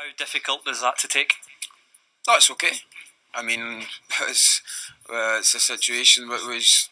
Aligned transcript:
How 0.00 0.06
difficult 0.16 0.66
is 0.66 0.80
that 0.80 0.96
to 1.00 1.08
take? 1.08 1.34
That's 2.26 2.50
okay. 2.52 2.72
I 3.34 3.42
mean, 3.42 3.84
it's, 4.22 4.62
uh, 5.10 5.36
it's 5.38 5.54
a 5.54 5.60
situation 5.60 6.26
that 6.28 6.40
was. 6.46 6.88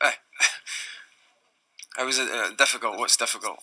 Uh, 0.00 0.12
it 1.98 2.04
was 2.04 2.20
uh, 2.20 2.50
difficult. 2.56 2.98
What's 2.98 3.16
difficult? 3.16 3.58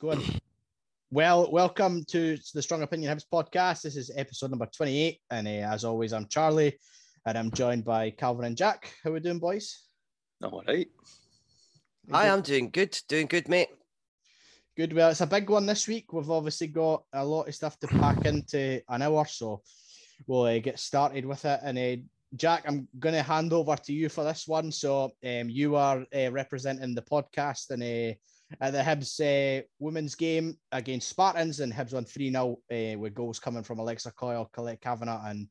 going. 0.00 0.40
Well, 1.12 1.50
welcome 1.50 2.04
to 2.10 2.38
the 2.54 2.62
Strong 2.62 2.84
Opinion 2.84 3.12
Hibs 3.12 3.24
podcast. 3.32 3.82
This 3.82 3.96
is 3.96 4.12
episode 4.14 4.50
number 4.50 4.66
28. 4.66 5.18
And 5.32 5.48
uh, 5.48 5.50
as 5.50 5.84
always, 5.84 6.12
I'm 6.12 6.28
Charlie 6.28 6.78
and 7.26 7.36
I'm 7.36 7.50
joined 7.50 7.84
by 7.84 8.10
Calvin 8.10 8.44
and 8.44 8.56
Jack. 8.56 8.94
How 9.02 9.10
are 9.10 9.14
we 9.14 9.18
doing, 9.20 9.40
boys? 9.40 9.88
I'm 10.40 10.54
all 10.54 10.62
right. 10.68 10.86
Hi, 12.12 12.28
I'm 12.28 12.42
doing 12.42 12.70
good. 12.70 12.96
Doing 13.08 13.26
good, 13.26 13.48
mate. 13.48 13.70
Good. 14.76 14.92
Well, 14.92 15.10
it's 15.10 15.20
a 15.20 15.26
big 15.26 15.50
one 15.50 15.66
this 15.66 15.88
week. 15.88 16.12
We've 16.12 16.30
obviously 16.30 16.68
got 16.68 17.02
a 17.12 17.24
lot 17.24 17.48
of 17.48 17.56
stuff 17.56 17.76
to 17.80 17.88
pack 17.88 18.24
into 18.24 18.80
an 18.88 19.02
hour, 19.02 19.24
so 19.24 19.62
we'll 20.28 20.44
uh, 20.44 20.60
get 20.60 20.78
started 20.78 21.26
with 21.26 21.44
it. 21.44 21.58
And 21.64 21.76
uh, 21.76 22.02
Jack, 22.36 22.66
I'm 22.68 22.86
going 23.00 23.16
to 23.16 23.22
hand 23.24 23.52
over 23.52 23.74
to 23.74 23.92
you 23.92 24.10
for 24.10 24.22
this 24.22 24.46
one. 24.46 24.70
So 24.70 25.10
um, 25.26 25.50
you 25.50 25.74
are 25.74 26.04
uh, 26.16 26.30
representing 26.30 26.94
the 26.94 27.02
podcast 27.02 27.70
and 27.70 27.82
uh, 27.82 28.14
at 28.60 28.72
the 28.72 28.80
Hibs 28.80 29.20
uh, 29.20 29.62
women's 29.78 30.14
game 30.14 30.56
against 30.72 31.08
Spartans, 31.08 31.60
and 31.60 31.72
Hibs 31.72 31.92
won 31.92 32.04
3 32.04 32.30
0 32.30 32.58
uh, 32.70 32.98
with 32.98 33.14
goals 33.14 33.38
coming 33.38 33.62
from 33.62 33.78
Alexa 33.78 34.12
Coyle, 34.12 34.50
Colette 34.52 34.80
Cavanagh, 34.80 35.22
and 35.26 35.48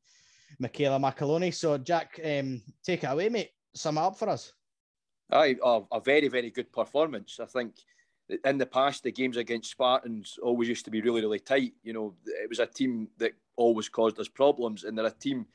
Michaela 0.58 0.98
McAlonie. 0.98 1.54
So, 1.54 1.78
Jack, 1.78 2.20
um, 2.24 2.62
take 2.84 3.04
it 3.04 3.06
away, 3.06 3.28
mate. 3.28 3.50
Sum 3.74 3.98
it 3.98 4.02
up 4.02 4.18
for 4.18 4.28
us. 4.28 4.52
Aye, 5.32 5.56
oh, 5.62 5.86
a 5.92 6.00
very, 6.00 6.28
very 6.28 6.50
good 6.50 6.72
performance. 6.72 7.38
I 7.40 7.46
think 7.46 7.74
in 8.44 8.58
the 8.58 8.66
past, 8.66 9.02
the 9.02 9.12
games 9.12 9.36
against 9.36 9.70
Spartans 9.70 10.38
always 10.42 10.68
used 10.68 10.84
to 10.84 10.90
be 10.90 11.00
really, 11.00 11.20
really 11.20 11.38
tight. 11.38 11.74
You 11.82 11.92
know, 11.92 12.14
it 12.26 12.48
was 12.48 12.58
a 12.58 12.66
team 12.66 13.08
that 13.18 13.32
always 13.56 13.88
caused 13.88 14.18
us 14.18 14.28
problems, 14.28 14.84
and 14.84 14.96
they're 14.96 15.06
a 15.06 15.10
team 15.10 15.46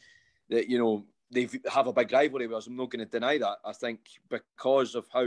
that, 0.50 0.70
you 0.70 0.78
know, 0.78 1.06
they 1.32 1.50
have 1.72 1.88
a 1.88 1.94
big 1.94 2.12
rivalry 2.12 2.48
with 2.48 2.58
us. 2.58 2.68
I'm 2.68 2.76
not 2.76 2.92
going 2.92 3.06
to 3.06 3.12
deny 3.12 3.38
that. 3.38 3.58
I 3.66 3.74
think 3.74 4.00
because 4.30 4.96
of 4.96 5.06
how 5.12 5.26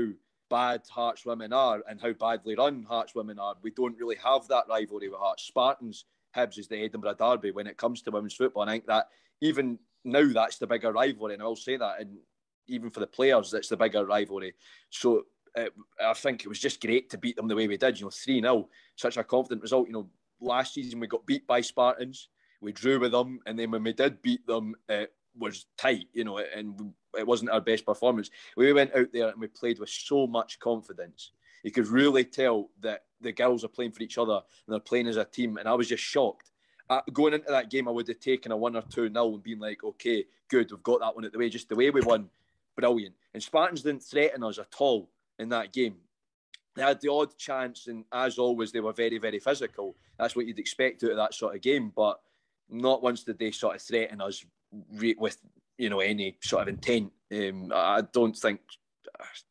bad 0.51 0.83
Hearts 0.89 1.25
women 1.27 1.53
are 1.53 1.83
and 1.89 2.01
how 2.01 2.13
badly 2.13 2.55
run 2.55 2.85
Hearts 2.89 3.15
women 3.15 3.39
are, 3.39 3.55
we 3.63 3.71
don't 3.71 3.99
really 3.99 4.17
have 4.17 4.47
that 4.49 4.65
rivalry 4.69 5.09
with 5.09 5.19
Hearts. 5.19 5.45
Spartans, 5.45 6.05
Hibs 6.37 6.59
is 6.59 6.69
the 6.69 6.83
Edinburgh 6.83 7.17
Derby 7.19 7.51
when 7.51 7.67
it 7.67 7.77
comes 7.77 8.03
to 8.03 8.11
women's 8.11 8.35
football. 8.35 8.63
And 8.63 8.71
I 8.71 8.75
think 8.75 8.87
that 8.87 9.09
even 9.41 9.79
now 10.05 10.31
that's 10.33 10.59
the 10.59 10.67
bigger 10.67 10.93
rivalry, 10.93 11.35
and 11.35 11.43
I'll 11.43 11.57
say 11.57 11.77
that, 11.77 12.01
and 12.01 12.19
even 12.67 12.91
for 12.91 13.01
the 13.01 13.07
players, 13.07 13.51
that's 13.51 13.69
the 13.69 13.77
bigger 13.77 14.05
rivalry. 14.05 14.55
So 14.91 15.25
it, 15.55 15.73
I 16.05 16.15
think 16.15 16.45
it 16.45 16.49
was 16.49 16.61
just 16.61 16.81
great 16.81 17.11
to 17.11 17.19
beat 17.19 17.37
them 17.37 17.49
the 17.49 17.57
way 17.57 17.69
we 17.69 17.77
did. 17.77 17.99
You 17.99 18.07
know, 18.07 18.11
three 18.11 18.41
0 18.41 18.69
such 18.97 19.17
a 19.17 19.25
confident 19.25 19.63
result. 19.63 19.87
You 19.87 19.95
know, 19.95 20.11
last 20.41 20.75
season 20.75 21.01
we 21.01 21.07
got 21.07 21.27
beat 21.27 21.47
by 21.47 21.61
Spartans, 21.61 22.29
we 22.61 22.73
drew 22.73 23.01
with 23.01 23.13
them, 23.13 23.41
and 23.47 23.59
then 23.59 23.71
when 23.71 23.83
we 23.83 23.93
did 23.93 24.23
beat 24.23 24.47
them, 24.47 24.75
it 24.89 25.13
was 25.37 25.67
tight. 25.77 26.07
You 26.13 26.25
know, 26.25 26.39
and 26.39 26.93
it 27.17 27.27
wasn't 27.27 27.51
our 27.51 27.61
best 27.61 27.87
performance. 27.87 28.31
We 28.57 28.73
went 28.73 28.95
out 28.95 29.09
there 29.13 29.29
and 29.29 29.41
we 29.41 29.49
played 29.49 29.79
with 29.79 29.91
so 29.91 30.27
much 30.27 30.59
confidence. 30.59 31.33
You 31.63 31.71
could 31.71 31.89
really 31.89 32.25
tell 32.25 32.71
that 32.81 33.05
the 33.21 33.33
girls 33.33 33.65
are 33.65 33.69
playing 33.69 33.93
for 33.93 34.03
each 34.03 34.19
other 34.19 34.35
and 34.35 34.73
they're 34.73 34.81
playing 34.81 35.09
as 35.09 35.17
a 35.17 35.25
team. 35.25 35.57
And 35.57 35.69
I 35.69 35.75
was 35.75 35.89
just 35.89 36.03
shocked. 36.03 36.51
Uh, 36.91 37.01
going 37.13 37.35
into 37.35 37.51
that 37.51 37.71
game, 37.71 37.89
I 37.89 37.91
would 37.91 38.09
have 38.09 38.21
taken 38.21 38.53
a 38.53 38.57
one 38.57 38.77
or 38.77 38.83
two 38.83 39.09
nil 39.09 39.35
and 39.35 39.43
been 39.43 39.59
like, 39.59 39.85
okay, 39.85 40.25
good, 40.49 40.71
we've 40.71 40.83
got 40.83 41.01
that 41.01 41.15
one 41.15 41.25
at 41.25 41.33
the 41.33 41.39
way. 41.39 41.51
Just 41.51 41.69
the 41.69 41.77
way 41.77 41.91
we 41.91 42.01
won, 42.01 42.31
brilliant. 42.77 43.15
And 43.35 43.43
Spartans 43.43 43.83
didn't 43.83 44.03
threaten 44.03 44.43
us 44.43 44.59
at 44.59 44.75
all 44.79 45.11
in 45.39 45.51
that 45.51 45.73
game. 45.73 45.97
They 46.75 46.83
had 46.83 47.01
the 47.01 47.11
odd 47.11 47.37
chance, 47.37 47.89
and 47.89 48.05
as 48.13 48.39
always, 48.39 48.73
they 48.73 48.81
were 48.81 48.93
very, 48.93 49.19
very 49.19 49.41
physical. 49.41 49.97
That's 50.19 50.37
what 50.37 50.47
you'd 50.47 50.61
expect 50.61 51.03
out 51.05 51.11
of 51.11 51.17
that 51.17 51.35
sort 51.35 51.57
of 51.57 51.61
game. 51.61 51.93
But 51.95 52.21
not 52.71 53.03
once 53.03 53.25
did 53.25 53.39
they 53.39 53.51
sort 53.51 53.77
of 53.77 53.83
threaten 53.83 54.21
us 54.21 54.45
with 54.93 55.39
you 55.79 55.89
know 55.89 56.01
any 56.01 56.37
sort 56.43 56.63
of 56.63 56.69
intent. 56.69 57.13
Um, 57.33 57.73
I 57.75 58.03
don't 58.13 58.37
think 58.37 58.61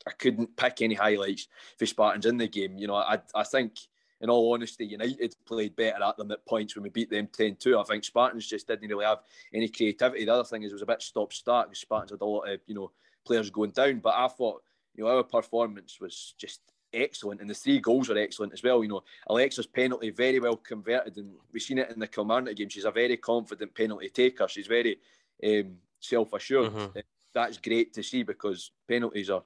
I 0.05 0.11
couldn't 0.11 0.55
pick 0.55 0.81
any 0.81 0.95
highlights 0.95 1.47
for 1.77 1.85
Spartans 1.85 2.25
in 2.25 2.37
the 2.37 2.47
game. 2.47 2.77
You 2.77 2.87
know, 2.87 2.95
I 2.95 3.19
I 3.33 3.43
think 3.43 3.77
in 4.21 4.29
all 4.29 4.53
honesty, 4.53 4.85
United 4.85 5.35
played 5.45 5.75
better 5.75 6.03
at 6.03 6.17
them 6.17 6.31
at 6.31 6.45
points 6.45 6.75
when 6.75 6.83
we 6.83 6.89
beat 6.89 7.09
them 7.09 7.27
10-2. 7.27 7.79
I 7.79 7.83
think 7.83 8.03
Spartans 8.03 8.47
just 8.47 8.67
didn't 8.67 8.89
really 8.89 9.05
have 9.05 9.19
any 9.53 9.69
creativity. 9.69 10.25
The 10.25 10.33
other 10.33 10.43
thing 10.43 10.63
is 10.63 10.71
it 10.71 10.75
was 10.75 10.81
a 10.81 10.87
bit 10.87 11.01
stop-start 11.03 11.69
because 11.69 11.81
Spartans 11.81 12.11
had 12.11 12.21
a 12.21 12.25
lot 12.25 12.49
of, 12.49 12.59
you 12.65 12.73
know, 12.73 12.91
players 13.25 13.51
going 13.51 13.71
down. 13.71 13.99
But 13.99 14.15
I 14.15 14.27
thought, 14.27 14.63
you 14.95 15.03
know, 15.03 15.15
our 15.15 15.23
performance 15.23 15.99
was 16.01 16.33
just 16.37 16.61
excellent 16.93 17.41
and 17.41 17.49
the 17.49 17.53
three 17.53 17.79
goals 17.79 18.09
were 18.09 18.17
excellent 18.17 18.53
as 18.53 18.63
well. 18.63 18.81
You 18.81 18.89
know, 18.89 19.03
Alexa's 19.27 19.67
penalty 19.67 20.09
very 20.09 20.39
well 20.39 20.57
converted 20.57 21.17
and 21.17 21.33
we've 21.51 21.61
seen 21.61 21.77
it 21.77 21.91
in 21.91 21.99
the 21.99 22.07
Kilmarnock 22.07 22.55
game. 22.55 22.69
She's 22.69 22.85
a 22.85 22.91
very 22.91 23.17
confident 23.17 23.75
penalty 23.75 24.09
taker. 24.09 24.47
She's 24.47 24.67
very 24.67 24.97
um, 25.45 25.75
self 25.99 26.33
assured. 26.33 26.71
Mm-hmm. 26.71 26.99
That's 27.33 27.57
great 27.57 27.93
to 27.93 28.03
see 28.03 28.23
because 28.23 28.71
penalties 28.87 29.29
are. 29.29 29.43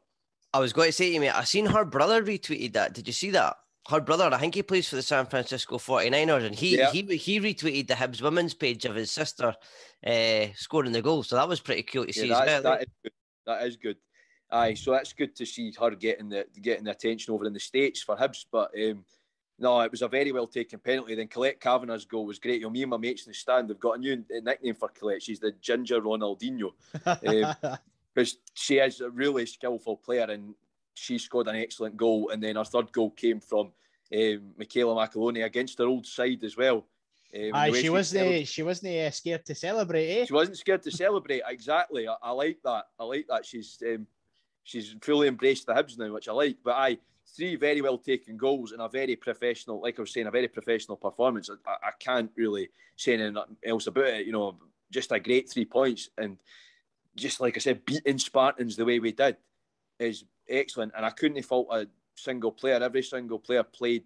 I 0.54 0.60
was 0.60 0.74
going 0.74 0.90
to 0.90 0.94
say 0.94 1.08
to 1.08 1.14
you, 1.14 1.20
mate, 1.20 1.36
I 1.36 1.44
seen 1.44 1.66
her 1.66 1.86
brother 1.86 2.24
retweeted 2.24 2.74
that. 2.74 2.94
Did 2.94 3.08
you 3.08 3.14
see 3.14 3.32
that? 3.32 3.58
Her 3.90 4.00
brother, 4.00 4.30
I 4.32 4.38
think 4.38 4.54
he 4.54 4.64
plays 4.64 4.88
for 4.88 4.96
the 4.96 5.02
San 5.02 5.26
Francisco 5.26 5.78
49ers, 5.78 6.46
and 6.46 6.54
he 6.54 6.78
yeah. 6.78 6.92
he 6.92 7.02
he 7.18 7.40
retweeted 7.40 7.88
the 7.88 7.96
Hibs 7.96 8.22
women's 8.22 8.54
page 8.54 8.86
of 8.86 8.96
his 8.96 9.10
sister 9.10 9.56
uh, 10.06 10.46
scoring 10.56 10.92
the 10.92 11.02
goal. 11.02 11.24
So 11.24 11.36
that 11.36 11.50
was 11.50 11.60
pretty 11.60 11.84
cool 11.84 12.06
to 12.06 12.14
see 12.14 12.28
yeah, 12.28 12.42
as 12.42 12.48
well. 12.48 12.62
That 12.62 12.82
is 12.82 12.88
good. 13.04 13.12
That 13.48 13.68
is 13.68 13.78
good. 13.78 13.98
Aye, 14.52 14.74
so 14.74 14.92
that's 14.92 15.14
good 15.14 15.36
to 15.38 15.46
see 15.46 15.74
her 15.80 15.92
getting 15.92 16.30
the 16.30 16.46
getting 16.62 16.84
the 16.84 16.92
attention 16.92 17.34
over 17.34 17.46
in 17.46 17.54
the 17.54 17.60
states 17.60 18.04
for 18.04 18.16
Hibs. 18.16 18.46
But 18.52 18.72
um, 18.78 19.04
no, 19.62 19.80
it 19.82 19.92
was 19.92 20.02
a 20.02 20.08
very 20.08 20.32
well 20.32 20.48
taken 20.48 20.80
penalty. 20.80 21.16
Then 21.16 21.28
Colette 21.28 21.60
Cavanagh's 21.62 22.06
goal 22.06 22.26
was 22.26 22.40
great. 22.40 22.62
You 22.62 22.68
know, 22.68 22.72
me 22.72 22.82
and 22.82 22.90
my 22.90 22.98
mates 22.98 23.26
in 23.26 23.30
the 23.30 23.36
stand 23.36 23.70
have 23.70 23.80
got 23.80 23.98
a 23.98 24.02
new 24.02 24.24
nickname 24.30 24.76
for 24.76 24.90
Colette. 24.90 25.22
She's 25.22 25.40
the 25.40 25.52
Ginger 25.62 26.02
Ronaldinho. 26.02 26.72
um, 27.06 27.78
because 28.14 28.38
she 28.56 28.80
is 28.80 29.00
a 29.02 29.10
really 29.10 29.46
skillful 29.46 29.98
player 29.98 30.26
and 30.30 30.56
she 30.96 31.18
scored 31.18 31.48
an 31.48 31.56
excellent 31.56 31.96
goal. 31.96 32.30
And 32.30 32.42
then 32.42 32.58
our 32.58 32.66
third 32.66 32.92
goal 32.92 33.12
came 33.12 33.40
from 33.40 33.72
um, 34.14 34.52
Michaela 34.58 34.96
McAlonie 34.96 35.46
against 35.46 35.78
her 35.78 35.86
old 35.86 36.06
side 36.06 36.44
as 36.44 36.58
well. 36.58 36.88
Um, 37.34 37.52
Aye, 37.54 37.72
she, 37.72 37.82
she 37.84 37.90
wasn't. 37.90 38.48
She 38.48 38.64
wasn't 38.64 38.96
uh, 38.98 39.12
scared 39.12 39.46
to 39.46 39.56
celebrate. 39.56 40.10
Eh? 40.10 40.26
She 40.26 40.34
wasn't 40.34 40.58
scared 40.58 40.84
to 40.84 40.92
celebrate. 40.92 41.44
Exactly. 41.48 42.08
I, 42.08 42.16
I 42.22 42.32
like 42.32 42.58
that. 42.66 42.86
I 43.00 43.04
like 43.04 43.28
that. 43.30 43.46
She's 43.46 43.82
um, 43.88 44.06
she's 44.64 44.96
fully 45.02 45.28
embraced 45.28 45.68
the 45.68 45.74
Hibs 45.74 45.98
now, 45.98 46.14
which 46.14 46.28
I 46.28 46.34
like. 46.34 46.58
But 46.64 46.76
I 46.76 46.98
three 47.36 47.56
very 47.56 47.82
well 47.82 47.98
taken 47.98 48.38
goals 48.38 48.72
and 48.72 48.82
a 48.82 48.90
very 48.90 49.16
professional, 49.16 49.82
like 49.82 49.98
I 49.98 50.02
was 50.02 50.12
saying, 50.12 50.28
a 50.28 50.32
very 50.32 50.48
professional 50.48 50.98
performance. 50.98 51.50
I, 51.50 51.72
I 51.88 51.92
can't 52.00 52.32
really 52.36 52.70
say 52.96 53.14
anything 53.14 53.38
else 53.66 53.88
about 53.88 54.08
it. 54.08 54.26
You 54.26 54.34
know, 54.34 54.58
just 54.92 55.12
a 55.12 55.20
great 55.20 55.50
three 55.50 55.66
points 55.66 56.10
and 56.18 56.38
just 57.16 57.42
like 57.42 57.58
I 57.58 57.60
said, 57.60 57.86
beating 57.86 58.18
Spartans 58.18 58.76
the 58.76 58.86
way 58.86 59.00
we 59.00 59.12
did 59.12 59.38
is 60.00 60.26
excellent. 60.50 60.94
And 60.96 61.06
I 61.06 61.10
couldn't 61.10 61.42
fault 61.44 61.68
a 61.72 61.88
single 62.16 62.52
player. 62.52 62.82
Every 62.82 63.04
single 63.04 63.40
player 63.40 63.64
played, 63.64 64.06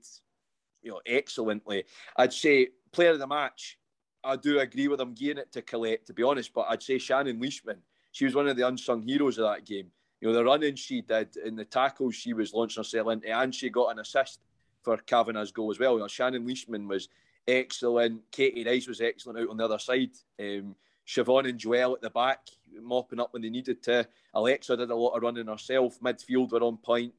you 0.81 0.91
know, 0.91 1.01
excellently. 1.05 1.85
I'd 2.17 2.33
say 2.33 2.69
player 2.91 3.11
of 3.11 3.19
the 3.19 3.27
match. 3.27 3.77
I 4.23 4.35
do 4.35 4.59
agree 4.59 4.87
with 4.87 4.97
them 4.97 5.13
gearing 5.13 5.37
it 5.37 5.51
to 5.51 5.61
Colette, 5.61 6.07
to 6.07 6.13
be 6.13 6.23
honest, 6.23 6.51
but 6.53 6.65
I'd 6.67 6.81
say 6.81 6.97
Shannon 6.97 7.39
Leishman. 7.39 7.77
She 8.11 8.25
was 8.25 8.33
one 8.33 8.47
of 8.47 8.57
the 8.57 8.67
unsung 8.67 9.03
heroes 9.03 9.37
of 9.37 9.45
that 9.45 9.65
game 9.65 9.91
you 10.21 10.27
know, 10.27 10.33
the 10.33 10.43
running 10.43 10.75
she 10.75 11.01
did 11.01 11.35
and 11.37 11.57
the 11.57 11.65
tackles 11.65 12.15
she 12.15 12.33
was 12.33 12.53
launching 12.53 12.81
herself 12.81 13.09
into, 13.09 13.37
and 13.37 13.53
she 13.53 13.69
got 13.69 13.91
an 13.91 13.99
assist 13.99 14.39
for 14.81 14.97
Cavanagh's 14.97 15.51
goal 15.51 15.71
as 15.71 15.79
well. 15.79 15.93
You 15.93 15.99
know, 15.99 16.07
Shannon 16.07 16.47
Leishman 16.47 16.87
was 16.87 17.09
excellent. 17.47 18.21
Katie 18.31 18.63
Rice 18.63 18.87
was 18.87 19.01
excellent 19.01 19.39
out 19.39 19.49
on 19.49 19.57
the 19.57 19.65
other 19.65 19.79
side. 19.79 20.11
Um, 20.39 20.75
Siobhan 21.07 21.49
and 21.49 21.59
Joelle 21.59 21.95
at 21.95 22.01
the 22.01 22.09
back, 22.09 22.39
mopping 22.81 23.19
up 23.19 23.33
when 23.33 23.41
they 23.41 23.49
needed 23.49 23.83
to. 23.83 24.07
Alexa 24.33 24.77
did 24.77 24.89
a 24.89 24.95
lot 24.95 25.15
of 25.15 25.21
running 25.21 25.47
herself. 25.47 25.99
Midfield 25.99 26.51
were 26.51 26.63
on 26.63 26.77
point. 26.77 27.13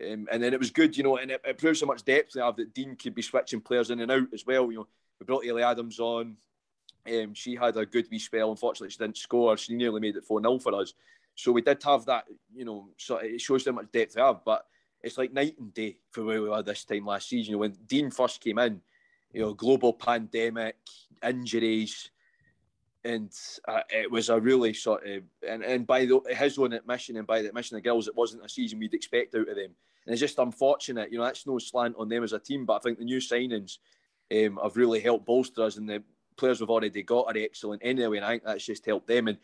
Um, 0.00 0.28
and 0.32 0.42
then 0.42 0.54
it 0.54 0.58
was 0.58 0.70
good, 0.70 0.96
you 0.96 1.04
know, 1.04 1.18
and 1.18 1.30
it, 1.30 1.40
it 1.44 1.58
proves 1.58 1.80
how 1.80 1.86
much 1.86 2.04
depth 2.04 2.32
they 2.32 2.40
have 2.40 2.56
that 2.56 2.74
Dean 2.74 2.96
could 2.96 3.14
be 3.14 3.22
switching 3.22 3.60
players 3.60 3.90
in 3.90 4.00
and 4.00 4.10
out 4.10 4.32
as 4.32 4.46
well. 4.46 4.70
You 4.72 4.78
know, 4.78 4.88
we 5.18 5.26
brought 5.26 5.46
Ellie 5.46 5.62
Adams 5.62 6.00
on. 6.00 6.36
Um, 7.06 7.34
she 7.34 7.54
had 7.54 7.76
a 7.76 7.86
good 7.86 8.08
wee 8.10 8.18
spell. 8.18 8.50
Unfortunately, 8.50 8.90
she 8.90 8.98
didn't 8.98 9.18
score. 9.18 9.56
She 9.56 9.74
nearly 9.74 10.00
made 10.00 10.16
it 10.16 10.24
4 10.24 10.40
0 10.40 10.58
for 10.58 10.74
us. 10.74 10.94
So 11.40 11.52
we 11.52 11.62
did 11.62 11.82
have 11.82 12.04
that, 12.06 12.24
you 12.54 12.64
know, 12.64 12.88
so 12.98 13.16
it 13.16 13.40
shows 13.40 13.64
how 13.64 13.72
much 13.72 13.90
depth 13.92 14.16
we 14.16 14.22
have, 14.22 14.44
but 14.44 14.66
it's 15.02 15.16
like 15.16 15.32
night 15.32 15.56
and 15.58 15.72
day 15.72 15.96
for 16.10 16.24
where 16.24 16.42
we 16.42 16.48
were 16.50 16.62
this 16.62 16.84
time 16.84 17.06
last 17.06 17.28
season. 17.28 17.52
You 17.52 17.56
know, 17.56 17.60
when 17.60 17.76
Dean 17.86 18.10
first 18.10 18.42
came 18.42 18.58
in, 18.58 18.80
you 19.32 19.40
know, 19.40 19.54
global 19.54 19.94
pandemic, 19.94 20.76
injuries, 21.26 22.10
and 23.04 23.32
uh, 23.66 23.80
it 23.88 24.10
was 24.10 24.28
a 24.28 24.38
really 24.38 24.74
sort 24.74 25.06
of, 25.06 25.22
and, 25.48 25.62
and 25.64 25.86
by 25.86 26.04
the, 26.04 26.20
his 26.28 26.58
own 26.58 26.74
admission 26.74 27.16
and 27.16 27.26
by 27.26 27.40
the 27.40 27.48
admission 27.48 27.76
of 27.76 27.82
the 27.82 27.88
girls, 27.88 28.08
it 28.08 28.16
wasn't 28.16 28.44
a 28.44 28.48
season 28.48 28.78
we'd 28.78 28.92
expect 28.92 29.34
out 29.34 29.48
of 29.48 29.56
them. 29.56 29.70
And 30.04 30.12
it's 30.12 30.20
just 30.20 30.38
unfortunate, 30.38 31.10
you 31.10 31.18
know, 31.18 31.24
that's 31.24 31.46
no 31.46 31.58
slant 31.58 31.96
on 31.98 32.08
them 32.10 32.22
as 32.22 32.34
a 32.34 32.38
team, 32.38 32.66
but 32.66 32.74
I 32.74 32.78
think 32.80 32.98
the 32.98 33.04
new 33.04 33.18
signings 33.18 33.78
um, 34.30 34.58
have 34.62 34.76
really 34.76 35.00
helped 35.00 35.24
bolster 35.24 35.62
us 35.62 35.78
and 35.78 35.88
the 35.88 36.02
players 36.36 36.60
we've 36.60 36.70
already 36.70 37.02
got 37.02 37.26
are 37.34 37.38
excellent 37.38 37.82
anyway, 37.84 38.16
and 38.16 38.26
I 38.26 38.30
think 38.30 38.44
that's 38.44 38.64
just 38.64 38.86
helped 38.86 39.06
them. 39.06 39.28
And 39.28 39.38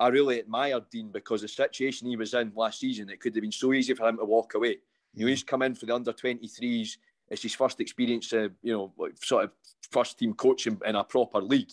I 0.00 0.08
really 0.08 0.38
admire 0.38 0.80
Dean 0.90 1.10
because 1.12 1.42
the 1.42 1.48
situation 1.48 2.08
he 2.08 2.16
was 2.16 2.32
in 2.32 2.52
last 2.56 2.80
season, 2.80 3.10
it 3.10 3.20
could 3.20 3.34
have 3.34 3.42
been 3.42 3.52
so 3.52 3.74
easy 3.74 3.92
for 3.92 4.08
him 4.08 4.16
to 4.16 4.24
walk 4.24 4.54
away. 4.54 4.78
You 5.12 5.26
know, 5.26 5.28
he's 5.28 5.44
come 5.44 5.60
in 5.60 5.74
for 5.74 5.84
the 5.84 5.94
under 5.94 6.12
23s. 6.12 6.96
It's 7.28 7.42
his 7.42 7.54
first 7.54 7.80
experience, 7.80 8.32
uh, 8.32 8.48
you 8.62 8.72
know, 8.72 8.92
sort 9.22 9.44
of 9.44 9.50
first 9.92 10.18
team 10.18 10.32
coaching 10.32 10.80
in 10.86 10.96
a 10.96 11.04
proper 11.04 11.42
league. 11.42 11.70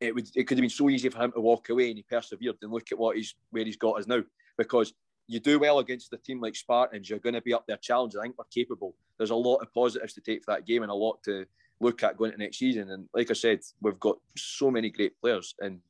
It 0.00 0.12
would 0.12 0.28
it 0.34 0.44
could 0.44 0.58
have 0.58 0.62
been 0.62 0.70
so 0.70 0.90
easy 0.90 1.08
for 1.08 1.22
him 1.22 1.32
to 1.32 1.40
walk 1.40 1.68
away 1.70 1.88
and 1.88 1.96
he 1.96 2.02
persevered 2.02 2.56
and 2.60 2.72
look 2.72 2.90
at 2.90 2.98
what 2.98 3.16
he's 3.16 3.34
where 3.50 3.64
he's 3.64 3.76
got 3.76 4.00
us 4.00 4.08
now. 4.08 4.22
Because 4.58 4.92
you 5.28 5.38
do 5.38 5.60
well 5.60 5.78
against 5.78 6.12
a 6.12 6.18
team 6.18 6.40
like 6.40 6.56
Spartans, 6.56 7.08
you're 7.08 7.20
going 7.20 7.34
to 7.34 7.40
be 7.40 7.54
up 7.54 7.64
there 7.66 7.78
challenging. 7.78 8.18
I 8.18 8.24
think 8.24 8.38
we're 8.38 8.44
capable. 8.52 8.96
There's 9.18 9.30
a 9.30 9.36
lot 9.36 9.58
of 9.58 9.72
positives 9.72 10.14
to 10.14 10.20
take 10.20 10.44
for 10.44 10.52
that 10.52 10.66
game 10.66 10.82
and 10.82 10.90
a 10.90 10.94
lot 10.94 11.22
to 11.24 11.46
look 11.80 12.02
at 12.02 12.16
going 12.16 12.32
into 12.32 12.44
next 12.44 12.58
season. 12.58 12.90
And 12.90 13.08
like 13.14 13.30
I 13.30 13.34
said, 13.34 13.60
we've 13.80 14.00
got 14.00 14.18
so 14.36 14.70
many 14.70 14.90
great 14.90 15.18
players 15.20 15.54
and 15.60 15.80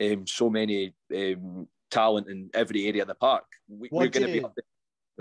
um, 0.00 0.26
so 0.26 0.50
many 0.50 0.94
um, 1.14 1.68
talent 1.90 2.28
in 2.28 2.50
every 2.54 2.86
area 2.86 3.02
of 3.02 3.08
the 3.08 3.14
park. 3.14 3.44
We, 3.68 3.88
are 3.88 4.08
going 4.08 4.26
to 4.26 4.32
be 4.32 4.44
up 4.44 4.54
there. 4.54 4.64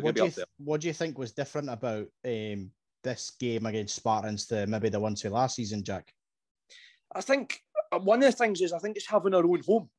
What 0.04 0.16
do, 0.16 0.26
you, 0.26 0.32
what 0.58 0.82
do 0.82 0.88
you 0.88 0.94
think 0.94 1.18
was 1.18 1.34
different 1.34 1.70
about 1.70 2.08
um, 2.26 2.72
this 3.04 3.32
game 3.40 3.66
against 3.66 3.96
Spartans 3.96 4.46
to 4.48 4.66
maybe 4.68 4.90
the 4.90 5.00
ones 5.00 5.22
from 5.22 5.34
last 5.34 5.56
season, 5.56 5.84
Jack? 5.84 6.14
I 7.14 7.22
think 7.22 7.62
uh, 7.92 8.00
one 8.00 8.24
of 8.24 8.32
the 8.32 8.32
things 8.32 8.62
is 8.62 8.74
I 8.74 8.80
think 8.80 8.96
it's 8.96 9.08
having 9.08 9.34
our 9.34 9.46
own 9.46 9.62
home. 9.64 9.90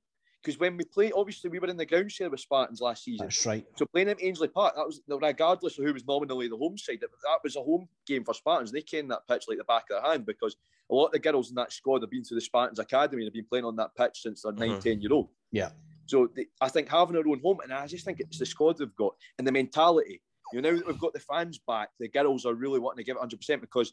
Because 0.42 0.58
when 0.58 0.76
we 0.76 0.84
play, 0.84 1.12
obviously 1.12 1.50
we 1.50 1.60
were 1.60 1.68
in 1.68 1.76
the 1.76 1.86
ground 1.86 2.10
share 2.10 2.28
with 2.28 2.40
Spartans 2.40 2.80
last 2.80 3.04
season. 3.04 3.26
That's 3.26 3.46
right. 3.46 3.64
So 3.76 3.86
playing 3.86 4.08
at 4.08 4.20
Ainslie 4.20 4.48
Park, 4.48 4.74
that 4.74 4.84
was 4.84 5.00
regardless 5.08 5.78
of 5.78 5.84
who 5.84 5.92
was 5.92 6.04
nominally 6.04 6.48
the 6.48 6.56
home 6.56 6.76
side. 6.76 6.98
That 7.00 7.10
was 7.44 7.54
a 7.54 7.62
home 7.62 7.88
game 8.06 8.24
for 8.24 8.34
Spartans. 8.34 8.72
They 8.72 8.82
came 8.82 9.06
that 9.08 9.28
pitch 9.28 9.44
like 9.46 9.58
the 9.58 9.64
back 9.64 9.84
of 9.90 10.02
their 10.02 10.10
hand 10.10 10.26
because 10.26 10.56
a 10.90 10.94
lot 10.94 11.06
of 11.06 11.12
the 11.12 11.18
girls 11.18 11.48
in 11.48 11.54
that 11.56 11.72
squad 11.72 12.02
have 12.02 12.10
been 12.10 12.24
to 12.24 12.34
the 12.34 12.40
Spartans 12.40 12.78
Academy 12.78 13.22
and 13.22 13.28
have 13.28 13.34
been 13.34 13.46
playing 13.48 13.64
on 13.64 13.76
that 13.76 13.94
pitch 13.96 14.22
since 14.22 14.42
they're 14.42 14.52
mm-hmm. 14.52 14.78
10 14.78 15.00
year 15.00 15.12
old. 15.12 15.28
Yeah. 15.50 15.70
So 16.06 16.28
they, 16.34 16.46
I 16.60 16.68
think 16.68 16.88
having 16.88 17.16
our 17.16 17.26
own 17.26 17.40
home, 17.40 17.60
and 17.62 17.72
I 17.72 17.86
just 17.86 18.04
think 18.04 18.20
it's 18.20 18.38
the 18.38 18.46
squad 18.46 18.80
we've 18.80 18.94
got 18.96 19.14
and 19.38 19.46
the 19.46 19.52
mentality. 19.52 20.22
You 20.52 20.60
know, 20.60 20.70
now 20.70 20.76
that 20.76 20.86
we've 20.86 20.98
got 20.98 21.14
the 21.14 21.20
fans 21.20 21.58
back, 21.66 21.90
the 21.98 22.08
girls 22.08 22.44
are 22.44 22.54
really 22.54 22.78
wanting 22.78 22.98
to 22.98 23.04
give 23.04 23.16
it 23.16 23.22
100% 23.22 23.60
because 23.60 23.92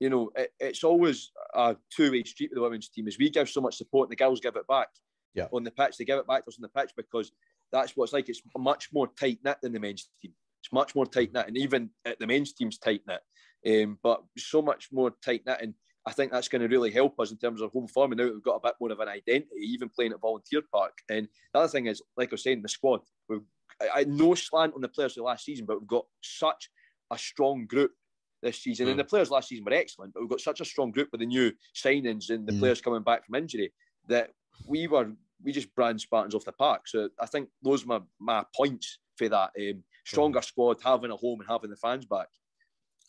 you 0.00 0.10
know, 0.10 0.30
it, 0.36 0.52
it's 0.58 0.84
always 0.84 1.30
a 1.54 1.76
two-way 1.94 2.24
street 2.24 2.50
with 2.50 2.56
the 2.56 2.62
women's 2.62 2.88
team. 2.88 3.06
As 3.06 3.16
we 3.18 3.30
give 3.30 3.48
so 3.48 3.60
much 3.60 3.76
support, 3.76 4.08
and 4.08 4.12
the 4.12 4.22
girls 4.22 4.40
give 4.40 4.56
it 4.56 4.66
back 4.66 4.88
yeah. 5.34 5.46
on 5.52 5.64
the 5.64 5.70
pitch. 5.70 5.96
They 5.96 6.04
give 6.04 6.18
it 6.18 6.26
back 6.26 6.44
to 6.44 6.48
us 6.48 6.58
on 6.58 6.62
the 6.62 6.80
pitch 6.80 6.92
because 6.96 7.32
that's 7.72 7.96
what 7.96 8.04
it's 8.04 8.12
like. 8.12 8.28
It's 8.28 8.42
much 8.56 8.88
more 8.92 9.08
tight 9.08 9.38
knit 9.44 9.58
than 9.62 9.72
the 9.72 9.80
men's 9.80 10.08
team. 10.20 10.32
It's 10.62 10.72
much 10.72 10.94
more 10.94 11.06
tight 11.06 11.32
knit, 11.32 11.48
and 11.48 11.56
even 11.56 11.90
at 12.04 12.18
the 12.18 12.26
men's 12.26 12.52
team's 12.52 12.78
tight 12.78 13.02
knit, 13.06 13.20
um, 13.84 13.98
but 14.02 14.22
so 14.38 14.62
much 14.62 14.88
more 14.92 15.12
tight 15.24 15.42
knit. 15.46 15.58
And 15.60 15.74
I 16.06 16.12
think 16.12 16.32
that's 16.32 16.48
going 16.48 16.60
to 16.62 16.68
really 16.68 16.90
help 16.90 17.18
us 17.18 17.30
in 17.30 17.38
terms 17.38 17.62
of 17.62 17.72
home 17.72 17.88
form. 17.88 18.12
And 18.12 18.18
now 18.18 18.26
we've 18.26 18.42
got 18.42 18.56
a 18.56 18.60
bit 18.62 18.74
more 18.80 18.92
of 18.92 19.00
an 19.00 19.08
identity, 19.08 19.48
even 19.60 19.88
playing 19.88 20.12
at 20.12 20.20
Volunteer 20.20 20.60
Park. 20.72 20.98
And 21.08 21.28
the 21.52 21.60
other 21.60 21.68
thing 21.68 21.86
is, 21.86 22.02
like 22.16 22.28
I 22.30 22.34
was 22.34 22.42
saying, 22.42 22.62
the 22.62 22.68
squad. 22.68 23.00
We've 23.28 23.40
I, 23.92 24.04
no 24.04 24.34
slant 24.34 24.74
on 24.74 24.82
the 24.82 24.88
players 24.88 25.16
of 25.16 25.24
last 25.24 25.44
season, 25.44 25.66
but 25.66 25.80
we've 25.80 25.88
got 25.88 26.04
such 26.22 26.70
a 27.10 27.18
strong 27.18 27.66
group 27.66 27.92
this 28.42 28.62
season. 28.62 28.86
Mm. 28.86 28.90
And 28.90 29.00
the 29.00 29.04
players 29.04 29.30
last 29.30 29.48
season 29.48 29.64
were 29.64 29.72
excellent, 29.72 30.14
but 30.14 30.20
we've 30.20 30.30
got 30.30 30.40
such 30.40 30.60
a 30.60 30.64
strong 30.64 30.90
group 30.90 31.08
with 31.10 31.20
the 31.20 31.26
new 31.26 31.52
signings 31.74 32.30
and 32.30 32.46
the 32.46 32.52
mm. 32.52 32.60
players 32.60 32.80
coming 32.80 33.02
back 33.02 33.26
from 33.26 33.34
injury 33.34 33.72
that 34.08 34.30
we 34.66 34.86
were 34.86 35.10
we 35.42 35.52
just 35.52 35.74
brand 35.74 36.00
Spartans 36.00 36.34
off 36.34 36.44
the 36.44 36.52
park. 36.52 36.86
So 36.86 37.08
I 37.20 37.26
think 37.26 37.48
those 37.62 37.84
are 37.84 37.86
my, 37.86 38.00
my 38.20 38.44
points 38.56 38.98
for 39.16 39.28
that. 39.28 39.50
Um, 39.58 39.82
stronger 40.06 40.40
mm. 40.40 40.44
squad, 40.44 40.78
having 40.82 41.10
a 41.10 41.16
home 41.16 41.40
and 41.40 41.48
having 41.48 41.70
the 41.70 41.76
fans 41.76 42.06
back. 42.06 42.28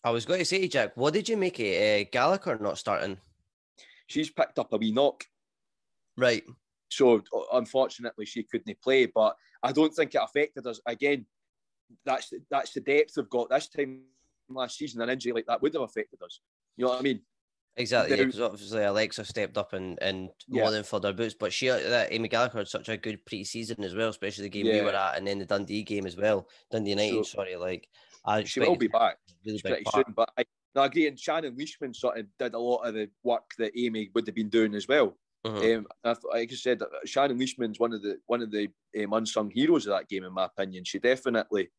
I 0.06 0.12
was 0.12 0.24
going 0.24 0.38
to 0.38 0.46
say, 0.46 0.68
Jack, 0.68 0.92
what 0.96 1.16
did 1.16 1.28
you 1.28 1.36
make 1.36 1.60
it? 1.60 2.08
Uh, 2.08 2.10
Gallagher 2.12 2.60
not 2.62 2.78
starting? 2.78 3.18
She's 4.06 4.30
picked 4.30 4.60
up 4.60 4.72
a 4.72 4.78
wee 4.78 4.92
knock. 4.92 5.26
Right. 6.16 6.44
So 6.90 7.24
unfortunately, 7.52 8.28
she 8.28 8.44
couldn't 8.44 8.80
play. 8.82 9.08
But 9.08 9.36
I 9.64 9.72
don't 9.72 9.92
think 9.92 10.14
it 10.14 10.22
affected 10.24 10.68
us. 10.68 10.80
Again, 10.86 11.26
that's 12.06 12.32
that's 12.52 12.74
the 12.74 12.82
depth 12.82 13.14
we've 13.18 13.30
got 13.32 13.50
this 13.50 13.68
time 13.68 14.02
last 14.48 14.78
season. 14.78 15.02
An 15.02 15.10
injury 15.10 15.34
like 15.34 15.48
that 15.48 15.64
would 15.64 15.74
have 15.74 15.82
affected 15.82 16.22
us. 16.24 16.40
You 16.78 16.86
know 16.86 16.92
what 16.92 17.00
I 17.00 17.04
mean? 17.04 17.22
Exactly, 17.78 18.16
because 18.16 18.38
yeah, 18.38 18.46
obviously 18.46 18.84
Alexa 18.84 19.26
stepped 19.26 19.58
up 19.58 19.74
and, 19.74 20.02
and 20.02 20.30
yeah. 20.48 20.62
more 20.62 20.72
than 20.72 20.84
filled 20.84 21.04
her 21.04 21.12
boots. 21.12 21.36
But 21.38 21.52
she, 21.52 21.68
that 21.68 22.14
Amy 22.14 22.30
Gallagher 22.30 22.60
had 22.60 22.68
such 22.70 22.88
a 22.88 22.96
good 22.96 23.26
pre-season 23.26 23.84
as 23.84 23.94
well, 23.94 24.10
especially 24.10 24.44
the 24.44 24.50
game 24.50 24.68
yeah. 24.68 24.76
we 24.76 24.82
were 24.82 24.96
at, 24.96 25.18
and 25.18 25.28
then 25.28 25.40
the 25.40 25.46
Dundee 25.46 25.84
game 25.84 26.06
as 26.06 26.16
well. 26.16 26.48
Dundee 26.72 26.92
United, 26.92 27.26
so, 27.26 27.38
sorry, 27.38 27.58
like 27.58 27.90
I 28.26 28.44
she 28.44 28.60
will 28.60 28.76
be 28.76 28.88
back 28.88 29.18
really 29.46 29.60
pretty 29.60 29.84
part. 29.84 30.06
soon. 30.08 30.14
But 30.16 30.30
I, 30.38 30.46
I 30.76 30.86
agree. 30.86 31.08
And 31.08 31.20
Shannon 31.20 31.56
Leishman 31.58 31.94
sort 31.94 32.18
of 32.18 32.26
did 32.40 32.54
a 32.54 32.60
lot 32.60 32.84
of 32.84 32.94
the 32.94 33.10
work 33.24 33.52
that 33.58 33.78
Amy 33.78 34.10
would 34.14 34.28
have 34.28 34.36
been 34.36 34.50
doing 34.50 34.76
as 34.76 34.88
well. 34.88 35.18
Uh-huh. 35.44 35.76
Um, 35.76 35.88
I, 36.04 36.16
like 36.34 36.52
I 36.52 36.56
said, 36.56 36.82
Shannon 37.06 37.38
Leishman's 37.38 37.80
one 37.80 37.94
of 37.94 38.02
the 38.02 38.18
one 38.26 38.42
of 38.42 38.52
the 38.52 38.70
um, 39.04 39.14
unsung 39.14 39.52
heroes 39.52 39.86
of 39.86 39.92
that 39.92 40.10
game, 40.10 40.24
in 40.24 40.34
my 40.34 40.46
opinion. 40.46 40.84
She 40.84 41.00
definitely 41.00 41.70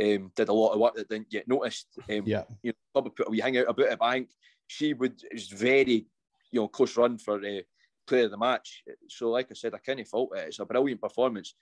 um, 0.00 0.32
did 0.34 0.48
a 0.48 0.52
lot 0.52 0.72
of 0.72 0.80
work 0.80 0.94
that 0.94 1.08
didn't 1.08 1.30
get 1.30 1.46
noticed. 1.46 1.86
Um, 2.08 2.22
yeah, 2.24 2.44
you 2.62 2.70
know, 2.70 2.76
probably 2.94 3.12
put 3.12 3.28
a 3.28 3.30
wee 3.30 3.40
hang 3.40 3.58
out 3.58 3.68
about 3.68 3.92
a 3.92 3.96
bank 3.96 4.28
she 4.70 4.94
would 4.94 5.20
it 5.24 5.34
was 5.34 5.48
very 5.48 6.06
you 6.52 6.60
know 6.60 6.68
close 6.68 6.96
run 6.96 7.18
for 7.18 7.44
uh, 7.44 7.60
player 8.06 8.26
of 8.26 8.30
the 8.30 8.38
match. 8.38 8.84
So 9.08 9.30
like 9.30 9.48
I 9.50 9.54
said, 9.54 9.74
I 9.74 9.78
can't 9.78 10.06
fault 10.06 10.30
it. 10.36 10.46
It's 10.46 10.60
a 10.60 10.64
brilliant 10.64 11.00
performance, 11.00 11.54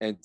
and 0.00 0.18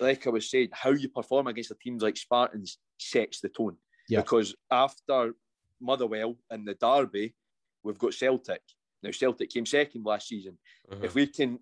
like 0.00 0.26
I 0.26 0.30
was 0.30 0.50
saying, 0.50 0.68
how 0.72 0.90
you 0.90 1.08
perform 1.08 1.46
against 1.46 1.70
the 1.70 1.76
teams 1.76 2.02
like 2.02 2.16
Spartans 2.16 2.78
sets 2.98 3.40
the 3.40 3.48
tone. 3.48 3.76
Yeah. 4.08 4.20
Because 4.20 4.54
after 4.70 5.34
Motherwell 5.80 6.36
and 6.50 6.66
the 6.66 6.74
Derby, 6.74 7.34
we've 7.82 7.98
got 7.98 8.14
Celtic. 8.14 8.62
Now 9.02 9.10
Celtic 9.10 9.50
came 9.50 9.66
second 9.66 10.04
last 10.04 10.28
season. 10.28 10.58
Uh-huh. 10.90 11.00
If 11.04 11.14
we 11.14 11.26
can 11.26 11.58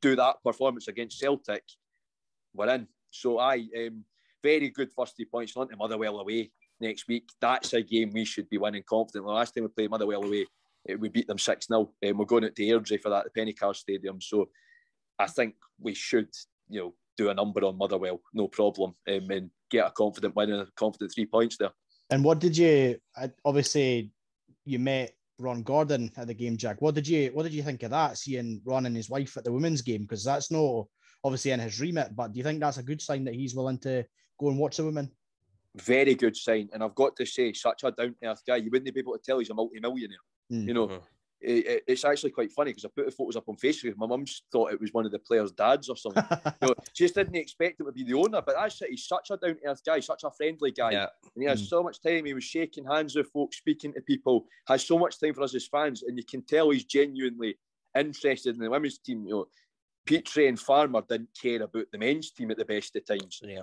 do 0.00 0.16
that 0.16 0.36
performance 0.44 0.88
against 0.88 1.18
Celtic, 1.18 1.64
we're 2.54 2.68
in. 2.74 2.88
So 3.10 3.38
I 3.38 3.66
um, 3.76 4.04
very 4.42 4.70
good 4.70 4.92
first 4.92 5.16
three 5.16 5.26
points 5.26 5.56
on 5.56 5.68
to 5.68 5.76
Motherwell 5.76 6.20
away 6.20 6.50
next 6.80 7.08
week. 7.08 7.28
That's 7.40 7.72
a 7.72 7.82
game 7.82 8.12
we 8.12 8.24
should 8.24 8.48
be 8.48 8.58
winning 8.58 8.84
confidently. 8.88 9.32
Last 9.32 9.54
time 9.54 9.64
we 9.64 9.68
played 9.68 9.90
Motherwell 9.90 10.24
away, 10.24 10.46
we 10.98 11.08
beat 11.08 11.26
them 11.26 11.38
6 11.38 11.66
0. 11.66 11.90
And 12.02 12.18
we're 12.18 12.24
going 12.24 12.44
out 12.44 12.54
to 12.54 12.62
Airdrie 12.62 13.00
for 13.00 13.10
that, 13.10 13.18
at 13.18 13.24
the 13.24 13.30
Penny 13.30 13.52
Cars 13.52 13.78
Stadium. 13.78 14.20
So 14.20 14.48
I 15.18 15.26
think 15.26 15.54
we 15.80 15.94
should, 15.94 16.28
you 16.68 16.80
know, 16.80 16.94
do 17.16 17.30
a 17.30 17.34
number 17.34 17.64
on 17.64 17.78
Motherwell, 17.78 18.20
no 18.34 18.48
problem, 18.48 18.94
um, 19.08 19.30
and 19.30 19.50
get 19.70 19.86
a 19.86 19.90
confident 19.90 20.36
win 20.36 20.50
and 20.50 20.62
a 20.62 20.68
confident 20.76 21.12
three 21.14 21.26
points 21.26 21.56
there. 21.56 21.70
And 22.10 22.22
what 22.22 22.38
did 22.38 22.56
you, 22.56 22.96
obviously, 23.44 24.12
you 24.64 24.78
met 24.78 25.12
Ron 25.38 25.62
Gordon 25.62 26.10
at 26.16 26.26
the 26.26 26.34
game, 26.34 26.56
Jack. 26.56 26.80
What 26.80 26.94
did 26.94 27.06
you 27.06 27.30
what 27.34 27.42
did 27.42 27.52
you 27.52 27.62
think 27.62 27.82
of 27.82 27.90
that? 27.90 28.16
Seeing 28.16 28.60
Ron 28.64 28.86
and 28.86 28.96
his 28.96 29.10
wife 29.10 29.36
at 29.36 29.44
the 29.44 29.52
women's 29.52 29.82
game 29.82 30.02
because 30.02 30.24
that's 30.24 30.50
no 30.50 30.88
obviously 31.24 31.50
in 31.50 31.60
his 31.60 31.80
remit. 31.80 32.14
But 32.14 32.32
do 32.32 32.38
you 32.38 32.44
think 32.44 32.60
that's 32.60 32.78
a 32.78 32.82
good 32.82 33.02
sign 33.02 33.24
that 33.24 33.34
he's 33.34 33.54
willing 33.54 33.78
to 33.80 34.04
go 34.40 34.48
and 34.48 34.58
watch 34.58 34.76
the 34.76 34.84
women? 34.84 35.10
very 35.76 36.14
good 36.14 36.36
sign. 36.36 36.68
And 36.72 36.82
I've 36.82 36.94
got 36.94 37.16
to 37.16 37.26
say, 37.26 37.52
such 37.52 37.84
a 37.84 37.90
down 37.90 38.14
to 38.22 38.28
earth 38.28 38.42
guy. 38.46 38.56
You 38.56 38.70
wouldn't 38.70 38.92
be 38.92 39.00
able 39.00 39.16
to 39.16 39.22
tell 39.24 39.38
he's 39.38 39.50
a 39.50 39.54
multi-millionaire. 39.54 40.16
Mm. 40.52 40.68
You 40.68 40.74
know, 40.74 41.00
it, 41.40 41.84
it's 41.86 42.04
actually 42.04 42.30
quite 42.30 42.52
funny 42.52 42.70
because 42.70 42.84
I 42.84 42.88
put 42.88 43.06
the 43.06 43.12
photos 43.12 43.36
up 43.36 43.48
on 43.48 43.56
Facebook. 43.56 43.96
My 43.96 44.06
mum's 44.06 44.42
thought 44.50 44.72
it 44.72 44.80
was 44.80 44.92
one 44.92 45.06
of 45.06 45.12
the 45.12 45.18
players' 45.18 45.52
dads 45.52 45.88
or 45.88 45.96
something. 45.96 46.24
you 46.62 46.68
know, 46.68 46.74
she 46.92 47.04
just 47.04 47.14
didn't 47.14 47.36
expect 47.36 47.80
it 47.80 47.84
to 47.84 47.92
be 47.92 48.04
the 48.04 48.14
owner. 48.14 48.42
But 48.44 48.56
it. 48.58 48.90
He's 48.90 49.06
such 49.06 49.30
a 49.30 49.36
down 49.36 49.56
to 49.56 49.66
earth 49.66 49.82
guy, 49.84 50.00
such 50.00 50.24
a 50.24 50.30
friendly 50.30 50.72
guy. 50.72 50.92
Yeah. 50.92 51.06
And 51.34 51.42
he 51.42 51.48
has 51.48 51.62
mm. 51.62 51.68
so 51.68 51.82
much 51.82 52.00
time. 52.00 52.24
He 52.24 52.34
was 52.34 52.44
shaking 52.44 52.86
hands 52.86 53.16
with 53.16 53.30
folks, 53.30 53.58
speaking 53.58 53.92
to 53.94 54.00
people, 54.00 54.46
has 54.66 54.86
so 54.86 54.98
much 54.98 55.20
time 55.20 55.34
for 55.34 55.42
us 55.42 55.54
as 55.54 55.66
fans. 55.66 56.02
And 56.02 56.16
you 56.16 56.24
can 56.24 56.42
tell 56.42 56.70
he's 56.70 56.84
genuinely 56.84 57.58
interested 57.96 58.54
in 58.54 58.62
the 58.62 58.70
women's 58.70 58.98
team. 58.98 59.24
You 59.26 59.32
know, 59.32 59.46
Petrie 60.06 60.48
and 60.48 60.58
Farmer 60.58 61.02
didn't 61.08 61.30
care 61.40 61.62
about 61.62 61.86
the 61.92 61.98
men's 61.98 62.30
team 62.30 62.50
at 62.50 62.56
the 62.56 62.64
best 62.64 62.96
of 62.96 63.06
times. 63.06 63.40
Yeah 63.42 63.62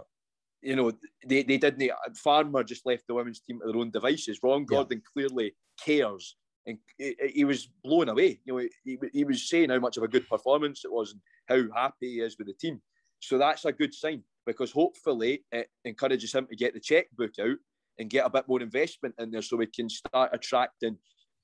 you 0.63 0.75
know, 0.75 0.91
they, 1.25 1.43
they 1.43 1.57
didn't. 1.57 1.91
Farmer 2.15 2.63
just 2.63 2.85
left 2.85 3.05
the 3.07 3.13
women's 3.13 3.41
team 3.41 3.59
to 3.59 3.67
their 3.71 3.79
own 3.79 3.91
devices. 3.91 4.39
Ron 4.41 4.65
Gordon 4.65 4.99
yeah. 4.99 5.11
clearly 5.11 5.55
cares, 5.77 6.37
and 6.65 6.77
he, 6.97 7.43
was 7.43 7.67
blown 7.83 8.09
away. 8.09 8.39
You 8.45 8.53
know, 8.53 8.67
he, 8.85 8.97
he 9.11 9.23
was 9.25 9.49
saying 9.49 9.69
how 9.69 9.79
much 9.79 9.97
of 9.97 10.03
a 10.03 10.07
good 10.07 10.27
performance 10.29 10.83
it 10.85 10.91
was 10.91 11.11
and 11.11 11.21
how 11.47 11.75
happy 11.75 12.13
he 12.13 12.19
is 12.21 12.37
with 12.37 12.47
the 12.47 12.53
team. 12.53 12.81
So 13.19 13.37
that's 13.37 13.65
a 13.65 13.71
good 13.71 13.93
sign 13.93 14.23
because 14.45 14.71
hopefully 14.71 15.43
it 15.51 15.67
encourages 15.85 16.33
him 16.33 16.47
to 16.47 16.55
get 16.55 16.73
the 16.73 16.79
checkbook 16.79 17.33
out 17.39 17.57
and 17.99 18.09
get 18.09 18.25
a 18.25 18.29
bit 18.29 18.47
more 18.47 18.61
investment 18.61 19.15
in 19.19 19.31
there, 19.31 19.41
so 19.41 19.57
we 19.57 19.67
can 19.67 19.89
start 19.89 20.31
attracting 20.33 20.97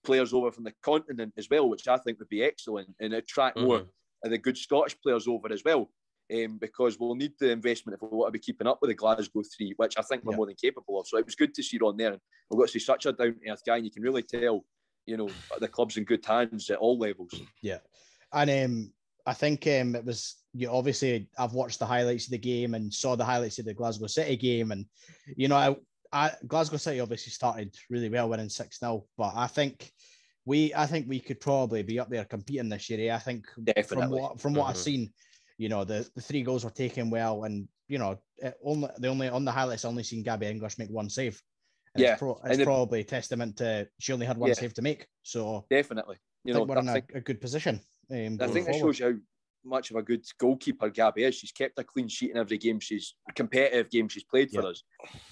players 0.03 0.33
over 0.33 0.51
from 0.51 0.63
the 0.63 0.73
continent 0.83 1.33
as 1.37 1.47
well, 1.49 1.69
which 1.69 1.87
I 1.87 1.97
think 1.97 2.19
would 2.19 2.29
be 2.29 2.43
excellent, 2.43 2.89
and 2.99 3.13
attract 3.13 3.57
mm-hmm. 3.57 3.67
more 3.67 3.77
of 4.23 4.31
the 4.31 4.37
good 4.37 4.57
Scottish 4.57 4.99
players 5.01 5.27
over 5.27 5.51
as 5.51 5.63
well 5.63 5.89
um, 6.33 6.57
because 6.59 6.99
we'll 6.99 7.15
need 7.15 7.33
the 7.39 7.51
investment 7.51 7.95
if 7.95 8.01
we 8.01 8.15
want 8.15 8.29
to 8.29 8.37
be 8.37 8.43
keeping 8.43 8.67
up 8.67 8.79
with 8.81 8.89
the 8.89 8.95
Glasgow 8.95 9.41
three, 9.55 9.73
which 9.77 9.95
I 9.97 10.01
think 10.01 10.23
we're 10.23 10.33
yeah. 10.33 10.37
more 10.37 10.45
than 10.45 10.55
capable 10.61 10.99
of. 10.99 11.07
So 11.07 11.17
it 11.17 11.25
was 11.25 11.35
good 11.35 11.53
to 11.55 11.63
see 11.63 11.79
Ron 11.81 11.97
there. 11.97 12.13
And 12.13 12.21
we've 12.49 12.59
got 12.59 12.67
to 12.67 12.71
see 12.71 12.79
such 12.79 13.05
a 13.05 13.13
down 13.13 13.35
to 13.35 13.51
earth 13.51 13.61
guy, 13.65 13.77
and 13.77 13.85
you 13.85 13.91
can 13.91 14.03
really 14.03 14.23
tell, 14.23 14.65
you 15.09 15.17
know, 15.17 15.29
the 15.59 15.67
club's 15.67 15.97
in 15.97 16.03
good 16.03 16.23
hands 16.23 16.69
at 16.69 16.77
all 16.77 16.97
levels. 16.97 17.33
Yeah, 17.61 17.79
and 18.31 18.49
um, 18.49 18.93
I 19.25 19.33
think 19.33 19.65
um, 19.67 19.95
it 19.95 20.05
was 20.05 20.35
you 20.53 20.69
obviously 20.69 21.27
I've 21.37 21.53
watched 21.53 21.79
the 21.79 21.85
highlights 21.85 22.25
of 22.25 22.31
the 22.31 22.37
game 22.37 22.73
and 22.75 22.93
saw 22.93 23.15
the 23.15 23.25
highlights 23.25 23.59
of 23.59 23.65
the 23.65 23.73
Glasgow 23.73 24.07
City 24.07 24.37
game, 24.37 24.71
and 24.71 24.85
you 25.35 25.47
know, 25.47 25.55
I, 25.55 25.75
I 26.13 26.31
Glasgow 26.47 26.77
City 26.77 26.99
obviously 26.99 27.31
started 27.31 27.75
really 27.89 28.09
well, 28.09 28.29
winning 28.29 28.49
six 28.49 28.79
0 28.79 29.05
but 29.17 29.33
I 29.35 29.47
think 29.47 29.91
we 30.45 30.73
I 30.75 30.85
think 30.85 31.07
we 31.07 31.19
could 31.19 31.39
probably 31.39 31.83
be 31.83 31.99
up 31.99 32.09
there 32.09 32.25
competing 32.25 32.69
this 32.69 32.89
year. 32.89 33.11
Eh? 33.11 33.15
I 33.15 33.19
think 33.19 33.47
Definitely. 33.63 34.03
from 34.03 34.11
what 34.11 34.39
from 34.39 34.53
what 34.53 34.63
mm-hmm. 34.63 34.69
I've 34.71 34.77
seen, 34.77 35.11
you 35.57 35.69
know, 35.69 35.83
the, 35.83 36.07
the 36.15 36.21
three 36.21 36.43
goals 36.43 36.63
were 36.63 36.71
taken 36.71 37.09
well, 37.09 37.43
and 37.45 37.67
you 37.87 37.97
know, 37.97 38.19
only 38.63 38.89
the 38.99 39.07
only 39.07 39.29
on 39.29 39.45
the 39.45 39.51
highlights 39.51 39.85
I 39.85 39.89
only 39.89 40.03
seen 40.03 40.23
Gabby 40.23 40.47
English 40.47 40.77
make 40.77 40.89
one 40.89 41.09
save. 41.09 41.41
Yeah, 41.99 42.11
it's, 42.13 42.19
pro- 42.19 42.39
it's 42.45 42.63
probably 42.63 43.03
testament 43.03 43.57
to 43.57 43.87
she 43.99 44.13
only 44.13 44.25
had 44.25 44.37
one 44.37 44.49
yeah. 44.49 44.55
save 44.55 44.73
to 44.75 44.81
make. 44.81 45.07
So 45.23 45.65
definitely, 45.69 46.17
you 46.43 46.53
know, 46.53 46.63
we're 46.63 46.79
in 46.79 46.89
a, 46.89 47.01
a, 47.15 47.21
good 47.21 47.41
position. 47.41 47.81
Um, 48.11 48.37
I 48.41 48.47
think 48.47 48.65
forward. 48.65 48.75
it 48.75 48.79
shows 48.79 48.99
you 48.99 49.05
how 49.05 49.13
much 49.63 49.91
of 49.91 49.97
a 49.97 50.03
good 50.03 50.25
goalkeeper 50.39 50.89
Gabby 50.89 51.23
is. 51.23 51.35
She's 51.35 51.51
kept 51.51 51.79
a 51.79 51.83
clean 51.83 52.07
sheet 52.07 52.31
in 52.31 52.37
every 52.37 52.57
game 52.57 52.79
she's 52.79 53.15
competitive 53.35 53.89
game 53.89 54.07
she's 54.07 54.23
played 54.23 54.51
for 54.51 54.65
us. 54.65 54.83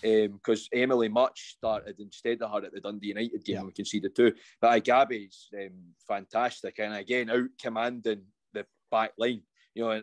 Because 0.01 0.69
um, 0.73 0.81
Emily 0.81 1.09
Mutch 1.09 1.55
started 1.57 1.99
instead 1.99 2.41
of 2.41 2.51
her 2.51 2.65
at 2.65 2.73
the 2.73 2.81
Dundee 2.81 3.07
United 3.07 3.43
game, 3.43 3.55
yeah. 3.55 3.63
we 3.63 3.71
conceded 3.71 4.15
two. 4.15 4.33
But 4.61 4.67
uh, 4.67 4.79
Gabby's 4.79 5.47
um, 5.55 5.93
fantastic, 6.07 6.79
and 6.79 6.93
again 6.93 7.29
out 7.29 7.49
commanding 7.61 8.23
the 8.53 8.65
back 8.91 9.11
line. 9.17 9.41
You 9.73 9.83
know, 9.83 10.01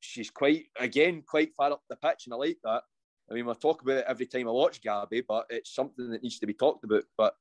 she's 0.00 0.30
quite 0.30 0.64
again 0.78 1.22
quite 1.26 1.54
far 1.54 1.72
up 1.72 1.82
the 1.88 1.96
pitch, 1.96 2.26
and 2.26 2.34
I 2.34 2.36
like 2.36 2.58
that. 2.64 2.82
I 3.30 3.34
mean, 3.34 3.46
we 3.46 3.54
talk 3.54 3.82
about 3.82 3.98
it 3.98 4.04
every 4.06 4.26
time 4.26 4.48
I 4.48 4.52
watch 4.52 4.80
Gabby, 4.80 5.22
but 5.26 5.46
it's 5.50 5.74
something 5.74 6.10
that 6.10 6.22
needs 6.22 6.38
to 6.38 6.46
be 6.46 6.54
talked 6.54 6.84
about. 6.84 7.04
But 7.16 7.34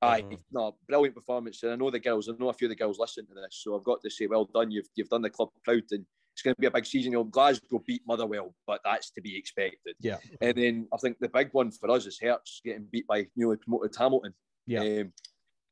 Aye, 0.00 0.22
mm-hmm. 0.22 0.34
no, 0.52 0.76
brilliant 0.86 1.16
performance. 1.16 1.62
And 1.62 1.72
I 1.72 1.76
know 1.76 1.90
the 1.90 1.98
girls, 1.98 2.28
I 2.28 2.32
know 2.38 2.50
a 2.50 2.52
few 2.52 2.66
of 2.66 2.70
the 2.70 2.76
girls 2.76 2.98
listen 2.98 3.26
to 3.26 3.34
this, 3.34 3.60
so 3.62 3.76
I've 3.76 3.84
got 3.84 4.00
to 4.02 4.10
say, 4.10 4.26
well 4.26 4.44
done. 4.44 4.70
You've 4.70 4.88
you've 4.94 5.08
done 5.08 5.22
the 5.22 5.30
club 5.30 5.48
proud, 5.64 5.82
and 5.90 6.06
it's 6.32 6.42
going 6.42 6.54
to 6.54 6.60
be 6.60 6.68
a 6.68 6.70
big 6.70 6.86
season. 6.86 7.12
You 7.12 7.18
know, 7.18 7.24
Glasgow 7.24 7.82
beat 7.84 8.02
Motherwell, 8.06 8.54
but 8.66 8.80
that's 8.84 9.10
to 9.10 9.20
be 9.20 9.36
expected. 9.36 9.96
Yeah. 10.00 10.18
And 10.40 10.56
then 10.56 10.88
I 10.94 10.98
think 10.98 11.18
the 11.18 11.28
big 11.28 11.48
one 11.52 11.72
for 11.72 11.90
us 11.90 12.06
is 12.06 12.20
Hearts 12.20 12.60
getting 12.64 12.86
beat 12.90 13.08
by 13.08 13.26
newly 13.34 13.56
promoted 13.56 13.96
Hamilton. 13.96 14.34
Yeah. 14.66 14.82
Um, 14.82 15.12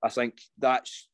I 0.02 0.08
think 0.08 0.40
that's 0.58 1.08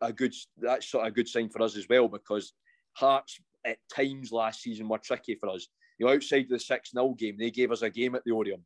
a 0.00 0.12
good 0.12 0.34
that's 0.56 0.88
sort 0.88 1.06
of 1.06 1.12
a 1.12 1.14
good 1.14 1.28
sign 1.28 1.50
for 1.50 1.60
us 1.60 1.76
as 1.76 1.86
well 1.90 2.08
because 2.08 2.54
Hearts 2.94 3.38
at 3.66 3.76
times 3.94 4.32
last 4.32 4.62
season 4.62 4.88
were 4.88 4.96
tricky 4.96 5.34
for 5.34 5.50
us. 5.50 5.68
You 5.98 6.06
know, 6.06 6.12
outside 6.12 6.46
the 6.48 6.58
six 6.58 6.90
0 6.90 7.14
game, 7.18 7.36
they 7.38 7.50
gave 7.50 7.72
us 7.72 7.82
a 7.82 7.90
game 7.90 8.14
at 8.14 8.24
the 8.24 8.32
Oriam. 8.32 8.60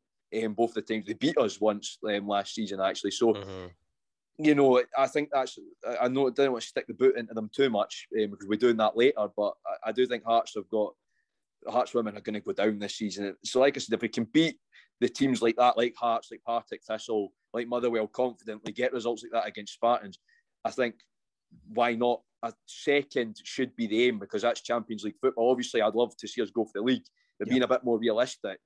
Um, 0.45 0.55
both 0.55 0.75
the 0.75 0.83
times 0.83 1.07
they 1.07 1.15
beat 1.15 1.37
us 1.39 1.61
once 1.61 1.99
um, 2.09 2.29
last 2.29 2.55
season 2.55 2.81
actually. 2.81 3.11
So 3.11 3.35
mm-hmm 3.35 3.67
you 4.43 4.55
know, 4.55 4.83
I 4.97 5.07
think 5.07 5.29
that's. 5.31 5.59
I 6.01 6.09
know 6.09 6.29
I 6.29 6.31
didn't 6.31 6.53
want 6.53 6.63
to 6.63 6.69
stick 6.69 6.87
the 6.87 6.95
boot 6.95 7.17
into 7.17 7.35
them 7.35 7.51
too 7.55 7.69
much 7.69 8.07
um, 8.19 8.31
because 8.31 8.49
we're 8.49 8.59
doing 8.59 8.79
that 8.79 8.97
later. 8.97 9.27
But 9.37 9.53
I, 9.67 9.91
I, 9.91 9.93
do 9.93 10.07
think 10.07 10.25
Hearts 10.25 10.55
have 10.57 10.69
got 10.71 10.95
Hearts 11.69 11.93
women 11.93 12.17
are 12.17 12.23
going 12.23 12.35
to 12.35 12.41
go 12.41 12.53
down 12.53 12.79
this 12.79 12.97
season. 12.97 13.37
So, 13.45 13.61
like 13.61 13.77
I 13.77 13.81
said, 13.81 13.95
if 13.95 14.01
we 14.01 14.09
can 14.09 14.25
beat 14.25 14.57
the 15.01 15.11
teams 15.11 15.43
like 15.43 15.57
that, 15.57 15.77
like 15.77 15.95
Hearts, 15.95 16.29
like 16.31 16.43
Partick 16.47 16.81
Thistle, 16.89 17.35
like 17.53 17.69
Motherwell, 17.69 18.07
confidently 18.07 18.73
get 18.73 18.95
results 18.95 19.23
like 19.23 19.33
that 19.33 19.49
against 19.49 19.75
Spartans, 19.75 20.19
I 20.65 20.71
think 20.71 20.95
why 21.69 21.95
not? 21.95 22.23
A 22.43 22.55
second 22.65 23.39
should 23.45 23.77
be 23.77 23.87
the 23.87 24.05
aim 24.05 24.19
because 24.19 24.41
that's 24.41 24.63
Champions 24.63 25.05
League 25.05 25.19
football. 25.21 25.51
Obviously, 25.51 25.83
I'd 25.83 25.95
love 25.95 26.17
to 26.17 26.27
see 26.27 26.41
us 26.41 26.51
go 26.51 26.65
for 26.65 26.73
the 26.77 26.81
league, 26.81 27.05
but 27.41 27.49
yeah. 27.49 27.53
being 27.53 27.63
a 27.65 27.69
bit 27.69 27.83
more 27.83 27.99
realistic, 27.99 28.61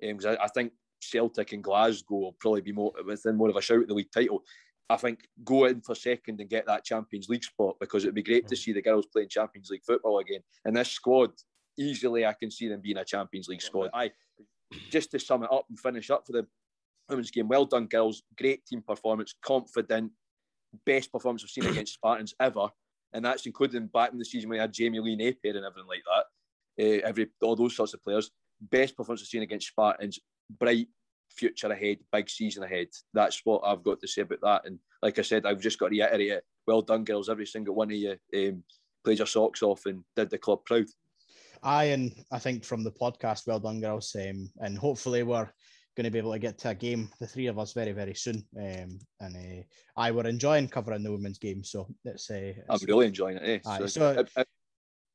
because 0.00 0.24
um, 0.24 0.36
I, 0.40 0.44
I 0.44 0.48
think 0.48 0.72
Celtic 1.02 1.52
and 1.52 1.62
Glasgow 1.62 2.16
will 2.16 2.36
probably 2.40 2.62
be 2.62 2.72
more 2.72 2.92
within 3.04 3.36
more 3.36 3.50
of 3.50 3.56
a 3.56 3.60
shout 3.60 3.82
at 3.82 3.88
the 3.88 3.94
league 3.94 4.12
title. 4.14 4.42
I 4.88 4.96
think 4.96 5.20
go 5.44 5.64
in 5.66 5.80
for 5.80 5.94
second 5.94 6.40
and 6.40 6.48
get 6.48 6.66
that 6.66 6.84
Champions 6.84 7.28
League 7.28 7.44
spot 7.44 7.76
because 7.80 8.04
it'd 8.04 8.14
be 8.14 8.22
great 8.22 8.46
to 8.48 8.54
mm. 8.54 8.58
see 8.58 8.72
the 8.72 8.82
girls 8.82 9.06
playing 9.06 9.28
Champions 9.28 9.70
League 9.70 9.84
football 9.86 10.18
again. 10.18 10.40
And 10.64 10.76
this 10.76 10.90
squad, 10.90 11.30
easily, 11.78 12.26
I 12.26 12.34
can 12.34 12.50
see 12.50 12.68
them 12.68 12.80
being 12.80 12.98
a 12.98 13.04
Champions 13.04 13.48
League 13.48 13.62
squad. 13.62 13.90
I 13.94 14.10
just 14.90 15.10
to 15.10 15.18
sum 15.18 15.44
it 15.44 15.52
up 15.52 15.66
and 15.68 15.78
finish 15.78 16.10
up 16.10 16.26
for 16.26 16.32
the 16.32 16.46
women's 17.08 17.30
game. 17.30 17.48
Well 17.48 17.64
done, 17.64 17.86
girls. 17.86 18.22
Great 18.38 18.64
team 18.66 18.82
performance. 18.82 19.34
Confident. 19.42 20.12
Best 20.86 21.12
performance 21.12 21.44
I've 21.44 21.50
seen 21.50 21.66
against 21.66 21.94
Spartans 21.94 22.34
ever, 22.40 22.68
and 23.12 23.22
that's 23.22 23.44
including 23.44 23.88
back 23.88 24.12
in 24.12 24.18
the 24.18 24.24
season 24.24 24.48
when 24.48 24.56
we 24.56 24.60
had 24.60 24.72
Jamie 24.72 25.00
Lee 25.00 25.16
Napier 25.16 25.54
and 25.56 25.66
everything 25.66 25.88
like 25.88 26.02
that. 26.06 26.24
Uh, 26.80 27.00
every 27.04 27.28
all 27.42 27.56
those 27.56 27.76
sorts 27.76 27.94
of 27.94 28.02
players. 28.02 28.30
Best 28.60 28.96
performance 28.96 29.22
I've 29.22 29.28
seen 29.28 29.42
against 29.42 29.68
Spartans. 29.68 30.18
Bright, 30.50 30.88
future 31.30 31.70
ahead, 31.70 31.98
big 32.12 32.28
season 32.28 32.62
ahead. 32.62 32.88
That's 33.12 33.40
what 33.44 33.62
I've 33.64 33.82
got 33.82 34.00
to 34.00 34.08
say 34.08 34.22
about 34.22 34.40
that. 34.42 34.66
And 34.66 34.78
like 35.02 35.18
I 35.18 35.22
said, 35.22 35.46
I've 35.46 35.60
just 35.60 35.78
got 35.78 35.88
to 35.88 35.92
reiterate 35.92 36.30
it. 36.30 36.44
Well 36.66 36.82
done, 36.82 37.04
girls. 37.04 37.28
Every 37.28 37.46
single 37.46 37.74
one 37.74 37.90
of 37.90 37.96
you 37.96 38.16
um, 38.36 38.62
played 39.04 39.18
your 39.18 39.26
socks 39.26 39.62
off 39.62 39.86
and 39.86 40.04
did 40.16 40.30
the 40.30 40.38
club 40.38 40.64
proud. 40.64 40.86
I 41.62 41.84
and 41.84 42.12
I 42.30 42.38
think 42.38 42.64
from 42.64 42.82
the 42.82 42.90
podcast, 42.92 43.46
well 43.46 43.60
done, 43.60 43.80
girls. 43.80 44.14
Um, 44.18 44.50
and 44.58 44.76
hopefully 44.76 45.22
we're 45.22 45.50
going 45.96 46.04
to 46.04 46.10
be 46.10 46.18
able 46.18 46.32
to 46.32 46.38
get 46.38 46.58
to 46.58 46.70
a 46.70 46.74
game, 46.74 47.10
the 47.20 47.26
three 47.26 47.46
of 47.46 47.58
us, 47.58 47.72
very, 47.72 47.92
very 47.92 48.14
soon. 48.14 48.44
Um, 48.56 48.98
and 49.20 49.36
uh, 49.36 49.62
I 49.96 50.10
were 50.10 50.26
enjoying 50.26 50.68
covering 50.68 51.02
the 51.02 51.12
women's 51.12 51.38
game, 51.38 51.62
so 51.62 51.86
it's. 52.04 52.30
Uh, 52.30 52.52
I'm 52.68 52.78
really 52.88 53.06
enjoying 53.06 53.36
it. 53.36 53.42
Eh? 53.44 53.58
Aye, 53.70 53.78
so, 53.78 53.86
so 53.86 54.06
uh, 54.06 54.24
uh, 54.36 54.44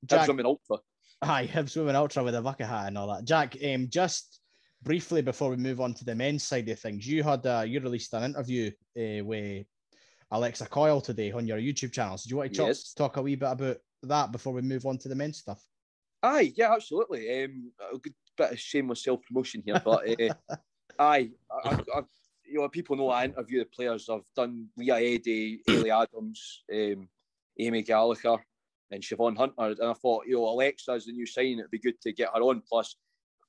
Jack, 0.06 0.30
Ultra. 0.30 0.78
Aye, 1.22 1.48
Hibs 1.48 1.76
Women 1.76 1.96
Ultra 1.96 2.24
with 2.24 2.36
a 2.36 2.42
bucket 2.42 2.68
hat 2.68 2.88
and 2.88 2.98
all 2.98 3.08
that. 3.08 3.26
Jack, 3.26 3.58
um, 3.66 3.88
just 3.90 4.40
briefly 4.84 5.22
before 5.22 5.50
we 5.50 5.56
move 5.56 5.82
on 5.82 5.94
to 5.96 6.06
the 6.06 6.14
men's 6.14 6.44
side 6.44 6.70
of 6.70 6.80
things, 6.80 7.08
you 7.08 7.24
had 7.24 7.46
uh, 7.46 7.64
you 7.66 7.80
released 7.80 8.14
an 8.14 8.24
interview 8.24 8.70
uh, 8.98 9.24
with 9.26 9.66
Alexa 10.32 10.68
Coyle 10.68 11.02
today 11.02 11.32
on 11.32 11.48
your 11.48 11.58
YouTube 11.58 11.92
channel. 11.92 12.18
So 12.18 12.28
do 12.28 12.34
you 12.34 12.38
want 12.38 12.52
to 12.52 12.58
talk, 12.58 12.68
yes. 12.68 12.94
talk 12.94 13.18
a 13.18 13.22
wee 13.22 13.36
bit 13.36 13.52
about 13.52 13.78
that 14.04 14.32
before 14.32 14.54
we 14.54 14.62
move 14.62 14.86
on 14.86 14.98
to 15.00 15.10
the 15.10 15.16
men's 15.16 15.40
stuff? 15.40 15.64
Aye, 16.22 16.54
yeah, 16.56 16.74
absolutely. 16.74 17.44
Um, 17.44 17.72
a 17.94 17.98
good 17.98 18.14
bit 18.38 18.52
of 18.52 18.60
shameless 18.60 19.04
self 19.04 19.22
promotion 19.24 19.64
here, 19.66 19.82
but 19.84 20.08
uh, 20.08 20.34
aye, 21.00 21.30
I, 21.64 21.70
I, 21.96 22.02
you 22.46 22.60
know, 22.60 22.70
people 22.70 22.96
know 22.96 23.10
I 23.10 23.26
interview 23.26 23.60
the 23.60 23.66
players. 23.66 24.08
I've 24.10 24.22
done 24.36 24.68
Leah 24.78 24.98
Eddie, 24.98 25.62
Hayley 25.66 25.92
Adams, 25.92 26.64
um, 26.72 27.10
Amy 27.60 27.82
Gallagher, 27.82 28.38
and 28.92 29.04
Siobhan 29.04 29.38
Hunter, 29.38 29.54
and 29.58 29.90
I 29.90 29.94
thought, 29.94 30.26
you 30.28 30.36
know, 30.36 30.46
Alexa 30.46 30.92
as 30.92 31.06
the 31.06 31.12
new 31.12 31.26
sign, 31.26 31.60
it'd 31.60 31.72
be 31.72 31.80
good 31.80 32.00
to 32.02 32.14
get 32.14 32.30
her 32.34 32.42
on. 32.42 32.62
Plus, 32.68 32.96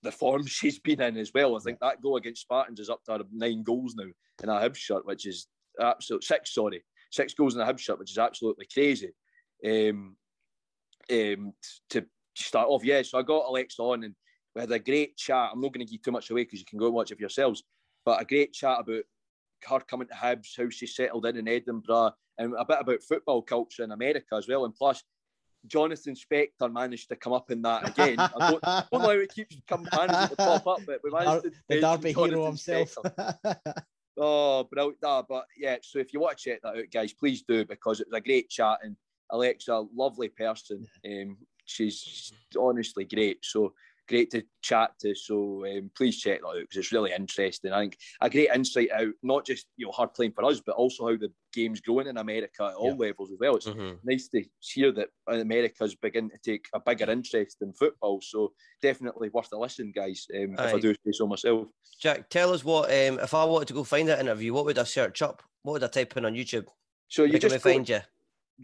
the 0.03 0.13
form 0.13 0.45
she's 0.47 0.79
been 0.79 1.01
in 1.01 1.17
as 1.17 1.33
well. 1.35 1.57
I 1.57 1.61
think 1.61 1.79
that 1.81 2.03
goal 2.03 2.17
against 2.17 2.43
Spartans 2.43 2.81
is 2.81 2.91
up 2.91 3.05
to 3.05 3.13
her 3.13 3.25
nine 3.33 3.63
goals 3.63 3.95
now 3.97 4.09
in 4.43 4.49
a 4.49 4.53
Hibs 4.53 4.77
shirt, 4.77 5.07
which 5.07 5.27
is 5.27 5.47
absolute 5.81 6.25
six. 6.25 6.55
Sorry, 6.55 6.83
six 7.11 7.35
goals 7.35 7.55
in 7.55 7.61
a 7.61 7.67
Hibs 7.67 7.81
shirt, 7.81 7.99
which 7.99 8.11
is 8.11 8.19
absolutely 8.19 8.67
crazy. 8.73 9.13
Um, 9.65 10.17
um, 11.11 11.53
to 11.91 12.05
start 12.37 12.69
off, 12.69 12.85
yeah. 12.85 13.03
So 13.03 13.19
I 13.19 13.23
got 13.23 13.49
Alexa 13.49 13.81
on, 13.83 14.05
and 14.05 14.15
we 14.55 14.61
had 14.61 14.73
a 14.73 14.79
great 14.79 15.17
chat. 15.17 15.51
I'm 15.53 15.61
not 15.61 15.73
going 15.73 15.87
to 15.87 15.91
give 15.91 16.03
too 16.03 16.13
much 16.13 16.31
away 16.31 16.45
because 16.45 16.61
you 16.61 16.67
can 16.67 16.79
go 16.79 16.87
and 16.87 16.95
watch 16.95 17.11
it 17.11 17.17
for 17.17 17.23
yourselves. 17.23 17.63
But 18.05 18.21
a 18.21 18.25
great 18.25 18.53
chat 18.53 18.79
about 18.81 19.03
her 19.69 19.81
coming 19.81 20.09
to 20.09 20.15
Hibs, 20.15 20.57
how 20.57 20.69
she 20.71 20.87
settled 20.87 21.27
in 21.27 21.37
in 21.37 21.49
Edinburgh, 21.49 22.13
and 22.39 22.55
a 22.57 22.65
bit 22.65 22.79
about 22.81 23.03
football 23.03 23.43
culture 23.43 23.83
in 23.83 23.93
America 23.93 24.37
as 24.37 24.49
well. 24.49 24.65
And 24.65 24.75
plus, 24.75 25.03
Jonathan 25.67 26.15
Spector 26.15 26.73
managed 26.73 27.09
to 27.09 27.17
come 27.17 27.33
up 27.33 27.51
in 27.51 27.63
that 27.63 27.89
again. 27.89 28.19
I 28.19 28.51
don't, 28.51 28.63
don't 28.63 28.93
know 28.93 29.01
how 29.01 29.11
it 29.11 29.35
keeps 29.35 29.57
coming 29.67 29.89
managing 29.95 30.29
to 30.29 30.37
pop 30.37 30.67
up, 30.67 30.81
but 30.87 31.01
we 31.03 31.11
managed 31.11 31.45
to. 31.45 31.53
The 31.69 31.81
Derby 31.81 32.13
hero 32.13 32.47
himself. 32.47 32.97
oh, 34.19 34.65
brilliant. 34.65 34.99
Nah, 35.03 35.23
but 35.29 35.47
yeah, 35.57 35.77
so 35.83 35.99
if 35.99 36.13
you 36.13 36.21
want 36.21 36.39
to 36.39 36.51
check 36.51 36.63
that 36.63 36.77
out, 36.77 36.91
guys, 36.93 37.13
please 37.13 37.43
do 37.43 37.65
because 37.65 38.01
it 38.01 38.09
was 38.11 38.19
a 38.19 38.23
great 38.23 38.49
chat. 38.49 38.79
And 38.83 38.97
Alexa, 39.31 39.85
lovely 39.95 40.29
person. 40.29 40.87
Um, 41.05 41.37
she's 41.65 42.33
honestly 42.59 43.05
great. 43.05 43.45
So 43.45 43.75
great 44.09 44.31
to 44.31 44.43
chat 44.63 44.93
to. 45.01 45.15
So 45.15 45.65
um, 45.67 45.91
please 45.97 46.19
check 46.19 46.41
that 46.41 46.49
out 46.49 46.61
because 46.61 46.79
it's 46.79 46.93
really 46.93 47.13
interesting. 47.13 47.73
I 47.73 47.81
think 47.81 47.99
a 48.21 48.31
great 48.31 48.51
insight 48.55 48.91
out, 48.93 49.13
not 49.23 49.47
just 49.47 49.67
you 49.77 49.87
know 49.87 49.93
her 49.97 50.07
playing 50.07 50.33
for 50.33 50.45
us, 50.45 50.61
but 50.61 50.75
also 50.75 51.07
how 51.07 51.17
the 51.17 51.31
game's 51.53 51.81
growing 51.81 52.09
in 52.09 52.17
America 52.17 52.65
at 52.65 52.75
all 52.75 52.91
yeah. 52.91 53.09
levels 53.09 53.31
as 53.31 53.39
well. 53.39 53.57
It's 53.57 53.67
mm-hmm. 53.67 53.97
nice 54.05 54.29
to 54.29 54.43
hear 54.61 54.93
that 54.93 55.09
America's 55.29 55.95
beginning 55.95 56.31
to 56.31 56.39
take 56.39 56.67
a 56.75 56.81
bigger 56.81 57.11
interest 57.11 57.59
in 57.61 57.73
football. 57.73 58.21
So 58.21 58.53
definitely 58.83 59.29
worth 59.29 59.53
a 59.53 59.59
listen, 59.59 59.93
guys. 59.95 60.27
Um, 60.35 60.55
if 60.55 60.75
I 60.75 60.81
do 60.81 60.95
say 60.95 61.13
so 61.13 61.27
myself. 61.27 61.69
Jack, 62.01 62.29
tell 62.31 62.53
us 62.53 62.65
what 62.65 62.87
um, 62.87 63.21
if 63.21 63.35
I 63.35 63.45
wanted 63.45 63.69
to 63.69 63.75
go 63.75 63.85
find 63.85 64.09
that 64.09 64.21
interview, 64.21 64.53
what 64.53 64.65
would 64.65 64.79
I 64.79 64.85
search 64.85 65.23
up? 65.23 65.43
What 65.63 65.75
would 65.75 65.85
I 65.85 65.89
type 65.89 66.17
in 66.17 66.25
on 66.25 66.35
YouTube? 66.35 66.67
So 67.09 67.25
you 67.25 67.39
just 67.39 67.61
find 67.61 67.89
you. 67.89 68.01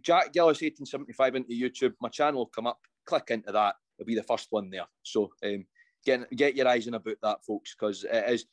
Jack 0.00 0.32
Gillies 0.32 0.60
1875 0.60 1.36
into 1.36 1.52
YouTube. 1.52 1.94
My 2.00 2.08
channel 2.08 2.40
will 2.40 2.46
come 2.46 2.66
up. 2.66 2.80
Click 3.06 3.30
into 3.30 3.52
that 3.52 3.76
will 3.98 4.06
be 4.06 4.14
the 4.14 4.22
first 4.22 4.48
one 4.50 4.70
there. 4.70 4.86
So 5.02 5.30
um, 5.44 5.64
get 6.04 6.30
get 6.30 6.56
your 6.56 6.68
eyes 6.68 6.86
in 6.86 6.94
about 6.94 7.16
that, 7.22 7.44
folks, 7.44 7.74
because 7.74 8.04
it 8.04 8.30
is. 8.30 8.46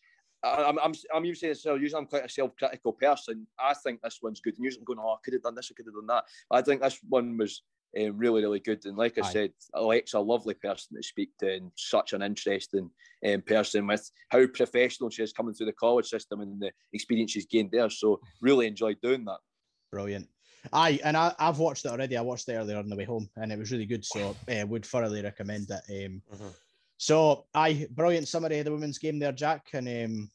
I'm, 0.44 0.80
I'm, 0.80 0.94
I'm 1.14 1.24
usually 1.24 1.54
so 1.54 1.76
usually 1.76 2.00
I'm 2.00 2.08
quite 2.08 2.26
a 2.26 2.30
self-critical 2.30 2.94
person. 2.94 3.46
I 3.60 3.76
think 3.76 4.02
this 4.02 4.20
one's 4.24 4.42
good, 4.42 4.56
and 4.56 4.66
usually 4.66 4.82
I'm 4.82 4.86
going, 4.86 5.00
oh, 5.00 5.12
I 5.12 5.18
could 5.24 5.34
have 5.34 5.44
done 5.44 5.54
this, 5.54 5.72
I 5.72 5.76
could 5.76 5.86
have 5.86 5.94
done 5.94 6.08
that. 6.08 6.24
I 6.50 6.64
think 6.64 6.82
this 6.82 6.98
one 7.08 7.38
was 7.38 7.62
um, 8.00 8.18
really, 8.18 8.42
really 8.42 8.60
good. 8.60 8.84
And 8.86 8.98
like 8.98 9.20
I 9.20 9.22
Aye. 9.22 9.32
said, 9.32 9.52
Alexa, 9.76 10.18
a 10.18 10.20
lovely 10.20 10.56
person 10.56 10.98
to 10.98 11.04
speak 11.04 11.30
to, 11.42 11.54
and 11.54 11.72
such 11.76 12.14
an 12.14 12.24
interesting 12.24 12.90
um, 13.28 13.42
person 13.44 13.86
with 13.86 14.10
how 14.30 14.48
professional 14.48 15.12
she 15.12 15.22
is 15.22 15.32
coming 15.32 15.54
through 15.54 15.68
the 15.68 15.74
college 15.74 16.08
system 16.08 16.42
and 16.42 16.60
the 16.60 16.72
experience 16.92 17.32
she's 17.32 17.46
gained 17.46 17.70
there. 17.72 17.92
So 17.92 18.20
really 18.42 18.66
enjoyed 18.66 18.98
doing 19.04 19.26
that. 19.26 19.40
Brilliant. 19.92 20.28
Aye, 20.74 21.00
and 21.04 21.18
I, 21.18 21.34
I've 21.40 21.60
watched 21.60 21.86
it 21.86 21.92
already. 21.92 22.18
I 22.18 22.22
watched 22.22 22.48
it 22.50 22.54
earlier 22.54 22.78
on 22.78 22.90
the 22.90 22.96
way 22.96 23.04
home, 23.04 23.30
and 23.38 23.52
it 23.52 23.58
was 23.58 23.72
really 23.72 23.86
good. 23.86 24.06
So 24.06 24.36
uh, 24.50 24.66
would 24.68 24.86
thoroughly 24.86 25.24
recommend 25.24 25.70
it. 25.70 26.06
Um, 26.06 26.22
mm-hmm. 26.34 26.50
So, 26.98 27.46
aye, 27.56 27.88
brilliant 27.90 28.28
summary 28.28 28.60
of 28.60 28.66
the 28.66 28.72
women's 28.72 29.00
game 29.00 29.18
there, 29.18 29.32
Jack, 29.32 29.70
and 29.74 29.88
um, 29.88 30.32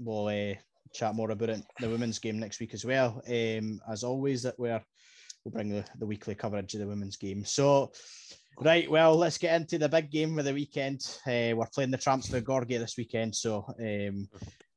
we'll 0.00 0.26
uh, 0.26 0.54
chat 0.92 1.14
more 1.14 1.30
about 1.30 1.50
it, 1.50 1.62
the 1.78 1.88
women's 1.88 2.18
game 2.18 2.40
next 2.40 2.58
week 2.58 2.74
as 2.74 2.84
well. 2.84 3.22
Um, 3.28 3.80
as 3.88 4.02
always, 4.02 4.42
that 4.42 4.58
we're 4.58 4.82
we'll 5.44 5.52
bring 5.52 5.68
the, 5.68 5.84
the 5.98 6.06
weekly 6.06 6.34
coverage 6.34 6.74
of 6.74 6.80
the 6.80 6.88
women's 6.88 7.16
game. 7.16 7.44
So, 7.44 7.92
right, 8.58 8.90
well, 8.90 9.16
let's 9.16 9.38
get 9.38 9.60
into 9.60 9.78
the 9.78 9.88
big 9.88 10.10
game 10.10 10.38
of 10.38 10.44
the 10.44 10.54
weekend. 10.54 11.00
Uh, 11.26 11.54
we're 11.56 11.66
playing 11.74 11.90
the 11.90 11.98
Tramps 11.98 12.28
for 12.28 12.40
Gorgie 12.40 12.78
this 12.78 12.96
weekend, 12.96 13.34
so 13.34 13.64
um, 13.80 14.28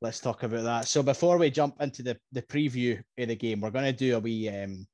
let's 0.01 0.19
talk 0.19 0.43
about 0.43 0.63
that. 0.63 0.87
So, 0.87 1.03
before 1.03 1.37
we 1.37 1.49
jump 1.49 1.81
into 1.81 2.03
the, 2.03 2.17
the 2.31 2.41
preview 2.41 3.01
of 3.17 3.27
the 3.27 3.35
game, 3.35 3.61
we're 3.61 3.71
going 3.71 3.85
to 3.85 3.93
do 3.93 4.15
a 4.15 4.19
wee 4.19 4.49
um, 4.49 4.87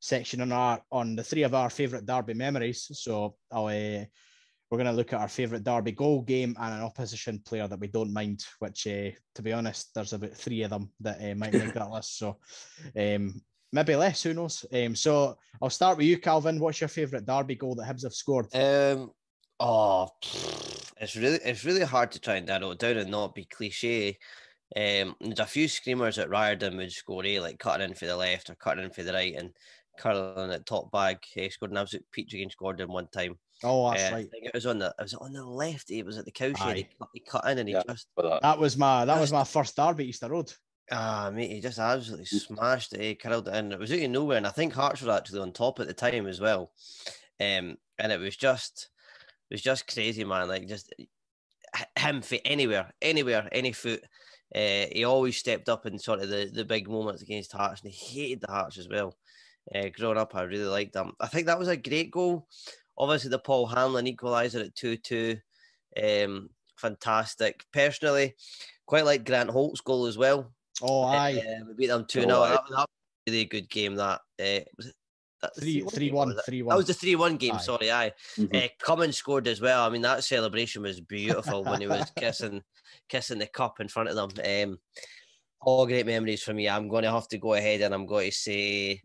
section 0.00 0.40
on 0.40 0.52
our 0.52 0.80
on 0.92 1.16
the 1.16 1.24
three 1.24 1.42
of 1.42 1.54
our 1.54 1.70
favourite 1.70 2.06
derby 2.06 2.34
memories. 2.34 2.88
So. 2.92 3.36
Uh, 3.50 4.04
we're 4.70 4.76
going 4.76 4.90
to 4.90 4.92
look 4.92 5.12
at 5.14 5.20
our 5.20 5.28
favourite 5.28 5.64
Derby 5.64 5.92
goal 5.92 6.20
game 6.20 6.54
and 6.60 6.74
an 6.74 6.82
opposition 6.82 7.40
player 7.44 7.66
that 7.66 7.80
we 7.80 7.88
don't 7.88 8.12
mind, 8.12 8.44
which, 8.58 8.86
uh, 8.86 9.10
to 9.34 9.42
be 9.42 9.52
honest, 9.52 9.94
there's 9.94 10.12
about 10.12 10.34
three 10.34 10.62
of 10.62 10.70
them 10.70 10.90
that 11.00 11.20
might 11.38 11.54
make 11.54 11.72
that 11.72 11.90
list. 11.90 12.18
So 12.18 12.38
um, 12.94 13.40
maybe 13.72 13.96
less, 13.96 14.22
who 14.22 14.34
knows? 14.34 14.64
Um, 14.72 14.94
so 14.94 15.36
I'll 15.62 15.70
start 15.70 15.98
with 15.98 16.06
you, 16.06 16.18
Calvin. 16.18 16.60
What's 16.60 16.80
your 16.80 16.88
favourite 16.88 17.26
Derby 17.26 17.54
goal 17.54 17.74
that 17.76 17.86
Hibs 17.86 18.04
have 18.04 18.14
scored? 18.14 18.54
Um, 18.54 19.10
oh, 19.60 20.08
it's 21.00 21.16
really 21.16 21.38
it's 21.44 21.64
really 21.64 21.84
hard 21.84 22.10
to 22.12 22.20
try 22.20 22.36
and 22.36 22.46
narrow 22.46 22.72
it 22.72 22.78
down 22.78 22.96
and 22.96 23.10
not 23.10 23.34
be 23.34 23.44
cliche. 23.44 24.18
Um, 24.76 25.16
there's 25.20 25.40
a 25.40 25.46
few 25.46 25.66
screamers 25.66 26.16
that 26.16 26.28
Riordan 26.28 26.76
would 26.76 26.92
score, 26.92 27.24
eh, 27.24 27.40
like 27.40 27.58
cutting 27.58 27.88
in 27.88 27.94
for 27.94 28.06
the 28.06 28.16
left 28.16 28.50
or 28.50 28.54
cutting 28.56 28.84
in 28.84 28.90
for 28.90 29.02
the 29.02 29.12
right, 29.12 29.34
and 29.34 29.50
curling 29.98 30.52
at 30.52 30.66
top 30.66 30.90
bag. 30.92 31.18
He 31.26 31.48
scored 31.50 31.70
an 31.70 31.76
absolute 31.76 32.06
peach 32.12 32.34
against 32.34 32.56
Gordon 32.56 32.88
one 32.88 33.08
time. 33.08 33.38
Oh, 33.64 33.90
that's 33.90 34.10
uh, 34.10 34.14
right. 34.14 34.26
I 34.26 34.28
think 34.28 34.44
it 34.44 34.54
was 34.54 34.66
on 34.66 34.78
the 34.78 34.94
it 34.98 35.02
was 35.02 35.14
on 35.14 35.32
the 35.32 35.44
left. 35.44 35.90
It 35.90 36.06
was 36.06 36.18
at 36.18 36.24
the 36.24 36.30
cowshed. 36.30 36.76
He, 36.76 36.88
he, 37.12 37.20
cut 37.20 37.46
in 37.48 37.58
and 37.58 37.68
he 37.68 37.74
yeah, 37.74 37.82
just 37.88 38.06
that. 38.16 38.40
that. 38.42 38.58
was 38.58 38.76
my 38.76 39.04
that 39.04 39.20
was 39.20 39.32
my 39.32 39.44
first 39.44 39.76
derby 39.76 40.08
Easter 40.08 40.28
Road. 40.28 40.52
Ah, 40.90 41.30
mate, 41.32 41.50
he 41.50 41.60
just 41.60 41.78
absolutely 41.78 42.24
smashed 42.24 42.94
it. 42.94 43.00
He 43.00 43.14
curled 43.14 43.48
it 43.48 43.54
in. 43.54 43.72
It 43.72 43.78
was 43.78 43.92
out 43.92 43.98
of 43.98 44.10
nowhere, 44.10 44.38
and 44.38 44.46
I 44.46 44.50
think 44.50 44.72
Hearts 44.72 45.02
were 45.02 45.12
actually 45.12 45.40
on 45.40 45.52
top 45.52 45.80
at 45.80 45.86
the 45.86 45.94
time 45.94 46.26
as 46.26 46.40
well. 46.40 46.72
Um, 47.40 47.76
and 47.98 48.10
it 48.10 48.18
was 48.18 48.36
just, 48.36 48.88
it 49.50 49.54
was 49.54 49.62
just 49.62 49.92
crazy, 49.92 50.24
man. 50.24 50.48
Like 50.48 50.66
just 50.66 50.94
him 51.98 52.22
for 52.22 52.38
anywhere, 52.44 52.92
anywhere, 53.02 53.48
any 53.52 53.72
foot. 53.72 54.02
Uh, 54.54 54.86
he 54.92 55.04
always 55.04 55.36
stepped 55.36 55.68
up 55.68 55.84
in 55.84 55.98
sort 55.98 56.20
of 56.20 56.30
the, 56.30 56.50
the 56.52 56.64
big 56.64 56.88
moments 56.88 57.22
against 57.22 57.52
Hearts, 57.52 57.82
and 57.82 57.92
he 57.92 58.20
hated 58.20 58.40
the 58.40 58.52
Hearts 58.52 58.78
as 58.78 58.88
well. 58.88 59.16
Uh, 59.74 59.88
growing 59.92 60.16
up, 60.16 60.34
I 60.34 60.42
really 60.42 60.64
liked 60.64 60.94
them. 60.94 61.12
I 61.20 61.26
think 61.26 61.46
that 61.46 61.58
was 61.58 61.68
a 61.68 61.76
great 61.76 62.10
goal. 62.10 62.48
Obviously, 62.96 63.30
the 63.30 63.38
Paul 63.38 63.66
Hanlon 63.66 64.06
equaliser 64.06 64.64
at 64.64 64.74
2 64.74 64.96
2. 64.96 65.36
Um, 66.02 66.50
fantastic. 66.76 67.64
Personally, 67.72 68.34
quite 68.86 69.04
like 69.04 69.26
Grant 69.26 69.50
Holt's 69.50 69.82
goal 69.82 70.06
as 70.06 70.16
well. 70.16 70.52
Oh, 70.82 71.04
aye. 71.04 71.42
Uh, 71.44 71.64
we 71.68 71.74
beat 71.74 71.86
them 71.88 72.04
2 72.06 72.22
0. 72.22 72.32
Oh, 72.32 72.48
that, 72.48 72.62
that, 72.68 72.76
was 72.76 72.86
a 73.26 73.30
really 73.30 73.44
good 73.44 73.68
game. 73.68 73.96
That 73.96 74.20
uh, 74.40 74.60
was 74.76 74.86
it. 74.86 74.94
Three, 75.56 75.82
three, 75.82 76.10
one, 76.10 76.34
three, 76.44 76.62
one. 76.62 76.74
That 76.74 76.78
was 76.78 76.86
the 76.88 76.94
three 76.94 77.14
one 77.14 77.36
game. 77.36 77.54
Aye. 77.54 77.58
Sorry, 77.58 77.92
aye. 77.92 78.12
Mm-hmm. 78.36 78.56
Uh, 78.56 78.68
Cummings 78.80 79.16
scored 79.16 79.46
as 79.46 79.60
well. 79.60 79.86
I 79.86 79.88
mean, 79.88 80.02
that 80.02 80.24
celebration 80.24 80.82
was 80.82 81.00
beautiful 81.00 81.62
when 81.62 81.80
he 81.80 81.86
was 81.86 82.10
kissing, 82.16 82.60
kissing 83.08 83.38
the 83.38 83.46
cup 83.46 83.78
in 83.78 83.86
front 83.86 84.08
of 84.08 84.16
them. 84.16 84.70
Um, 84.70 84.78
all 85.60 85.86
great 85.86 86.06
memories 86.06 86.42
for 86.42 86.52
me. 86.54 86.68
I'm 86.68 86.88
going 86.88 87.04
to 87.04 87.12
have 87.12 87.28
to 87.28 87.38
go 87.38 87.54
ahead 87.54 87.82
and 87.82 87.94
I'm 87.94 88.06
going 88.06 88.30
to 88.30 88.36
say 88.36 89.00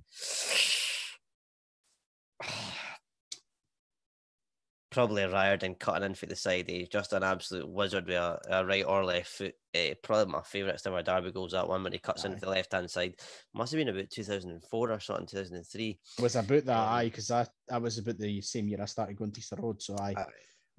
probably 4.94 5.26
Riordan 5.26 5.76
cutting 5.76 6.04
in 6.04 6.14
for 6.14 6.28
the 6.28 6.36
side. 6.36 6.70
He's 6.70 6.88
just 6.88 7.14
an 7.14 7.24
absolute 7.24 7.68
wizard 7.68 8.06
with 8.06 8.16
a, 8.16 8.40
a 8.50 8.66
right 8.66 8.86
or 8.86 9.04
left 9.04 9.28
foot. 9.28 9.56
Uh, 9.76 9.96
probably 10.02 10.32
my 10.32 10.42
favourite 10.42 10.80
ever 10.86 11.02
Derby 11.02 11.32
goals 11.32 11.52
that 11.52 11.68
one 11.68 11.84
when 11.84 11.92
he 11.92 12.00
cuts 12.00 12.24
aye. 12.24 12.30
into 12.30 12.42
the 12.42 12.50
left 12.50 12.72
hand 12.72 12.90
side. 12.90 13.16
Must 13.54 13.72
have 13.72 13.80
been 13.80 13.90
about 13.90 14.10
2004 14.10 14.92
or 14.92 15.00
something, 15.00 15.26
2003. 15.26 16.00
It 16.18 16.22
was 16.22 16.36
about 16.36 16.66
that, 16.66 16.78
um, 16.78 16.94
aye, 16.94 17.06
because 17.06 17.32
I, 17.32 17.46
I 17.72 17.80
was 17.80 17.98
about 17.98 18.18
the 18.20 18.42
same 18.42 18.68
year 18.68 18.82
I 18.82 18.86
started 18.86 19.18
going 19.18 19.32
to 19.32 19.40
Easter 19.40 19.58
Road. 19.60 19.82
So 19.82 19.98
I 20.00 20.14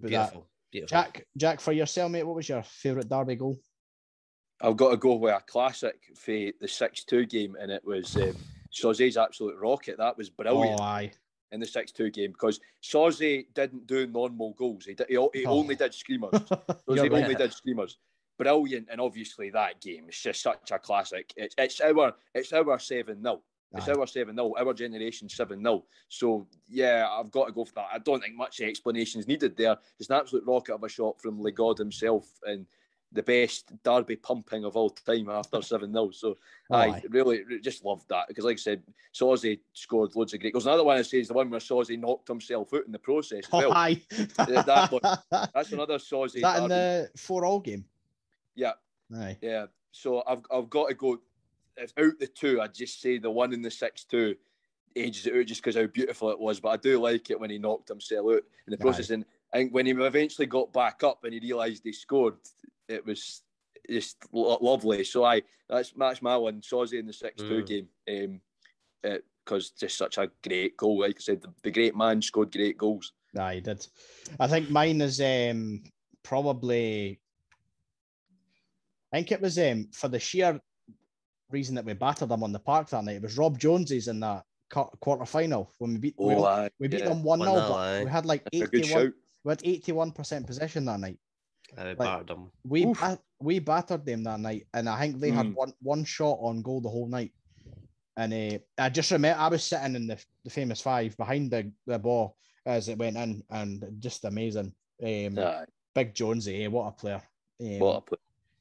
beautiful, 0.01 0.41
that. 0.41 0.47
beautiful. 0.71 0.97
Jack, 0.97 1.27
Jack, 1.37 1.61
for 1.61 1.73
yourself, 1.73 2.11
mate, 2.11 2.23
what 2.23 2.37
was 2.37 2.49
your 2.49 2.63
favourite 2.63 3.09
Derby 3.09 3.35
goal? 3.37 3.59
I've 4.63 4.77
got 4.77 4.93
to 4.93 4.97
go 4.97 5.15
with 5.17 5.35
a 5.35 5.43
classic 5.47 5.97
for 6.17 6.31
the 6.61 6.69
6 6.69 7.05
2 7.05 7.27
game, 7.27 7.57
and 7.61 7.73
it 7.73 7.85
was 7.85 8.17
um, 8.17 8.37
Sauzée's 8.73 9.17
absolute 9.17 9.59
rocket. 9.59 9.99
That 9.99 10.17
was 10.17 10.31
brilliant. 10.31 10.81
Oh, 10.81 10.83
aye 10.83 11.13
in 11.55 11.61
the 11.61 11.67
6-2 11.67 12.13
game 12.13 12.33
because 12.33 12.61
Sauzée 12.83 13.47
didn't 13.55 13.87
do 13.87 14.07
normal 14.07 14.55
goals. 14.59 14.85
He, 14.85 14.95
did, 14.95 15.07
he, 15.09 15.15
he 15.33 15.47
oh. 15.47 15.53
only 15.53 15.77
did 15.77 15.95
screamers. 15.95 16.33
he 16.89 17.01
right. 17.01 17.13
only 17.13 17.35
did 17.35 17.53
screamers. 17.53 17.99
Brilliant, 18.37 18.89
and 18.91 19.01
obviously 19.01 19.51
that 19.51 19.81
game 19.81 20.09
is 20.09 20.19
just 20.19 20.43
such 20.43 20.73
a 20.73 20.79
classic. 20.79 21.33
It's, 21.37 21.55
it's 21.57 21.81
our 21.81 22.15
it's 22.35 22.53
our 22.53 22.81
seven 22.81 23.23
0 23.23 23.41
It's 23.77 23.89
our 23.89 24.07
seven 24.09 24.35
0 24.35 24.55
Our 24.59 24.75
generation 24.75 25.29
seven 25.29 25.63
0 25.63 25.85
So 26.09 26.49
yeah, 26.69 27.07
I've 27.09 27.31
got 27.31 27.47
to 27.47 27.53
go 27.53 27.65
for 27.65 27.75
that. 27.75 27.87
I 27.93 27.99
don't 27.99 28.21
think 28.21 28.35
much 28.35 28.61
explanation 28.61 29.21
is 29.21 29.29
needed 29.29 29.57
there. 29.57 29.77
It's 30.01 30.11
an 30.11 30.17
absolute 30.17 30.45
rocket 30.45 30.75
of 30.75 30.83
a 30.83 30.89
shot 30.89 31.21
from 31.23 31.41
Le 31.41 31.53
God 31.53 31.79
himself, 31.79 32.29
and 32.43 32.67
the 33.15 33.23
best 33.23 33.73
derby 33.83 34.17
pumping 34.17 34.65
of 34.65 34.77
all 34.77 34.91
time 34.91 35.31
after 35.31 35.63
7 35.63 35.93
0. 35.93 36.11
So 36.11 36.37
oh, 36.71 36.77
I 36.77 37.03
really 37.09 37.45
just 37.63 37.85
loved 37.85 38.09
that 38.09 38.29
because, 38.29 38.45
like 38.45 38.59
I 38.59 38.61
said, 38.61 38.83
Sauzée 39.15 39.61
scored 39.73 40.15
loads 40.15 40.35
of 40.35 40.41
great 40.41 40.53
goals. 40.53 40.67
Another 40.67 40.85
one 40.85 40.99
I 40.99 41.03
say 41.03 41.21
is 41.21 41.29
the 41.29 41.35
one 41.35 41.49
where 41.49 41.61
Sauzée 41.61 41.99
knocked 41.99 42.29
himself 42.29 42.75
out 42.75 42.87
in 42.87 42.93
the 42.93 42.99
process. 42.99 43.45
Oh, 43.53 43.59
well. 43.59 43.73
aye. 43.75 44.03
that 44.11 44.89
one, 44.91 45.19
that's 45.55 45.73
another 45.73 45.99
Sauzée. 45.99 46.43
That 46.43 46.63
in 46.63 46.69
the 46.69 47.11
4 47.17 47.45
all 47.47 47.61
game? 47.61 47.85
Yeah. 48.55 48.73
Aye. 49.17 49.39
Yeah. 49.41 49.67
So 49.93 50.23
I've, 50.27 50.43
I've 50.53 50.69
got 50.69 50.89
to 50.89 50.95
go 50.95 51.21
if 51.77 51.93
out 51.99 52.19
the 52.19 52.27
two, 52.27 52.61
I'd 52.61 52.75
just 52.75 53.01
say 53.01 53.19
the 53.19 53.31
one 53.31 53.53
in 53.53 53.63
the 53.63 53.71
6 53.71 54.05
2 54.05 54.35
ages 54.97 55.27
it 55.27 55.35
out 55.37 55.47
just 55.47 55.61
because 55.61 55.77
how 55.77 55.87
beautiful 55.87 56.31
it 56.31 56.39
was. 56.39 56.61
But 56.61 56.69
I 56.71 56.77
do 56.77 57.01
like 57.01 57.31
it 57.31 57.39
when 57.39 57.51
he 57.51 57.59
knocked 57.59 57.89
himself 57.89 58.27
out 58.27 58.43
in 58.67 58.71
the 58.71 58.79
process. 58.79 59.11
Aye. 59.11 59.15
And 59.15 59.25
I 59.53 59.59
think 59.59 59.75
when 59.75 59.87
he 59.87 59.93
eventually 59.93 60.47
got 60.47 60.73
back 60.73 61.03
up 61.03 61.25
and 61.25 61.33
he 61.33 61.41
realised 61.41 61.83
he 61.85 61.93
scored, 61.93 62.35
it 62.89 63.05
was 63.05 63.43
just 63.91 64.17
lovely. 64.33 65.05
So 65.05 65.25
I 65.25 65.43
that's 65.69 65.93
that's 65.97 66.23
my 66.23 66.37
one. 66.37 66.61
Sauzée 66.61 67.01
in 67.01 67.07
the 67.07 67.13
six 67.13 67.43
two 67.43 67.63
mm. 67.63 67.67
game, 67.67 68.41
um, 69.05 69.21
because 69.45 69.71
just 69.71 69.99
such 69.99 70.19
a 70.19 70.31
great 70.47 70.77
goal. 70.77 71.01
Like 71.01 71.17
I 71.17 71.21
said, 71.21 71.43
the, 71.43 71.53
the, 71.63 71.71
great 71.71 71.97
man 71.97 72.23
scored 72.23 72.53
great 72.53 72.79
goals. 72.79 73.13
Yeah, 73.35 73.53
he 73.53 73.61
did. 73.61 73.87
I 74.41 74.47
think 74.47 74.71
mine 74.71 75.01
is 75.01 75.21
um, 75.21 75.83
probably. 76.23 77.21
I 79.13 79.19
think 79.19 79.33
it 79.33 79.41
was 79.41 79.59
um, 79.59 79.89
for 79.93 80.09
the 80.09 80.19
sheer 80.19 80.61
reason 81.51 81.77
that 81.77 81.85
we 81.85 81.93
battered 81.93 82.29
them 82.29 82.43
on 82.43 82.53
the 82.53 82.59
park 82.59 82.89
that 82.91 83.05
night. 83.05 83.17
It 83.17 83.23
was 83.23 83.39
Rob 83.39 83.59
Jones's 83.59 84.09
in 84.09 84.21
that 84.21 84.45
quarter 85.01 85.25
final 85.25 85.71
when 85.79 85.93
we 85.93 85.99
beat 85.99 86.15
oh, 86.19 86.29
we, 86.29 86.35
aye, 86.35 86.71
we 86.81 86.89
beat 86.89 87.01
yeah. 87.01 87.11
them 87.11 87.23
one 87.23 87.41
0 87.41 87.55
but 87.55 88.05
we 88.05 88.11
had 88.11 88.27
like 88.27 88.43
eighty 88.53 88.93
one. 88.93 89.15
We 89.45 89.51
had 89.51 89.61
eighty 89.65 89.93
one 89.93 90.11
percent 90.11 90.47
possession 90.47 90.85
that 90.87 91.01
night. 91.01 91.19
Uh, 91.77 91.95
like, 91.99 92.27
them. 92.27 92.51
We 92.67 92.87
ba- 92.87 93.19
we 93.41 93.59
battered 93.59 94.07
them 94.07 94.25
that 94.25 94.41
night, 94.41 94.67
and 94.73 94.89
I 94.89 95.01
think 95.01 95.21
they 95.21 95.31
mm. 95.31 95.35
had 95.35 95.47
hmm. 95.47 95.53
one 95.53 95.73
one 95.83 96.05
shot 96.05 96.39
on 96.41 96.63
goal 96.63 96.81
the 96.81 96.89
whole 96.89 97.09
night. 97.09 97.33
And 98.17 98.33
uh, 98.33 98.59
I 98.79 98.89
just 98.91 99.11
remember 99.11 99.41
I 99.41 99.49
was 99.49 99.65
sitting 99.65 99.97
in 99.97 100.07
the, 100.07 100.19
the 100.45 100.51
famous 100.51 100.81
five 100.81 101.17
behind 101.17 101.51
the, 101.51 101.73
the 101.87 101.99
ball 101.99 102.37
as 102.65 102.89
it 102.89 102.99
went 102.99 103.17
in, 103.17 103.43
and 103.51 103.85
just 103.99 104.25
amazing. 104.25 104.73
Um, 105.03 105.39
Big 105.95 106.15
Jonesy, 106.15 106.65
eh, 106.65 106.69
what 106.69 106.89
a 106.89 106.93
player! 106.93 107.23
Um, 107.61 107.79
what 107.79 107.97
a 107.97 108.01
player! 108.03 108.19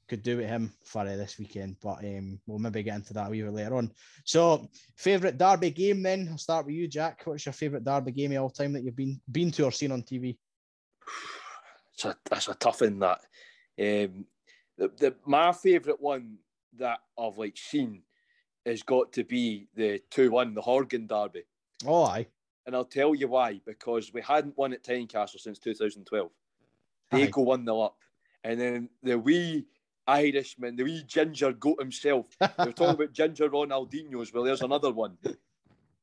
Could 0.08 0.24
do 0.24 0.38
with 0.38 0.48
him 0.48 0.74
for 0.84 1.02
uh, 1.02 1.16
this 1.16 1.38
weekend, 1.40 1.78
but 1.82 2.00
um, 2.00 2.40
we'll 2.46 2.60
maybe 2.60 2.84
get 2.84 2.96
into 2.96 3.14
that 3.14 3.28
a 3.28 3.30
wee 3.30 3.42
bit 3.42 3.54
later 3.54 3.76
on. 3.76 3.92
So, 4.26 4.68
favorite 4.98 5.38
Derby 5.38 5.72
game 5.72 6.04
then? 6.04 6.28
I'll 6.32 6.38
start 6.38 6.66
with 6.66 6.76
you, 6.76 6.88
Jack. 6.88 7.22
What's 7.26 7.46
your 7.46 7.54
favorite 7.54 7.86
Derby 7.86 8.12
game 8.12 8.34
of 8.34 8.44
all 8.44 8.50
time 8.50 8.74
that 8.74 8.84
you've 8.84 8.96
been 8.96 9.22
been 9.32 9.52
to 9.52 9.66
or 9.66 9.72
seen 9.72 9.92
on 9.92 10.04
TV? 10.04 10.38
it's 11.94 12.06
a 12.06 12.16
that's 12.30 12.48
a 12.48 12.56
tough 12.56 12.82
in 12.82 13.00
that. 13.00 13.22
Um, 13.80 14.26
the, 14.78 14.92
the 14.98 15.16
my 15.26 15.52
favourite 15.52 16.02
one 16.02 16.38
that 16.78 17.00
I've 17.18 17.38
like 17.38 17.58
seen 17.58 18.02
has 18.66 18.84
got 18.84 19.12
to 19.14 19.24
be 19.24 19.68
the 19.76 20.02
two 20.10 20.32
one 20.32 20.54
the 20.54 20.62
Horgan 20.62 21.08
derby. 21.08 21.44
Oh, 21.86 22.04
aye. 22.04 22.28
And 22.66 22.76
I'll 22.76 22.86
tell 22.86 23.14
you 23.14 23.28
why 23.28 23.60
because 23.66 24.14
we 24.14 24.22
hadn't 24.22 24.58
won 24.58 24.74
at 24.74 24.84
Tynecastle 24.84 25.40
since 25.40 25.60
2012. 25.60 26.30
They 27.12 27.28
go 27.28 27.42
one 27.42 27.66
nil 27.66 27.84
up, 27.84 27.98
and 28.44 28.60
then 28.60 28.90
the 29.04 29.20
wee 29.20 29.66
Irishman, 30.08 30.76
the 30.76 30.84
wee 30.84 31.04
ginger 31.06 31.52
goat 31.54 31.80
himself. 31.80 32.28
we 32.42 32.48
are 32.58 32.72
talking 32.72 32.96
about 32.96 33.14
ginger 33.14 33.50
Ronaldinho's. 33.50 34.34
Well, 34.34 34.44
there's 34.44 34.62
another 34.62 34.92
one 34.92 35.18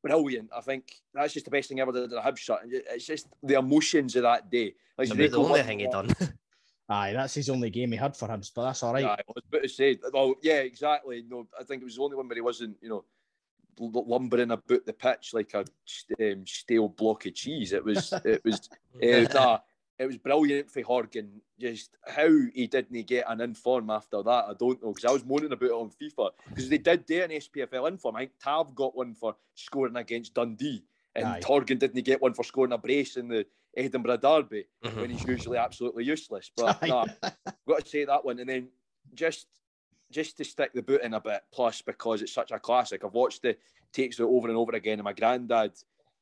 brilliant. 0.01 0.49
I 0.55 0.61
think 0.61 0.93
that's 1.13 1.33
just 1.33 1.45
the 1.45 1.51
best 1.51 1.69
thing 1.69 1.79
I 1.79 1.83
ever 1.83 1.91
did 1.91 2.13
at 2.13 2.19
a 2.19 2.21
Hibs 2.21 2.39
shot. 2.39 2.61
It's 2.65 3.05
just 3.05 3.27
the 3.43 3.55
emotions 3.55 4.15
of 4.15 4.23
that 4.23 4.49
day. 4.49 4.73
Like 4.97 5.09
the 5.09 5.37
only 5.37 5.63
thing 5.63 5.79
he 5.79 5.87
done. 5.87 6.15
Aye, 6.89 7.13
that's 7.13 7.33
his 7.35 7.49
only 7.49 7.69
game 7.69 7.91
he 7.91 7.97
had 7.97 8.17
for 8.17 8.27
Hibs, 8.27 8.51
but 8.53 8.65
that's 8.65 8.83
all 8.83 8.93
right. 8.93 9.03
Yeah, 9.03 9.11
I 9.11 9.21
was 9.27 9.43
about 9.47 9.63
to 9.63 9.69
say, 9.69 9.97
well, 10.11 10.35
yeah, 10.41 10.59
exactly. 10.59 11.23
No, 11.29 11.47
I 11.57 11.63
think 11.63 11.81
it 11.81 11.85
was 11.85 11.95
the 11.95 12.01
only 12.01 12.17
one 12.17 12.27
where 12.27 12.35
he 12.35 12.41
wasn't, 12.41 12.75
you 12.81 12.89
know, 12.89 13.05
lumbering 13.79 14.51
about 14.51 14.85
the 14.85 14.93
pitch 14.93 15.33
like 15.33 15.53
a 15.53 15.59
um, 15.59 16.45
stale 16.45 16.89
block 16.89 17.25
of 17.25 17.33
cheese. 17.33 17.71
It 17.71 17.83
was, 17.83 18.13
it 18.25 18.43
was, 18.43 18.69
uh, 19.01 19.33
nah, 19.33 19.59
it 19.99 20.05
was 20.05 20.17
brilliant 20.17 20.69
for 20.71 20.81
Horgan. 20.81 21.41
Just 21.59 21.91
how 22.07 22.29
he 22.53 22.67
didn't 22.67 23.05
get 23.05 23.25
an 23.27 23.41
inform 23.41 23.89
after 23.89 24.23
that, 24.23 24.45
I 24.45 24.53
don't 24.57 24.81
know. 24.81 24.93
Because 24.93 25.05
I 25.05 25.13
was 25.13 25.25
moaning 25.25 25.51
about 25.51 25.69
it 25.69 25.71
on 25.71 25.91
FIFA 25.91 26.31
because 26.49 26.69
they 26.69 26.77
did 26.77 27.05
do 27.05 27.23
an 27.23 27.31
SPFL 27.31 27.87
inform. 27.87 28.15
I 28.15 28.19
think 28.19 28.31
Tav 28.41 28.73
got 28.73 28.95
one 28.95 29.13
for 29.13 29.35
scoring 29.55 29.95
against 29.95 30.33
Dundee, 30.33 30.83
and 31.15 31.25
Aye. 31.25 31.41
Horgan 31.45 31.77
didn't 31.77 32.03
get 32.03 32.21
one 32.21 32.33
for 32.33 32.43
scoring 32.43 32.73
a 32.73 32.77
brace 32.77 33.17
in 33.17 33.27
the 33.27 33.45
Edinburgh 33.77 34.17
Derby 34.17 34.65
mm-hmm. 34.83 34.99
when 34.99 35.09
he's 35.11 35.23
usually 35.23 35.57
absolutely 35.57 36.03
useless. 36.03 36.51
But 36.55 36.81
no, 36.81 37.05
got 37.67 37.83
to 37.83 37.89
say 37.89 38.05
that 38.05 38.25
one, 38.25 38.39
and 38.39 38.49
then 38.49 38.69
just 39.13 39.47
just 40.11 40.37
to 40.37 40.43
stick 40.43 40.73
the 40.73 40.81
boot 40.81 41.01
in 41.03 41.13
a 41.13 41.21
bit, 41.21 41.41
plus 41.51 41.81
because 41.81 42.21
it's 42.21 42.33
such 42.33 42.51
a 42.51 42.59
classic. 42.59 43.03
I've 43.05 43.13
watched 43.13 43.43
the 43.43 43.55
takes 43.93 44.19
it 44.19 44.23
over 44.23 44.47
and 44.47 44.57
over 44.57 44.73
again, 44.73 44.99
and 44.99 45.03
my 45.03 45.13
granddad 45.13 45.73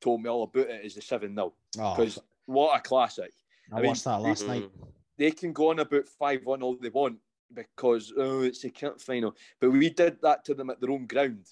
told 0.01 0.21
me 0.21 0.29
all 0.29 0.43
about 0.43 0.69
it 0.69 0.85
is 0.85 0.95
the 0.95 1.01
7 1.01 1.33
0. 1.33 1.53
Because 1.73 2.17
oh. 2.17 2.23
what 2.45 2.77
a 2.77 2.81
classic. 2.81 3.33
I, 3.71 3.79
I 3.79 3.81
watched 3.81 4.03
that 4.05 4.21
last 4.21 4.41
they, 4.41 4.47
night. 4.47 4.69
They 5.17 5.31
can 5.31 5.53
go 5.53 5.69
on 5.69 5.79
about 5.79 6.07
5 6.07 6.45
1 6.45 6.61
all 6.61 6.75
they 6.75 6.89
want 6.89 7.17
because, 7.53 8.13
oh, 8.17 8.41
it's 8.41 8.63
a 8.63 8.69
cup 8.69 9.01
final. 9.01 9.35
But 9.59 9.71
we 9.71 9.89
did 9.89 10.21
that 10.21 10.45
to 10.45 10.53
them 10.53 10.69
at 10.69 10.79
their 10.79 10.91
own 10.91 11.07
ground. 11.07 11.45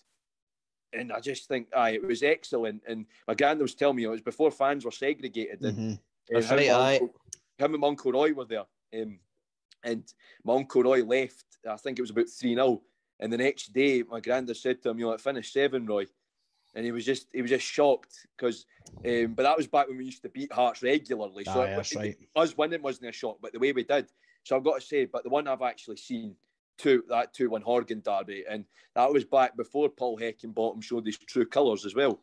And 0.93 1.12
I 1.12 1.19
just 1.19 1.47
think, 1.47 1.67
aye, 1.75 1.91
it 1.91 2.03
was 2.06 2.23
excellent. 2.23 2.82
And 2.88 3.06
my 3.27 3.34
granddad 3.34 3.62
was 3.62 3.75
telling 3.75 3.97
me 3.97 4.03
it 4.03 4.10
was 4.10 4.21
before 4.21 4.51
fans 4.51 4.86
were 4.86 4.91
segregated. 4.91 5.62
And, 5.62 5.77
mm-hmm. 5.77 6.36
and 6.36 6.45
him, 6.45 6.75
right, 6.75 7.01
uncle, 7.01 7.15
him, 7.58 7.73
and 7.73 7.82
my 7.82 7.88
Uncle 7.88 8.12
Roy 8.12 8.34
were 8.34 8.45
there. 8.45 8.65
Um, 8.95 9.19
and 9.84 10.03
my 10.43 10.56
Uncle 10.56 10.84
Roy 10.84 11.03
left, 11.03 11.45
I 11.69 11.75
think 11.75 11.99
it 11.99 12.03
was 12.03 12.12
about 12.12 12.30
3 12.30 12.56
0. 12.56 12.82
And 13.19 13.34
the 13.34 13.38
next 13.38 13.73
day, 13.73 14.03
my 14.03 14.19
granddad 14.19 14.58
said 14.58 14.82
to 14.84 14.89
him, 14.89 14.99
you 14.99 15.06
know, 15.06 15.12
it 15.12 15.21
finished 15.21 15.53
7, 15.53 15.86
Roy 15.86 16.06
and 16.77 16.85
he 16.85 16.91
was 16.91 17.03
just 17.03 17.27
he 17.33 17.41
was 17.41 17.49
just 17.49 17.65
shocked 17.65 18.27
because 18.37 18.65
um, 19.05 19.33
but 19.33 19.43
that 19.43 19.57
was 19.57 19.67
back 19.67 19.87
when 19.87 19.97
we 19.97 20.05
used 20.05 20.21
to 20.21 20.29
beat 20.29 20.53
Hearts 20.53 20.83
regularly. 20.83 21.43
So 21.43 21.53
ah, 21.55 21.63
it, 21.63 21.95
right. 21.95 22.17
us 22.35 22.55
winning 22.55 22.83
wasn't 22.83 23.09
a 23.09 23.11
shock, 23.11 23.39
but 23.41 23.51
the 23.51 23.59
way 23.59 23.73
we 23.73 23.83
did. 23.83 24.07
So 24.43 24.55
I've 24.55 24.63
got 24.63 24.79
to 24.79 24.85
say, 24.85 25.05
but 25.05 25.23
the 25.23 25.29
one 25.29 25.47
I've 25.47 25.63
actually 25.63 25.97
seen 25.97 26.35
two 26.77 27.03
that 27.09 27.33
two 27.33 27.49
one 27.49 27.63
Horgan 27.63 28.01
derby, 28.05 28.45
and 28.47 28.63
that 28.93 29.11
was 29.11 29.25
back 29.25 29.57
before 29.57 29.89
Paul 29.89 30.19
Heckingbottom 30.19 30.83
showed 30.83 31.07
his 31.07 31.17
true 31.17 31.47
colours 31.47 31.83
as 31.83 31.95
well. 31.95 32.19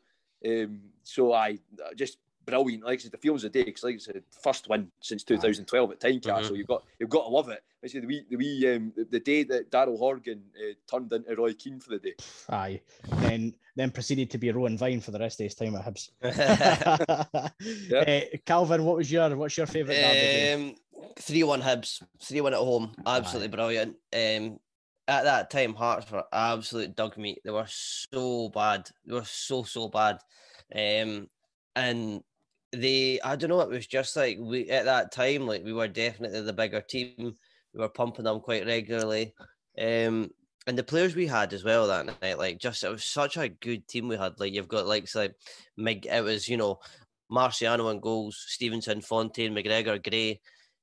Um, 0.47 0.83
so 1.03 1.33
I 1.33 1.59
just 1.97 2.19
brilliant. 2.45 2.85
Like 2.85 3.01
I 3.01 3.03
said, 3.03 3.13
the 3.13 3.19
feels 3.19 3.45
a 3.45 3.49
day 3.49 3.65
because 3.65 3.85
like 3.85 3.95
I 3.97 3.99
said, 3.99 4.23
first 4.43 4.69
win 4.69 4.91
since 5.01 5.25
2012 5.25 5.91
at 5.93 6.01
Tynecastle. 6.01 6.23
Mm-hmm. 6.23 6.55
You've 6.55 6.67
got 6.67 6.85
you've 6.99 7.11
got 7.11 7.25
to 7.25 7.29
love 7.29 7.49
it. 7.49 7.63
I 7.83 7.87
said 7.87 8.03
the 8.03 8.07
wee 8.07 8.25
the 8.31 8.37
wee 8.37 8.75
um, 8.75 8.93
the, 8.97 9.05
the 9.05 9.21
day 9.21 9.43
that 9.45 9.71
Daryl 9.71 9.99
Horgan 9.99 10.43
uh, 10.59 10.75
turned 10.91 11.13
into 11.13 11.35
Roy 11.37 11.53
Keane 11.53 11.81
for 11.81 11.91
the 11.91 11.99
day. 11.99 12.15
Aye, 12.51 12.81
then 13.21 13.55
then 13.77 13.91
proceeded 13.91 14.31
to 14.31 14.39
be 14.39 14.51
Rowan 14.51 14.79
Vine 14.79 15.01
for 15.01 15.11
the 15.11 15.19
rest 15.19 15.41
of 15.41 15.45
his 15.45 15.55
time 15.55 15.77
at 15.77 15.85
Hibs. 15.85 16.11
uh, 17.93 18.37
Calvin, 18.47 18.85
what 18.85 18.97
was 18.97 19.11
your 19.11 19.37
what's 19.37 19.57
your 19.57 19.67
favourite? 19.67 20.53
Um, 20.53 20.75
three 21.19 21.43
one 21.43 21.63
Hibs, 21.63 22.03
three 22.23 22.41
one 22.41 22.55
at 22.55 22.61
home, 22.61 22.95
absolutely 23.07 23.49
Aye. 23.49 23.57
brilliant. 23.57 23.97
Um, 24.13 24.61
at 25.07 25.25
that 25.25 25.51
time, 25.51 25.75
Hearts 25.75 26.11
were 26.11 26.25
absolute 26.33 26.97
dog 26.97 27.19
meat. 27.19 27.41
They 27.45 27.51
were 27.51 27.67
so 27.69 28.49
bad. 28.49 28.89
They 29.05 29.15
were 29.15 29.25
so 29.25 29.63
so 29.63 29.89
bad. 29.89 30.19
Um, 30.75 31.29
and 31.77 32.23
they 32.75 33.21
I 33.23 33.37
don't 33.37 33.51
know, 33.51 33.61
it 33.61 33.69
was 33.69 33.87
just 33.87 34.17
like 34.17 34.39
we 34.41 34.69
at 34.71 34.85
that 34.85 35.13
time, 35.13 35.47
like 35.47 35.65
we 35.65 35.73
were 35.73 35.89
definitely 35.89 36.41
the 36.41 36.53
bigger 36.53 36.81
team. 36.81 37.35
We 37.73 37.81
were 37.81 37.89
pumping 37.89 38.25
them 38.25 38.41
quite 38.41 38.67
regularly. 38.67 39.35
Um 39.79 40.31
and 40.67 40.79
the 40.79 40.85
players 40.85 41.15
we 41.15 41.27
had 41.27 41.53
as 41.53 41.65
well 41.65 41.87
that 41.89 42.07
night, 42.23 42.39
like 42.39 42.59
just 42.59 42.85
it 42.85 42.91
was 42.91 43.05
such 43.05 43.37
a 43.37 43.49
good 43.49 43.87
team 43.87 44.09
we 44.09 44.17
had. 44.17 44.39
Like 44.39 44.53
you've 44.53 44.69
got 44.69 44.87
like 44.87 45.13
like 45.15 45.35
Mig 45.77 46.07
it 46.07 46.25
was, 46.25 46.49
you 46.49 46.57
know, 46.57 46.81
Marciano 47.31 47.91
and 47.91 48.01
goals, 48.01 48.45
Stevenson, 48.49 49.01
Fontaine, 49.01 49.55
McGregor, 49.55 50.03
Gray, 50.03 50.41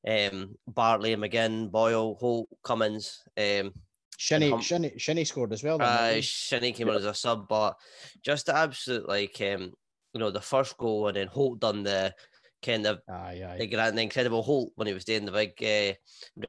um, 0.07 0.55
Bartley, 0.67 1.15
McGinn, 1.15 1.71
Boyle, 1.71 2.15
Holt, 2.15 2.49
Cummings, 2.63 3.21
um 3.37 3.73
Shinnie, 4.17 4.51
hum- 4.51 4.61
Shinnie, 4.61 4.93
Shinnie 4.97 5.25
scored 5.25 5.51
as 5.51 5.63
well. 5.63 5.81
Uh, 5.81 6.21
Shinnie 6.21 6.73
came 6.73 6.87
yeah. 6.87 6.93
on 6.93 6.99
as 6.99 7.05
a 7.05 7.13
sub, 7.15 7.47
but 7.47 7.75
just 8.23 8.49
absolute 8.49 9.07
like 9.09 9.41
um 9.41 9.73
you 10.13 10.19
know, 10.19 10.31
the 10.31 10.41
first 10.41 10.77
goal 10.77 11.07
and 11.07 11.17
then 11.17 11.27
Holt 11.27 11.59
done 11.59 11.83
the 11.83 12.13
kind 12.61 12.85
of 12.85 13.01
aye, 13.09 13.41
aye. 13.45 13.57
the 13.59 13.67
grand, 13.67 13.97
the 13.97 14.01
incredible 14.01 14.43
Holt 14.43 14.71
when 14.75 14.87
he 14.87 14.93
was 14.93 15.05
doing 15.05 15.25
the 15.25 15.31
big 15.31 15.51
uh, 15.63 15.93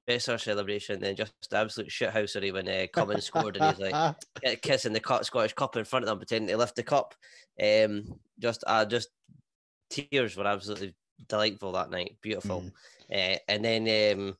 dresser 0.06 0.38
celebration, 0.38 1.00
then 1.00 1.16
just 1.16 1.32
the 1.50 1.56
absolute 1.56 1.90
shithousery 1.90 2.52
when 2.52 2.68
uh, 2.68 2.86
Cummings 2.92 3.24
scored 3.24 3.56
and 3.56 3.76
he's 3.76 3.92
like 3.92 4.60
kissing 4.62 4.92
the 4.92 5.00
cut, 5.00 5.24
Scottish 5.24 5.54
Cup 5.54 5.76
in 5.76 5.84
front 5.84 6.04
of 6.04 6.08
them, 6.08 6.18
pretending 6.18 6.48
to 6.48 6.56
lift 6.56 6.76
the 6.76 6.82
cup. 6.82 7.14
Um, 7.62 8.04
just, 8.38 8.64
uh, 8.66 8.84
just 8.84 9.08
tears 9.90 10.36
were 10.36 10.46
absolutely 10.46 10.94
delightful 11.28 11.72
that 11.72 11.90
night, 11.90 12.16
beautiful. 12.20 12.64
Mm. 13.10 13.34
Uh, 13.34 13.38
and 13.48 13.64
then 13.64 14.18
um, 14.18 14.36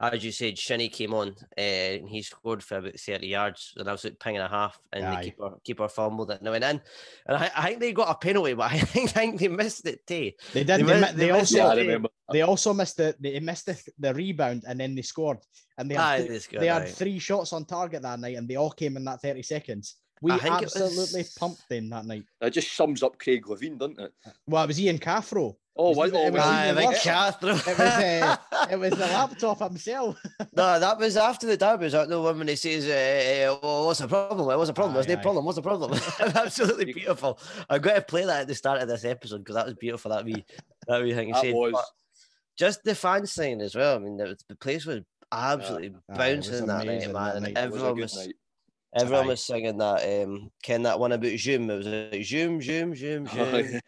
as 0.00 0.24
you 0.24 0.32
said, 0.32 0.58
Shinnie 0.58 0.88
came 0.88 1.14
on 1.14 1.34
uh, 1.56 1.60
and 1.60 2.08
he 2.08 2.22
scored 2.22 2.62
for 2.62 2.78
about 2.78 2.98
30 2.98 3.26
yards, 3.26 3.72
And 3.76 3.88
I 3.88 3.92
was 3.92 4.00
absolute 4.00 4.20
ping 4.20 4.36
and 4.36 4.44
a 4.44 4.48
half, 4.48 4.78
and 4.92 5.04
Aye. 5.04 5.16
the 5.16 5.22
keeper 5.22 5.50
keeper 5.64 5.88
fumbled 5.88 6.30
it 6.30 6.38
and 6.38 6.48
it 6.48 6.50
went 6.50 6.64
in. 6.64 6.80
And 7.26 7.36
I, 7.36 7.50
I, 7.56 7.68
think 7.68 7.80
they 7.80 7.92
got 7.92 8.10
a 8.10 8.14
penalty, 8.14 8.54
but 8.54 8.70
I 8.72 8.78
think, 8.78 9.10
I 9.10 9.12
think 9.12 9.40
they 9.40 9.48
missed 9.48 9.86
it 9.86 10.06
too. 10.06 10.32
They 10.52 10.64
did. 10.64 10.80
They, 10.80 10.82
they, 10.82 11.00
they, 11.00 11.12
they 11.12 11.30
also 11.30 12.02
they 12.30 12.42
also 12.42 12.74
missed 12.74 12.98
the 12.98 13.16
they 13.18 13.40
missed 13.40 13.66
the, 13.66 13.82
the 13.98 14.14
rebound 14.14 14.64
and 14.66 14.78
then 14.78 14.94
they 14.94 15.02
scored. 15.02 15.38
And 15.78 15.90
they 15.90 15.94
had, 15.94 16.20
Aye, 16.22 16.26
they, 16.26 16.58
they 16.58 16.66
had 16.66 16.88
three 16.88 17.18
shots 17.18 17.52
on 17.52 17.64
target 17.64 18.02
that 18.02 18.18
night, 18.18 18.36
and 18.36 18.48
they 18.48 18.56
all 18.56 18.70
came 18.70 18.96
in 18.96 19.04
that 19.04 19.22
30 19.22 19.42
seconds. 19.42 19.96
We 20.20 20.32
absolutely 20.32 21.20
was... 21.20 21.34
pumped 21.38 21.68
them 21.68 21.88
that 21.90 22.04
night. 22.04 22.24
That 22.40 22.52
just 22.52 22.74
sums 22.74 23.02
up 23.02 23.18
Craig 23.18 23.44
Levein, 23.44 23.78
doesn't 23.78 24.00
it? 24.00 24.12
Well, 24.46 24.64
it 24.64 24.66
was 24.66 24.80
Ian 24.80 24.98
Cathro. 24.98 25.54
Oh, 25.80 25.92
what? 25.92 26.08
It 26.08 26.12
was, 26.12 26.24
it 26.24 26.74
was, 26.74 26.98
Cathro. 26.98 27.54
it, 27.54 27.66
was 27.66 27.78
uh, 27.78 28.36
it 28.72 28.78
was 28.80 28.90
the 28.90 29.06
laptop 29.06 29.60
himself. 29.60 30.20
no, 30.52 30.80
that 30.80 30.98
was 30.98 31.16
after 31.16 31.46
the 31.46 31.56
derby. 31.56 31.84
Was 31.84 31.92
that 31.92 32.08
the 32.08 32.20
one 32.20 32.36
when 32.36 32.48
he 32.48 32.56
says, 32.56 32.84
uh, 32.84 33.56
well, 33.62 33.86
"What's 33.86 34.00
the 34.00 34.08
problem? 34.08 34.46
What's 34.46 34.66
the 34.66 34.74
problem? 34.74 34.96
What's 34.96 35.06
the 35.06 35.16
problem? 35.18 35.44
What's 35.44 35.56
the 35.56 35.62
problem?" 35.62 36.00
Absolutely 36.20 36.92
beautiful. 36.92 37.38
I've 37.70 37.82
got 37.82 37.94
to 37.94 38.02
play 38.02 38.24
that 38.24 38.40
at 38.40 38.48
the 38.48 38.56
start 38.56 38.82
of 38.82 38.88
this 38.88 39.04
episode 39.04 39.38
because 39.38 39.54
that 39.54 39.66
was 39.66 39.74
beautiful. 39.74 40.10
That 40.10 40.24
we 40.24 40.44
that 40.88 41.00
we 41.00 41.14
think 41.14 41.36
he 41.36 41.40
said. 41.40 41.54
Was. 41.54 41.92
just 42.58 42.82
the 42.82 42.96
fan 42.96 43.24
sign 43.24 43.60
as 43.60 43.76
well. 43.76 43.94
I 43.94 43.98
mean, 44.00 44.16
the, 44.16 44.36
the 44.48 44.56
place 44.56 44.84
was 44.84 45.02
absolutely 45.30 45.94
yeah. 46.08 46.16
bouncing 46.16 46.66
that 46.66 46.86
night, 46.86 47.12
man, 47.12 47.44
and 47.44 47.56
everyone 47.56 48.00
was. 48.00 48.14
was 48.14 48.32
Everyone 48.96 49.26
was 49.26 49.44
singing 49.44 49.78
that. 49.78 50.24
Um, 50.24 50.50
Ken 50.62 50.82
that 50.84 50.98
one 50.98 51.12
about 51.12 51.38
Zoom. 51.38 51.70
It 51.70 51.76
was 51.76 51.86
like 51.86 52.24
Zoom, 52.24 52.60
Zoom, 52.60 52.96
Zoom, 52.96 53.26
Zoom 53.26 53.80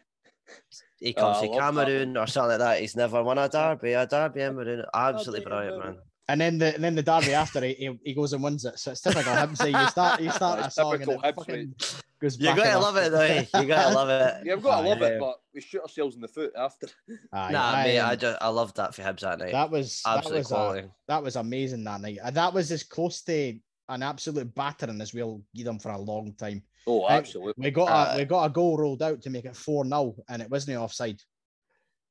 he 1.01 1.15
oh, 1.17 1.21
comes 1.21 1.39
oh, 1.41 1.53
to 1.53 1.59
Cameroon 1.59 2.13
that. 2.13 2.21
or 2.21 2.27
something 2.27 2.51
like 2.51 2.59
that. 2.59 2.81
He's 2.81 2.95
never 2.95 3.23
won 3.23 3.39
a 3.39 3.49
derby, 3.49 3.95
a 3.95 4.07
derby 4.07 4.43
in 4.43 4.49
Cameroon. 4.49 4.85
Absolutely 4.95 5.47
brilliant, 5.47 5.85
man. 5.85 5.99
And 6.29 6.41
then 6.41 6.59
the 6.59 6.75
and 6.75 6.85
then 6.85 6.95
the 6.95 7.03
derby 7.03 7.35
after 7.35 7.61
he, 7.65 7.99
he 8.05 8.15
goes 8.15 8.33
and 8.33 8.43
wins 8.43 8.65
it. 8.65 8.79
So 8.79 8.93
it's 8.93 9.01
typical 9.01 9.35
him. 9.35 9.57
So 9.57 9.67
you 9.67 9.87
start 9.89 10.21
you 10.21 10.31
start 10.31 10.61
a 10.61 10.71
song 10.71 11.03
and 11.03 11.11
it 11.11 11.35
fucking 11.35 11.75
goes 12.21 12.39
You 12.39 12.55
gotta 12.55 12.79
love 12.79 12.97
it 12.97 13.11
though. 13.11 13.61
You 13.61 13.67
gotta 13.67 13.95
love 13.95 14.11
it. 14.11 14.47
Yeah, 14.47 14.55
we've 14.55 14.63
got 14.63 14.83
to 14.83 14.89
love 14.89 15.03
it, 15.03 15.19
but 15.19 15.41
we 15.53 15.61
shoot 15.61 15.83
ourselves 15.83 16.15
in 16.15 16.21
the 16.21 16.29
foot 16.29 16.53
after. 16.57 16.87
Aye, 17.33 17.51
nah, 17.51 17.73
I, 17.73 17.85
mate, 17.85 18.01
I 18.01 18.15
just 18.15 18.39
I 18.41 18.49
loved 18.49 18.77
that 18.77 18.95
for 18.95 19.03
Hibs 19.03 19.21
that 19.21 19.41
night. 19.41 19.53
That 19.53 19.71
was 19.71 20.03
absolutely 20.07 20.37
that 20.37 20.39
was, 20.39 20.49
quality. 20.49 20.87
A, 20.87 20.91
that 21.09 21.23
was 21.23 21.37
amazing 21.37 21.83
that 21.85 22.01
night. 22.01 22.19
That 22.33 22.55
was 22.55 22.71
as 22.71 22.85
close 22.85 23.23
to 23.23 23.59
an 23.89 24.03
absolute 24.05 24.55
battering 24.55 25.01
as 25.01 25.13
we'll 25.13 25.43
give 25.55 25.65
them 25.65 25.81
for 25.81 25.91
a 25.91 25.99
long 25.99 26.33
time. 26.35 26.63
Oh, 26.87 27.09
absolutely. 27.09 27.65
We 27.65 27.71
got 27.71 27.89
uh, 27.89 28.15
a 28.15 28.19
we 28.19 28.25
got 28.25 28.45
a 28.45 28.51
goal 28.51 28.77
rolled 28.77 29.03
out 29.03 29.23
to 29.23 29.31
make 29.31 29.45
it 29.45 29.57
four 29.57 29.85
0 29.85 30.15
and 30.29 30.43
it 30.43 30.51
wasn't 30.51 30.79
offside. 30.79 31.21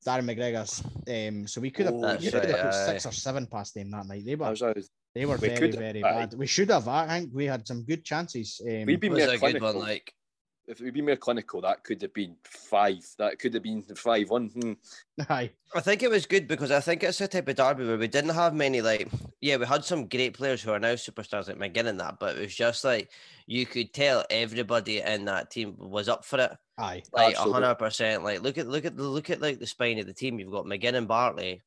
Darren 0.05 0.23
McGregor's. 0.23 0.81
Um, 1.09 1.45
so 1.45 1.59
we 1.59 1.71
could 1.71 1.87
have, 1.87 1.95
oh, 1.95 2.15
we 2.15 2.31
could 2.31 2.45
have 2.45 2.61
put 2.61 2.73
six 2.73 3.05
or 3.05 3.11
seven 3.11 3.47
past 3.47 3.73
them 3.73 3.91
that 3.91 4.07
night. 4.07 4.23
They 4.25 4.35
were 4.35 4.55
they 5.13 5.25
were 5.25 5.35
we 5.35 5.49
very 5.49 5.59
could, 5.59 5.75
very 5.75 6.01
bad. 6.01 6.33
We 6.35 6.47
should 6.47 6.69
have. 6.69 6.87
I 6.87 7.19
think 7.19 7.31
we 7.33 7.45
had 7.45 7.67
some 7.67 7.83
good 7.83 8.05
chances. 8.05 8.61
Um, 8.63 8.85
We've 8.85 8.99
been 8.99 9.19
a 9.19 9.37
good 9.37 9.61
one, 9.61 9.79
like 9.79 10.13
if 10.69 10.79
we'd 10.79 10.93
been 10.93 11.07
more 11.07 11.15
clinical, 11.15 11.61
that 11.61 11.83
could 11.83 11.99
have 12.03 12.13
been 12.13 12.35
five. 12.43 13.03
That 13.17 13.39
could 13.39 13.55
have 13.55 13.63
been 13.63 13.81
five 13.81 14.29
one. 14.29 14.49
Hmm. 14.49 14.73
Aye. 15.27 15.49
I 15.73 15.79
think 15.81 16.03
it 16.03 16.11
was 16.11 16.27
good 16.27 16.47
because 16.47 16.69
I 16.69 16.79
think 16.79 17.03
it's 17.03 17.19
a 17.21 17.27
type 17.27 17.47
of 17.47 17.55
derby 17.55 17.85
where 17.85 17.97
we 17.97 18.07
didn't 18.07 18.35
have 18.35 18.53
many 18.53 18.81
like 18.81 19.09
yeah, 19.41 19.57
we 19.57 19.65
had 19.65 19.83
some 19.83 20.07
great 20.07 20.35
players 20.35 20.61
who 20.61 20.71
are 20.71 20.79
now 20.79 20.93
superstars 20.93 21.47
like 21.47 21.57
McGinn 21.57 21.87
and 21.87 21.99
that, 21.99 22.19
but 22.19 22.37
it 22.37 22.41
was 22.41 22.55
just 22.55 22.83
like 22.83 23.09
you 23.47 23.65
could 23.65 23.93
tell 23.93 24.23
everybody 24.29 25.01
in 25.01 25.25
that 25.25 25.49
team 25.49 25.75
was 25.77 26.07
up 26.07 26.23
for 26.23 26.39
it. 26.39 26.51
Aye. 26.77 27.01
Like 27.11 27.35
hundred 27.35 27.75
percent. 27.75 28.23
Like 28.23 28.43
look 28.43 28.59
at 28.59 28.67
look 28.67 28.85
at 28.85 28.95
look 28.95 29.31
at 29.31 29.41
like 29.41 29.59
the 29.59 29.67
spine 29.67 29.97
of 29.97 30.05
the 30.05 30.13
team. 30.13 30.39
You've 30.39 30.51
got 30.51 30.65
McGinn 30.65 30.95
and 30.95 31.07
Bartley. 31.07 31.63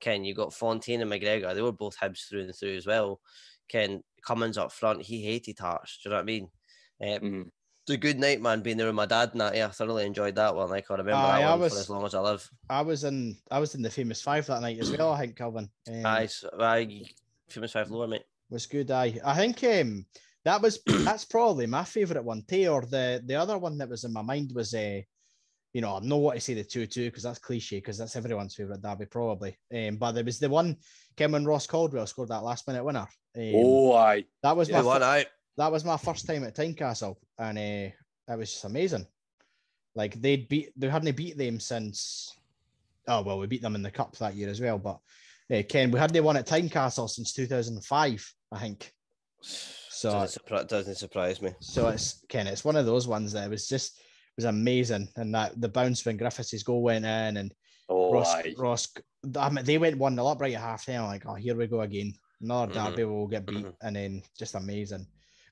Ken, 0.00 0.24
you've 0.24 0.36
got 0.36 0.54
Fontaine 0.54 1.02
and 1.02 1.12
McGregor. 1.12 1.54
They 1.54 1.62
were 1.62 1.72
both 1.72 1.98
Hibs 1.98 2.28
through 2.28 2.42
and 2.42 2.54
through 2.54 2.76
as 2.76 2.86
well. 2.86 3.20
Ken 3.68 4.02
Cummings 4.26 4.58
up 4.58 4.72
front. 4.72 5.02
He 5.02 5.22
hated 5.22 5.58
Hearts. 5.58 6.00
Do 6.02 6.08
you 6.08 6.10
know 6.10 6.16
what 6.16 6.22
I 6.22 6.24
mean? 6.24 6.48
Um, 7.02 7.08
mm 7.20 7.50
a 7.90 7.96
good 7.96 8.18
night, 8.18 8.40
man. 8.40 8.62
Being 8.62 8.76
there 8.76 8.86
with 8.86 8.94
my 8.94 9.06
dad 9.06 9.30
and 9.32 9.40
that, 9.40 9.54
yeah, 9.54 9.66
I 9.66 9.70
thoroughly 9.70 10.06
enjoyed 10.06 10.34
that 10.36 10.54
one. 10.54 10.70
Like 10.70 10.90
I 10.90 10.94
remember 10.94 11.12
uh, 11.12 11.22
that 11.22 11.42
I 11.42 11.50
one 11.50 11.60
was, 11.60 11.72
for 11.72 11.78
as 11.78 11.90
long 11.90 12.04
as 12.06 12.14
I 12.14 12.20
live. 12.20 12.50
I 12.68 12.80
was 12.82 13.04
in, 13.04 13.36
I 13.50 13.58
was 13.58 13.74
in 13.74 13.82
the 13.82 13.90
famous 13.90 14.22
five 14.22 14.46
that 14.46 14.62
night 14.62 14.78
as 14.78 14.90
well. 14.90 15.12
I 15.12 15.20
think 15.20 15.36
Calvin. 15.36 15.68
Um, 15.88 16.06
aye, 16.06 16.26
so, 16.26 16.50
aye, 16.60 17.04
famous 17.48 17.72
five 17.72 17.90
lower 17.90 18.08
mate. 18.08 18.24
Was 18.50 18.66
good. 18.66 18.90
Aye, 18.90 19.18
I 19.24 19.36
think 19.36 19.62
um, 19.64 20.06
that 20.44 20.60
was 20.60 20.80
that's 20.86 21.24
probably 21.24 21.66
my 21.66 21.84
favourite 21.84 22.24
one. 22.24 22.42
Too, 22.48 22.68
or 22.68 22.82
the 22.82 23.22
the 23.24 23.36
other 23.36 23.58
one 23.58 23.78
that 23.78 23.88
was 23.88 24.04
in 24.04 24.12
my 24.12 24.22
mind 24.22 24.52
was 24.54 24.74
uh, 24.74 25.00
you 25.72 25.80
know, 25.80 25.96
I 25.96 26.00
know 26.00 26.16
what 26.16 26.34
to 26.34 26.40
say 26.40 26.54
the 26.54 26.64
2 26.64 26.86
2 26.86 27.06
because 27.06 27.22
that's 27.22 27.38
cliche 27.38 27.76
because 27.76 27.96
that's 27.96 28.16
everyone's 28.16 28.54
favourite 28.54 28.82
derby, 28.82 29.06
probably. 29.06 29.56
Um, 29.74 29.96
but 29.96 30.12
there 30.12 30.24
was 30.24 30.38
the 30.38 30.48
one, 30.48 30.76
Kevin 31.16 31.44
Ross 31.44 31.66
Caldwell 31.66 32.06
scored 32.06 32.30
that 32.30 32.42
last 32.42 32.66
minute 32.66 32.84
winner. 32.84 33.06
Um, 33.36 33.52
oh, 33.54 33.92
aye. 33.94 34.24
That 34.42 34.56
was 34.56 34.68
Yeah, 34.68 34.78
my 34.78 34.86
one 34.86 35.00
fir- 35.00 35.06
out. 35.06 35.26
That 35.60 35.70
was 35.70 35.84
my 35.84 35.98
first 35.98 36.26
time 36.26 36.42
at 36.44 36.56
Tynecastle, 36.56 37.16
and 37.38 37.58
uh, 37.58 38.32
it 38.32 38.38
was 38.38 38.50
just 38.50 38.64
amazing. 38.64 39.06
Like 39.94 40.14
they'd 40.20 40.48
beat, 40.48 40.70
they 40.74 40.88
hadn't 40.88 41.14
beat 41.16 41.36
them 41.36 41.60
since. 41.60 42.34
Oh 43.06 43.20
well, 43.22 43.38
we 43.38 43.46
beat 43.46 43.60
them 43.62 43.74
in 43.74 43.82
the 43.82 43.90
cup 43.90 44.16
that 44.16 44.34
year 44.34 44.48
as 44.48 44.60
well. 44.60 44.78
But 44.78 44.98
uh, 45.54 45.62
Ken, 45.68 45.90
we 45.90 45.98
hadn't 45.98 46.24
won 46.24 46.36
at 46.38 46.46
Tynecastle 46.46 47.10
since 47.10 47.32
two 47.34 47.46
thousand 47.46 47.84
five, 47.84 48.26
I 48.50 48.58
think. 48.60 48.92
So 49.42 50.12
doesn't, 50.12 50.44
surpri- 50.46 50.66
doesn't 50.68 50.94
surprise 50.94 51.42
me. 51.42 51.52
so 51.60 51.88
it's 51.88 52.24
Ken, 52.30 52.46
it's 52.46 52.64
one 52.64 52.76
of 52.76 52.86
those 52.86 53.06
ones 53.06 53.32
that 53.32 53.50
was 53.50 53.68
just 53.68 53.98
it 53.98 54.04
was 54.36 54.44
amazing, 54.46 55.08
and 55.16 55.34
that 55.34 55.60
the 55.60 55.68
bounce 55.68 56.04
when 56.06 56.16
Griffiths' 56.16 56.62
goal 56.62 56.82
went 56.82 57.04
in, 57.04 57.36
and 57.36 57.52
Oh, 57.92 58.12
Ross, 58.12 58.32
aye. 58.32 58.54
Ross, 58.56 58.88
I 59.36 59.50
mean, 59.50 59.64
they 59.64 59.76
went 59.76 59.98
one 59.98 60.14
0 60.14 60.24
up 60.28 60.40
right 60.40 60.54
at 60.54 60.60
half 60.60 60.86
time. 60.86 61.02
Like, 61.06 61.26
oh, 61.26 61.34
here 61.34 61.56
we 61.56 61.66
go 61.66 61.80
again. 61.80 62.14
Another 62.40 62.72
Mhm. 62.72 62.74
derby 62.90 63.04
will 63.04 63.26
get 63.26 63.44
beat, 63.44 63.66
Mhm. 63.66 63.74
and 63.82 63.96
then 63.96 64.22
just 64.38 64.54
amazing. 64.54 65.06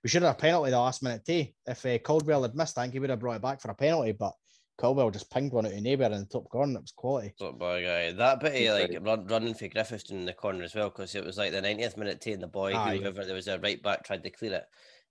We 0.05 0.11
should 0.11 0.23
have 0.23 0.35
a 0.37 0.39
penalty 0.39 0.71
the 0.71 0.79
last 0.79 1.03
minute 1.03 1.25
too. 1.25 1.47
If 1.67 1.85
uh, 1.85 1.99
Caldwell 1.99 2.43
had 2.43 2.55
missed, 2.55 2.79
I 2.79 2.83
think 2.83 2.93
he 2.95 3.01
would 3.01 3.11
have 3.11 3.19
brought 3.19 3.37
it 3.37 3.43
back 3.43 3.61
for 3.61 3.71
a 3.71 3.75
penalty. 3.75 4.13
But 4.13 4.33
Caldwell 4.79 5.11
just 5.11 5.31
pinged 5.31 5.53
one 5.53 5.67
out 5.67 5.73
of 5.73 5.77
the 5.77 5.83
neighbour 5.83 6.05
in 6.05 6.13
the 6.13 6.25
top 6.27 6.49
corner. 6.49 6.79
It 6.79 6.83
was 6.83 6.93
quality. 6.93 7.35
Not 7.41 7.59
bad 7.59 7.83
guy. 7.85 8.13
That 8.13 8.41
bit 8.41 8.69
of 8.69 8.75
like 8.93 9.05
run, 9.07 9.27
running 9.27 9.55
for 9.55 9.67
Griffiths 9.69 10.11
in 10.11 10.25
the 10.25 10.33
corner 10.33 10.63
as 10.63 10.75
well, 10.75 10.89
because 10.91 11.15
it 11.15 11.25
was 11.25 11.37
like 11.37 11.51
the 11.53 11.61
90th 11.61 11.97
minute 11.97 12.21
taking 12.21 12.41
the 12.41 12.47
boy, 12.47 12.75
Aye. 12.77 12.99
whoever 12.99 13.25
there 13.25 13.35
was 13.35 13.49
a 13.49 13.59
right 13.59 13.83
back 13.83 14.05
tried 14.05 14.23
to 14.23 14.31
clear 14.31 14.55
it, 14.55 14.65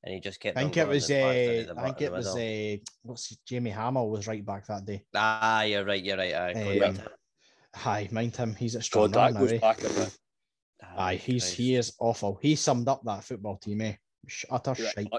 and 0.03 0.13
he 0.13 0.21
just 0.21 0.39
kept. 0.39 0.57
I 0.57 0.61
think 0.61 0.77
it 0.77 0.87
was. 0.87 1.09
and 1.09 1.21
Uh, 1.21 1.27
bashed 1.27 1.37
it 1.37 1.69
in 1.69 1.75
the 1.75 1.81
I 1.81 1.85
think 1.85 2.01
it 2.01 2.11
was. 2.13 2.35
middle. 2.35 2.73
Uh, 2.75 2.77
what's 3.03 3.35
Jamie 3.45 3.71
Hamill 3.71 4.09
was 4.09 4.25
right 4.27 4.45
back 4.45 4.67
that 4.67 4.85
day. 4.85 5.03
Ah, 5.13 5.63
you're 5.63 5.83
right. 5.83 6.01
You're 6.03 6.17
right. 6.17 6.33
Aye, 6.33 6.51
Um, 6.53 6.79
Contact. 6.81 7.09
Hi, 7.75 8.07
mind 8.11 8.35
him. 8.37 8.55
He's 8.55 8.75
at 8.75 8.79
God, 8.79 8.83
strong 8.85 9.11
that 9.11 9.33
now. 9.33 9.39
goes 9.41 9.53
back 9.59 9.79
a 9.83 9.89
bit. 9.89 10.17
Aye, 10.95 11.15
he's 11.15 11.51
he 11.51 11.75
is 11.75 11.93
awful. 11.99 12.39
He 12.41 12.55
summed 12.55 12.87
up 12.87 13.01
that 13.03 13.23
football 13.25 13.57
team. 13.57 13.81
Eh? 13.81 13.95
Sh- 14.27 14.45
Utter 14.49 14.71
Right, 14.71 15.09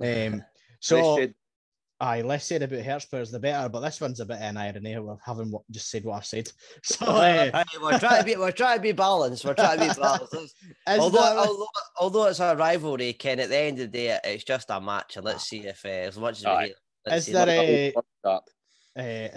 shite. 0.00 0.32
Um, 0.32 0.42
So, 0.80 1.18
I 1.18 2.18
Aye, 2.18 2.22
less 2.22 2.44
said 2.46 2.62
about 2.62 2.84
Hotspurs 2.84 3.30
the 3.30 3.38
better, 3.38 3.68
but 3.70 3.80
this 3.80 3.98
one's 4.00 4.20
a 4.20 4.26
bit 4.26 4.42
in 4.42 4.58
irony 4.58 4.96
of 4.96 5.18
having 5.24 5.50
what, 5.50 5.62
just 5.70 5.88
said 5.90 6.04
what 6.04 6.16
I've 6.16 6.26
said. 6.26 6.50
So, 6.82 7.06
uh, 7.06 7.50
Aye, 7.54 7.64
we're 7.80 7.98
trying 7.98 8.18
to 8.18 8.24
be 8.24 8.36
we're 8.36 8.50
trying 8.50 8.76
to 8.78 8.82
be 8.82 8.92
balanced. 8.92 9.44
We're 9.46 9.54
trying 9.54 9.78
to 9.78 9.88
be 9.88 9.94
balanced. 9.98 10.54
although, 10.86 11.22
that- 11.22 11.36
although 11.38 11.66
although 11.98 12.26
it's 12.26 12.40
a 12.40 12.54
rivalry, 12.54 13.14
Ken, 13.14 13.40
at 13.40 13.48
the 13.48 13.56
end 13.58 13.78
of 13.80 13.90
the 13.92 13.98
day, 13.98 14.18
it's 14.24 14.44
just 14.44 14.68
a 14.70 14.80
match, 14.80 15.16
and 15.16 15.24
let's 15.24 15.44
see 15.44 15.60
if 15.66 15.82
uh, 15.86 15.88
as 15.88 16.18
much 16.18 16.38
as 16.40 16.44
we 16.44 16.50
Aye. 16.50 16.66
hate, 17.06 17.14
Is 17.14 17.26
there 17.26 17.48
a- 17.48 17.94
uh, 18.26 18.40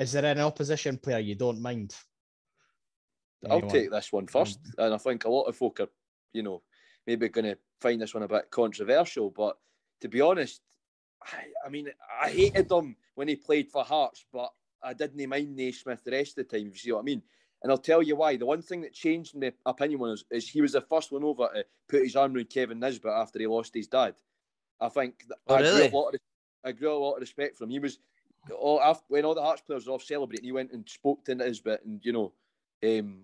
is 0.01 0.11
there 0.11 0.25
an 0.25 0.39
opposition 0.39 0.97
player 0.97 1.19
you 1.19 1.35
don't 1.35 1.61
mind? 1.61 1.95
I'll 3.49 3.57
Anyone? 3.59 3.69
take 3.73 3.91
this 3.91 4.11
one 4.11 4.27
first, 4.27 4.59
and 4.77 4.93
I 4.93 4.97
think 4.97 5.23
a 5.23 5.29
lot 5.29 5.43
of 5.43 5.55
folk 5.55 5.79
are, 5.79 5.89
you 6.33 6.43
know, 6.43 6.61
maybe 7.07 7.29
going 7.29 7.45
to 7.45 7.57
find 7.81 8.01
this 8.01 8.13
one 8.13 8.23
a 8.23 8.27
bit 8.27 8.51
controversial. 8.51 9.31
But 9.31 9.57
to 10.01 10.09
be 10.09 10.21
honest, 10.21 10.61
I, 11.23 11.45
I 11.65 11.69
mean, 11.69 11.87
I 12.21 12.29
hated 12.29 12.71
him 12.71 12.95
when 13.15 13.29
he 13.29 13.35
played 13.35 13.69
for 13.69 13.83
Hearts, 13.83 14.25
but 14.31 14.51
I 14.83 14.93
didn't 14.93 15.27
mind 15.27 15.55
Naismith 15.55 16.03
the 16.03 16.11
rest 16.11 16.37
of 16.37 16.47
the 16.47 16.57
time. 16.57 16.67
If 16.67 16.73
you 16.73 16.79
see 16.79 16.91
what 16.91 16.99
I 16.99 17.03
mean. 17.03 17.23
And 17.63 17.71
I'll 17.71 17.79
tell 17.79 18.03
you 18.03 18.15
why. 18.15 18.37
The 18.37 18.45
one 18.45 18.61
thing 18.61 18.81
that 18.81 18.93
changed 18.93 19.35
my 19.35 19.51
opinion 19.65 19.99
was 19.99 20.25
is 20.29 20.47
he 20.47 20.61
was 20.61 20.73
the 20.73 20.81
first 20.81 21.11
one 21.11 21.23
over 21.23 21.47
to 21.47 21.65
put 21.89 22.03
his 22.03 22.15
arm 22.15 22.35
around 22.35 22.51
Kevin 22.51 22.79
Nisbet 22.79 23.11
after 23.11 23.39
he 23.39 23.47
lost 23.47 23.73
his 23.73 23.87
dad. 23.87 24.13
I 24.79 24.89
think 24.89 25.25
that 25.27 25.37
Oh, 25.47 25.55
I, 25.55 25.61
grew 25.61 25.87
a 25.87 25.97
lot 25.97 26.13
of, 26.13 26.19
I 26.63 26.71
grew 26.71 26.93
a 26.93 26.97
lot 26.97 27.15
of 27.15 27.21
respect 27.21 27.57
for 27.57 27.63
him. 27.63 27.71
He 27.71 27.79
was 27.79 27.97
all 28.55 28.79
after, 28.79 29.05
when 29.07 29.25
all 29.25 29.33
the 29.33 29.41
Hearts 29.41 29.63
players 29.63 29.87
were 29.87 29.93
off 29.93 30.03
celebrating, 30.03 30.45
he 30.45 30.51
went 30.51 30.71
and 30.71 30.87
spoke 30.87 31.25
to 31.25 31.33
Nisbet 31.33 31.83
and 31.83 31.99
you 32.03 32.13
know, 32.13 32.33
um, 32.83 33.21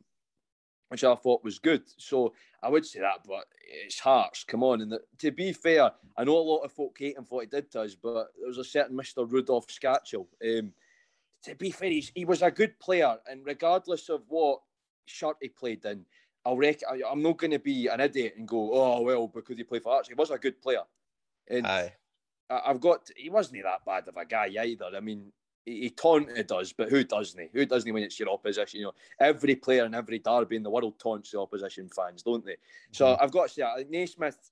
which 0.93 1.03
I 1.03 1.15
thought 1.15 1.43
was 1.43 1.57
good. 1.57 1.81
So 1.97 2.35
I 2.61 2.69
would 2.69 2.85
say 2.85 2.99
that, 2.99 3.21
but 3.27 3.45
it's 3.67 3.97
Hearts. 3.97 4.43
Come 4.43 4.61
on, 4.61 4.79
and 4.79 4.91
the, 4.91 5.01
to 5.17 5.31
be 5.31 5.51
fair, 5.51 5.89
I 6.15 6.23
know 6.23 6.37
a 6.37 6.37
lot 6.37 6.59
of 6.59 6.71
folk 6.71 6.95
hate 6.99 7.17
him 7.17 7.25
for 7.25 7.37
what 7.37 7.45
he 7.45 7.49
did 7.49 7.71
to 7.71 7.81
us, 7.81 7.95
but 7.95 8.27
there 8.37 8.47
was 8.47 8.59
a 8.59 8.63
certain 8.63 8.95
Mister 8.95 9.25
Rudolf 9.25 9.65
Skacel. 9.65 10.27
Um, 10.47 10.71
to 11.45 11.55
be 11.55 11.71
fair, 11.71 11.89
he's, 11.89 12.11
he 12.13 12.25
was 12.25 12.43
a 12.43 12.51
good 12.51 12.79
player, 12.79 13.17
and 13.27 13.43
regardless 13.43 14.07
of 14.09 14.21
what 14.27 14.61
shirt 15.07 15.37
he 15.41 15.49
played 15.49 15.83
in, 15.83 16.05
I'll 16.45 16.57
rec- 16.57 16.83
I, 16.87 17.01
I'm 17.09 17.23
not 17.23 17.37
going 17.37 17.49
to 17.49 17.57
be 17.57 17.87
an 17.87 17.99
idiot 17.99 18.35
and 18.37 18.47
go, 18.47 18.69
oh 18.71 19.01
well, 19.01 19.27
because 19.27 19.57
he 19.57 19.63
played 19.63 19.81
for 19.81 19.93
Hearts. 19.93 20.09
He 20.09 20.13
was 20.13 20.29
a 20.29 20.37
good 20.37 20.61
player, 20.61 20.83
and 21.47 21.65
Aye. 21.65 21.91
I- 22.51 22.61
I've 22.67 22.81
got. 22.81 23.09
He 23.15 23.31
wasn't 23.31 23.63
that 23.63 23.83
bad 23.83 24.07
of 24.07 24.15
a 24.15 24.25
guy 24.25 24.49
either. 24.63 24.91
I 24.95 24.99
mean, 24.99 25.31
he, 25.65 25.89
taunted 25.89 26.51
us, 26.51 26.73
but 26.73 26.89
who 26.89 27.03
doesn't 27.03 27.39
he? 27.39 27.47
Who 27.53 27.65
doesn't 27.65 27.87
he 27.87 27.91
when 27.91 28.03
it's 28.03 28.19
your 28.19 28.29
opposition? 28.29 28.79
You 28.79 28.87
know, 28.87 28.93
every 29.19 29.55
player 29.55 29.85
in 29.85 29.93
every 29.93 30.19
derby 30.19 30.55
in 30.55 30.63
the 30.63 30.69
world 30.69 30.99
taunts 30.99 31.31
the 31.31 31.39
opposition 31.39 31.89
fans, 31.89 32.23
don't 32.23 32.45
they? 32.45 32.57
So 32.91 33.17
I've 33.19 33.31
got 33.31 33.47
to 33.47 33.53
say, 33.53 33.63
think 33.77 33.89
Naismith, 33.89 34.51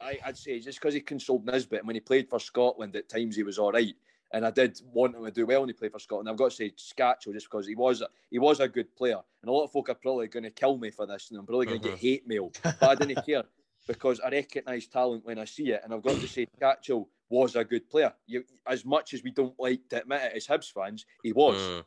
I, 0.00 0.18
I'd 0.24 0.36
say 0.36 0.58
just 0.60 0.80
because 0.80 0.94
he 0.94 1.00
consoled 1.00 1.46
Nisbet 1.46 1.80
and 1.80 1.86
when 1.86 1.96
he 1.96 2.00
played 2.00 2.28
for 2.28 2.38
Scotland 2.40 2.94
at 2.96 3.08
times 3.08 3.36
he 3.36 3.42
was 3.42 3.58
all 3.58 3.72
right. 3.72 3.94
And 4.30 4.44
I 4.44 4.50
did 4.50 4.78
want 4.92 5.16
him 5.16 5.24
to 5.24 5.30
do 5.30 5.46
well 5.46 5.60
when 5.60 5.70
he 5.70 5.72
played 5.72 5.92
for 5.92 5.98
Scotland. 5.98 6.28
I've 6.28 6.36
got 6.36 6.50
to 6.50 6.56
say 6.56 6.70
Skacel 6.72 7.32
just 7.32 7.46
because 7.46 7.66
he 7.66 7.74
was 7.74 8.02
a, 8.02 8.08
he 8.30 8.38
was 8.38 8.60
a 8.60 8.68
good 8.68 8.94
player. 8.94 9.20
And 9.42 9.48
a 9.48 9.52
lot 9.52 9.64
of 9.64 9.72
folk 9.72 9.88
are 9.88 9.94
probably 9.94 10.28
going 10.28 10.42
to 10.42 10.50
kill 10.50 10.76
me 10.76 10.90
for 10.90 11.06
this, 11.06 11.30
and 11.30 11.38
I'm 11.38 11.46
probably 11.46 11.66
going 11.66 11.80
to 11.80 11.88
Mhm. 11.88 11.92
get 11.92 11.98
hate 11.98 12.26
mail. 12.26 12.52
But 12.78 12.88
I 12.88 12.94
didn't 12.94 13.22
care 13.24 13.44
because 13.86 14.20
I 14.20 14.28
recognise 14.28 14.86
talent 14.86 15.24
when 15.24 15.38
I 15.38 15.46
see 15.46 15.70
it. 15.70 15.80
And 15.82 15.94
I've 15.94 16.02
got 16.02 16.18
to 16.20 16.28
say 16.28 16.46
Skacel 16.60 17.06
was 17.30 17.56
a 17.56 17.64
good 17.64 17.88
player. 17.90 18.12
You, 18.26 18.44
as 18.66 18.84
much 18.84 19.14
as 19.14 19.22
we 19.22 19.30
don't 19.30 19.54
like 19.58 19.80
to 19.90 20.00
admit 20.02 20.22
it 20.22 20.32
as 20.36 20.46
Hibs 20.46 20.72
fans, 20.72 21.04
he 21.22 21.32
was. 21.32 21.56
Mm. 21.56 21.84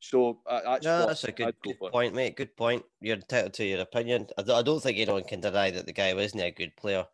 So 0.00 0.40
uh, 0.46 0.60
that's 0.64 0.84
No, 0.84 1.06
that's 1.06 1.24
a 1.24 1.32
good, 1.32 1.54
go 1.62 1.72
good 1.80 1.92
point, 1.92 2.14
mate. 2.14 2.36
Good 2.36 2.56
point. 2.56 2.84
You're 3.00 3.16
entitled 3.16 3.54
to 3.54 3.64
your 3.64 3.80
opinion. 3.80 4.26
I, 4.36 4.42
don't- 4.42 4.58
I 4.58 4.62
don't 4.62 4.82
think 4.82 4.98
anyone 4.98 5.24
can 5.24 5.40
deny 5.40 5.70
that 5.70 5.86
the 5.86 5.92
guy 5.92 6.12
wasn't 6.14 6.42
a 6.42 6.50
good 6.50 6.76
player. 6.76 7.06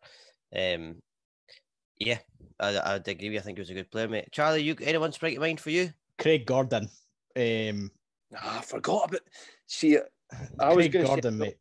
Um, 0.55 0.97
yeah, 1.99 2.17
I, 2.59 2.79
I'd 2.95 3.07
agree. 3.07 3.29
with 3.29 3.33
you. 3.33 3.39
I 3.39 3.41
think 3.43 3.57
he 3.57 3.61
was 3.61 3.69
a 3.69 3.75
good 3.75 3.91
player, 3.91 4.07
mate. 4.09 4.27
Charlie, 4.31 4.63
you 4.63 4.75
anyone 4.81 5.11
spring 5.13 5.35
to 5.35 5.39
mind 5.39 5.59
for 5.61 5.69
you? 5.69 5.93
Craig 6.17 6.45
Gordon. 6.45 6.89
Um, 7.35 7.91
Ah, 8.35 8.59
I 8.59 8.61
forgot 8.61 9.09
about. 9.09 9.21
See, 9.67 9.97
I 10.59 10.69
was 10.73 10.75
Craig 10.87 10.91
going 10.93 11.05
to 11.05 11.09
Gordon, 11.09 11.33
say, 11.33 11.37
mate. 11.45 11.57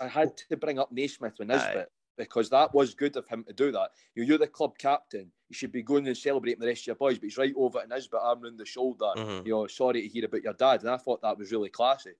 I 0.00 0.06
had 0.08 0.36
to 0.48 0.56
bring 0.56 0.78
up 0.78 0.90
Naismith 0.92 1.34
with 1.38 1.50
Aye. 1.50 1.54
Nisbet 1.56 1.88
because 2.28 2.48
that 2.50 2.72
was 2.74 2.94
good 2.94 3.16
of 3.16 3.26
him 3.28 3.44
to 3.44 3.52
do 3.52 3.72
that. 3.72 3.90
You- 4.14 4.24
You're 4.24 4.38
the 4.38 4.46
club 4.46 4.76
captain. 4.78 5.30
You 5.48 5.54
should 5.54 5.72
be 5.72 5.82
going 5.82 6.06
and 6.06 6.16
celebrating 6.16 6.60
the 6.60 6.66
rest 6.66 6.82
of 6.82 6.86
your 6.88 6.96
boys, 6.96 7.18
but 7.18 7.24
he's 7.24 7.36
right 7.38 7.54
over 7.56 7.80
at 7.80 7.88
Nisbet, 7.88 8.20
arm 8.22 8.42
round 8.42 8.58
the 8.58 8.64
shoulder. 8.64 9.12
Mhm. 9.16 9.44
You 9.46 9.52
know, 9.52 9.66
sorry 9.66 10.02
to 10.02 10.08
hear 10.08 10.24
about 10.24 10.42
your 10.42 10.54
dad, 10.54 10.80
and 10.80 10.90
I 10.90 10.96
thought 10.96 11.22
that 11.22 11.36
was 11.38 11.52
really 11.52 11.68
classy. 11.68 12.12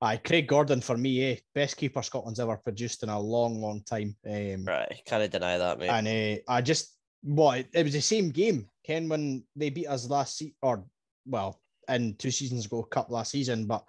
Aye, 0.00 0.18
Craig 0.18 0.46
Gordon 0.46 0.80
for 0.80 0.96
me, 0.96 1.24
eh? 1.32 1.36
Best 1.54 1.76
keeper 1.76 2.02
Scotland's 2.02 2.38
ever 2.38 2.56
produced 2.56 3.02
in 3.02 3.08
a 3.08 3.18
long, 3.18 3.60
long 3.60 3.82
time. 3.82 4.16
Um, 4.26 4.64
Right, 4.64 5.02
can't 5.04 5.30
deny 5.32 5.58
that, 5.58 5.78
mate. 5.78 5.88
And 5.88 6.06
uh, 6.06 6.42
I 6.52 6.60
just 6.62 6.94
what 7.22 7.58
it, 7.58 7.68
it 7.74 7.82
was 7.82 7.94
the 7.94 8.00
same 8.00 8.30
game, 8.30 8.70
Ken, 8.84 9.08
when 9.08 9.44
they 9.56 9.70
beat 9.70 9.88
us 9.88 10.08
last 10.08 10.36
season, 10.36 10.54
or 10.62 10.84
well, 11.26 11.60
in 11.88 12.14
two 12.16 12.30
seasons 12.30 12.66
ago, 12.66 12.84
cup 12.84 13.10
last 13.10 13.32
season. 13.32 13.66
But 13.66 13.84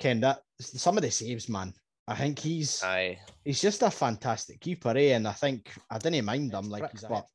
Ken, 0.00 0.18
that 0.20 0.42
some 0.60 0.96
of 0.96 1.02
the 1.02 1.10
saves, 1.10 1.48
man. 1.48 1.72
I 2.08 2.14
think 2.14 2.38
he's 2.38 2.82
Aye, 2.82 3.18
he's 3.44 3.60
just 3.60 3.82
a 3.82 3.90
fantastic 3.90 4.60
keeper, 4.60 4.94
eh? 4.96 5.14
And 5.14 5.28
I 5.28 5.32
think 5.32 5.70
I 5.90 5.98
didn't 5.98 6.24
mind 6.24 6.52
him, 6.54 6.70
like 6.70 6.90
he's 6.90 7.04
but 7.04 7.26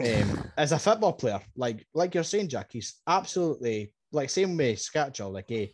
um, 0.00 0.50
as 0.58 0.72
a 0.72 0.78
football 0.78 1.14
player, 1.14 1.40
like 1.56 1.86
like 1.94 2.14
you're 2.14 2.24
saying, 2.24 2.48
Jack, 2.48 2.72
he's 2.72 3.00
absolutely 3.06 3.94
like 4.12 4.28
same 4.28 4.56
way 4.56 4.74
Skacel, 4.74 5.32
like 5.32 5.50
eh, 5.50 5.68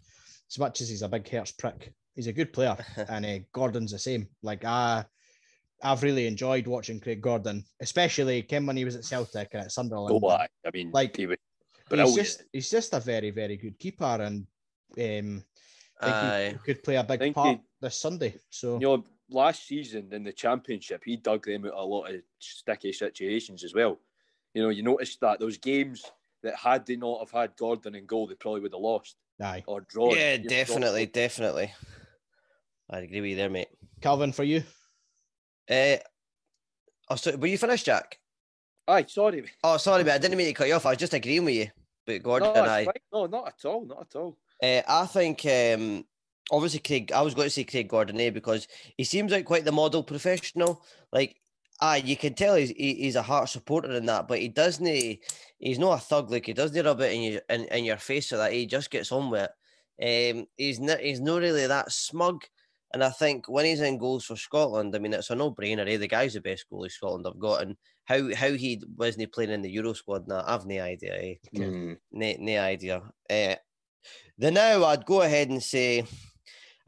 as 0.49 0.59
much 0.59 0.81
as 0.81 0.89
he's 0.89 1.03
a 1.03 1.09
big 1.09 1.29
hertz 1.29 1.51
prick, 1.53 1.93
he's 2.15 2.29
a 2.29 2.33
good 2.33 2.53
player, 2.53 2.77
and 3.09 3.27
uh, 3.27 3.39
Gordon's 3.53 3.91
the 3.91 3.99
same. 3.99 4.29
Like 4.43 4.65
I, 4.65 5.05
I've 5.83 6.05
really 6.05 6.29
enjoyed 6.29 6.69
watching 6.69 7.01
Craig 7.01 7.21
Gordon, 7.21 7.65
especially 7.81 8.43
Ken 8.43 8.65
when 8.65 8.77
he 8.77 8.85
was 8.85 8.95
at 8.95 9.05
Celtic 9.05 9.49
and 9.53 9.63
at 9.65 9.73
Sunderland. 9.73 10.21
Oh, 10.23 10.29
aye. 10.31 10.47
I 10.65 10.71
mean, 10.73 10.91
Like, 10.93 11.17
he 11.17 11.27
was 11.27 11.37
he's 11.79 11.89
brilliant. 11.89 12.17
just 12.17 12.43
he's 12.53 12.71
just 12.71 12.95
a 12.95 13.01
very 13.01 13.31
very 13.31 13.57
good 13.57 13.77
keeper, 13.77 14.05
and 14.21 14.47
um, 14.99 15.45
I 16.01 16.39
think 16.41 16.53
he 16.53 16.65
could 16.65 16.85
play 16.85 16.97
a 16.97 17.05
big 17.05 17.19
think 17.19 17.35
part 17.35 17.59
he- 17.59 17.63
this 17.81 17.97
Sunday. 17.97 18.35
So 18.51 18.75
You 18.75 18.87
know, 18.87 19.05
last 19.31 19.67
season 19.67 20.09
in 20.13 20.23
the 20.23 20.33
championship, 20.33 21.03
he 21.05 21.17
dug 21.17 21.45
them 21.47 21.67
out 21.67 21.75
a 21.75 21.83
lot 21.83 22.11
of 22.11 22.21
sticky 22.39 22.93
situations 22.93 23.65
as 23.65 23.75
well. 23.75 23.99
You 24.55 24.63
know, 24.63 24.69
you 24.71 24.83
noticed 24.83 25.21
that 25.21 25.41
those 25.41 25.59
games 25.59 26.05
that 26.43 26.55
had 26.57 26.87
they 26.87 26.97
not 26.97 27.21
have 27.21 27.31
had 27.31 27.57
Gordon 27.57 27.95
in 27.95 28.07
goal, 28.07 28.27
they 28.27 28.35
probably 28.35 28.61
would 28.61 28.73
have 28.73 28.81
lost 28.81 29.17
aye, 29.43 29.63
or 29.67 29.83
drawn. 29.83 30.17
Yeah, 30.17 30.35
You 30.35 30.39
know, 30.45 30.49
definitely, 30.49 31.07
definitely. 31.07 31.73
I 32.89 33.01
agree 33.01 33.21
with 33.21 33.31
you 33.31 33.37
there, 33.37 33.51
mate. 33.51 33.69
Calvin 34.01 34.33
for 34.33 34.45
you. 34.45 34.63
Uh, 35.69 35.97
oh, 37.11 37.17
so, 37.17 37.37
were 37.37 37.49
you 37.49 37.59
finished, 37.59 37.87
Jack? 37.87 38.19
Aye, 38.89 39.07
sorry. 39.09 39.41
mate. 39.43 39.57
Oh, 39.65 39.77
sorry, 39.79 40.05
mate. 40.05 40.13
I 40.13 40.19
didn't 40.19 40.39
mean 40.39 40.47
to 40.47 40.53
cut 40.53 40.69
you 40.69 40.75
off. 40.75 40.87
I 40.87 40.91
was 40.91 40.99
just 40.99 41.15
agreeing 41.15 41.45
with 41.45 41.55
you. 41.55 41.69
But 42.07 42.23
Gordon 42.23 42.53
No, 42.55 42.63
and 42.63 42.71
I, 42.71 42.85
fine. 42.85 42.95
no, 43.13 43.27
not 43.27 43.49
at 43.49 43.65
all, 43.65 43.85
not 43.85 44.03
at 44.03 44.17
all. 44.17 44.39
Uh, 44.63 44.83
I 44.89 45.07
think 45.07 45.45
um, 45.45 46.05
obviously 46.51 46.81
Craig. 46.81 47.13
I 47.13 47.23
was 47.23 47.35
going 47.35 47.47
to 47.47 47.51
say 47.51 47.65
Craig 47.65 47.89
Gordon 47.89 48.21
eh, 48.21 48.31
because 48.31 48.69
he 48.97 49.05
seems 49.05 49.33
like 49.33 49.45
quite 49.45 49.65
the 49.65 49.73
model 49.73 50.03
professional. 50.03 50.83
Like 51.13 51.37
Ah, 51.81 51.97
you 51.97 52.17
can 52.17 52.35
tell 52.35 52.55
he's 52.55 52.71
he's 52.71 53.17
a 53.17 53.23
heart 53.23 53.51
supporter 53.51 53.93
in 53.93 54.07
that, 54.07 54.29
but 54.29 54.39
he 54.39 54.49
doesn't. 54.49 54.87
He's 55.59 55.79
not 55.79 55.99
a 55.99 56.03
thug 56.03 56.31
like 56.31 56.47
he 56.47 56.55
doesn't 56.55 56.85
rub 56.85 57.01
it 57.01 57.13
in 57.13 57.23
your 57.23 57.43
in, 57.51 57.65
in 57.65 57.85
your 57.85 57.99
face 57.99 58.29
so 58.29 58.39
that 58.39 58.53
he 58.53 58.67
just 58.67 58.91
gets 58.91 59.13
on 59.13 59.31
with 59.31 59.49
it. 59.99 60.39
Um, 60.39 60.47
he's 60.57 60.81
not 60.81 61.01
he's 61.01 61.21
not 61.21 61.41
really 61.41 61.67
that 61.67 61.93
smug, 61.93 62.45
and 62.95 63.05
I 63.05 63.11
think 63.11 63.49
when 63.49 63.67
he's 63.67 63.83
in 63.83 63.99
goals 63.99 64.25
for 64.25 64.37
Scotland, 64.37 64.97
I 64.97 64.99
mean 64.99 65.13
it's 65.13 65.29
a 65.29 65.35
no 65.35 65.53
brainer. 65.53 65.87
Eh? 65.87 65.99
The 65.99 66.09
guy's 66.09 66.33
the 66.33 66.41
best 66.41 66.65
goalie 66.73 66.91
Scotland 66.91 67.27
have 67.27 67.39
got, 67.39 67.61
and 67.63 67.77
how 68.05 68.35
how 68.35 68.53
he 68.53 68.83
wasn't 68.97 69.33
playing 69.33 69.51
in 69.51 69.61
the 69.61 69.71
Euro 69.73 69.93
squad 69.93 70.27
now, 70.29 70.45
I've 70.47 70.65
no 70.65 70.81
idea. 70.81 71.15
Eh? 71.15 71.35
Mm. 71.55 71.99
No, 72.11 72.35
no 72.39 72.59
idea. 72.59 73.03
Uh, 73.29 73.57
the 74.39 74.51
now 74.51 74.85
I'd 74.85 75.05
go 75.05 75.21
ahead 75.21 75.51
and 75.51 75.63
say 75.63 76.07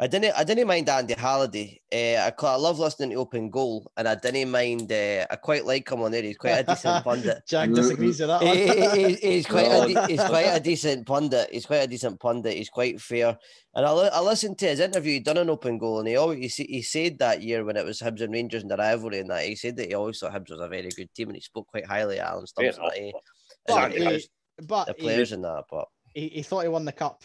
I 0.01 0.07
didn't. 0.07 0.33
I 0.37 0.45
didn't 0.45 0.69
mind 0.69 0.89
Andy 0.89 1.15
Halliday. 1.15 1.81
Uh, 1.93 2.31
I, 2.31 2.33
I 2.47 2.55
love 2.55 2.79
listening 2.79 3.11
to 3.11 3.17
Open 3.17 3.51
Goal, 3.51 3.91
and 3.97 4.07
I 4.07 4.15
didn't 4.15 4.49
mind. 4.49 4.93
Uh, 4.93 5.27
I 5.29 5.35
quite 5.35 5.65
like 5.65 5.91
him 5.91 6.03
on 6.03 6.13
there. 6.13 6.23
He's 6.23 6.37
quite 6.37 6.61
a 6.61 6.63
decent 6.63 7.03
pundit. 7.05 7.43
Jack 7.49 7.73
disagrees 7.73 8.21
with 8.21 8.29
that. 8.29 8.41
One. 8.41 8.57
he, 8.57 9.15
he, 9.15 9.15
he's 9.15 9.47
quite. 9.47 9.67
A, 9.67 10.07
he's 10.09 10.23
quite 10.23 10.47
a 10.55 10.61
decent 10.61 11.05
pundit. 11.05 11.49
He's 11.51 11.67
quite 11.67 11.79
a 11.79 11.89
decent 11.89 12.21
pundit. 12.21 12.57
He's 12.57 12.71
quite 12.71 13.01
fair. 13.01 13.37
And 13.75 13.85
I, 13.85 13.91
I 13.91 14.21
listened 14.21 14.59
to 14.59 14.69
his 14.69 14.79
interview. 14.79 15.15
He 15.15 15.21
done 15.21 15.37
an 15.37 15.51
Open 15.51 15.79
Goal, 15.79 15.99
and 15.99 16.07
he 16.07 16.15
always 16.15 16.55
he, 16.55 16.65
he 16.65 16.83
said 16.83 17.19
that 17.19 17.43
year 17.43 17.65
when 17.65 17.77
it 17.77 17.85
was 17.85 18.01
Hibs 18.01 18.21
and 18.21 18.33
Rangers 18.33 18.63
in 18.63 18.69
the 18.69 18.77
rivalry, 18.77 19.19
and 19.19 19.31
that 19.31 19.47
he 19.47 19.57
said 19.57 19.77
that 19.79 19.89
he 19.89 19.95
always 19.95 20.21
thought 20.21 20.33
Hibs 20.33 20.51
was 20.51 20.61
a 20.61 20.69
very 20.69 20.91
good 20.91 21.13
team, 21.13 21.31
and 21.31 21.37
he 21.37 21.43
spoke 21.43 21.67
quite 21.67 21.87
highly 21.87 22.21
of 22.21 22.27
Alan 22.27 22.47
Stubbs. 22.47 22.79
Yeah, 22.81 23.11
but, 23.67 23.93
he, 23.93 24.29
but 24.63 24.87
the 24.87 24.95
players 24.95 25.33
in 25.33 25.43
that, 25.43 25.65
but 25.69 25.89
he, 26.15 26.29
he 26.29 26.43
thought 26.43 26.63
he 26.63 26.69
won 26.69 26.85
the 26.85 26.93
cup 26.93 27.25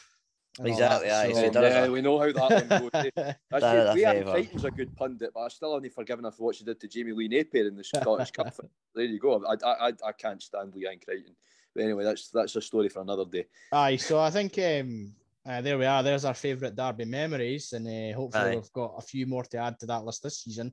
Exactly. 0.59 1.09
That, 1.09 1.33
so, 1.33 1.61
yeah, 1.61 1.87
we 1.89 2.01
know 2.01 2.19
how 2.19 2.31
that 2.31 2.69
one 2.69 2.79
goes. 2.81 3.35
Actually, 3.51 4.03
Leanne 4.03 4.29
Crichton's 4.29 4.65
a 4.65 4.71
good 4.71 4.95
pundit, 4.95 5.31
but 5.33 5.41
I 5.41 5.47
still 5.47 5.73
only 5.73 5.89
forgiven 5.89 6.25
her 6.25 6.31
for 6.31 6.43
what 6.43 6.55
she 6.55 6.63
did 6.63 6.79
to 6.79 6.87
Jamie 6.87 7.11
Lee 7.11 7.27
Napier 7.27 7.67
in 7.67 7.75
the 7.75 7.83
Scottish 7.83 8.31
Cup. 8.31 8.53
There 8.95 9.05
you 9.05 9.17
go. 9.17 9.43
I, 9.43 9.87
I, 9.87 9.87
I 10.05 10.11
can't 10.11 10.41
stand 10.41 10.73
Leanne 10.73 11.03
Crichton. 11.03 11.35
But 11.73 11.85
anyway, 11.85 12.03
that's 12.03 12.29
that's 12.29 12.55
a 12.55 12.61
story 12.61 12.89
for 12.89 13.01
another 13.01 13.25
day. 13.25 13.45
Aye, 13.71 13.95
so 13.95 14.19
I 14.19 14.29
think 14.29 14.55
um, 14.59 15.15
uh, 15.43 15.61
there 15.61 15.79
we 15.79 15.85
are. 15.85 16.03
There's 16.03 16.25
our 16.25 16.35
favourite 16.35 16.75
derby 16.75 17.05
memories, 17.05 17.73
and 17.73 17.87
uh, 17.87 18.15
hopefully 18.15 18.51
Aye. 18.51 18.55
we've 18.55 18.73
got 18.73 18.93
a 18.97 19.01
few 19.01 19.25
more 19.25 19.43
to 19.45 19.57
add 19.57 19.79
to 19.79 19.87
that 19.87 20.05
list 20.05 20.21
this 20.21 20.41
season. 20.41 20.71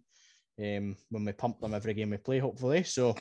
Um, 0.58 0.94
when 1.08 1.24
we 1.24 1.32
pump 1.32 1.60
them 1.60 1.72
every 1.72 1.94
game 1.94 2.10
we 2.10 2.18
play, 2.18 2.38
hopefully. 2.38 2.82
So 2.82 3.16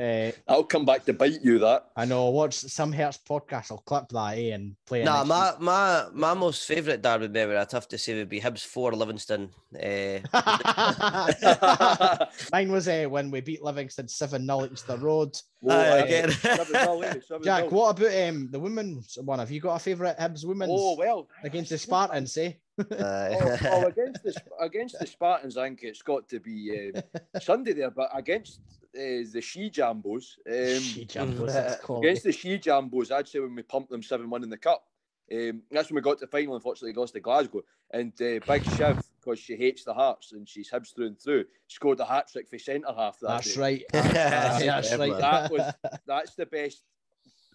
uh, 0.00 0.32
I'll 0.48 0.64
come 0.64 0.84
back 0.84 1.04
to 1.04 1.12
bite 1.12 1.42
you. 1.42 1.58
That 1.58 1.86
I 1.96 2.04
know. 2.04 2.30
Watch 2.30 2.54
some 2.54 2.92
Hearts 2.92 3.18
podcast. 3.18 3.70
I'll 3.70 3.78
clip 3.78 4.08
that 4.10 4.38
eh, 4.38 4.54
and 4.54 4.76
play. 4.86 5.04
Nah, 5.04 5.24
my, 5.24 5.52
my 5.58 6.06
my 6.12 6.34
most 6.34 6.66
favourite 6.66 7.02
derby 7.02 7.28
memory, 7.28 7.56
I'd 7.56 7.72
have 7.72 7.88
to 7.88 7.98
say, 7.98 8.14
would 8.16 8.28
be 8.28 8.40
Hibs 8.40 8.64
four 8.64 8.92
Livingston. 8.92 9.50
Uh... 9.74 10.20
Mine 12.52 12.72
was 12.72 12.88
uh, 12.88 13.06
when 13.08 13.30
we 13.30 13.40
beat 13.40 13.62
Livingston 13.62 14.08
seven 14.08 14.46
0 14.46 14.64
at 14.64 14.76
the 14.86 14.98
road. 14.98 15.36
Whoa, 15.60 15.74
uh, 15.74 16.02
again. 16.04 16.30
Jack, 17.42 17.70
what 17.70 17.98
about 17.98 18.28
um 18.28 18.48
the 18.50 18.60
women's 18.60 19.18
one? 19.22 19.38
Have 19.38 19.50
you 19.50 19.60
got 19.60 19.76
a 19.76 19.78
favourite 19.78 20.18
Hibs 20.18 20.44
women's? 20.44 20.72
Oh 20.74 20.96
well, 20.96 21.28
against 21.44 21.70
the 21.70 21.78
Spartans, 21.78 22.36
eh? 22.36 22.52
Oh, 22.92 23.58
oh, 23.64 23.86
against 23.86 24.22
the 24.22 24.34
against 24.60 24.98
the 24.98 25.06
Spartans, 25.06 25.56
I 25.56 25.68
think 25.68 25.82
it's 25.82 26.02
got 26.02 26.28
to 26.28 26.40
be 26.40 26.92
uh, 26.94 27.40
Sunday 27.40 27.72
there, 27.72 27.90
but 27.90 28.10
against 28.14 28.60
uh, 28.96 29.24
the 29.32 29.40
She 29.40 29.70
Jambos. 29.70 30.36
Um, 30.48 30.80
she 30.80 31.06
Jambos 31.06 31.98
against 31.98 32.24
the 32.24 32.32
She 32.32 32.58
Jambos, 32.58 33.12
I'd 33.12 33.28
say 33.28 33.40
when 33.40 33.54
we 33.54 33.62
pumped 33.62 33.90
them 33.90 34.02
7 34.02 34.28
1 34.28 34.42
in 34.42 34.50
the 34.50 34.56
Cup. 34.56 34.84
Um, 35.32 35.62
that's 35.70 35.88
when 35.88 35.96
we 35.96 36.00
got 36.00 36.18
to 36.18 36.26
the 36.26 36.30
final, 36.30 36.56
unfortunately, 36.56 36.98
lost 37.00 37.14
to 37.14 37.20
Glasgow. 37.20 37.62
And 37.92 38.12
uh, 38.20 38.40
Big 38.46 38.64
Shiv, 38.76 39.00
because 39.20 39.38
she 39.38 39.54
hates 39.54 39.84
the 39.84 39.94
Hearts 39.94 40.32
and 40.32 40.48
she's 40.48 40.70
Hibs 40.70 40.94
through 40.94 41.06
and 41.06 41.20
through, 41.20 41.44
scored 41.68 42.00
a 42.00 42.04
hat 42.04 42.28
trick 42.32 42.48
for 42.48 42.58
centre 42.58 42.92
half. 42.96 43.20
That 43.20 43.28
that's 43.28 43.54
day. 43.54 43.60
right. 43.60 43.84
that's, 43.92 44.12
that's 44.64 44.96
right. 44.96 45.18
That 45.18 45.52
was, 45.52 45.72
that's 46.06 46.34
the 46.34 46.46
best 46.46 46.82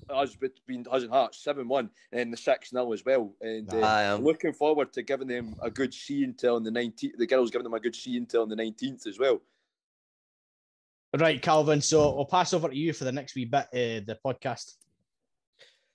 us 0.09 0.35
between 0.35 0.85
us 0.91 1.03
and 1.03 1.11
Hearts, 1.11 1.43
7 1.43 1.67
1, 1.67 1.89
and 2.11 2.33
the 2.33 2.37
6 2.37 2.69
0 2.69 2.93
as 2.93 3.05
well. 3.05 3.33
And 3.41 3.73
uh, 3.73 4.17
looking 4.21 4.53
forward 4.53 4.93
to 4.93 5.01
giving 5.01 5.27
them 5.27 5.55
a 5.61 5.69
good 5.69 5.93
see 5.93 6.23
until 6.23 6.55
on 6.55 6.63
the 6.63 6.71
19th. 6.71 7.17
The 7.17 7.27
girls 7.27 7.51
giving 7.51 7.63
them 7.63 7.73
a 7.73 7.79
good 7.79 7.95
see 7.95 8.17
until 8.17 8.43
on 8.43 8.49
the 8.49 8.55
19th 8.55 9.07
as 9.07 9.19
well. 9.19 9.41
Right, 11.17 11.41
Calvin. 11.41 11.81
So 11.81 12.17
I'll 12.17 12.25
pass 12.25 12.53
over 12.53 12.69
to 12.69 12.75
you 12.75 12.91
for 12.93 13.05
the 13.05 13.11
next 13.11 13.35
wee 13.35 13.45
bit 13.45 13.67
of 13.71 14.05
the 14.05 14.17
podcast. 14.25 14.73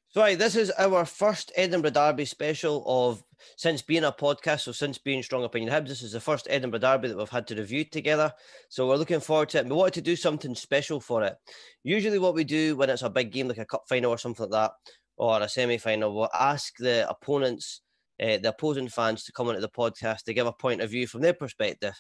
So, 0.09 0.23
right, 0.23 0.38
this 0.38 0.57
is 0.57 0.70
our 0.73 1.05
first 1.05 1.53
Edinburgh 1.55 1.90
Derby 1.90 2.25
special 2.25 2.83
of 2.87 3.23
since 3.57 3.83
being 3.83 4.05
a 4.05 4.12
podcast. 4.12 4.61
So, 4.61 4.72
since 4.72 4.98
being 4.98 5.22
Strong 5.22 5.44
Opinion 5.44 5.72
Hibs, 5.72 5.88
this 5.88 6.03
is 6.03 6.12
the 6.12 6.20
first 6.20 6.46
Edinburgh 6.50 6.81
Derby 6.81 7.09
that 7.09 7.16
we've 7.16 7.29
had 7.29 7.46
to 7.48 7.55
review 7.55 7.85
together. 7.85 8.33
So, 8.68 8.88
we're 8.88 8.96
looking 8.96 9.20
forward 9.20 9.48
to 9.50 9.59
it. 9.59 9.66
We 9.66 9.72
wanted 9.72 9.94
to 9.94 10.03
do 10.03 10.16
something 10.16 10.55
special 10.55 11.00
for 11.00 11.24
it. 11.24 11.35
Usually, 11.83 12.18
what 12.18 12.35
we 12.35 12.44
do 12.44 12.76
when 12.76 12.90
it's 12.90 13.03
a 13.03 13.11
big 13.11 13.33
game 13.33 13.48
like 13.48 13.59
a 13.59 13.66
cup 13.66 13.85
final 13.88 14.11
or 14.11 14.18
something 14.18 14.48
like 14.48 14.53
that, 14.53 14.72
or 15.16 15.40
a 15.40 15.48
semi 15.48 15.79
final, 15.79 16.14
we'll 16.14 16.29
ask 16.35 16.76
the 16.79 17.09
opponents 17.09 17.83
uh, 18.20 18.37
the 18.38 18.50
opposing 18.50 18.88
fans 18.88 19.24
to 19.24 19.33
come 19.33 19.48
onto 19.48 19.61
the 19.61 19.68
podcast 19.68 20.24
to 20.24 20.35
give 20.35 20.46
a 20.46 20.53
point 20.53 20.83
of 20.83 20.90
view 20.90 21.07
from 21.07 21.22
their 21.22 21.33
perspective, 21.33 21.94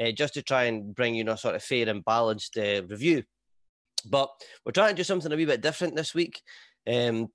uh, 0.00 0.10
just 0.10 0.34
to 0.34 0.42
try 0.42 0.64
and 0.64 0.94
bring 0.94 1.14
you 1.14 1.24
know 1.24 1.36
sort 1.36 1.54
of 1.54 1.62
fair 1.62 1.88
and 1.88 2.04
balanced 2.04 2.56
uh, 2.56 2.82
review. 2.88 3.22
But 4.08 4.30
we're 4.64 4.72
trying 4.72 4.90
to 4.90 4.94
do 4.94 5.04
something 5.04 5.32
a 5.32 5.36
wee 5.36 5.44
bit 5.44 5.60
different 5.60 5.96
this 5.96 6.14
week. 6.14 6.40
Um, 6.86 7.28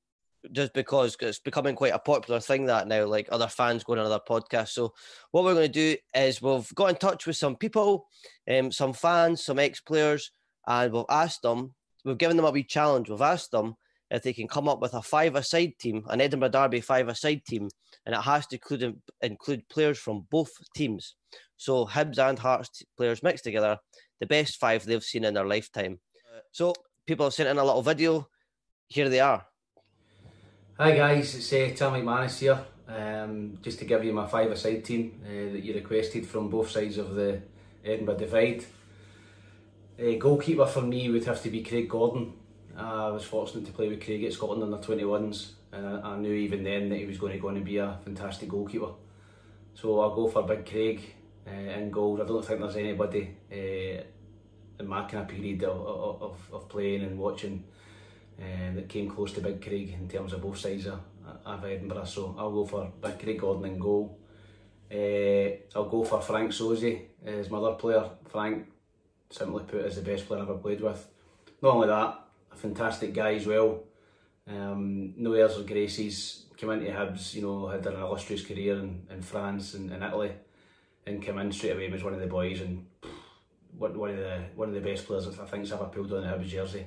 just 0.52 0.74
because 0.74 1.16
it's 1.20 1.40
becoming 1.40 1.76
quite 1.76 1.94
a 1.94 2.00
popular 2.00 2.40
thing 2.40 2.66
that 2.66 2.88
now, 2.88 3.06
like 3.06 3.28
other 3.32 3.48
fans 3.48 3.84
going 3.84 4.00
on 4.00 4.06
other 4.06 4.20
podcasts. 4.28 4.70
So, 4.70 4.94
what 5.32 5.44
we're 5.44 5.54
going 5.54 5.72
to 5.72 5.74
do 5.74 5.98
is 6.16 6.42
we've 6.42 6.74
got 6.76 6.90
in 6.90 6.96
touch 6.96 7.28
with 7.28 7.38
some 7.38 7.56
people, 7.56 8.08
um, 8.50 8.72
some 8.72 8.94
fans, 8.94 9.44
some 9.44 9.60
ex 9.60 9.80
players, 9.80 10.32
and 10.68 10.92
we've 10.94 11.06
asked 11.10 11.42
them, 11.42 11.74
we've 12.06 12.18
given 12.18 12.38
them 12.38 12.46
a 12.46 12.52
wee 12.52 12.64
challenge. 12.64 13.10
We've 13.10 13.22
asked 13.22 13.52
them 13.52 13.76
if 14.10 14.24
they 14.24 14.34
can 14.34 14.48
come 14.48 14.68
up 14.68 14.82
with 14.82 14.94
a 14.94 15.02
five-a-side 15.02 15.74
team, 15.80 16.04
an 16.10 16.22
Edinburgh 16.22 16.50
Derby 16.50 16.82
five-a-side 16.82 17.46
team, 17.46 17.70
and 18.06 18.16
it 18.16 18.22
has 18.22 18.48
to 18.48 18.56
include 18.56 19.00
include 19.22 19.70
players 19.70 19.98
from 19.98 20.28
both 20.30 20.52
teams. 20.76 21.16
So 21.58 21.86
Hibs 21.86 22.18
and 22.18 22.40
Hearts 22.40 22.84
players 22.98 23.24
mixed 23.24 23.44
together, 23.44 23.78
the 24.20 24.28
best 24.28 24.60
five 24.60 24.86
they've 24.86 25.04
seen 25.04 25.24
in 25.24 25.34
their 25.34 25.46
lifetime. 25.46 26.00
So 26.52 26.74
people 27.06 27.28
have 27.28 27.34
sent 27.34 27.50
in 27.50 27.58
a 27.58 27.64
little 27.64 27.82
video. 27.82 28.28
Here 28.88 29.08
they 29.08 29.20
are. 29.20 29.46
Hi 30.82 30.94
guys, 30.94 31.36
it's 31.36 31.54
uh, 31.54 31.76
Tam 31.76 31.94
McManus 31.94 32.40
here. 32.40 32.60
Um, 32.88 33.60
just 33.62 33.78
to 33.78 33.86
give 33.86 34.04
you 34.04 34.14
my 34.14 34.26
five-a-side 34.26 34.84
team 34.84 35.22
uh, 35.24 35.54
that 35.54 35.64
you 35.64 35.76
requested 35.76 36.26
from 36.26 36.50
both 36.50 36.72
sides 36.72 36.98
of 36.98 37.14
the 37.14 37.40
Edinburgh 37.86 38.18
Divide. 38.18 38.66
Uh, 40.00 40.16
goalkeeper 40.18 40.66
for 40.66 40.82
me 40.82 41.08
would 41.12 41.24
have 41.26 41.40
to 41.44 41.52
be 41.52 41.62
Craig 41.62 41.88
Gordon. 41.88 42.34
I 42.76 43.10
was 43.10 43.24
fortunate 43.24 43.68
to 43.68 43.72
play 43.72 43.90
with 43.90 44.04
Craig 44.04 44.24
at 44.24 44.34
Scotland 44.34 44.64
under 44.64 44.78
21s, 44.78 45.52
and 45.72 45.86
I, 45.86 46.14
I 46.14 46.18
knew 46.18 46.34
even 46.34 46.64
then 46.64 46.90
that 46.90 46.98
he 46.98 47.06
was 47.06 47.20
going 47.20 47.34
to 47.34 47.40
go 47.40 47.50
and 47.50 47.64
be 47.64 47.78
a 47.78 48.00
fantastic 48.04 48.50
goalkeeper. 48.50 48.94
So 49.76 50.00
I'll 50.00 50.16
go 50.16 50.30
for 50.30 50.42
Big 50.42 50.66
Craig 50.66 51.14
uh, 51.46 51.52
in 51.52 51.92
goal. 51.92 52.20
I 52.20 52.26
don't 52.26 52.44
think 52.44 52.60
there's 52.60 52.76
anybody 52.76 53.38
uh, 53.52 54.02
in 54.80 54.88
my 54.88 55.04
kind 55.04 55.22
of 55.22 55.28
period 55.28 55.64
of, 55.64 56.24
of, 56.24 56.38
of 56.52 56.70
playing 56.70 57.04
and 57.04 57.20
watching 57.20 57.66
uh, 58.42 58.74
that 58.74 58.90
came 58.90 59.10
close 59.10 59.34
to 59.34 59.42
Big 59.42 59.62
Craig 59.62 59.94
in 59.94 60.08
terms 60.08 60.34
of 60.34 60.42
both 60.42 60.58
sides 60.58 60.88
of, 60.88 61.00
of 61.46 61.64
Edinburgh. 61.64 62.06
So 62.06 62.36
I'll 62.38 62.52
go 62.52 62.66
for 62.66 62.92
Big 63.02 63.20
Craig 63.20 63.40
Gordon 63.40 63.66
in 63.66 63.80
goal. 63.80 64.18
Uh, 64.92 65.78
I'll 65.78 65.90
go 65.90 66.04
for 66.04 66.22
Frank 66.22 66.52
Sauzée, 66.52 67.02
his 67.24 67.50
mother 67.50 67.76
player. 67.76 68.10
Frank, 68.30 68.68
simply 69.30 69.64
put, 69.64 69.86
is 69.86 69.96
the 69.96 70.02
best 70.02 70.28
player 70.28 70.42
I've 70.42 70.50
ever 70.50 70.58
played 70.58 70.82
with. 70.82 71.08
Not 71.62 71.76
only 71.76 71.88
that, 71.88 72.20
a 72.52 72.56
fantastic 72.56 73.14
guy 73.14 73.36
as 73.36 73.46
well. 73.46 73.84
Um, 74.48 75.14
no 75.18 75.34
airs 75.34 75.58
or 75.58 75.64
graces. 75.64 76.46
Came 76.58 76.72
into 76.72 76.92
Hibs, 76.92 77.34
you 77.34 77.42
know, 77.42 77.68
had 77.68 77.86
an 77.88 77.96
illustrious 77.96 78.46
career 78.46 78.80
in, 78.80 79.08
in 79.10 79.22
France 79.22 79.74
and 79.74 79.92
in 79.92 80.04
Italy, 80.04 80.32
and 81.08 81.22
came 81.22 81.40
in 81.40 81.52
straight 81.52 81.72
away 81.72 81.90
was 81.90 82.04
one 82.04 82.14
of 82.14 82.20
the 82.20 82.28
boys 82.28 82.62
and 82.62 82.86
one, 83.78 83.98
one 83.98 84.12
of 84.12 84.18
the 84.18 84.44
one 84.56 84.68
of 84.68 84.76
the 84.76 84.82
best 84.82 85.08
players 85.08 85.28
I 85.28 85.46
think's 85.46 85.72
ever 85.72 85.86
pulled 85.86 86.14
on 86.14 86.22
the 86.22 86.28
Hibs 86.28 86.50
jersey. 86.50 86.86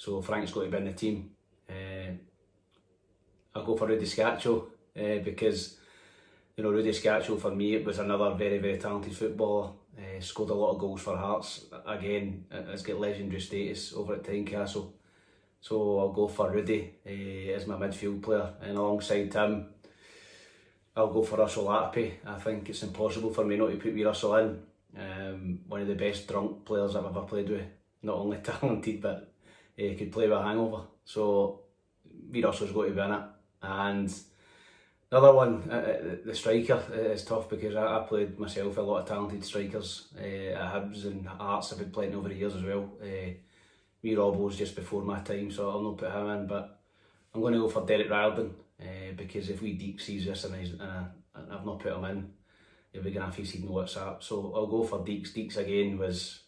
So 0.00 0.22
Frank's 0.22 0.50
got 0.50 0.62
to 0.62 0.70
be 0.70 0.78
in 0.78 0.86
the 0.86 0.92
team. 0.94 1.30
Uh, 1.68 2.12
I'll 3.54 3.66
go 3.66 3.76
for 3.76 3.86
Rudi 3.86 4.06
Skacel 4.06 4.62
uh, 4.98 5.22
because 5.22 5.76
you 6.56 6.64
know 6.64 6.70
Rudi 6.70 6.88
Skacel 6.92 7.38
for 7.38 7.50
me 7.50 7.74
it 7.74 7.84
was 7.84 7.98
another 7.98 8.34
very 8.34 8.56
very 8.56 8.78
talented 8.78 9.14
footballer. 9.14 9.72
Uh, 9.98 10.18
scored 10.20 10.48
a 10.48 10.54
lot 10.54 10.70
of 10.70 10.78
goals 10.78 11.02
for 11.02 11.18
Hearts. 11.18 11.66
Again, 11.86 12.46
has 12.50 12.82
got 12.82 12.98
legendary 12.98 13.42
status 13.42 13.92
over 13.92 14.14
at 14.14 14.22
Tynecastle. 14.22 14.90
So 15.60 15.98
I'll 15.98 16.14
go 16.14 16.28
for 16.28 16.50
Rudy 16.50 16.94
uh, 17.06 17.52
as 17.54 17.66
my 17.66 17.74
midfield 17.74 18.22
player, 18.22 18.54
and 18.62 18.78
alongside 18.78 19.34
him, 19.34 19.66
I'll 20.96 21.12
go 21.12 21.22
for 21.22 21.36
Russell 21.36 21.66
Latapy. 21.66 22.12
I 22.24 22.38
think 22.38 22.70
it's 22.70 22.82
impossible 22.82 23.34
for 23.34 23.44
me 23.44 23.58
not 23.58 23.70
to 23.70 23.76
put 23.76 23.94
me 23.94 24.04
Russell 24.04 24.36
in. 24.36 24.62
Um, 24.98 25.58
one 25.68 25.82
of 25.82 25.88
the 25.88 25.94
best 25.94 26.26
drunk 26.26 26.64
players 26.64 26.96
I've 26.96 27.04
ever 27.04 27.20
played 27.20 27.50
with. 27.50 27.66
Not 28.02 28.16
only 28.16 28.38
talented, 28.42 29.02
but 29.02 29.29
he 29.76 29.94
uh, 29.94 29.98
could 29.98 30.12
play 30.12 30.28
with 30.28 30.38
a 30.38 30.42
hangover. 30.42 30.84
So 31.04 31.60
me 32.28 32.42
Russell's 32.42 32.72
got 32.72 32.84
to 32.84 32.90
be 32.90 33.00
in 33.00 33.12
it. 33.12 33.22
And 33.62 34.14
Another 35.12 35.34
one, 35.34 35.68
uh, 35.68 35.74
uh 35.74 36.16
the 36.24 36.34
striker 36.34 36.80
uh, 36.88 37.12
is 37.12 37.24
tough 37.24 37.48
because 37.48 37.74
I, 37.74 37.98
I, 37.98 38.06
played 38.06 38.38
myself 38.38 38.76
a 38.76 38.80
lot 38.80 39.00
of 39.00 39.08
talented 39.08 39.44
strikers 39.44 40.06
uh, 40.16 40.22
at 40.22 40.72
Hibs 40.72 41.04
and 41.04 41.26
Hearts. 41.26 41.72
I've 41.72 41.80
been 41.80 41.90
playing 41.90 42.14
over 42.14 42.28
the 42.28 42.36
years 42.36 42.54
as 42.54 42.62
well. 42.62 42.92
Uh, 43.02 43.32
me 44.02 44.14
Robbo's 44.14 44.56
just 44.56 44.76
before 44.76 45.02
my 45.02 45.18
time, 45.18 45.50
so 45.50 45.68
I'll 45.68 45.82
not 45.82 45.98
put 45.98 46.12
him 46.12 46.28
in. 46.28 46.46
But 46.46 46.78
I'm 47.34 47.40
going 47.40 47.54
to 47.54 47.58
go 47.58 47.68
for 47.68 47.84
Derek 47.84 48.08
Riordan 48.08 48.54
uh, 48.80 49.12
because 49.16 49.50
if 49.50 49.60
we 49.60 49.72
deep 49.72 50.00
sees 50.00 50.26
this 50.26 50.44
and, 50.44 50.54
and, 50.54 50.80
I, 50.80 51.06
and 51.34 51.52
I've 51.52 51.66
not 51.66 51.80
put 51.80 51.92
him 51.92 52.04
in, 52.04 52.30
he'll 52.92 53.02
be 53.02 53.10
going 53.10 53.22
to 53.22 53.26
have 53.26 53.34
his 53.34 53.52
WhatsApp. 53.52 54.22
So 54.22 54.52
I'll 54.54 54.68
go 54.68 54.84
for 54.84 55.00
Deeks. 55.00 55.32
Deeks 55.32 55.56
again 55.56 55.98
was 55.98 56.42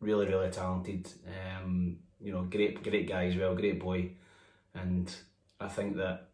really, 0.00 0.26
really 0.26 0.50
talented. 0.50 1.08
Um, 1.24 1.98
you 2.20 2.32
know, 2.32 2.42
great, 2.42 2.82
great 2.82 3.08
guy 3.08 3.26
as 3.26 3.36
well, 3.36 3.54
great 3.54 3.80
boy. 3.80 4.10
And 4.74 5.12
I 5.60 5.68
think 5.68 5.96
that 5.96 6.28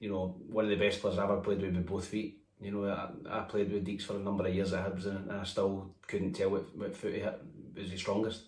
you 0.00 0.08
know, 0.08 0.36
one 0.48 0.64
of 0.64 0.70
the 0.70 0.76
best 0.76 1.00
players 1.00 1.18
I 1.18 1.24
ever 1.24 1.38
played 1.38 1.60
with 1.60 1.74
with 1.74 1.86
both 1.86 2.06
feet. 2.06 2.40
You 2.60 2.72
know, 2.72 2.84
I, 2.88 3.38
I 3.38 3.40
played 3.42 3.72
with 3.72 3.86
Deeks 3.86 4.02
for 4.02 4.16
a 4.16 4.20
number 4.20 4.46
of 4.46 4.54
years 4.54 4.72
at 4.72 4.84
Hibs 4.84 5.06
and, 5.06 5.30
I 5.30 5.44
still 5.44 5.94
couldn't 6.06 6.32
tell 6.32 6.50
what, 6.50 6.76
what 6.76 6.96
foot 6.96 7.14
he 7.14 7.20
hit 7.20 7.40
was 7.76 7.90
the 7.90 7.96
strongest. 7.96 8.42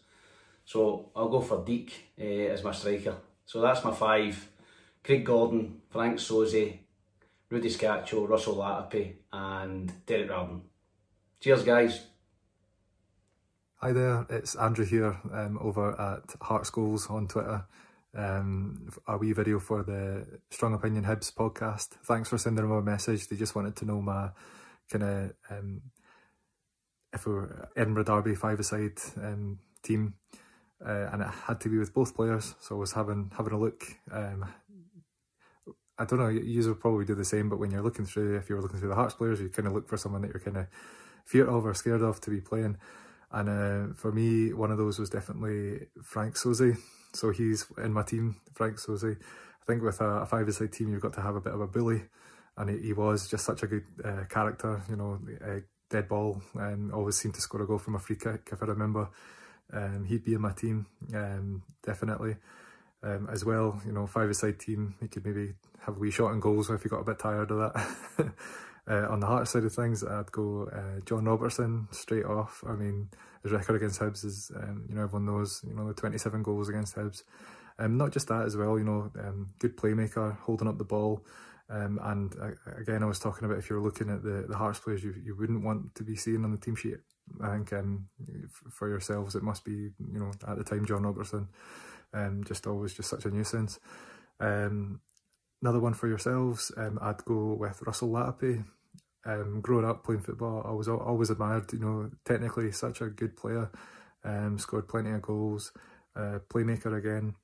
So 0.65 1.11
I'll 1.15 1.29
go 1.29 1.41
for 1.41 1.65
Deek 1.65 2.13
uh, 2.21 2.25
as 2.25 2.65
my 2.65 2.73
striker. 2.73 3.17
So 3.47 3.61
that's 3.61 3.85
my 3.85 3.93
five. 3.93 4.49
Craig 5.03 5.25
Gordon, 5.25 5.81
Frank 5.91 6.19
Sauzée, 6.19 6.79
Rudy 7.49 7.71
Skacel, 7.71 8.29
Russell 8.29 8.57
Latapy 8.57 9.15
and 9.33 9.93
Derek 10.07 10.31
Riordan. 10.31 10.63
Cheers 11.41 11.63
guys. 11.63 12.01
Hi 13.83 13.93
there, 13.95 14.27
it's 14.29 14.57
Andrew 14.57 14.85
here 14.85 15.19
um, 15.33 15.59
over 15.59 15.99
at 15.99 16.37
Hearts 16.43 16.69
Goals 16.69 17.07
on 17.09 17.27
Twitter 17.29 17.65
um, 18.15 18.91
a 19.07 19.17
wee 19.17 19.33
video 19.33 19.59
for 19.59 19.83
the 19.83 20.27
Strong 20.51 20.75
Opinion 20.75 21.05
Hibs 21.05 21.33
podcast. 21.33 21.89
Thanks 22.05 22.29
for 22.29 22.37
sending 22.37 22.63
them 22.63 22.77
a 22.77 22.83
message. 22.83 23.29
They 23.29 23.37
just 23.37 23.55
wanted 23.55 23.77
to 23.77 23.87
know 23.87 24.03
my 24.03 24.33
kind 24.91 25.05
of 25.05 25.33
um, 25.49 25.81
if 27.15 27.27
we 27.27 27.33
were 27.33 27.71
Edinburgh 27.75 28.05
Derby 28.05 28.35
five-a-side 28.35 28.99
um, 29.17 29.61
team, 29.83 30.13
uh, 30.87 31.09
and 31.11 31.23
it 31.23 31.29
had 31.29 31.63
to 31.63 31.71
be 31.71 31.79
with 31.79 31.95
both 31.95 32.15
players. 32.15 32.57
So 32.61 32.77
I 32.77 32.79
was 32.79 32.93
having 32.93 33.33
having 33.35 33.55
a 33.55 33.59
look. 33.59 33.83
Um, 34.13 34.45
I 35.99 36.05
don't 36.05 36.19
know. 36.19 36.29
You 36.29 36.69
would 36.69 36.81
probably 36.81 37.07
do 37.07 37.15
the 37.15 37.25
same, 37.25 37.49
but 37.49 37.59
when 37.59 37.71
you're 37.71 37.81
looking 37.81 38.05
through, 38.05 38.37
if 38.37 38.51
you're 38.51 38.61
looking 38.61 38.79
through 38.79 38.91
the 38.91 38.95
Hearts 38.95 39.15
players, 39.15 39.41
you 39.41 39.49
kind 39.49 39.69
of 39.69 39.73
look 39.73 39.89
for 39.89 39.97
someone 39.97 40.21
that 40.21 40.33
you're 40.35 40.41
kind 40.41 40.59
of 40.59 40.67
fear 41.25 41.47
of 41.47 41.65
or 41.65 41.73
scared 41.73 42.03
of 42.03 42.21
to 42.21 42.31
be 42.31 42.43
playing. 42.43 42.77
And 43.33 43.49
uh, 43.49 43.95
for 43.95 44.13
me, 44.13 44.53
one 44.53 44.71
of 44.71 44.79
those 44.79 44.99
was 44.99 45.11
definitely 45.11 45.87
Frank 46.03 46.35
Sauzée. 46.35 46.77
So 47.13 47.31
he's 47.31 47.67
in 47.83 47.93
my 47.93 48.03
team, 48.03 48.37
Frank 48.55 48.77
Sauzée. 48.77 49.17
I 49.17 49.65
think 49.67 49.83
with 49.83 50.01
a, 50.01 50.23
a 50.23 50.27
five-a-side 50.27 50.73
team, 50.73 50.93
you've 50.93 51.03
got 51.03 51.13
to 51.15 51.21
have 51.21 51.37
a 51.37 51.41
bit 51.41 51.53
of 51.53 51.61
a 51.61 51.67
bully, 51.67 52.03
and 52.57 52.71
he, 52.71 52.79
he 52.79 52.93
was 52.93 53.29
just 53.29 53.45
such 53.45 53.63
a 53.63 53.67
good 53.67 53.85
uh, 54.05 54.25
character. 54.29 54.83
You 54.89 54.97
know, 54.97 55.19
dead 55.91 56.09
ball, 56.09 56.41
and 56.55 56.93
always 56.93 57.17
seemed 57.17 57.35
to 57.35 57.41
score 57.41 57.63
a 57.63 57.67
goal 57.67 57.79
from 57.79 57.97
a 57.97 57.99
free 57.99 58.17
kick. 58.17 58.49
If 58.53 58.63
I 58.63 58.67
remember, 58.67 59.09
um, 59.73 60.05
he'd 60.05 60.25
be 60.25 60.35
in 60.35 60.41
my 60.41 60.53
team 60.53 60.87
um, 61.15 61.63
definitely. 61.85 62.37
Um, 63.03 63.29
as 63.33 63.45
well, 63.45 63.81
you 63.87 63.93
know, 63.93 64.07
five-a-side 64.07 64.59
team, 64.59 64.95
he 65.01 65.09
could 65.09 65.25
maybe 65.25 65.55
have 65.87 65.97
a 65.97 65.99
wee 65.99 66.11
shot 66.11 66.33
and 66.33 66.43
goals 66.43 66.69
if 66.69 66.83
he 66.83 66.89
got 66.89 67.01
a 67.01 67.05
bit 67.05 67.19
tired 67.19 67.51
of 67.51 67.59
that. 67.59 68.33
uh, 68.91 69.07
on 69.09 69.21
the 69.21 69.27
heart 69.27 69.47
side 69.47 69.65
of 69.65 69.73
things, 69.73 70.03
I'd 70.03 70.33
go 70.33 70.69
uh, 70.73 71.01
John 71.07 71.25
Robertson 71.25 71.87
straight 71.93 72.25
off. 72.25 72.65
I 72.69 72.73
mean, 72.73 73.09
his 73.45 73.53
record 73.53 73.77
against 73.77 74.01
Hibs 74.01 74.25
is, 74.25 74.51
um, 74.57 74.87
you 74.89 74.97
know, 74.97 75.05
everyone 75.05 75.27
knows, 75.27 75.65
you 75.67 75.75
know, 75.75 75.87
the 75.87 75.95
27 75.95 76.43
goals 76.43 76.69
against 76.69 76.97
Hibs. 76.97 77.23
Um, 77.79 77.97
not 77.97 78.11
just 78.11 78.27
that 78.29 78.47
as 78.47 78.57
well, 78.57 78.77
you 78.79 78.85
know, 78.85 79.13
um, 79.21 79.51
good 79.61 79.77
playmaker, 79.77 80.37
holding 80.41 80.67
up 80.67 80.77
the 80.77 80.85
ball. 80.85 81.25
Um, 81.71 82.01
and 82.03 82.35
uh, 82.43 82.51
again, 82.81 83.05
I 83.05 83.07
was 83.07 83.21
talking 83.21 83.45
about 83.45 83.59
if 83.59 83.71
you're 83.71 83.81
looking 83.81 84.11
at 84.11 84.25
the, 84.25 84.47
the 84.49 84.57
Hearts 84.57 84.81
players 84.81 85.05
you, 85.05 85.15
you 85.25 85.37
wouldn't 85.37 85.65
want 85.65 85.95
to 85.95 86.03
be 86.03 86.17
seeing 86.17 86.45
on 86.45 86.51
the 86.51 86.59
team 86.59 86.75
sheet. 86.75 86.99
I 87.41 87.53
think 87.53 87.73
um, 87.73 88.09
for 88.73 88.89
yourselves, 88.89 89.37
it 89.37 89.45
must 89.45 89.65
be, 89.65 89.93
you 90.13 90.19
know, 90.19 90.33
at 90.49 90.59
the 90.59 90.65
time, 90.65 90.85
John 90.85 91.05
Robertson, 91.05 91.47
um, 92.13 92.43
just 92.43 92.67
always 92.67 92.93
just 92.93 93.09
such 93.09 93.25
a 93.25 93.31
nuisance. 93.31 93.79
Um, 94.41 95.01
another 95.63 95.79
one 95.79 95.95
for 95.95 96.09
yourselves, 96.09 96.73
um, 96.77 96.99
I'd 97.01 97.25
go 97.25 97.55
with 97.55 97.81
Russell 97.83 98.09
Latapy 98.09 98.65
um, 99.25 99.61
growing 99.61 99.85
up 99.85 100.05
playing 100.05 100.23
football, 100.23 100.63
I 100.67 100.73
was 100.73 100.89
always 100.89 101.31
admired. 101.31 101.73
You 101.73 101.81
know, 101.81 102.11
technically 102.25 102.73
such 102.73 103.01
a 103.01 103.09
good 103.09 103.37
player. 103.37 103.71
Um, 104.25 104.59
scored 104.59 104.89
plenty 104.89 105.11
of 105.11 105.23
goals. 105.23 105.73
Uh, 106.17 106.39
playmaker 106.49 106.97
again. 106.97 107.35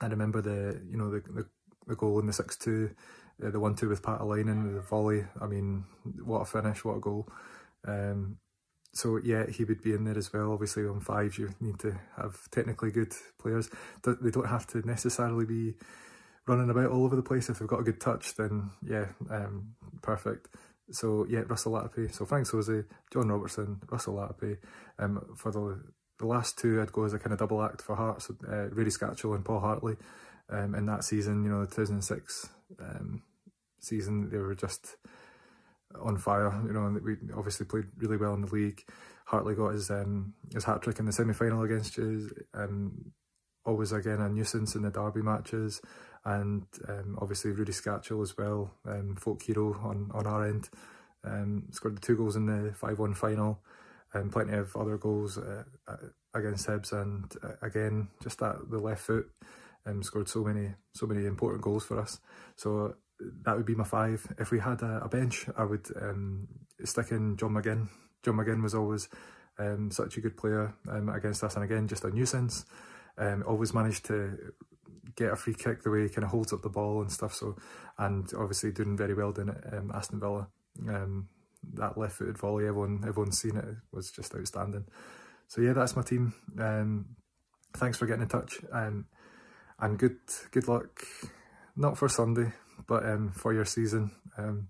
I 0.00 0.06
remember 0.06 0.42
the 0.42 0.80
you 0.90 0.96
know 0.96 1.10
the 1.10 1.20
the, 1.20 1.46
the 1.86 1.96
goal 1.96 2.18
in 2.20 2.26
the 2.26 2.32
six 2.32 2.56
two, 2.56 2.90
uh, 3.44 3.50
the 3.50 3.60
one 3.60 3.74
two 3.74 3.88
with 3.88 4.02
Paatelainen, 4.02 4.74
the 4.74 4.80
volley. 4.80 5.24
I 5.40 5.46
mean, 5.46 5.84
what 6.24 6.40
a 6.40 6.44
finish! 6.44 6.84
What 6.84 6.96
a 6.96 7.00
goal! 7.00 7.28
Um, 7.86 8.38
so 8.94 9.18
yeah, 9.22 9.46
he 9.48 9.64
would 9.64 9.82
be 9.82 9.92
in 9.92 10.04
there 10.04 10.18
as 10.18 10.32
well. 10.32 10.52
Obviously, 10.52 10.86
on 10.86 11.00
fives, 11.00 11.38
you 11.38 11.54
need 11.60 11.78
to 11.80 11.98
have 12.16 12.50
technically 12.50 12.90
good 12.90 13.14
players. 13.38 13.70
They 14.04 14.30
don't 14.30 14.48
have 14.48 14.66
to 14.68 14.86
necessarily 14.86 15.46
be 15.46 15.74
running 16.46 16.70
about 16.70 16.90
all 16.90 17.04
over 17.04 17.16
the 17.16 17.22
place. 17.22 17.48
If 17.48 17.58
they've 17.58 17.68
got 17.68 17.80
a 17.80 17.84
good 17.84 18.00
touch, 18.00 18.34
then 18.34 18.70
yeah, 18.82 19.06
um, 19.30 19.74
perfect. 20.02 20.48
So 20.94 21.26
yeah, 21.28 21.40
Russell 21.46 21.72
Latapy. 21.72 22.12
So 22.12 22.24
Frank 22.24 22.46
Sauzée, 22.46 22.84
John 23.12 23.28
Robertson, 23.28 23.80
Russell 23.90 24.14
Latapy. 24.14 24.58
Um, 24.98 25.34
for 25.36 25.50
the 25.50 25.82
the 26.18 26.26
last 26.26 26.58
two, 26.58 26.80
I'd 26.80 26.92
go 26.92 27.04
as 27.04 27.14
a 27.14 27.18
kind 27.18 27.32
of 27.32 27.38
double 27.38 27.62
act 27.62 27.82
for 27.82 27.96
Hearts. 27.96 28.30
Uh, 28.30 28.68
Rudi 28.70 28.90
Skacel 28.90 29.34
and 29.34 29.44
Paul 29.44 29.60
Hartley. 29.60 29.96
Um, 30.50 30.74
in 30.74 30.86
that 30.86 31.04
season, 31.04 31.44
you 31.44 31.50
know, 31.50 31.64
the 31.64 31.74
2006 31.74 32.48
um, 32.78 33.22
season, 33.80 34.28
they 34.30 34.36
were 34.36 34.54
just 34.54 34.96
on 36.00 36.18
fire. 36.18 36.52
You 36.66 36.72
know, 36.72 36.86
and 36.86 37.02
we 37.02 37.16
obviously 37.36 37.66
played 37.66 37.86
really 37.96 38.16
well 38.16 38.34
in 38.34 38.42
the 38.42 38.54
league. 38.54 38.84
Hartley 39.26 39.54
got 39.54 39.70
his 39.70 39.90
um, 39.90 40.34
his 40.52 40.64
hat 40.64 40.82
trick 40.82 40.98
in 40.98 41.06
the 41.06 41.12
semi 41.12 41.32
final 41.32 41.62
against 41.62 41.96
you. 41.96 42.30
Um, 42.54 43.12
always 43.64 43.92
again 43.92 44.20
a 44.20 44.28
nuisance 44.28 44.74
in 44.74 44.82
the 44.82 44.90
derby 44.90 45.22
matches 45.22 45.80
and 46.24 46.64
um, 46.88 47.18
obviously 47.20 47.50
Rudi 47.50 47.72
Skacel 47.72 48.22
as 48.22 48.36
well, 48.36 48.70
um, 48.86 49.16
folk 49.16 49.42
hero 49.42 49.74
on, 49.82 50.10
on 50.14 50.26
our 50.26 50.46
end. 50.46 50.68
Um, 51.24 51.64
scored 51.70 51.96
the 51.96 52.00
two 52.00 52.16
goals 52.16 52.34
in 52.36 52.46
the 52.46 52.70
5-1 52.70 53.16
final 53.16 53.60
and 54.12 54.32
plenty 54.32 54.54
of 54.54 54.76
other 54.76 54.98
goals 54.98 55.38
uh, 55.38 55.64
uh, 55.88 55.96
against 56.34 56.66
Hibs 56.66 56.92
and 56.92 57.32
uh, 57.42 57.52
again 57.62 58.08
just 58.22 58.38
that 58.40 58.70
the 58.70 58.78
left 58.78 59.02
foot 59.02 59.30
um, 59.86 60.02
scored 60.02 60.28
so 60.28 60.42
many 60.42 60.74
so 60.92 61.06
many 61.06 61.26
important 61.26 61.62
goals 61.62 61.84
for 61.84 62.00
us. 62.00 62.18
So 62.56 62.96
that 63.44 63.56
would 63.56 63.66
be 63.66 63.74
my 63.74 63.84
five. 63.84 64.26
If 64.38 64.50
we 64.50 64.58
had 64.58 64.82
a, 64.82 65.02
a 65.04 65.08
bench 65.08 65.46
I 65.56 65.64
would 65.64 65.86
um, 66.00 66.48
stick 66.84 67.10
in 67.10 67.36
John 67.36 67.50
McGinn. 67.50 67.88
John 68.22 68.34
McGinn 68.34 68.62
was 68.62 68.74
always 68.74 69.08
um, 69.58 69.90
such 69.90 70.16
a 70.16 70.20
good 70.20 70.36
player 70.36 70.74
um, 70.88 71.08
against 71.08 71.44
us 71.44 71.54
and 71.54 71.64
again 71.64 71.88
just 71.88 72.04
a 72.04 72.10
nuisance. 72.10 72.64
Um, 73.18 73.44
always 73.46 73.74
managed 73.74 74.06
to 74.06 74.52
get 75.16 75.32
a 75.32 75.36
free 75.36 75.54
kick 75.54 75.82
the 75.82 75.90
way 75.90 76.02
he 76.02 76.08
kind 76.08 76.24
of 76.24 76.30
holds 76.30 76.52
up 76.52 76.62
the 76.62 76.68
ball 76.68 77.00
and 77.00 77.10
stuff. 77.10 77.34
So, 77.34 77.56
and 77.98 78.28
obviously 78.38 78.72
doing 78.72 78.96
very 78.96 79.14
well 79.14 79.32
doing 79.32 79.48
it, 79.48 79.64
um, 79.72 79.92
Aston 79.94 80.20
Villa. 80.20 80.48
Um, 80.88 81.28
that 81.74 81.96
left-footed 81.96 82.38
volley, 82.38 82.66
everyone 82.66 83.04
everyone's 83.06 83.38
seen 83.38 83.56
it 83.56 83.64
was 83.92 84.10
just 84.10 84.34
outstanding. 84.34 84.84
So 85.46 85.60
yeah, 85.60 85.74
that's 85.74 85.96
my 85.96 86.02
team. 86.02 86.34
Um, 86.58 87.16
thanks 87.76 87.98
for 87.98 88.06
getting 88.06 88.22
in 88.22 88.28
touch. 88.28 88.58
Um, 88.72 89.06
and 89.78 89.98
good 89.98 90.18
good 90.50 90.68
luck, 90.68 91.04
not 91.76 91.98
for 91.98 92.08
Sunday, 92.08 92.52
but 92.86 93.04
um, 93.04 93.32
for 93.32 93.52
your 93.52 93.64
season. 93.64 94.12
Um, 94.36 94.68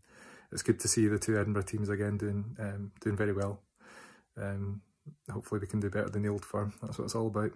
it's 0.50 0.62
good 0.62 0.80
to 0.80 0.88
see 0.88 1.08
the 1.08 1.18
two 1.18 1.38
Edinburgh 1.38 1.62
teams 1.62 1.88
again 1.88 2.18
doing 2.18 2.56
um, 2.58 2.92
doing 3.00 3.16
very 3.16 3.32
well. 3.32 3.60
Um, 4.36 4.82
hopefully 5.30 5.60
we 5.60 5.66
can 5.66 5.80
do 5.80 5.90
better 5.90 6.10
than 6.10 6.22
the 6.22 6.28
old 6.28 6.44
firm. 6.44 6.74
That's 6.82 6.98
what 6.98 7.04
it's 7.04 7.14
all 7.14 7.28
about. 7.28 7.52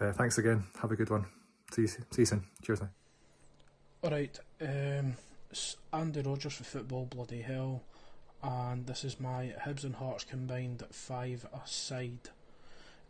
Uh, 0.00 0.12
thanks 0.12 0.38
again. 0.38 0.64
Have 0.80 0.90
a 0.90 0.96
good 0.96 1.10
one. 1.10 1.41
See 1.72 1.82
you, 1.82 1.88
see 1.88 2.04
you 2.18 2.26
soon. 2.26 2.44
Cheers 2.62 2.82
now. 2.82 2.90
Alright, 4.04 4.38
um, 4.60 5.14
Andy 5.92 6.20
Rogers 6.20 6.54
for 6.54 6.64
Football 6.64 7.06
Bloody 7.06 7.40
Hell, 7.40 7.82
and 8.42 8.86
this 8.86 9.04
is 9.04 9.18
my 9.18 9.54
Hibs 9.64 9.84
and 9.84 9.94
Hearts 9.94 10.24
combined 10.24 10.82
five 10.90 11.46
aside. 11.64 12.28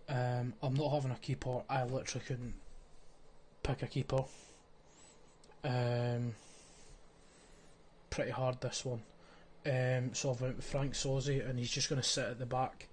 Um, 0.08 0.52
I'm 0.62 0.74
not 0.74 0.92
having 0.92 1.10
a 1.10 1.16
keeper, 1.16 1.62
I 1.68 1.82
literally 1.84 2.24
couldn't 2.24 2.54
pick 3.64 3.82
a 3.82 3.86
keeper. 3.88 4.24
Um, 5.64 6.34
pretty 8.10 8.30
hard 8.30 8.60
this 8.60 8.84
one. 8.84 9.02
Um, 9.66 10.14
so 10.14 10.30
I've 10.30 10.40
went 10.40 10.56
with 10.56 10.66
Frank 10.66 10.92
Sauzée, 10.92 11.48
and 11.48 11.58
he's 11.58 11.70
just 11.70 11.88
going 11.88 12.00
to 12.00 12.08
sit 12.08 12.26
at 12.26 12.38
the 12.38 12.46
back 12.46 12.86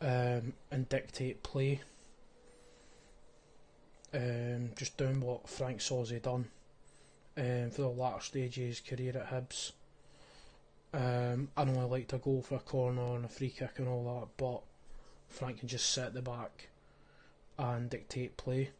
um, 0.00 0.54
and 0.72 0.88
dictate 0.88 1.44
play 1.44 1.82
um, 4.16 4.70
just 4.76 4.96
doing 4.96 5.20
what 5.20 5.48
Frank 5.48 5.78
Sauzée 5.80 6.22
done 6.22 6.46
um, 7.36 7.70
for 7.70 7.82
the 7.82 7.88
latter 7.88 8.22
stage 8.22 8.58
of 8.58 8.64
his 8.64 8.80
career 8.80 9.16
at 9.16 9.30
Hibs. 9.30 9.72
Um, 10.94 11.48
I 11.56 11.64
know 11.64 11.80
I 11.80 11.84
like 11.84 12.08
to 12.08 12.18
go 12.18 12.40
for 12.40 12.54
a 12.54 12.60
corner 12.60 13.14
and 13.16 13.26
a 13.26 13.28
free 13.28 13.50
kick 13.50 13.78
and 13.78 13.88
all 13.88 14.20
that, 14.20 14.28
but 14.42 14.62
Frank 15.28 15.58
can 15.60 15.68
just 15.68 15.92
sit 15.92 16.14
the 16.14 16.22
back 16.22 16.68
and 17.58 17.90
dictate 17.90 18.36
play. 18.36 18.70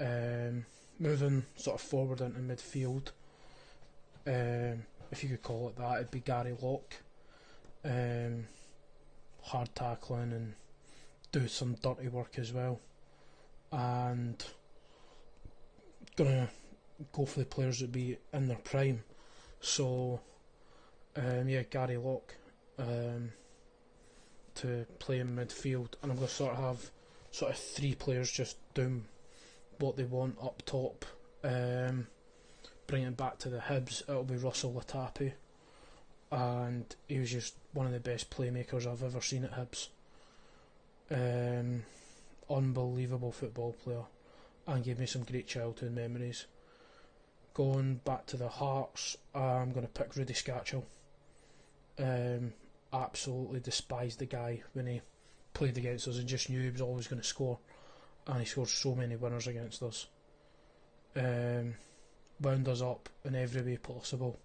Um, 0.00 0.64
moving 0.98 1.44
sort 1.56 1.80
of 1.80 1.86
forward 1.86 2.20
into 2.20 2.40
midfield, 2.40 3.10
Um, 4.26 4.86
if 5.10 5.22
you 5.22 5.28
could 5.28 5.42
call 5.42 5.68
it 5.68 5.76
that, 5.76 5.96
it'd 5.96 6.10
be 6.10 6.20
Gary 6.20 6.56
Locke. 6.60 6.94
Um, 7.84 8.46
hard 9.42 9.68
tackling 9.74 10.32
and 10.32 10.54
do 11.32 11.46
some 11.48 11.74
dirty 11.74 12.08
work 12.08 12.38
as 12.38 12.52
well. 12.52 12.80
And 13.74 14.44
gonna 16.14 16.48
go 17.12 17.26
for 17.26 17.40
the 17.40 17.44
players 17.44 17.80
that 17.80 17.90
be 17.90 18.16
in 18.32 18.46
their 18.46 18.58
prime. 18.58 19.02
So, 19.60 20.20
um, 21.16 21.48
yeah, 21.48 21.62
Gary 21.62 21.96
Locke 21.96 22.36
um, 22.78 23.32
to 24.56 24.86
play 25.00 25.18
in 25.18 25.34
midfield, 25.34 25.94
and 26.02 26.12
I'm 26.12 26.18
gonna 26.18 26.28
sort 26.28 26.52
of 26.54 26.58
have 26.58 26.90
sort 27.32 27.50
of 27.50 27.58
three 27.58 27.96
players 27.96 28.30
just 28.30 28.56
doing 28.74 29.06
what 29.80 29.96
they 29.96 30.04
want 30.04 30.38
up 30.40 30.62
top. 30.64 31.04
Um, 31.42 32.06
bringing 32.86 33.14
back 33.14 33.38
to 33.38 33.48
the 33.48 33.58
Hibs, 33.58 34.02
it'll 34.08 34.22
be 34.22 34.36
Russell 34.36 34.72
Latapy, 34.72 35.32
and 36.30 36.94
he 37.08 37.18
was 37.18 37.32
just 37.32 37.54
one 37.72 37.86
of 37.86 37.92
the 37.92 37.98
best 37.98 38.30
playmakers 38.30 38.86
I've 38.86 39.02
ever 39.02 39.20
seen 39.20 39.44
at 39.44 39.52
Hibs. 39.54 39.88
Um, 41.10 41.82
unbelievable 42.50 43.32
football 43.32 43.72
player, 43.72 44.04
and 44.66 44.84
gave 44.84 44.98
me 44.98 45.06
some 45.06 45.24
great 45.24 45.46
childhood 45.46 45.92
memories. 45.92 46.46
Going 47.54 48.00
back 48.04 48.26
to 48.26 48.36
the 48.36 48.48
Hearts, 48.48 49.16
I'm 49.34 49.72
going 49.72 49.86
to 49.86 49.92
pick 49.92 50.16
Rudy 50.16 50.34
Skacel. 50.34 50.82
Um, 51.98 52.52
absolutely 52.92 53.60
despised 53.60 54.18
the 54.18 54.26
guy 54.26 54.62
when 54.72 54.86
he 54.86 55.00
played 55.52 55.78
against 55.78 56.08
us 56.08 56.18
and 56.18 56.26
just 56.26 56.50
knew 56.50 56.60
he 56.60 56.70
was 56.70 56.80
always 56.80 57.06
going 57.06 57.22
to 57.22 57.26
score, 57.26 57.58
and 58.26 58.40
he 58.40 58.44
scored 58.44 58.68
so 58.68 58.94
many 58.94 59.16
winners 59.16 59.46
against 59.46 59.82
us. 59.82 60.06
Um, 61.16 61.74
wound 62.40 62.68
us 62.68 62.82
up 62.82 63.08
in 63.24 63.34
every 63.36 63.62
way 63.62 63.76
possible. 63.76 64.38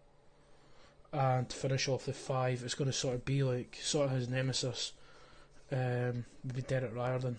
And 1.12 1.50
to 1.50 1.56
finish 1.56 1.88
off 1.88 2.06
the 2.06 2.14
five, 2.14 2.62
it's 2.64 2.76
going 2.76 2.92
to 2.92 2.96
sort 2.96 3.16
of 3.16 3.26
be 3.26 3.42
like 3.42 3.80
sort 3.82 4.08
of 4.08 4.12
his 4.12 4.30
nemesis, 4.30 4.94
um, 5.72 6.26
would 6.44 6.56
be 6.56 6.62
Derek 6.62 6.96
Riordan, 6.96 7.38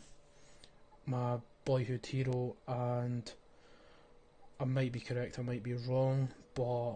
my 1.10 1.38
boyhood 1.64 2.06
hero, 2.06 2.56
and 2.66 3.30
I 4.58 4.64
might 4.64 4.92
be 4.92 5.00
correct, 5.00 5.38
I 5.38 5.42
might 5.42 5.62
be 5.62 5.74
wrong, 5.74 6.28
but 6.54 6.92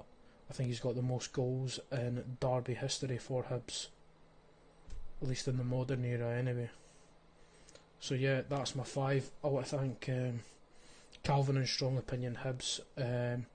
I 0.48 0.52
think 0.52 0.68
he's 0.68 0.80
got 0.80 0.94
the 0.94 1.02
most 1.02 1.32
goals 1.32 1.80
in 1.90 2.36
Derby 2.40 2.74
history 2.74 3.18
for 3.18 3.44
Hibs, 3.44 3.88
at 5.20 5.28
least 5.28 5.48
in 5.48 5.58
the 5.58 5.64
modern 5.64 6.04
era, 6.04 6.36
anyway. 6.36 6.70
So 8.00 8.14
yeah, 8.14 8.42
that's 8.48 8.76
my 8.76 8.84
five. 8.84 9.30
I 9.42 9.48
want 9.48 9.66
to 9.66 9.76
thank 9.78 10.08
um, 10.08 10.40
Calvin 11.22 11.56
and 11.56 11.68
Strong 11.68 11.98
Opinion 11.98 12.38
Hibs 12.44 12.80
um, 12.98 13.46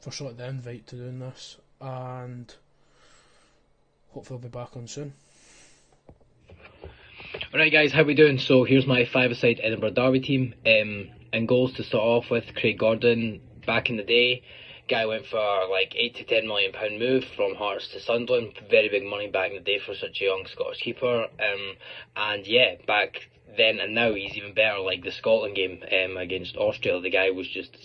for 0.00 0.12
sort 0.12 0.32
of 0.32 0.38
the 0.38 0.48
invite 0.48 0.86
to 0.88 0.96
doing 0.96 1.18
this, 1.18 1.56
and 1.80 2.54
hopefully 4.10 4.38
I'll 4.38 4.42
be 4.42 4.48
back 4.48 4.76
on 4.76 4.86
soon. 4.86 5.12
Alright 7.52 7.70
guys, 7.70 7.92
how 7.92 8.02
we 8.02 8.14
doing? 8.14 8.38
So 8.38 8.64
here's 8.64 8.88
my 8.88 9.04
five-a-side 9.04 9.60
Edinburgh 9.62 9.90
Derby 9.92 10.18
team. 10.18 10.54
Um, 10.66 11.10
and 11.32 11.46
goals 11.46 11.74
to 11.74 11.84
start 11.84 12.02
off 12.02 12.28
with, 12.28 12.56
Craig 12.56 12.76
Gordon, 12.76 13.40
back 13.64 13.88
in 13.88 13.96
the 13.96 14.02
day, 14.02 14.42
guy 14.88 15.06
went 15.06 15.26
for 15.26 15.68
like 15.70 15.94
8 15.94 16.16
to 16.16 16.24
10 16.24 16.48
million 16.48 16.72
pound 16.72 16.98
move 16.98 17.24
from 17.36 17.54
Hearts 17.54 17.86
to 17.88 18.00
Sunderland, 18.00 18.60
very 18.68 18.88
big 18.88 19.04
money 19.04 19.28
back 19.28 19.50
in 19.50 19.58
the 19.58 19.62
day 19.62 19.78
for 19.78 19.94
such 19.94 20.20
a 20.20 20.24
young 20.24 20.44
Scottish 20.46 20.80
keeper. 20.80 21.28
Um, 21.38 21.76
and 22.16 22.44
yeah, 22.48 22.74
back 22.84 23.28
then 23.56 23.78
and 23.78 23.94
now 23.94 24.12
he's 24.12 24.34
even 24.34 24.52
better. 24.52 24.80
Like 24.80 25.04
the 25.04 25.12
Scotland 25.12 25.54
game 25.54 25.84
um, 26.04 26.16
against 26.16 26.56
Austria, 26.56 27.00
the 27.00 27.10
guy 27.10 27.30
was 27.30 27.46
just 27.46 27.76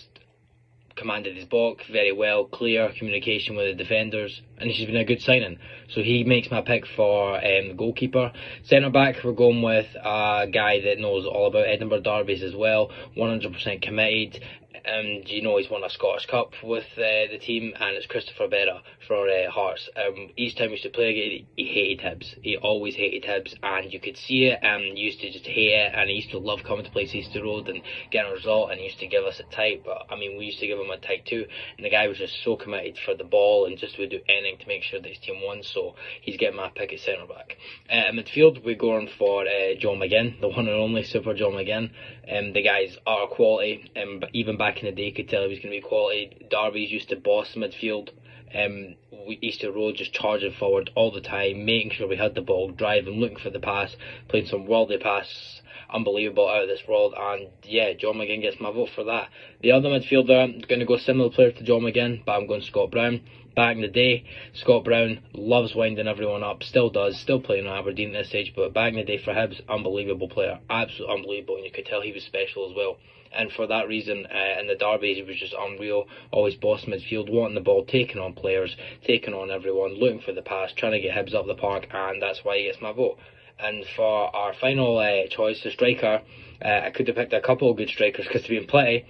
commanded 0.96 1.36
his 1.36 1.44
box 1.44 1.84
very 1.90 2.12
well, 2.12 2.44
clear 2.44 2.92
communication 2.96 3.56
with 3.56 3.66
the 3.66 3.74
defenders, 3.74 4.42
and 4.58 4.70
he's 4.70 4.86
been 4.86 4.96
a 4.96 5.04
good 5.04 5.20
signing. 5.20 5.58
So 5.88 6.02
he 6.02 6.24
makes 6.24 6.50
my 6.50 6.60
pick 6.60 6.86
for 6.86 7.36
um, 7.36 7.68
the 7.68 7.74
goalkeeper. 7.76 8.32
Centre 8.64 8.90
back, 8.90 9.22
we're 9.24 9.32
going 9.32 9.62
with 9.62 9.86
a 9.96 10.46
guy 10.52 10.80
that 10.80 10.98
knows 10.98 11.26
all 11.26 11.46
about 11.46 11.66
Edinburgh 11.66 12.00
derbies 12.00 12.42
as 12.42 12.54
well, 12.54 12.90
100% 13.16 13.82
committed 13.82 14.42
and 14.84 15.28
you 15.28 15.42
know 15.42 15.58
he's 15.58 15.70
won 15.70 15.84
a 15.84 15.90
Scottish 15.90 16.26
Cup 16.26 16.52
with 16.62 16.86
uh, 16.96 17.30
the 17.30 17.38
team, 17.40 17.72
and 17.78 17.96
it's 17.96 18.06
Christopher 18.06 18.48
Berra 18.48 18.80
for 19.06 19.28
uh, 19.28 19.50
Hearts. 19.50 19.88
Um, 19.96 20.30
each 20.36 20.56
time 20.56 20.68
he 20.68 20.72
used 20.72 20.84
to 20.84 20.90
play 20.90 21.10
again, 21.10 21.46
he 21.56 21.64
hated 21.64 22.04
Hibs. 22.04 22.34
He 22.42 22.56
always 22.56 22.94
hated 22.94 23.24
Hibs, 23.24 23.54
and 23.62 23.92
you 23.92 24.00
could 24.00 24.16
see 24.16 24.44
it. 24.44 24.58
And 24.62 24.98
used 24.98 25.20
to 25.20 25.30
just 25.30 25.46
hate 25.46 25.72
it, 25.72 25.92
and 25.94 26.08
he 26.08 26.16
used 26.16 26.30
to 26.30 26.38
love 26.38 26.60
coming 26.64 26.84
to 26.84 26.90
play 26.90 27.02
Easter 27.04 27.42
Road 27.42 27.68
and 27.68 27.82
getting 28.10 28.30
a 28.30 28.34
result, 28.34 28.70
and 28.70 28.78
he 28.78 28.86
used 28.86 29.00
to 29.00 29.06
give 29.06 29.24
us 29.24 29.40
a 29.40 29.54
tight. 29.54 29.82
But 29.84 30.06
I 30.10 30.16
mean, 30.16 30.38
we 30.38 30.46
used 30.46 30.60
to 30.60 30.66
give 30.66 30.78
him 30.78 30.90
a 30.90 30.98
tight 30.98 31.26
too, 31.26 31.46
and 31.76 31.84
the 31.84 31.90
guy 31.90 32.08
was 32.08 32.18
just 32.18 32.42
so 32.44 32.56
committed 32.56 32.98
for 33.04 33.14
the 33.14 33.24
ball 33.24 33.66
and 33.66 33.78
just 33.78 33.98
would 33.98 34.10
do 34.10 34.20
anything 34.28 34.58
to 34.58 34.68
make 34.68 34.82
sure 34.82 35.00
that 35.00 35.08
his 35.08 35.18
team 35.18 35.42
won. 35.42 35.62
So 35.62 35.94
he's 36.20 36.36
getting 36.36 36.56
my 36.56 36.70
pick 36.74 36.92
at 36.92 37.00
centre 37.00 37.26
back. 37.26 37.56
Uh, 37.90 38.08
in 38.08 38.16
midfield, 38.16 38.64
we're 38.64 38.76
going 38.76 39.08
for 39.18 39.42
uh, 39.42 39.74
John 39.78 39.98
McGinn, 39.98 40.40
the 40.40 40.48
one 40.48 40.68
and 40.68 40.70
only 40.70 41.02
Super 41.02 41.34
John 41.34 41.52
McGinn. 41.52 41.90
Um, 42.30 42.52
the 42.52 42.62
guy's 42.62 42.96
are 43.06 43.26
quality, 43.26 43.90
um, 43.96 44.22
even 44.32 44.56
back 44.62 44.78
in 44.78 44.86
the 44.86 44.92
day, 44.92 45.10
could 45.10 45.28
tell 45.28 45.42
he 45.42 45.48
was 45.48 45.58
going 45.58 45.74
to 45.74 45.80
be 45.80 45.88
quality. 45.88 46.46
Derby's 46.48 46.92
used 46.92 47.08
to 47.08 47.16
boss 47.16 47.56
midfield. 47.56 48.10
Um, 48.54 48.94
we, 49.26 49.36
Easter 49.42 49.72
Road 49.72 49.96
just 49.96 50.12
charging 50.12 50.52
forward 50.52 50.88
all 50.94 51.10
the 51.10 51.20
time, 51.20 51.64
making 51.64 51.90
sure 51.90 52.06
we 52.06 52.16
had 52.16 52.36
the 52.36 52.42
ball, 52.42 52.70
driving, 52.70 53.18
looking 53.18 53.38
for 53.38 53.50
the 53.50 53.58
pass, 53.58 53.96
playing 54.28 54.46
some 54.46 54.66
worldly 54.66 54.98
passes, 54.98 55.62
unbelievable 55.92 56.48
out 56.48 56.62
of 56.62 56.68
this 56.68 56.86
world. 56.86 57.12
And 57.18 57.48
yeah, 57.64 57.92
John 57.94 58.14
McGinn 58.14 58.40
gets 58.40 58.60
my 58.60 58.70
vote 58.70 58.90
for 58.94 59.02
that. 59.02 59.30
The 59.62 59.72
other 59.72 59.88
midfielder, 59.88 60.68
going 60.68 60.78
to 60.78 60.86
go 60.86 60.96
similar 60.96 61.30
player 61.30 61.50
to 61.50 61.64
John 61.64 61.80
McGinn, 61.80 62.24
but 62.24 62.32
I'm 62.32 62.46
going 62.46 62.62
Scott 62.62 62.92
Brown 62.92 63.20
back 63.56 63.74
in 63.74 63.82
the 63.82 63.88
day, 63.88 64.24
Scott 64.54 64.84
Brown 64.84 65.20
loves 65.34 65.74
winding 65.74 66.06
everyone 66.06 66.44
up, 66.44 66.62
still 66.62 66.88
does, 66.88 67.18
still 67.18 67.40
playing 67.40 67.66
at 67.66 67.78
Aberdeen 67.78 68.14
at 68.14 68.24
this 68.24 68.34
age, 68.34 68.52
but 68.54 68.72
back 68.72 68.92
in 68.92 68.98
the 68.98 69.04
day 69.04 69.18
for 69.18 69.34
Hibs, 69.34 69.60
unbelievable 69.68 70.28
player, 70.28 70.60
absolutely 70.70 71.16
unbelievable, 71.16 71.56
and 71.56 71.64
you 71.64 71.72
could 71.72 71.86
tell 71.86 72.00
he 72.00 72.12
was 72.12 72.22
special 72.22 72.70
as 72.70 72.76
well. 72.76 72.96
And 73.34 73.50
for 73.52 73.66
that 73.66 73.88
reason, 73.88 74.26
uh, 74.26 74.60
in 74.60 74.66
the 74.66 74.74
derby, 74.74 75.14
he 75.14 75.22
was 75.22 75.36
just 75.36 75.54
unreal. 75.58 76.06
Always 76.30 76.54
boss 76.54 76.84
midfield, 76.84 77.30
wanting 77.30 77.54
the 77.54 77.60
ball, 77.60 77.84
taking 77.84 78.20
on 78.20 78.32
players, 78.32 78.76
taking 79.04 79.34
on 79.34 79.50
everyone, 79.50 79.94
looking 79.94 80.20
for 80.20 80.32
the 80.32 80.42
pass, 80.42 80.72
trying 80.72 80.92
to 80.92 81.00
get 81.00 81.14
Hibs 81.14 81.34
up 81.34 81.46
the 81.46 81.54
park, 81.54 81.86
and 81.90 82.20
that's 82.20 82.44
why 82.44 82.58
he 82.58 82.64
gets 82.64 82.80
my 82.80 82.92
vote. 82.92 83.18
And 83.58 83.86
for 83.96 84.34
our 84.34 84.52
final 84.54 84.98
uh, 84.98 85.26
choice, 85.28 85.62
the 85.62 85.70
striker, 85.70 86.20
uh, 86.64 86.68
I 86.68 86.90
could 86.90 87.06
have 87.06 87.16
picked 87.16 87.32
a 87.32 87.40
couple 87.40 87.70
of 87.70 87.76
good 87.76 87.88
strikers 87.88 88.26
because 88.26 88.42
to 88.42 88.48
be 88.48 88.56
in 88.56 88.66
plenty, 88.66 89.04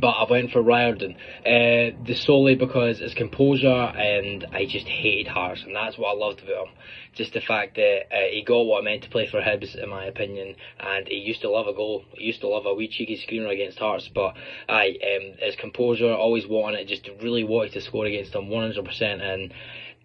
but 0.00 0.10
I 0.10 0.30
went 0.30 0.50
for 0.50 0.62
Riordan, 0.62 1.16
uh, 1.44 1.96
the 2.04 2.14
solely 2.14 2.54
because 2.54 2.98
his 2.98 3.14
composure 3.14 3.68
and 3.68 4.46
I 4.52 4.66
just 4.66 4.86
hated 4.86 5.28
Hearts, 5.28 5.62
and 5.62 5.74
that's 5.74 5.98
what 5.98 6.14
I 6.14 6.18
loved 6.18 6.42
about 6.42 6.68
him. 6.68 6.74
Just 7.14 7.32
the 7.32 7.40
fact 7.40 7.76
that 7.76 8.02
uh, 8.12 8.28
he 8.30 8.42
got 8.42 8.62
what 8.62 8.80
I 8.80 8.84
meant 8.84 9.02
to 9.04 9.10
play 9.10 9.26
for 9.26 9.40
Hibs, 9.40 9.74
in 9.74 9.88
my 9.88 10.04
opinion, 10.04 10.56
and 10.78 11.08
he 11.08 11.16
used 11.16 11.40
to 11.42 11.50
love 11.50 11.66
a 11.66 11.72
goal. 11.72 12.04
He 12.12 12.24
used 12.24 12.40
to 12.42 12.48
love 12.48 12.66
a 12.66 12.74
wee 12.74 12.88
cheeky 12.88 13.16
screamer 13.16 13.48
against 13.48 13.78
Hearts, 13.78 14.08
but 14.14 14.34
I 14.68 14.88
um, 14.88 15.38
his 15.38 15.56
composure, 15.56 16.12
always 16.12 16.46
wanting 16.46 16.80
it, 16.80 16.88
just 16.88 17.08
really 17.22 17.44
wanted 17.44 17.72
to 17.72 17.80
score 17.80 18.06
against 18.06 18.32
them 18.32 18.48
100%, 18.48 19.20
and 19.20 19.54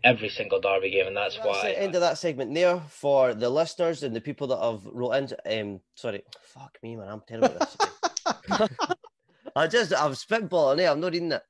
every 0.04 0.30
single 0.30 0.60
derby 0.60 0.92
game, 0.92 1.08
and 1.08 1.18
that's, 1.18 1.36
that's 1.36 1.48
why. 1.48 1.62
The 1.64 1.82
end 1.82 1.96
of 1.96 2.02
that 2.02 2.18
segment 2.18 2.54
there 2.54 2.82
for 2.90 3.34
the 3.34 3.50
listeners 3.50 4.04
and 4.04 4.16
the 4.16 4.22
people 4.22 4.48
that 4.48 4.60
have 4.60 4.86
wrote 4.86 5.36
in. 5.46 5.60
Um, 5.60 5.80
sorry, 5.96 6.24
fuck 6.42 6.78
me, 6.82 6.96
man, 6.96 7.08
I'm 7.08 7.22
terrible 7.28 7.58
at 7.60 7.60
this. 7.60 8.70
I 9.56 9.68
just 9.68 9.94
I'm 9.94 10.14
spitballing 10.14 10.80
it. 10.80 10.90
I'm 10.90 11.00
not 11.00 11.14
reading 11.14 11.32
it. 11.32 11.44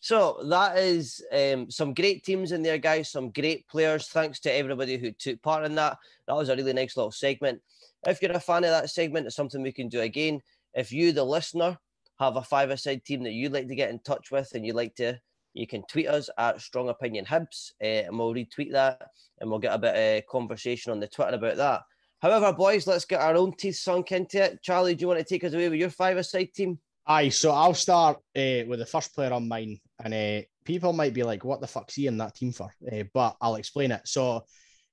So 0.00 0.40
that 0.50 0.78
is 0.78 1.24
um, 1.32 1.70
some 1.70 1.94
great 1.94 2.22
teams 2.22 2.52
in 2.52 2.62
there, 2.62 2.78
guys. 2.78 3.10
Some 3.10 3.30
great 3.30 3.66
players. 3.66 4.08
Thanks 4.08 4.40
to 4.40 4.52
everybody 4.52 4.98
who 4.98 5.10
took 5.10 5.42
part 5.42 5.64
in 5.64 5.74
that. 5.76 5.96
That 6.28 6.36
was 6.36 6.48
a 6.48 6.56
really 6.56 6.72
nice 6.72 6.96
little 6.96 7.10
segment. 7.10 7.60
If 8.06 8.22
you're 8.22 8.32
a 8.32 8.40
fan 8.40 8.64
of 8.64 8.70
that 8.70 8.90
segment, 8.90 9.26
it's 9.26 9.34
something 9.34 9.62
we 9.62 9.72
can 9.72 9.88
do 9.88 10.00
again. 10.00 10.40
If 10.74 10.92
you, 10.92 11.12
the 11.12 11.24
listener, 11.24 11.78
have 12.20 12.36
a 12.36 12.42
five-a-side 12.42 13.04
team 13.04 13.22
that 13.24 13.32
you'd 13.32 13.52
like 13.52 13.68
to 13.68 13.74
get 13.74 13.90
in 13.90 13.98
touch 14.00 14.30
with 14.30 14.50
and 14.54 14.64
you'd 14.64 14.76
like 14.76 14.94
to, 14.96 15.18
you 15.54 15.66
can 15.66 15.82
tweet 15.86 16.06
us 16.06 16.30
at 16.38 16.60
Strong 16.60 16.90
Opinion 16.90 17.24
Hibs, 17.24 17.72
uh, 17.82 18.06
and 18.06 18.18
we'll 18.18 18.34
retweet 18.34 18.72
that, 18.72 19.08
and 19.40 19.50
we'll 19.50 19.58
get 19.58 19.74
a 19.74 19.78
bit 19.78 20.18
of 20.18 20.26
conversation 20.26 20.92
on 20.92 21.00
the 21.00 21.08
Twitter 21.08 21.34
about 21.34 21.56
that. 21.56 21.82
However, 22.20 22.52
boys, 22.52 22.86
let's 22.86 23.06
get 23.06 23.20
our 23.20 23.34
own 23.34 23.54
teeth 23.56 23.76
sunk 23.76 24.12
into 24.12 24.42
it. 24.42 24.62
Charlie, 24.62 24.94
do 24.94 25.02
you 25.02 25.08
want 25.08 25.18
to 25.18 25.24
take 25.24 25.44
us 25.44 25.54
away 25.54 25.68
with 25.68 25.80
your 25.80 25.90
five-a-side 25.90 26.52
team? 26.54 26.78
Aye, 27.08 27.28
so 27.28 27.52
I'll 27.52 27.74
start 27.74 28.16
uh, 28.36 28.66
with 28.66 28.80
the 28.80 28.86
first 28.86 29.14
player 29.14 29.32
on 29.32 29.46
mine, 29.46 29.78
and 30.02 30.12
uh, 30.12 30.44
people 30.64 30.92
might 30.92 31.14
be 31.14 31.22
like, 31.22 31.44
"What 31.44 31.60
the 31.60 31.68
fuck's 31.68 31.94
he 31.94 32.08
in 32.08 32.18
that 32.18 32.34
team 32.34 32.52
for?" 32.52 32.68
Uh, 32.90 33.04
but 33.14 33.36
I'll 33.40 33.54
explain 33.54 33.92
it. 33.92 34.00
So, 34.06 34.44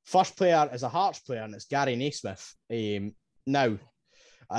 first 0.06 0.38
player 0.38 0.70
is 0.72 0.84
a 0.84 0.90
Hearts 0.90 1.20
player, 1.20 1.42
and 1.42 1.56
it's 1.56 1.66
Gary 1.66 1.96
Naysmith. 1.96 2.54
Um, 2.72 3.16
now, 3.48 3.78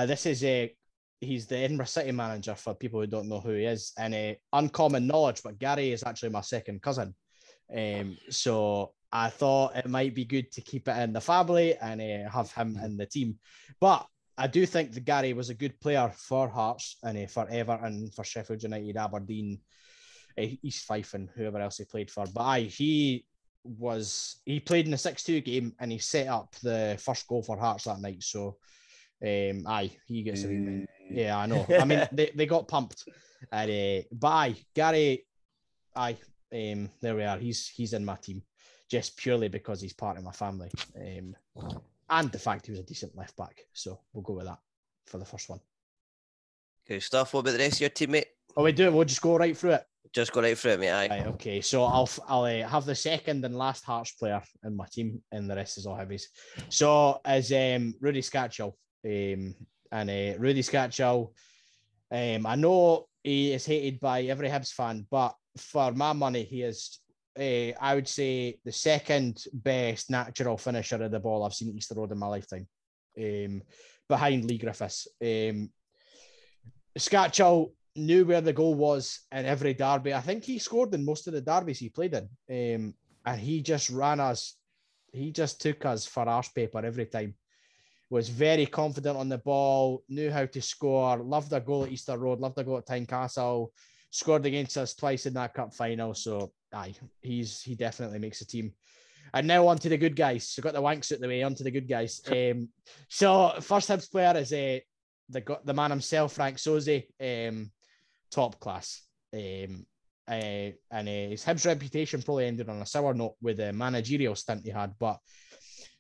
this 0.05 0.27
is 0.27 0.43
a 0.43 0.75
he's 1.21 1.47
the 1.47 1.59
Edinburgh 1.59 1.87
City 1.87 2.11
manager 2.11 2.57
for 2.57 2.75
people 2.75 3.01
who 3.01 3.07
don't 3.07 3.29
know 3.29 3.41
who 3.41 3.53
he 3.53 3.67
is, 3.67 3.93
and 3.97 4.37
uncommon 4.53 5.07
knowledge. 5.07 5.43
But 5.45 5.61
Gary 5.61 5.93
is 5.93 6.03
actually 6.05 6.31
my 6.31 6.41
second 6.41 6.83
cousin, 6.83 7.15
um, 7.73 8.17
so 8.31 8.95
I 9.13 9.31
thought 9.31 9.77
it 9.77 9.89
might 9.89 10.13
be 10.13 10.25
good 10.25 10.51
to 10.53 10.61
keep 10.61 10.89
it 10.89 10.99
in 10.99 11.13
the 11.13 11.21
family 11.21 11.77
and 11.77 12.01
have 12.29 12.51
him 12.51 12.77
in 12.83 12.97
the 12.97 13.07
team. 13.07 13.39
But 13.81 14.09
I 14.37 14.47
do 14.47 14.67
think 14.67 14.93
that 14.93 15.05
Gary 15.05 15.33
was 15.33 15.51
a 15.51 15.55
good 15.55 15.79
player 15.81 16.11
for 16.15 16.49
Hearts 16.49 16.97
and 17.03 17.19
uh, 17.19 17.27
for 17.27 17.49
Everton, 17.49 18.11
for 18.11 18.25
Sheffield 18.25 18.63
United, 18.63 18.97
Aberdeen, 18.97 19.61
East 20.37 20.87
Fife 20.87 21.15
and 21.15 21.29
whoever 21.35 21.61
else 21.61 21.79
he 21.79 21.85
played 21.85 22.11
for. 22.11 22.25
But 22.27 22.43
aye, 22.43 22.61
he 22.63 23.25
was 23.63 24.41
he 24.45 24.61
played 24.61 24.85
in 24.87 24.91
the 24.91 24.99
six 24.99 25.23
two 25.23 25.41
game 25.41 25.73
and 25.81 25.91
he 25.91 25.99
set 25.99 26.27
up 26.27 26.55
the 26.63 26.99
first 27.01 27.27
goal 27.29 27.43
for 27.43 27.57
Hearts 27.57 27.85
that 27.85 28.01
night. 28.01 28.23
So 28.23 28.57
um, 29.23 29.65
aye, 29.67 29.91
he 30.07 30.23
gets 30.23 30.45
a 30.45 30.49
wee 30.49 30.87
Yeah, 31.11 31.39
I 31.39 31.47
know. 31.47 31.65
I 31.81 31.85
mean, 31.85 32.07
they, 32.13 32.33
they 32.35 32.47
got 32.47 32.69
pumped. 32.69 33.09
And, 33.53 33.71
uh, 33.71 34.03
but 34.13 34.29
aye, 34.29 34.55
Gary, 34.75 35.27
aye, 35.95 36.17
um, 36.53 36.91
there 37.01 37.15
we 37.15 37.23
are. 37.23 37.39
He's 37.39 37.69
he's 37.69 37.93
in 37.93 38.05
my 38.05 38.17
team 38.17 38.43
just 38.91 39.17
purely 39.17 39.49
because 39.49 39.81
he's 39.81 39.93
part 39.93 40.19
of 40.19 40.25
my 40.25 40.33
family. 40.33 40.71
Um, 40.97 41.37
and 42.11 42.31
the 42.31 42.39
fact 42.39 42.67
he 42.67 42.73
was 42.73 42.81
a 42.81 42.85
decent 42.85 43.17
left 43.17 43.37
back. 43.37 43.67
So 43.73 44.01
we'll 44.13 44.23
go 44.23 44.35
with 44.35 44.47
that 44.47 44.59
for 45.07 45.19
the 45.19 45.25
first 45.25 45.49
one. 45.49 45.61
Good 46.87 47.03
stuff. 47.03 47.33
What 47.33 47.41
about 47.41 47.53
the 47.53 47.59
rest 47.59 47.75
of 47.77 47.81
your 47.83 47.91
teammate? 47.91 48.27
Oh, 48.57 48.63
we 48.63 48.73
do. 48.73 48.93
We'll 48.93 49.05
just 49.05 49.23
go 49.23 49.37
right 49.37 49.57
through 49.57 49.73
it. 49.73 49.85
Just 50.13 50.33
go 50.33 50.43
right 50.43 50.57
through 50.57 50.73
it, 50.73 50.81
mate. 50.81 50.91
Aye. 50.91 51.09
Right, 51.09 51.27
okay. 51.29 51.61
So 51.61 51.85
I'll 51.85 52.09
I'll 52.29 52.45
uh, 52.45 52.69
have 52.69 52.85
the 52.85 52.95
second 52.95 53.45
and 53.45 53.57
last 53.57 53.85
Hearts 53.85 54.13
player 54.13 54.43
in 54.63 54.77
my 54.77 54.87
team, 54.87 55.23
and 55.33 55.51
the 55.51 55.57
rest 55.57 55.79
is 55.79 55.87
all 55.87 55.97
heavies. 55.97 56.29
So 56.69 57.21
as 57.25 57.51
um, 57.51 57.95
Rudy 58.01 58.21
Skacel, 58.21 58.75
um, 59.05 59.55
and 59.91 60.11
uh, 60.11 60.39
Rudy 60.39 60.63
Skacel, 60.63 61.33
um, 62.13 62.47
I 62.47 62.55
know 62.55 63.07
he 63.25 63.53
is 63.53 63.67
hated 63.67 63.99
by 63.99 64.23
every 64.25 64.49
Hibs 64.49 64.73
fan, 64.73 65.07
but 65.11 65.35
for 65.57 65.91
my 65.93 66.13
money, 66.13 66.45
he 66.45 66.63
is 66.63 67.01
uh, 67.39 67.73
I 67.81 67.95
would 67.95 68.09
say 68.09 68.59
the 68.65 68.73
second 68.73 69.45
best 69.53 70.11
natural 70.11 70.57
finisher 70.57 71.03
of 71.03 71.11
the 71.11 71.21
ball 71.21 71.43
I've 71.43 71.55
seen 71.55 71.75
Easter 71.77 71.95
Road 71.95 72.13
in 72.13 72.19
my 72.19 72.27
lifetime, 72.27 72.67
um, 73.19 73.63
behind 74.09 74.45
Leigh 74.45 74.59
Griffiths. 74.59 75.09
Um, 75.21 75.71
Skacel 76.99 77.73
knew 77.97 78.25
where 78.25 78.41
the 78.41 78.53
goal 78.53 78.75
was 78.75 79.21
in 79.33 79.47
every 79.47 79.75
derby. 79.75 80.15
I 80.15 80.21
think 80.21 80.45
he 80.45 80.59
scored 80.59 80.95
in 80.95 81.05
most 81.05 81.27
of 81.27 81.35
the 81.35 81.41
derbies 81.41 81.79
he 81.79 81.89
played 81.89 82.15
in, 82.15 82.29
um, 82.85 82.95
and 83.27 83.41
he 83.41 83.63
just 83.63 83.91
ran 83.91 84.21
us. 84.21 84.57
He 85.13 85.31
just 85.31 85.61
took 85.61 85.85
us 85.85 86.07
for 86.07 86.29
arse 86.29 86.49
paper 86.49 86.85
every 86.85 87.07
time. 87.07 87.35
Was 88.11 88.29
very 88.29 88.67
confident 88.67 89.17
on 89.17 89.29
the 89.29 89.39
ball, 89.39 90.05
knew 90.09 90.31
how 90.31 90.47
to 90.47 90.63
score, 90.63 91.17
loved 91.19 91.53
a 91.53 91.61
goal 91.61 91.85
at 91.85 91.91
Easter 91.91 92.17
Road, 92.17 92.39
loved 92.39 92.59
a 92.59 92.65
goal 92.65 92.79
at 92.79 92.87
Tynecastle, 92.87 93.69
scored 94.11 94.47
against 94.47 94.77
us 94.77 94.95
twice 94.95 95.27
in 95.27 95.35
that 95.35 95.55
cup 95.55 95.75
final. 95.75 96.15
So 96.15 96.53
aye, 96.75 96.95
he's 97.23 97.63
he 97.63 97.75
definitely 97.75 98.19
makes 98.19 98.41
a 98.41 98.47
team. 98.47 98.73
And 99.33 99.47
now 99.47 99.67
on 99.67 99.79
to 99.79 99.89
the 99.89 99.97
good 99.97 100.17
guys. 100.17 100.49
So 100.49 100.63
got 100.63 100.75
the 100.75 100.83
wanks 100.83 101.13
out 101.13 101.21
the 101.21 101.29
way, 101.29 101.43
on 101.43 101.55
to 101.57 101.65
the 101.65 101.71
good 101.71 101.89
guys. 101.89 102.21
Um, 102.31 102.69
so 103.09 103.55
first 103.61 103.89
Hibs 103.89 104.11
player 104.11 104.37
is 104.37 104.53
uh, 104.53 104.79
the 105.29 105.59
the 105.65 105.75
man 105.75 105.91
himself, 105.91 106.35
Frank 106.35 106.59
Sauzée, 106.59 107.07
um, 107.21 107.71
top 108.31 108.61
class. 108.61 109.03
Um, 109.33 109.87
uh, 110.27 110.71
and 110.91 111.09
uh, 111.09 111.31
his 111.31 111.45
Hibs 111.45 111.67
reputation 111.67 112.23
probably 112.23 112.47
ended 112.47 112.69
on 112.69 112.83
a 112.83 112.87
sour 112.87 113.15
note 113.15 113.37
with 113.43 113.59
the 113.59 113.73
managerial 113.73 114.35
stint 114.35 114.65
he 114.65 114.71
had. 114.71 114.95
But 114.99 115.19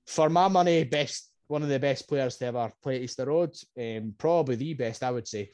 for 0.06 0.28
my 0.28 0.48
money, 0.48 0.84
best 0.84 1.30
one 1.46 1.62
of 1.62 1.68
the 1.68 1.78
best 1.78 2.08
players 2.08 2.36
to 2.38 2.46
ever 2.46 2.72
play 2.82 2.96
at 2.96 3.02
Easter 3.02 3.26
Road. 3.26 3.54
Um, 3.78 4.14
probably 4.16 4.56
the 4.56 4.74
best, 4.74 5.02
I 5.02 5.10
would 5.10 5.28
say. 5.28 5.50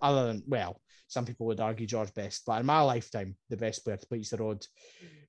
Other 0.00 0.26
than 0.26 0.42
well, 0.46 0.80
some 1.12 1.26
people 1.26 1.44
would 1.44 1.60
argue 1.60 1.86
George 1.86 2.14
Best, 2.14 2.44
but 2.46 2.58
in 2.58 2.64
my 2.64 2.80
lifetime, 2.80 3.36
the 3.50 3.56
best 3.56 3.84
player 3.84 3.98
to 3.98 4.06
play 4.06 4.22
the 4.22 4.36
road. 4.38 4.66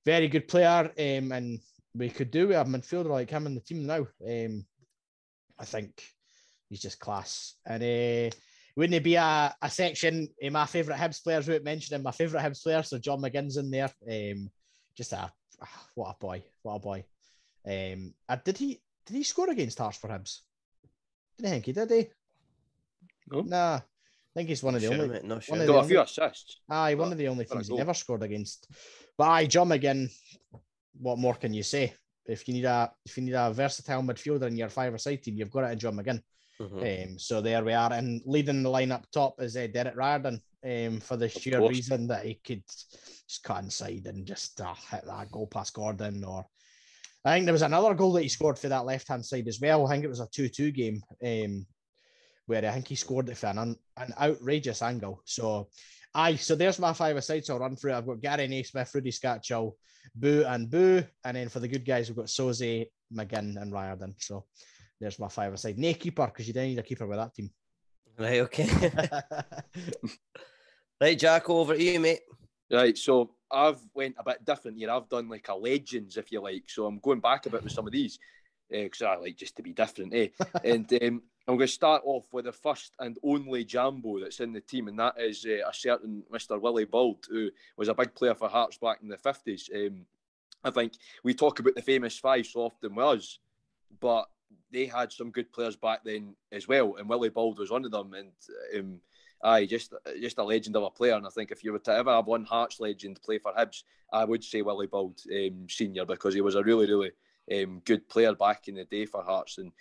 Very 0.06 0.28
good 0.28 0.48
player, 0.48 0.90
um, 0.98 1.30
and 1.30 1.58
we 1.94 2.08
could 2.08 2.30
do 2.30 2.48
with 2.48 2.56
a 2.56 2.64
midfielder 2.64 3.10
like 3.10 3.28
him 3.28 3.46
in 3.46 3.54
the 3.54 3.60
team 3.60 3.86
now. 3.86 4.06
Um, 4.26 4.64
I 5.58 5.66
think 5.66 6.02
he's 6.70 6.80
just 6.80 6.98
class. 6.98 7.56
And 7.66 7.82
uh, 7.82 8.34
wouldn't 8.74 8.94
it 8.94 9.04
be 9.04 9.16
a, 9.16 9.54
a 9.60 9.70
section 9.70 10.28
in 10.38 10.54
my 10.54 10.64
favourite 10.64 10.98
Hibs 10.98 11.22
players 11.22 11.46
without 11.46 11.64
mentioning 11.64 12.02
my 12.02 12.12
favourite 12.12 12.42
Hibs 12.42 12.62
player? 12.62 12.82
So 12.82 12.98
John 12.98 13.20
McGinn's 13.20 13.58
in 13.58 13.70
there. 13.70 13.90
Um, 14.10 14.50
just 14.96 15.12
a 15.12 15.30
what 15.94 16.12
a 16.12 16.16
boy, 16.18 16.44
what 16.62 16.76
a 16.76 16.78
boy. 16.78 17.04
Um, 17.66 18.14
uh, 18.26 18.36
did 18.42 18.56
he 18.56 18.80
did 19.04 19.16
he 19.16 19.22
score 19.22 19.50
against 19.50 19.78
Hearts 19.78 19.98
for 19.98 20.08
Hibs? 20.08 20.40
Didn't 21.36 21.50
think 21.50 21.66
he 21.66 21.72
did 21.72 21.90
he? 21.90 22.06
No. 23.30 23.42
Nah, 23.42 23.80
I 24.34 24.40
think 24.40 24.48
he's 24.48 24.62
one 24.62 24.74
of 24.74 24.80
the 24.80 24.88
Sure, 24.88 24.96
only. 24.96 25.08
mate, 25.08 25.24
no 25.24 25.34
one 25.36 25.40
sure. 25.42 25.54
of 25.54 25.60
the 25.60 25.66
Got 25.66 25.74
a 25.74 25.78
only- 25.78 25.88
few 25.88 26.00
assists. 26.00 26.60
Aye, 26.68 26.94
one 26.94 27.12
of 27.12 27.18
the 27.18 27.28
only 27.28 27.44
for 27.44 27.54
a 27.54 27.56
things 27.58 27.66
he 27.68 27.70
goal. 27.70 27.78
never 27.78 27.94
scored 27.94 28.22
against. 28.24 28.68
But 29.16 29.24
aye, 29.28 29.46
John 29.46 29.68
McGinn. 29.68 30.10
What 31.00 31.18
more 31.18 31.34
can 31.34 31.52
you 31.54 31.62
say? 31.62 31.94
If 32.26 32.46
you 32.48 32.54
need 32.54 32.64
a 32.64 32.90
if 33.04 33.16
you 33.16 33.22
need 33.24 33.34
a 33.34 33.52
versatile 33.52 34.02
midfielder 34.02 34.46
in 34.46 34.56
your 34.56 34.68
five 34.70 34.92
or 34.94 34.98
side 34.98 35.22
team, 35.22 35.36
you've 35.36 35.50
got 35.50 35.64
it 35.64 35.72
in 35.72 35.78
John 35.78 35.96
McGinn. 35.96 36.22
Mhm. 36.60 37.04
Um, 37.12 37.18
so 37.18 37.40
there 37.40 37.64
we 37.64 37.72
are, 37.72 37.92
and 37.92 38.22
leading 38.26 38.62
the 38.62 38.70
line 38.70 38.92
up 38.92 39.10
top 39.10 39.40
is 39.40 39.56
uh, 39.56 39.66
Derek 39.72 39.96
Riordan. 39.96 40.40
Um, 40.64 40.98
for 41.00 41.18
the 41.18 41.28
sheer 41.28 41.58
course. 41.58 41.70
reason 41.76 42.06
that 42.06 42.24
he 42.24 42.36
could 42.36 42.62
just 43.28 43.42
cut 43.42 43.62
inside 43.62 44.06
and 44.06 44.26
just 44.26 44.58
uh, 44.62 44.72
hit 44.90 45.04
that 45.04 45.30
goal 45.30 45.46
past 45.46 45.74
Gordon, 45.74 46.24
or 46.24 46.46
I 47.22 47.34
think 47.34 47.44
there 47.44 47.52
was 47.52 47.60
another 47.62 47.92
goal 47.92 48.12
that 48.14 48.22
he 48.22 48.28
scored 48.30 48.58
for 48.58 48.68
that 48.70 48.86
left-hand 48.86 49.26
side 49.26 49.46
as 49.46 49.60
well. 49.60 49.86
I 49.86 49.90
think 49.90 50.04
it 50.04 50.08
was 50.08 50.20
a 50.20 50.28
two-two 50.32 50.70
game. 50.70 51.02
Um, 51.22 51.66
where 52.46 52.64
I 52.64 52.72
think 52.72 52.88
he 52.88 52.94
scored 52.94 53.28
it 53.28 53.36
for 53.36 53.46
an, 53.48 53.76
an 53.96 54.14
outrageous 54.20 54.82
angle. 54.82 55.22
So, 55.24 55.68
aye, 56.14 56.36
so 56.36 56.54
there's 56.54 56.78
my 56.78 56.92
five 56.92 57.16
aside. 57.16 57.44
So 57.44 57.54
I'll 57.54 57.60
run 57.60 57.76
through 57.76 57.92
it. 57.92 57.96
I've 57.96 58.06
got 58.06 58.20
Gary 58.20 58.48
Naysmith, 58.48 58.94
Rudy 58.94 59.10
Skacel, 59.10 59.72
Boo 60.14 60.44
and 60.46 60.70
Boo. 60.70 61.02
And 61.24 61.36
then 61.36 61.48
for 61.48 61.60
the 61.60 61.68
good 61.68 61.84
guys, 61.84 62.08
we've 62.08 62.16
got 62.16 62.26
Sauzée, 62.26 62.86
McGinn, 63.14 63.60
and 63.60 63.72
Riordan. 63.72 64.14
So 64.18 64.44
there's 65.00 65.18
my 65.18 65.28
five 65.28 65.52
aside. 65.52 65.78
No 65.78 65.92
keeper, 65.94 66.26
because 66.26 66.46
you 66.46 66.54
don't 66.54 66.66
need 66.66 66.78
a 66.78 66.82
keeper 66.82 67.06
with 67.06 67.18
that 67.18 67.34
team. 67.34 67.50
Right, 68.18 68.40
okay. 68.40 68.68
right, 71.00 71.18
Jack, 71.18 71.50
over 71.50 71.74
to 71.74 71.82
you, 71.82 71.98
mate. 71.98 72.20
Right, 72.70 72.96
so 72.96 73.30
I've 73.50 73.80
went 73.94 74.16
a 74.18 74.24
bit 74.24 74.44
different 74.44 74.78
here. 74.78 74.90
I've 74.90 75.08
done 75.08 75.28
like 75.28 75.48
a 75.48 75.54
legends, 75.54 76.16
if 76.16 76.30
you 76.30 76.40
like. 76.40 76.64
So 76.68 76.86
I'm 76.86 77.00
going 77.00 77.20
back 77.20 77.46
a 77.46 77.50
bit 77.50 77.64
with 77.64 77.72
some 77.72 77.86
of 77.86 77.92
these 77.92 78.18
because 78.70 79.02
I 79.02 79.16
like 79.16 79.36
just 79.36 79.56
to 79.56 79.62
be 79.62 79.72
different, 79.72 80.14
eh? 80.14 80.28
and 80.64 80.90
um, 81.02 81.22
I'm 81.46 81.56
going 81.56 81.60
to 81.60 81.68
start 81.68 82.02
off 82.04 82.24
with 82.32 82.46
the 82.46 82.52
first 82.52 82.94
and 82.98 83.18
only 83.22 83.64
Jambo 83.64 84.20
that's 84.20 84.40
in 84.40 84.52
the 84.52 84.60
team, 84.60 84.88
and 84.88 84.98
that 84.98 85.14
is 85.18 85.44
uh, 85.44 85.68
a 85.68 85.74
certain 85.74 86.22
Mr. 86.32 86.60
Willie 86.60 86.86
Bauld, 86.86 87.26
who 87.28 87.50
was 87.76 87.88
a 87.88 87.94
big 87.94 88.14
player 88.14 88.34
for 88.34 88.48
Hearts 88.48 88.78
back 88.78 88.98
in 89.02 89.08
the 89.08 89.16
50s. 89.16 89.74
Um, 89.74 90.06
I 90.64 90.70
think 90.70 90.94
we 91.22 91.34
talk 91.34 91.58
about 91.58 91.74
the 91.74 91.82
famous 91.82 92.18
five 92.18 92.46
so 92.46 92.60
often 92.60 92.94
with 92.94 93.04
us, 93.04 93.38
but 94.00 94.26
they 94.72 94.86
had 94.86 95.12
some 95.12 95.30
good 95.30 95.52
players 95.52 95.76
back 95.76 96.00
then 96.04 96.34
as 96.50 96.66
well, 96.66 96.96
and 96.96 97.08
Willie 97.08 97.28
Bauld 97.28 97.58
was 97.58 97.70
one 97.70 97.84
of 97.84 97.90
them. 97.90 98.14
And 98.14 98.32
um, 98.78 99.00
aye, 99.42 99.66
just 99.66 99.92
just 100.20 100.38
a 100.38 100.42
legend 100.42 100.76
of 100.76 100.82
a 100.82 100.90
player. 100.90 101.14
And 101.14 101.26
I 101.26 101.30
think 101.30 101.50
if 101.50 101.62
you 101.62 101.72
were 101.72 101.78
to 101.80 101.94
ever 101.94 102.10
have 102.10 102.26
one 102.26 102.44
Hearts 102.44 102.80
legend 102.80 103.20
play 103.22 103.38
for 103.38 103.52
Hibs, 103.52 103.82
I 104.12 104.24
would 104.24 104.42
say 104.42 104.62
Willie 104.62 104.86
Bauld 104.86 105.20
um, 105.30 105.66
senior 105.68 106.06
because 106.06 106.32
he 106.32 106.40
was 106.40 106.54
a 106.54 106.62
really 106.62 106.86
really 106.86 107.12
um, 107.52 107.82
good 107.84 108.08
player 108.08 108.34
back 108.34 108.68
in 108.68 108.76
the 108.76 108.84
day 108.84 109.06
for 109.06 109.22
Hearts. 109.22 109.58
And 109.58 109.72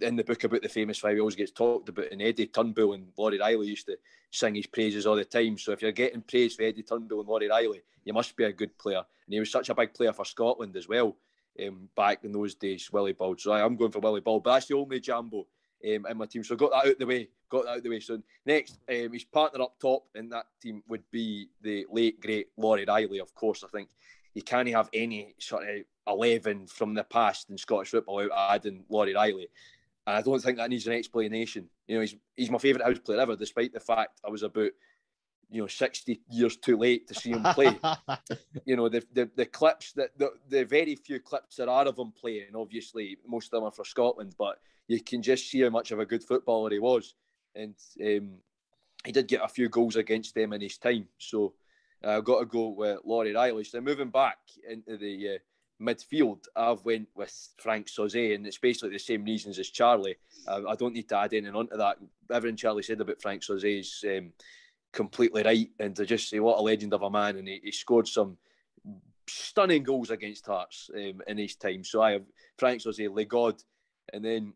in 0.00 0.16
the 0.16 0.24
book 0.24 0.44
about 0.44 0.62
the 0.62 0.68
famous 0.68 0.98
five, 0.98 1.14
he 1.14 1.20
always 1.20 1.36
gets 1.36 1.52
talked 1.52 1.88
about. 1.88 2.12
And 2.12 2.22
Eddie 2.22 2.46
Turnbull 2.46 2.92
and 2.92 3.08
Lawrie 3.16 3.38
Reilly 3.38 3.68
used 3.68 3.86
to 3.86 3.96
sing 4.30 4.54
his 4.54 4.66
praises 4.66 5.06
all 5.06 5.16
the 5.16 5.24
time. 5.24 5.58
So 5.58 5.72
if 5.72 5.82
you're 5.82 5.92
getting 5.92 6.22
praise 6.22 6.54
for 6.54 6.62
Eddie 6.62 6.82
Turnbull 6.82 7.20
and 7.20 7.28
Lawrie 7.28 7.48
Reilly, 7.48 7.82
you 8.04 8.12
must 8.12 8.36
be 8.36 8.44
a 8.44 8.52
good 8.52 8.76
player. 8.78 8.98
And 9.26 9.34
he 9.34 9.40
was 9.40 9.50
such 9.50 9.68
a 9.68 9.74
big 9.74 9.94
player 9.94 10.12
for 10.12 10.24
Scotland 10.24 10.76
as 10.76 10.88
well. 10.88 11.16
Um, 11.66 11.88
back 11.96 12.22
in 12.22 12.32
those 12.32 12.54
days, 12.54 12.88
Willie 12.92 13.14
Bauld. 13.14 13.40
So 13.40 13.52
I, 13.52 13.64
I'm 13.64 13.76
going 13.76 13.90
for 13.90 13.98
Willie 13.98 14.20
Bauld, 14.20 14.44
but 14.44 14.54
that's 14.54 14.66
the 14.66 14.76
only 14.76 15.00
Jambo 15.00 15.38
um, 15.84 16.06
in 16.06 16.16
my 16.16 16.26
team. 16.26 16.44
So 16.44 16.54
got 16.54 16.70
that 16.70 16.88
out 16.88 16.98
the 16.98 17.06
way. 17.06 17.28
Got 17.50 17.64
that 17.64 17.76
out 17.76 17.82
the 17.82 17.90
way. 17.90 18.00
So 18.00 18.22
next, 18.46 18.78
um, 18.88 19.12
his 19.12 19.24
partner 19.24 19.62
up 19.62 19.74
top 19.80 20.04
in 20.14 20.28
that 20.28 20.46
team 20.62 20.84
would 20.86 21.02
be 21.10 21.48
the 21.60 21.86
late 21.90 22.20
great 22.20 22.48
Lawrie 22.56 22.84
Reilly. 22.86 23.18
Of 23.18 23.34
course, 23.34 23.64
I 23.64 23.68
think 23.68 23.88
you 24.34 24.42
can't 24.42 24.68
have 24.68 24.88
any 24.92 25.34
sort 25.40 25.68
of 25.68 25.84
eleven 26.08 26.66
from 26.66 26.94
the 26.94 27.04
past 27.04 27.50
in 27.50 27.58
Scottish 27.58 27.90
football 27.90 28.16
without 28.16 28.54
adding 28.54 28.84
Lawrie 28.88 29.14
Reilly. 29.14 29.48
And 30.06 30.16
I 30.16 30.22
don't 30.22 30.40
think 30.40 30.56
that 30.56 30.70
needs 30.70 30.86
an 30.86 30.94
explanation. 30.94 31.68
You 31.86 31.96
know, 31.96 32.00
he's 32.00 32.16
he's 32.36 32.50
my 32.50 32.58
favourite 32.58 32.86
house 32.86 32.98
player 32.98 33.20
ever, 33.20 33.36
despite 33.36 33.72
the 33.72 33.80
fact 33.80 34.20
I 34.26 34.30
was 34.30 34.42
about 34.42 34.70
you 35.50 35.62
know 35.62 35.66
60 35.66 36.20
years 36.30 36.56
too 36.56 36.76
late 36.76 37.08
to 37.08 37.14
see 37.14 37.30
him 37.30 37.42
play. 37.54 37.78
you 38.64 38.76
know, 38.76 38.88
the, 38.88 39.04
the 39.12 39.30
the 39.36 39.46
clips 39.46 39.92
that 39.92 40.16
the, 40.18 40.32
the 40.48 40.64
very 40.64 40.94
few 40.94 41.20
clips 41.20 41.56
there 41.56 41.68
are 41.68 41.86
of 41.86 41.98
him 41.98 42.12
playing, 42.12 42.54
obviously 42.54 43.18
most 43.26 43.46
of 43.46 43.50
them 43.52 43.64
are 43.64 43.72
for 43.72 43.84
Scotland, 43.84 44.34
but 44.38 44.58
you 44.88 45.00
can 45.02 45.22
just 45.22 45.50
see 45.50 45.60
how 45.60 45.70
much 45.70 45.90
of 45.90 46.00
a 46.00 46.06
good 46.06 46.24
footballer 46.24 46.70
he 46.70 46.78
was. 46.78 47.14
And 47.54 47.74
um, 48.04 48.30
he 49.04 49.12
did 49.12 49.28
get 49.28 49.44
a 49.44 49.48
few 49.48 49.68
goals 49.68 49.96
against 49.96 50.34
them 50.34 50.52
in 50.52 50.60
his 50.60 50.78
time. 50.78 51.06
So 51.18 51.54
uh, 52.04 52.16
I've 52.16 52.24
got 52.24 52.40
to 52.40 52.46
go 52.46 52.68
with 52.68 53.00
Lawrie 53.04 53.34
Reilly. 53.34 53.64
So 53.64 53.80
moving 53.80 54.10
back 54.10 54.38
into 54.68 54.96
the 54.96 55.36
uh, 55.36 55.38
midfield, 55.80 56.44
I've 56.56 56.84
went 56.84 57.08
with 57.14 57.48
Frank 57.58 57.86
Sauzée, 57.86 58.34
and 58.34 58.46
it's 58.46 58.58
basically 58.58 58.90
the 58.90 58.98
same 58.98 59.24
reasons 59.24 59.58
as 59.58 59.70
Charlie. 59.70 60.16
Uh, 60.46 60.62
I 60.68 60.74
don't 60.74 60.94
need 60.94 61.08
to 61.10 61.18
add 61.18 61.34
anything 61.34 61.54
onto 61.54 61.76
that. 61.76 61.98
Everything 62.32 62.56
Charlie 62.56 62.82
said 62.82 63.00
about 63.00 63.22
Frank 63.22 63.42
Sauzée 63.42 63.80
is 63.80 64.04
um, 64.06 64.32
completely 64.92 65.42
right, 65.42 65.70
and 65.78 65.94
to 65.96 66.04
just 66.04 66.28
say 66.28 66.40
what 66.40 66.58
a 66.58 66.62
legend 66.62 66.94
of 66.94 67.02
a 67.02 67.10
man, 67.10 67.36
and 67.36 67.48
he, 67.48 67.60
he 67.62 67.72
scored 67.72 68.08
some 68.08 68.36
stunning 69.28 69.82
goals 69.82 70.10
against 70.10 70.46
Hearts 70.46 70.90
um, 70.94 71.20
in 71.26 71.38
his 71.38 71.56
time. 71.56 71.84
So 71.84 72.02
I 72.02 72.12
have 72.12 72.24
Frank 72.58 72.82
Sauzée, 72.82 73.12
Le 73.12 73.24
God, 73.24 73.62
and 74.12 74.24
then 74.24 74.54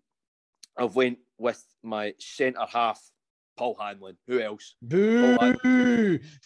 I've 0.77 0.97
went 0.97 1.19
with 1.39 1.63
my 1.83 2.15
centre 2.19 2.67
half 2.71 3.01
Paul 3.57 3.77
Hanlon. 3.79 4.17
Who 4.27 4.41
else? 4.41 4.75
Boo! 4.83 5.37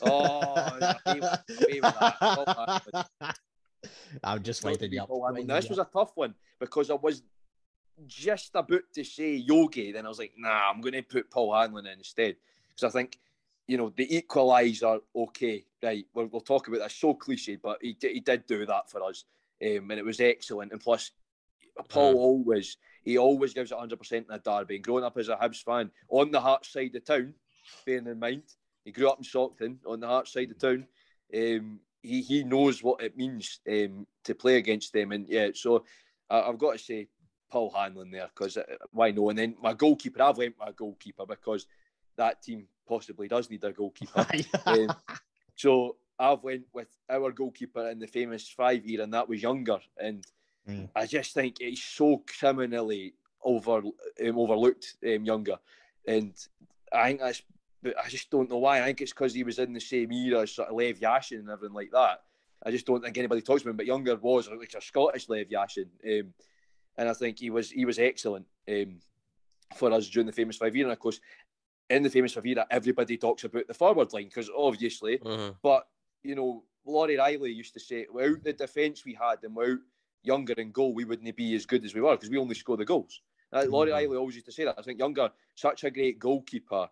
Oh, 0.02 0.78
I'm 4.24 4.42
just 4.42 4.64
waiting 4.64 4.92
you 4.92 5.02
up. 5.02 5.10
This 5.46 5.68
was 5.68 5.78
a 5.78 5.88
tough 5.92 6.12
one 6.14 6.34
because 6.58 6.90
I 6.90 6.94
was 6.94 7.22
just 8.06 8.50
about 8.54 8.82
to 8.94 9.04
say 9.04 9.34
Yogi, 9.34 9.92
then 9.92 10.04
I 10.04 10.08
was 10.08 10.18
like, 10.18 10.32
nah, 10.36 10.70
I'm 10.70 10.80
going 10.80 10.94
to 10.94 11.02
put 11.02 11.30
Paul 11.30 11.54
Hanlon 11.54 11.86
in 11.86 11.98
instead 11.98 12.36
because 12.68 12.84
I 12.84 12.98
think 12.98 13.18
you 13.66 13.76
know 13.76 13.92
the 13.96 14.06
equaliser. 14.06 15.00
Okay, 15.14 15.64
right, 15.82 16.06
we'll, 16.14 16.26
we'll 16.26 16.40
talk 16.40 16.68
about 16.68 16.80
that. 16.80 16.92
So 16.92 17.14
cliche, 17.14 17.56
but 17.56 17.78
he 17.80 17.96
he 18.00 18.20
did 18.20 18.46
do 18.46 18.66
that 18.66 18.90
for 18.90 19.02
us, 19.02 19.24
um, 19.62 19.90
and 19.90 19.98
it 19.98 20.04
was 20.04 20.20
excellent. 20.20 20.72
And 20.72 20.80
plus, 20.80 21.10
Paul 21.88 22.14
mm. 22.14 22.18
always 22.18 22.76
he 23.02 23.18
always 23.18 23.54
gives 23.54 23.70
it 23.70 23.74
100 23.74 23.98
percent 23.98 24.26
in 24.28 24.34
a 24.34 24.38
derby. 24.38 24.76
And 24.76 24.84
growing 24.84 25.04
up 25.04 25.16
as 25.16 25.28
a 25.28 25.36
Hibs 25.36 25.64
fan 25.64 25.90
on 26.08 26.30
the 26.30 26.40
Hearts 26.40 26.72
side 26.72 26.94
of 26.94 27.04
town, 27.04 27.34
bearing 27.84 28.06
in 28.06 28.18
mind 28.18 28.42
he 28.84 28.92
grew 28.92 29.10
up 29.10 29.18
in 29.18 29.24
Saughton 29.24 29.78
on 29.86 30.00
the 30.00 30.06
Hearts 30.06 30.32
side 30.32 30.50
of 30.50 30.58
town. 30.58 30.86
Um, 31.34 31.80
he 32.06 32.22
he 32.22 32.44
knows 32.44 32.82
what 32.82 33.02
it 33.02 33.16
means 33.16 33.60
um, 33.68 34.06
to 34.24 34.34
play 34.34 34.56
against 34.56 34.92
them, 34.92 35.12
and 35.12 35.26
yeah, 35.28 35.48
so 35.54 35.84
I, 36.30 36.42
I've 36.42 36.58
got 36.58 36.72
to 36.72 36.78
say 36.78 37.08
Paul 37.50 37.70
Hanlon 37.70 38.10
there 38.10 38.28
because 38.34 38.56
uh, 38.56 38.62
why 38.90 39.10
no? 39.10 39.30
And 39.30 39.38
then 39.38 39.56
my 39.62 39.74
goalkeeper, 39.74 40.22
I've 40.22 40.38
went 40.38 40.56
my 40.58 40.72
goalkeeper 40.72 41.26
because 41.26 41.66
that 42.16 42.42
team 42.42 42.66
possibly 42.88 43.28
does 43.28 43.50
need 43.50 43.64
a 43.64 43.72
goalkeeper. 43.72 44.26
um, 44.66 44.92
so 45.54 45.96
I've 46.18 46.42
went 46.42 46.64
with 46.72 46.88
our 47.08 47.32
goalkeeper 47.32 47.88
in 47.88 47.98
the 47.98 48.06
famous 48.06 48.48
five 48.48 48.86
year, 48.86 49.02
and 49.02 49.12
that 49.14 49.28
was 49.28 49.42
Younger. 49.42 49.78
And 49.98 50.24
mm. 50.68 50.88
I 50.94 51.06
just 51.06 51.34
think 51.34 51.56
he's 51.60 51.82
so 51.82 52.22
criminally 52.38 53.14
over 53.42 53.78
um, 53.78 53.92
overlooked 54.38 54.96
um, 55.04 55.24
Younger, 55.24 55.58
and 56.06 56.34
I 56.92 57.08
think 57.08 57.20
that's. 57.20 57.42
But 57.82 57.94
I 58.02 58.08
just 58.08 58.30
don't 58.30 58.50
know 58.50 58.58
why. 58.58 58.80
I 58.80 58.86
think 58.86 59.00
it's 59.00 59.12
because 59.12 59.34
he 59.34 59.44
was 59.44 59.58
in 59.58 59.72
the 59.72 59.80
same 59.80 60.12
era 60.12 60.42
as 60.42 60.52
sort 60.52 60.68
of 60.68 60.76
Lev 60.76 60.98
Yashin 60.98 61.40
and 61.40 61.50
everything 61.50 61.74
like 61.74 61.90
that. 61.92 62.22
I 62.64 62.70
just 62.70 62.86
don't 62.86 63.02
think 63.02 63.16
anybody 63.18 63.42
talks 63.42 63.62
about 63.62 63.72
him. 63.72 63.76
But 63.76 63.86
Younger 63.86 64.16
was 64.16 64.48
like 64.48 64.74
a 64.76 64.80
Scottish 64.80 65.28
Lev 65.28 65.48
Yashin. 65.48 65.88
Um, 66.04 66.32
and 66.98 67.08
I 67.08 67.12
think 67.12 67.38
he 67.38 67.50
was 67.50 67.70
he 67.70 67.84
was 67.84 67.98
excellent 67.98 68.46
um, 68.68 68.96
for 69.74 69.92
us 69.92 70.08
during 70.08 70.26
the 70.26 70.32
famous 70.32 70.56
five 70.56 70.74
year. 70.74 70.86
And 70.86 70.92
of 70.92 70.98
course, 70.98 71.20
in 71.90 72.02
the 72.02 72.10
famous 72.10 72.32
five 72.32 72.46
year, 72.46 72.64
everybody 72.70 73.16
talks 73.16 73.44
about 73.44 73.66
the 73.66 73.74
forward 73.74 74.12
line 74.12 74.24
because 74.24 74.50
obviously, 74.56 75.18
mm-hmm. 75.18 75.52
but 75.62 75.86
you 76.22 76.34
know, 76.34 76.64
Lawrie 76.84 77.18
Reilly 77.18 77.52
used 77.52 77.74
to 77.74 77.80
say, 77.80 78.06
without 78.12 78.42
the 78.42 78.52
defence 78.52 79.04
we 79.04 79.14
had 79.14 79.42
and 79.42 79.54
without 79.54 79.78
Younger 80.22 80.54
in 80.54 80.72
goal, 80.72 80.92
we 80.92 81.04
wouldn't 81.04 81.36
be 81.36 81.54
as 81.54 81.66
good 81.66 81.84
as 81.84 81.94
we 81.94 82.00
were 82.00 82.16
because 82.16 82.30
we 82.30 82.38
only 82.38 82.56
score 82.56 82.76
the 82.76 82.84
goals. 82.84 83.20
Uh, 83.52 83.64
Lawrie 83.68 83.90
mm-hmm. 83.90 83.98
Reilly 83.98 84.16
always 84.16 84.34
used 84.34 84.46
to 84.46 84.52
say 84.52 84.64
that. 84.64 84.74
I 84.76 84.82
think 84.82 84.98
Younger, 84.98 85.30
such 85.54 85.84
a 85.84 85.90
great 85.90 86.18
goalkeeper, 86.18 86.88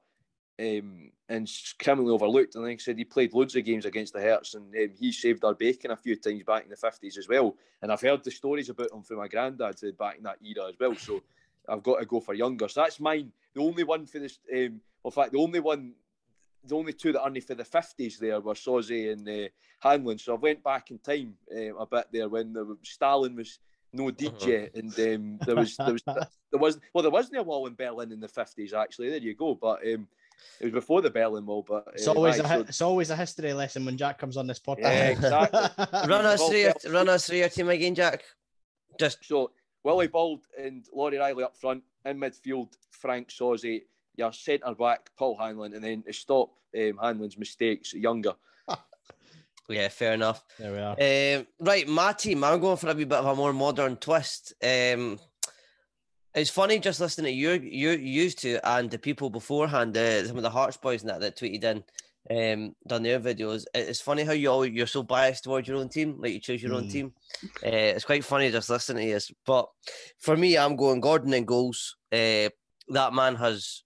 um, 0.61 1.11
and 1.28 1.50
criminally 1.82 2.12
overlooked. 2.12 2.55
And 2.55 2.64
like 2.64 2.74
I 2.74 2.82
said, 2.82 2.98
he 2.98 3.05
played 3.05 3.32
loads 3.32 3.57
of 3.57 3.64
games 3.64 3.86
against 3.86 4.12
the 4.12 4.22
Hearts, 4.22 4.55
and 4.55 4.74
um, 4.74 4.90
he 4.98 5.12
saved 5.12 5.44
our 5.44 5.55
bacon 5.55 5.90
a 5.90 5.96
few 5.96 6.16
times 6.16 6.42
back 6.44 6.64
in 6.64 6.70
the 6.70 6.76
fifties 6.76 7.18
as 7.18 7.28
well. 7.28 7.57
And 7.82 7.90
I've 7.90 8.00
heard 8.00 8.22
the 8.24 8.30
stories 8.30 8.68
about 8.68 8.92
him 8.92 9.02
from 9.02 9.18
my 9.18 9.28
granddad 9.28 9.76
back 9.98 10.16
in 10.16 10.24
that 10.24 10.38
era 10.42 10.68
as 10.68 10.74
well. 10.78 10.94
So 10.94 11.22
I've 11.68 11.82
got 11.82 11.98
to 11.98 12.07
go 12.07 12.20
for 12.20 12.34
Younger. 12.34 12.68
So 12.68 12.82
that's 12.82 13.00
mine. 13.00 13.32
The 13.55 13.62
only 13.62 13.84
one 13.84 14.07
for 14.07 14.18
this. 14.18 14.38
Um, 14.52 14.80
in 15.05 15.11
fact, 15.11 15.32
the 15.32 15.38
only 15.38 15.61
one, 15.61 15.92
the 16.64 16.76
only 16.76 16.92
two 16.92 17.12
that 17.12 17.22
aren't 17.22 17.42
for 17.44 17.55
the 17.55 17.64
fifties 17.64 18.18
there 18.18 18.40
were 18.40 18.55
Sauzée 18.55 19.12
and 19.12 19.28
uh, 19.28 19.48
Hanlon. 19.80 20.18
So 20.18 20.34
I 20.34 20.38
went 20.38 20.62
back 20.62 20.90
in 20.90 20.98
time 20.98 21.34
uh, 21.55 21.74
a 21.76 21.86
bit 21.86 22.09
there 22.12 22.28
when 22.28 22.52
the, 22.52 22.76
Stalin 22.82 23.36
was 23.36 23.59
no 23.92 24.05
DJ, 24.11 24.66
uh-huh. 24.66 24.80
and 24.80 25.14
um, 25.14 25.38
there 25.46 25.57
was 25.57 25.76
there 25.76 25.92
was 25.92 26.02
there 26.07 26.61
was 26.61 26.78
well 26.92 27.02
there 27.02 27.11
wasn't 27.11 27.38
a 27.38 27.42
wall 27.42 27.66
in 27.66 27.74
Berlin 27.74 28.12
in 28.12 28.20
the 28.20 28.28
fifties 28.28 28.72
actually. 28.72 29.11
There 29.11 29.18
you 29.18 29.34
go, 29.34 29.55
but. 29.55 29.80
Um, 29.86 30.07
it 30.61 30.64
was 30.64 30.72
before 30.72 31.03
the 31.03 31.11
Berlin 31.11 31.47
Wall, 31.47 31.64
but 31.66 31.87
uh, 31.89 31.91
it's 31.95 32.07
always 32.07 32.39
right, 32.39 32.45
a, 32.45 32.49
so... 32.49 32.61
it's 32.61 32.82
always 32.82 33.11
a 33.11 33.16
history 33.16 33.53
lesson 33.53 33.85
when 33.85 33.97
Jack 33.97 34.18
comes 34.18 34.37
on 34.37 34.47
this 34.47 34.59
podcast. 34.59 34.82
Yeah, 34.82 35.09
exactly. 35.09 35.61
run 36.09 36.24
us 36.24 36.47
through 36.49 36.59
your, 36.59 36.74
run 36.91 37.09
us 37.09 37.26
through 37.26 37.39
your 37.39 37.49
team 37.49 37.68
again, 37.68 37.95
Jack. 37.95 38.22
Just 38.99 39.24
so 39.24 39.51
Willie 39.82 40.09
Bauld 40.09 40.41
and 40.59 40.87
Lawrie 40.93 41.18
Reilly 41.18 41.45
up 41.45 41.57
front 41.57 41.82
in 42.05 42.18
midfield, 42.18 42.72
Frank 42.91 43.28
Sauzée, 43.28 43.82
your 44.16 44.32
centre 44.32 44.74
back 44.74 45.11
Paul 45.16 45.37
Hanlon, 45.37 45.74
and 45.74 45.85
then 45.85 46.03
to 46.03 46.12
stop 46.12 46.51
um, 46.76 46.99
Hanlon's 47.01 47.39
mistakes, 47.39 47.93
Younger. 47.93 48.35
yeah, 49.68 49.89
fair 49.89 50.14
enough. 50.14 50.45
There 50.59 50.72
we 50.72 50.78
are. 50.78 51.39
Um, 51.39 51.47
right, 51.61 51.87
my 51.87 52.12
team. 52.12 52.45
I'm 52.45 52.61
going 52.61 52.76
for 52.76 52.89
a 52.91 52.95
wee 52.95 53.05
bit 53.05 53.18
of 53.18 53.26
a 53.26 53.35
more 53.35 53.53
modern 53.53 53.97
twist. 53.97 54.55
Um, 54.62 55.18
it's 56.35 56.51
funny 56.51 56.78
just 56.78 57.01
listening 57.01 57.32
to 57.32 57.39
you, 57.39 57.53
you 57.53 57.91
used 57.91 58.39
to, 58.41 58.59
and 58.68 58.91
the 58.91 58.99
people 58.99 59.30
beforehand, 59.30 59.97
uh, 59.97 60.26
some 60.26 60.37
of 60.37 60.43
the 60.43 60.51
Hearts 60.51 60.76
boys 60.76 61.03
and 61.03 61.11
that 61.11 61.20
that 61.20 61.37
tweeted 61.37 61.64
in, 61.64 61.85
um, 62.30 62.74
done 62.87 63.03
their 63.03 63.20
videos. 63.20 63.64
It's 63.74 64.01
funny 64.01 64.24
how 64.24 64.32
you 64.32 64.49
all 64.49 64.66
you're 64.66 64.87
so 64.87 65.03
biased 65.03 65.45
towards 65.45 65.68
your 65.68 65.76
own 65.76 65.89
team, 65.89 66.16
like 66.18 66.32
you 66.32 66.41
choose 66.41 66.62
your 66.62 66.72
mm. 66.72 66.76
own 66.76 66.89
team. 66.89 67.12
Uh, 67.64 67.95
it's 67.95 68.05
quite 68.05 68.24
funny 68.24 68.51
just 68.51 68.70
listening 68.70 69.07
to 69.07 69.12
this. 69.14 69.30
But 69.47 69.68
for 70.18 70.37
me, 70.37 70.59
I'm 70.59 70.76
going 70.76 71.01
Gordon 71.01 71.35
in 71.35 71.45
goals. 71.45 71.97
Uh, 72.11 72.49
that 72.89 73.12
man 73.12 73.37
has 73.37 73.85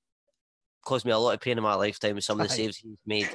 caused 0.84 1.04
me 1.04 1.12
a 1.12 1.18
lot 1.18 1.34
of 1.34 1.40
pain 1.40 1.58
in 1.58 1.64
my 1.64 1.74
lifetime 1.74 2.14
with 2.14 2.24
some 2.24 2.40
of 2.40 2.48
the 2.48 2.54
saves 2.54 2.78
he's 2.78 2.96
made. 3.06 3.28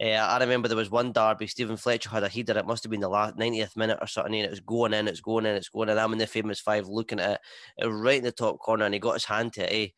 Uh, 0.00 0.06
I 0.06 0.38
remember 0.38 0.68
there 0.68 0.76
was 0.76 0.90
one 0.90 1.12
derby, 1.12 1.48
Stephen 1.48 1.76
Fletcher 1.76 2.10
had 2.10 2.22
a 2.22 2.28
header. 2.28 2.56
It 2.56 2.66
must 2.66 2.84
have 2.84 2.90
been 2.90 3.00
the 3.00 3.08
last 3.08 3.36
90th 3.36 3.76
minute 3.76 3.98
or 4.00 4.06
something, 4.06 4.34
and 4.34 4.44
it 4.44 4.50
was 4.50 4.60
going 4.60 4.94
in, 4.94 5.08
it's 5.08 5.20
going 5.20 5.44
in, 5.44 5.56
it's 5.56 5.68
going 5.68 5.88
in. 5.88 5.98
I'm 5.98 6.12
in 6.12 6.18
the 6.18 6.26
famous 6.26 6.60
five 6.60 6.86
looking 6.86 7.18
at 7.18 7.40
it, 7.80 7.86
right 7.86 8.18
in 8.18 8.24
the 8.24 8.30
top 8.30 8.58
corner, 8.60 8.84
and 8.84 8.94
he 8.94 9.00
got 9.00 9.14
his 9.14 9.24
hand 9.24 9.54
to 9.54 9.62
it. 9.62 9.92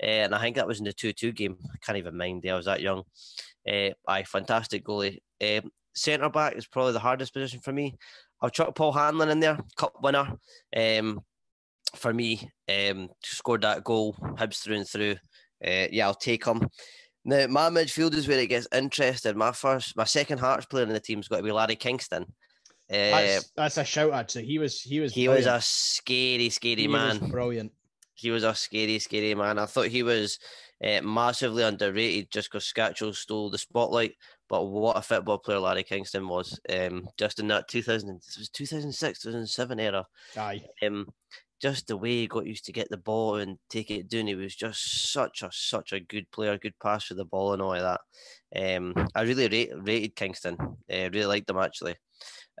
Eh? 0.00 0.06
Uh, 0.06 0.24
and 0.24 0.34
I 0.34 0.40
think 0.40 0.56
that 0.56 0.66
was 0.66 0.78
in 0.78 0.84
the 0.84 0.92
2 0.92 1.12
2 1.12 1.32
game. 1.32 1.58
I 1.64 1.76
can't 1.84 1.98
even 1.98 2.16
mind, 2.16 2.46
I 2.48 2.54
was 2.54 2.64
that 2.64 2.80
young. 2.80 3.02
Uh, 3.70 3.90
aye, 4.08 4.24
fantastic 4.24 4.84
goalie. 4.84 5.18
Centre 5.94 6.30
back 6.30 6.56
is 6.56 6.66
probably 6.66 6.92
the 6.92 6.98
hardest 6.98 7.34
position 7.34 7.60
for 7.60 7.72
me. 7.72 7.96
I'll 8.40 8.50
chuck 8.50 8.74
Paul 8.74 8.92
Hanlon 8.92 9.28
in 9.28 9.40
there, 9.40 9.58
cup 9.76 9.94
winner. 10.02 10.36
Um, 10.74 11.20
for 11.94 12.12
me, 12.12 12.50
um, 12.68 13.10
scored 13.22 13.62
that 13.62 13.84
goal, 13.84 14.16
Hibs 14.38 14.62
through 14.62 14.76
and 14.76 14.88
through. 14.88 15.16
Uh, 15.64 15.86
yeah, 15.90 16.06
I'll 16.06 16.14
take 16.14 16.44
him. 16.44 16.68
Now, 17.24 17.46
my 17.46 17.70
midfield 17.70 18.14
is 18.14 18.26
where 18.26 18.38
it 18.38 18.48
gets 18.48 18.66
interesting. 18.72 19.38
My 19.38 19.52
first, 19.52 19.96
my 19.96 20.04
second 20.04 20.38
Hearts 20.38 20.66
player 20.66 20.84
in 20.84 20.92
the 20.92 21.00
team's 21.00 21.28
got 21.28 21.36
to 21.36 21.42
be 21.42 21.50
Laryea 21.50 21.78
Kingston. 21.78 22.24
Uh, 22.90 23.10
that's, 23.10 23.52
that's, 23.56 23.76
a 23.78 23.84
shout 23.84 24.12
actually. 24.12 24.44
He 24.44 24.58
was 24.58 24.80
he 24.82 25.00
was 25.00 25.14
he 25.14 25.26
brilliant. 25.26 25.46
was 25.46 25.54
a 25.54 25.60
scary, 25.64 26.50
scary 26.50 26.82
he 26.82 26.88
man. 26.88 27.18
brilliant. 27.30 27.72
He 28.14 28.30
was 28.30 28.44
a 28.44 28.54
scary, 28.54 28.98
scary 28.98 29.34
man. 29.34 29.58
I 29.58 29.66
thought 29.66 29.86
he 29.86 30.02
was 30.02 30.38
uh, 30.84 31.00
massively 31.00 31.62
underrated 31.62 32.30
just 32.30 32.50
because 32.50 32.70
Skacel 32.70 33.14
stole 33.14 33.50
the 33.50 33.58
spotlight. 33.58 34.14
But 34.48 34.64
what 34.64 34.98
a 34.98 35.02
football 35.02 35.38
player 35.38 35.58
Laryea 35.58 35.86
Kingston 35.86 36.28
was. 36.28 36.60
Um, 36.68 37.08
just 37.16 37.38
in 37.38 37.48
that 37.48 37.68
2000, 37.68 38.10
it 38.10 38.14
was 38.38 38.50
2006, 38.50 39.20
2007 39.20 39.80
era. 39.80 40.06
Aye. 40.36 40.62
Um, 40.84 41.06
just 41.62 41.86
the 41.86 41.96
way 41.96 42.10
he 42.10 42.26
got 42.26 42.46
used 42.46 42.64
to 42.66 42.72
get 42.72 42.90
the 42.90 42.96
ball 42.96 43.36
and 43.36 43.56
take 43.70 43.90
it 43.90 44.08
down. 44.08 44.26
He 44.26 44.34
was 44.34 44.54
just 44.54 45.12
such 45.12 45.42
a 45.42 45.50
such 45.52 45.92
a 45.92 46.00
good 46.00 46.28
player, 46.32 46.58
good 46.58 46.78
pass 46.82 47.04
for 47.04 47.14
the 47.14 47.24
ball 47.24 47.52
and 47.52 47.62
all 47.62 47.74
of 47.74 47.80
that. 47.82 48.76
Um, 48.76 48.94
I 49.14 49.22
really 49.22 49.48
rate, 49.48 49.70
rated 49.76 50.16
Kingston. 50.16 50.56
I 50.90 51.04
uh, 51.04 51.10
really 51.10 51.26
liked 51.26 51.46
them 51.46 51.58
actually. 51.58 51.94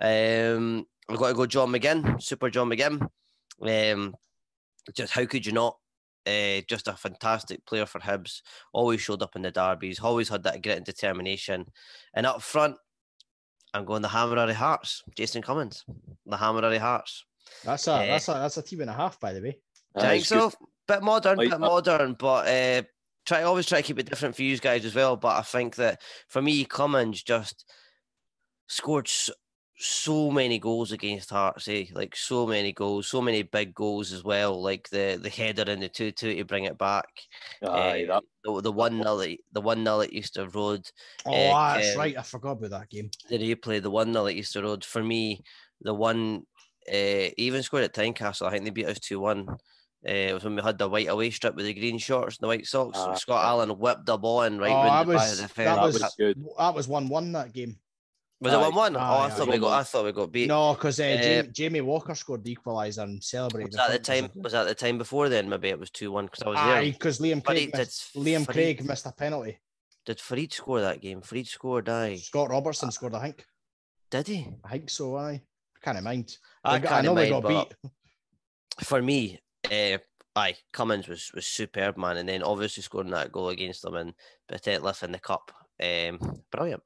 Um, 0.00 0.86
I've 1.08 1.18
got 1.18 1.28
to 1.28 1.34
go 1.34 1.46
John 1.46 1.70
McGinn, 1.70 2.22
Super 2.22 2.48
John 2.48 2.70
McGinn. 2.70 3.06
Um, 3.60 4.14
just 4.94 5.12
how 5.12 5.26
could 5.26 5.44
you 5.44 5.52
not? 5.52 5.76
Uh, 6.24 6.60
just 6.68 6.86
a 6.86 6.92
fantastic 6.92 7.66
player 7.66 7.86
for 7.86 7.98
Hibs. 7.98 8.42
Always 8.72 9.00
showed 9.00 9.22
up 9.22 9.34
in 9.34 9.42
the 9.42 9.50
derbies. 9.50 9.98
Always 9.98 10.28
had 10.28 10.44
that 10.44 10.62
grit 10.62 10.76
and 10.76 10.86
determination. 10.86 11.66
And 12.14 12.26
up 12.26 12.40
front, 12.42 12.76
I'm 13.74 13.84
going 13.84 14.02
the 14.02 14.08
Hammer 14.08 14.52
Hearts. 14.52 15.02
Jason 15.16 15.42
Cummings, 15.42 15.84
the 16.24 16.36
Hammer 16.36 16.78
Hearts. 16.78 17.24
That's 17.64 17.86
a 17.88 17.92
uh, 17.92 18.06
that's 18.06 18.28
a 18.28 18.32
that's 18.32 18.56
a 18.56 18.62
team 18.62 18.80
and 18.80 18.90
a 18.90 18.94
half, 18.94 19.18
by 19.20 19.32
the 19.32 19.42
way. 19.42 19.58
I 19.96 20.08
think 20.08 20.24
so. 20.24 20.50
Good. 20.50 20.58
Bit 20.88 21.02
modern, 21.02 21.38
bit 21.38 21.60
modern, 21.60 22.14
but 22.14 22.48
uh, 22.48 22.82
try 23.24 23.44
always 23.44 23.66
try 23.66 23.80
to 23.80 23.86
keep 23.86 24.00
it 24.00 24.08
different 24.08 24.34
for 24.34 24.42
you 24.42 24.58
guys 24.58 24.84
as 24.84 24.94
well. 24.94 25.16
But 25.16 25.38
I 25.38 25.42
think 25.42 25.76
that 25.76 26.02
for 26.28 26.42
me, 26.42 26.64
Cummings 26.64 27.22
just 27.22 27.72
scored 28.66 29.06
so, 29.06 29.32
so 29.78 30.30
many 30.30 30.58
goals 30.58 30.90
against 30.90 31.30
Hearts, 31.30 31.68
eh? 31.68 31.84
Like 31.92 32.16
so 32.16 32.48
many 32.48 32.72
goals, 32.72 33.06
so 33.06 33.22
many 33.22 33.42
big 33.42 33.74
goals 33.74 34.12
as 34.12 34.24
well. 34.24 34.60
Like 34.60 34.88
the 34.90 35.20
the 35.22 35.28
header 35.28 35.70
in 35.70 35.78
the 35.78 35.88
two 35.88 36.10
two 36.10 36.34
to 36.34 36.44
bring 36.44 36.64
it 36.64 36.78
back. 36.78 37.08
Aye, 37.62 38.08
uh, 38.10 38.20
the, 38.42 38.60
the 38.60 38.72
one 38.72 38.98
nil 38.98 39.18
the 39.52 39.60
one 39.60 39.84
nil 39.84 40.02
at 40.02 40.12
Easter 40.12 40.48
Road. 40.48 40.84
Oh, 41.24 41.32
uh, 41.32 41.74
that's 41.74 41.92
um, 41.92 41.98
right. 41.98 42.18
I 42.18 42.22
forgot 42.22 42.52
about 42.52 42.70
that 42.70 42.90
game. 42.90 43.10
The 43.28 43.38
replay, 43.38 43.80
the 43.80 43.90
one 43.90 44.10
nil 44.10 44.26
at 44.26 44.34
Easter 44.34 44.62
Road. 44.62 44.84
For 44.84 45.02
me, 45.02 45.42
the 45.80 45.94
one 45.94 46.42
uh, 46.92 47.30
even 47.36 47.62
scored 47.62 47.84
at 47.84 47.94
Tynecastle. 47.94 48.46
I 48.46 48.50
think 48.50 48.64
they 48.64 48.70
beat 48.70 48.86
us 48.86 48.98
2 49.00 49.20
1. 49.20 49.48
Uh, 49.48 49.54
it 50.04 50.34
was 50.34 50.42
when 50.42 50.56
we 50.56 50.62
had 50.62 50.78
the 50.78 50.88
white 50.88 51.08
away 51.08 51.30
strip 51.30 51.54
with 51.54 51.64
the 51.66 51.74
green 51.74 51.98
shorts 51.98 52.36
and 52.36 52.44
the 52.44 52.48
white 52.48 52.66
socks. 52.66 52.98
Uh, 52.98 53.14
Scott 53.14 53.44
Allan 53.44 53.70
whipped 53.78 54.06
the 54.06 54.18
ball 54.18 54.42
in 54.42 54.58
right 54.58 54.72
oh, 54.72 54.82
that 54.84 55.06
was, 55.06 55.40
the 55.40 55.46
that, 55.62 55.80
was, 55.80 55.94
that 55.94 56.02
was 56.02 56.14
good. 56.18 56.44
That 56.58 56.74
was 56.74 56.88
1 56.88 57.08
1 57.08 57.32
that 57.32 57.52
game. 57.52 57.76
Was 58.40 58.52
it 58.52 58.58
one 58.58 58.74
one? 58.74 58.96
Oh, 58.96 58.98
Aye, 58.98 59.26
I 59.26 59.30
thought 59.30 59.46
we 59.46 59.58
got. 59.58 59.78
I 59.80 59.84
thought 59.84 60.04
we 60.04 60.10
got 60.10 60.32
beat. 60.32 60.48
No, 60.48 60.74
because 60.74 60.98
uh, 60.98 61.04
Uh, 61.04 61.22
Jamie, 61.22 61.48
Jamie 61.52 61.80
Walker 61.80 62.12
scored 62.16 62.42
the 62.42 62.56
equaliser 62.56 63.04
and 63.04 63.22
celebrated. 63.22 63.68
was 63.68 63.76
that 63.76 63.92
the 63.92 63.98
time? 64.00 64.30
Was 64.34 64.52
that 64.52 64.64
the 64.64 64.74
time 64.74 64.98
before 64.98 65.28
then? 65.28 65.48
Maybe 65.48 65.68
it 65.68 65.78
was 65.78 65.90
two 65.90 66.10
one 66.10 66.24
because 66.24 66.42
I 66.42 66.48
was 66.48 66.58
Aye, 66.58 66.82
there. 66.82 66.92
because 66.92 67.20
Liam 67.20 67.44
Farid 67.44 67.70
Craig, 67.70 67.76
missed, 67.76 68.16
Liam 68.16 68.44
Farid- 68.44 68.46
Craig 68.78 68.84
missed 68.84 69.06
a 69.06 69.12
penalty. 69.12 69.60
Did 70.06 70.18
Farid 70.18 70.52
score 70.52 70.80
that 70.80 71.00
game? 71.00 71.22
Farid 71.22 71.46
scored. 71.46 71.88
Aye. 71.88 72.16
Scott 72.16 72.50
Robertson 72.50 72.90
scored, 72.90 73.14
I 73.14 73.22
think. 73.26 73.46
Did 74.10 74.26
he? 74.26 74.48
I 74.64 74.70
think 74.72 74.90
so. 74.90 75.16
Aye, 75.16 75.42
can't 75.82 76.02
mind. 76.02 76.36
I 76.64 76.74
We 76.74 76.80
got- 76.80 76.92
I 76.92 77.00
know 77.02 77.12
we 77.14 77.20
mind, 77.22 77.30
got 77.30 77.42
but 77.42 77.68
beat. 77.82 77.90
for 78.84 79.02
me, 79.02 79.40
uh, 79.70 79.98
aye, 80.36 80.56
Cummings 80.72 81.08
was 81.08 81.30
was 81.34 81.46
superb, 81.46 81.96
man, 81.96 82.16
and 82.18 82.28
then 82.28 82.42
obviously 82.42 82.82
scoring 82.82 83.10
that 83.10 83.32
goal 83.32 83.48
against 83.50 83.82
them 83.82 83.94
and 83.96 84.14
Betetliff 84.50 85.02
in 85.02 85.12
the 85.12 85.18
cup, 85.18 85.50
um, 85.82 86.42
brilliant, 86.50 86.82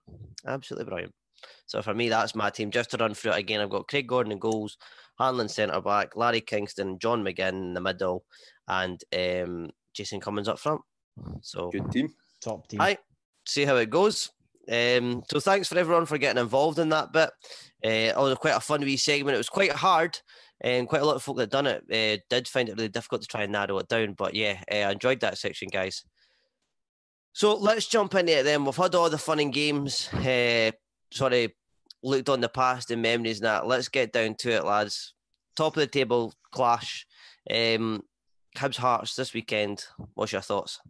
absolutely 0.47 0.87
brilliant. 0.87 1.15
So 1.67 1.83
for 1.83 1.95
me, 1.95 2.09
that's 2.09 2.35
my 2.35 2.51
team. 2.51 2.71
Just 2.71 2.91
to 2.91 2.97
run 2.97 3.15
through 3.15 3.33
it 3.33 3.39
again, 3.39 3.61
I've 3.61 3.71
got 3.71 3.89
Craig 3.89 4.09
Gordon 4.09 4.33
in 4.33 4.39
goals, 4.39 4.79
Hanlon 5.19 5.49
centre 5.49 5.81
back, 5.81 6.15
Laryea 6.15 6.47
Kingston, 6.47 6.99
John 6.99 7.23
McGinn 7.23 7.51
in 7.51 7.75
the 7.75 7.81
middle, 7.81 8.25
and 8.69 9.01
um, 9.15 9.71
Jason 9.95 10.21
Cummings 10.21 10.49
up 10.49 10.59
front. 10.59 10.81
So 11.43 11.71
Good 11.71 11.91
team. 11.91 12.15
Top 12.41 12.67
team. 12.69 12.81
Aye, 12.81 12.99
see 13.47 13.65
how 13.65 13.77
it 13.77 13.91
goes. 13.91 14.31
Um, 14.71 15.23
so 15.31 15.41
thanks 15.41 15.69
for 15.69 15.79
everyone 15.79 16.07
for 16.07 16.19
getting 16.19 16.41
involved 16.41 16.79
in 16.79 16.89
that 16.91 17.13
bit. 17.13 17.31
Uh, 17.85 17.89
it 17.89 18.17
was 18.17 18.37
quite 18.39 18.57
a 18.57 18.61
fun 18.61 18.81
wee 18.81 18.97
segment. 18.97 19.35
It 19.35 19.39
was 19.39 19.49
quite 19.49 19.73
hard, 19.73 20.19
and 20.61 20.89
quite 20.89 21.03
a 21.03 21.05
lot 21.05 21.17
of 21.17 21.23
folk 21.23 21.37
that 21.37 21.51
done 21.51 21.67
it 21.67 21.85
uh, 21.85 22.23
did 22.29 22.49
find 22.49 22.69
it 22.69 22.77
really 22.77 22.89
difficult 22.89 23.23
to 23.23 23.29
try 23.29 23.43
and 23.43 23.53
narrow 23.53 23.79
it 23.79 23.89
down. 23.89 24.15
But 24.15 24.35
yeah, 24.35 24.61
uh, 24.71 24.77
I 24.77 24.93
enjoyed 24.93 25.21
that 25.21 25.39
section, 25.39 25.69
guys. 25.73 26.05
So 27.33 27.55
let's 27.55 27.87
jump 27.87 28.15
into 28.15 28.39
it 28.39 28.45
then. 28.45 28.65
We've 28.65 28.75
had 28.75 28.95
all 28.95 29.11
the 29.11 29.19
fun 29.19 29.41
and 29.41 29.53
games. 29.53 30.09
Uh, 30.15 30.71
sorry, 31.13 31.55
looked 32.03 32.29
on 32.29 32.41
the 32.41 32.49
past 32.49 32.91
and 32.91 33.03
memories 33.03 33.41
and 33.41 33.47
that. 33.47 33.67
Let's 33.67 33.89
get 33.89 34.13
down 34.13 34.37
to 34.39 34.51
it, 34.51 34.65
lads. 34.65 35.15
Top 35.55 35.77
of 35.77 35.81
the 35.81 35.87
table 35.87 36.33
clash. 36.51 37.07
Um, 37.51 38.03
Hibs 38.57 38.77
Hearts 38.77 39.15
this 39.15 39.35
weekend. 39.35 39.85
What's 40.15 40.33
your 40.33 40.41
thoughts? 40.41 40.81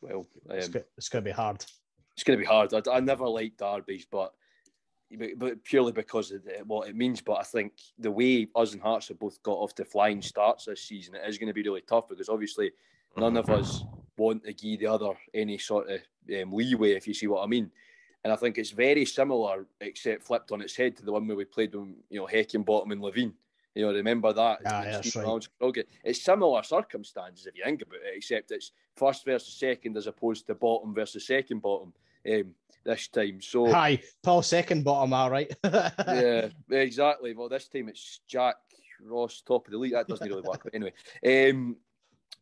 Well, 0.00 0.26
um, 0.48 0.56
it's 0.96 1.08
going 1.08 1.24
to 1.24 1.28
be 1.28 1.32
hard. 1.32 1.64
It's 2.16 2.24
going 2.24 2.38
to 2.38 2.42
be 2.42 2.48
hard. 2.48 2.72
I, 2.72 2.80
I 2.90 3.00
never 3.00 3.28
liked 3.28 3.58
derbies, 3.58 4.06
but 4.10 4.32
but 5.36 5.62
purely 5.62 5.92
because 5.92 6.32
of 6.32 6.44
the, 6.44 6.64
what 6.66 6.88
it 6.88 6.96
means. 6.96 7.20
But 7.20 7.34
I 7.34 7.42
think 7.42 7.74
the 7.98 8.10
way 8.10 8.48
us 8.56 8.72
and 8.72 8.82
Hearts 8.82 9.08
have 9.08 9.18
both 9.18 9.40
got 9.42 9.52
off 9.52 9.74
to 9.76 9.84
flying 9.84 10.22
starts 10.22 10.64
this 10.64 10.82
season, 10.82 11.14
it 11.14 11.28
is 11.28 11.38
going 11.38 11.48
to 11.48 11.54
be 11.54 11.62
really 11.62 11.82
tough 11.82 12.08
because 12.08 12.28
obviously 12.28 12.72
none 13.16 13.36
of 13.36 13.48
us 13.50 13.84
want 14.16 14.44
to 14.44 14.52
give 14.52 14.80
the 14.80 14.86
other 14.86 15.12
any 15.34 15.58
sort 15.58 15.88
of 15.90 16.00
um, 16.42 16.52
leeway, 16.52 16.92
if 16.92 17.06
you 17.06 17.14
see 17.14 17.26
what 17.26 17.44
I 17.44 17.46
mean. 17.46 17.70
And 18.24 18.32
I 18.32 18.36
think 18.36 18.58
it's 18.58 18.70
very 18.70 19.04
similar, 19.04 19.66
except 19.80 20.24
flipped 20.24 20.50
on 20.50 20.60
its 20.60 20.74
head 20.74 20.96
to 20.96 21.04
the 21.04 21.12
one 21.12 21.28
where 21.28 21.36
we 21.36 21.44
played 21.44 21.74
when 21.74 21.96
you 22.08 22.18
know 22.18 22.26
Heckingbottom 22.26 22.92
and 22.92 23.02
Levein. 23.02 23.32
You 23.74 23.86
know, 23.86 23.92
remember 23.92 24.32
that? 24.32 24.60
Aye, 24.66 24.80
When 24.80 24.90
that's 24.90 25.16
right. 25.16 25.48
Okay, 25.60 25.84
it's 26.02 26.22
similar 26.22 26.62
circumstances 26.62 27.46
if 27.46 27.56
you 27.56 27.62
think 27.62 27.82
about 27.82 27.96
it, 27.96 28.16
except 28.16 28.50
it's 28.50 28.72
first 28.96 29.24
versus 29.26 29.52
second 29.52 29.98
as 29.98 30.06
opposed 30.06 30.46
to 30.46 30.54
bottom 30.54 30.94
versus 30.94 31.26
second 31.26 31.60
bottom 31.60 31.92
um, 32.28 32.54
this 32.86 33.08
time. 33.08 33.40
So 33.42 33.72
Aye, 33.72 34.00
Paul 34.22 34.42
second 34.42 34.84
bottom, 34.84 35.12
all 35.12 35.30
right. 35.30 35.52
yeah, 35.64 36.48
exactly. 36.70 37.34
Well, 37.34 37.48
this 37.48 37.68
time 37.68 37.88
it's 37.88 38.20
Jack 38.26 38.56
Ross 39.04 39.42
top 39.42 39.66
of 39.66 39.72
the 39.72 39.78
league. 39.78 39.92
That 39.92 40.08
doesn't 40.08 40.28
really 40.28 40.42
work. 40.42 40.62
But 40.64 40.74
anyway, 40.74 40.92
um, 41.26 41.76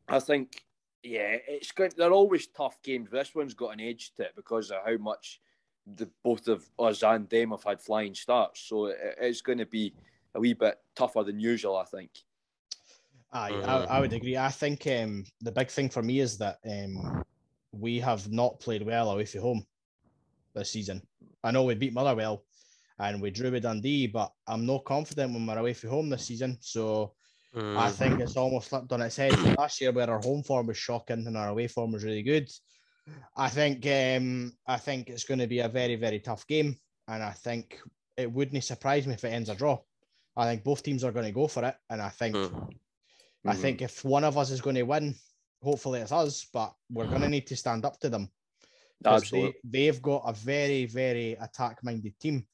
I 0.09 0.21
think 0.21 0.63
yeah, 1.03 1.37
it's 1.49 1.73
good. 1.73 1.95
They're 1.97 2.13
always 2.13 2.47
tough 2.49 2.81
games. 2.83 3.11
This 3.11 3.35
one's 3.35 3.55
got 3.55 3.73
an 3.73 3.81
edge 3.81 4.13
to 4.17 4.25
it 4.25 4.33
because 4.37 4.71
of 4.71 4.79
how 4.85 4.97
much 4.99 5.41
the 5.97 6.09
both 6.23 6.49
of 6.49 6.65
us 6.79 7.03
and 7.03 7.29
them 7.29 7.51
have 7.51 7.65
had 7.65 7.81
flying 7.81 8.15
starts. 8.15 8.61
So 8.61 8.87
it, 8.87 8.99
it's 9.21 9.43
going 9.43 9.59
to 9.59 9.67
be 9.67 9.95
a 10.35 10.41
wee 10.41 10.55
bit 10.55 10.79
tougher 10.95 11.25
than 11.25 11.41
usual. 11.41 11.77
I 11.77 11.85
think. 11.85 12.11
Aye. 13.33 13.61
I, 13.65 13.97
I 13.97 14.01
would 14.01 14.13
agree. 14.13 14.37
I 14.37 14.51
think 14.51 14.87
um, 14.87 15.25
the 15.41 15.51
big 15.51 15.69
thing 15.69 15.91
for 15.91 16.03
me 16.03 16.21
is 16.21 16.39
that 16.39 16.59
um, 16.65 17.25
we 17.73 17.99
have 17.99 18.31
not 18.31 18.61
played 18.61 18.83
well 18.83 19.11
away 19.11 19.25
from 19.25 19.41
home 19.41 19.67
this 20.55 20.71
season. 20.71 21.03
I 21.43 21.51
know 21.51 21.65
we 21.65 21.75
beat 21.75 21.93
Motherwell 21.93 22.45
and 22.99 23.21
we 23.21 23.31
drew 23.31 23.51
with 23.51 23.65
Dundee, 23.65 24.07
but 24.07 24.31
I'm 24.47 24.65
not 24.67 24.85
confident 24.85 25.33
when 25.33 25.47
we're 25.47 25.59
away 25.59 25.75
from 25.75 25.91
home 25.91 26.11
this 26.11 26.27
season. 26.27 26.59
So 26.61 27.15
I 27.55 27.89
Mm. 27.89 27.93
think 27.93 28.21
it's 28.21 28.37
almost 28.37 28.69
flipped 28.69 28.93
on 28.93 29.03
its 29.03 29.17
head. 29.17 29.33
Last 29.59 29.81
year, 29.81 29.93
where 29.93 30.11
our 30.11 30.21
home 30.21 30.43
form 30.43 30.69
was 30.69 30.77
shocking 30.77 31.27
and 31.27 31.37
our 31.37 31.49
away 31.49 31.67
form 31.67 31.93
was 31.93 32.05
really 32.05 32.23
good. 32.23 32.49
I 33.37 33.49
think 33.49 33.85
um, 33.87 34.53
I 34.67 34.77
think 34.77 35.11
it's 35.11 35.25
going 35.25 35.41
to 35.41 35.47
be 35.47 35.59
a 35.59 35.69
very 35.69 35.97
very 35.97 36.21
tough 36.21 36.47
game, 36.47 36.77
and 37.09 37.23
I 37.23 37.33
think 37.33 37.81
it 38.17 38.31
wouldn't 38.31 38.63
surprise 38.65 39.07
me 39.07 39.15
if 39.15 39.25
it 39.25 39.33
ends 39.33 39.49
a 39.51 39.55
draw. 39.55 39.79
I 40.37 40.47
think 40.47 40.65
both 40.65 40.83
teams 40.83 41.05
are 41.05 41.13
going 41.13 41.27
to 41.27 41.33
go 41.33 41.49
for 41.49 41.65
it, 41.65 41.75
and 41.91 42.01
I 42.01 42.09
think 42.11 42.35
Mm. 42.35 42.79
I 43.47 43.55
think 43.55 43.83
if 43.83 44.05
one 44.05 44.25
of 44.25 44.39
us 44.39 44.51
is 44.51 44.61
going 44.63 44.77
to 44.77 44.83
win, 44.85 45.15
hopefully 45.63 46.01
it's 46.01 46.13
us, 46.13 46.47
but 46.53 46.73
we're 46.91 47.09
going 47.09 47.23
to 47.23 47.29
need 47.29 47.47
to 47.49 47.57
stand 47.57 47.85
up 47.85 47.99
to 48.01 48.09
them. 48.09 48.31
Absolutely. 49.05 49.55
They, 49.65 49.87
they've 49.87 50.03
got 50.03 50.23
a 50.27 50.33
very, 50.33 50.87
very 50.87 51.33
attack 51.41 51.79
minded 51.83 52.19
team. 52.21 52.47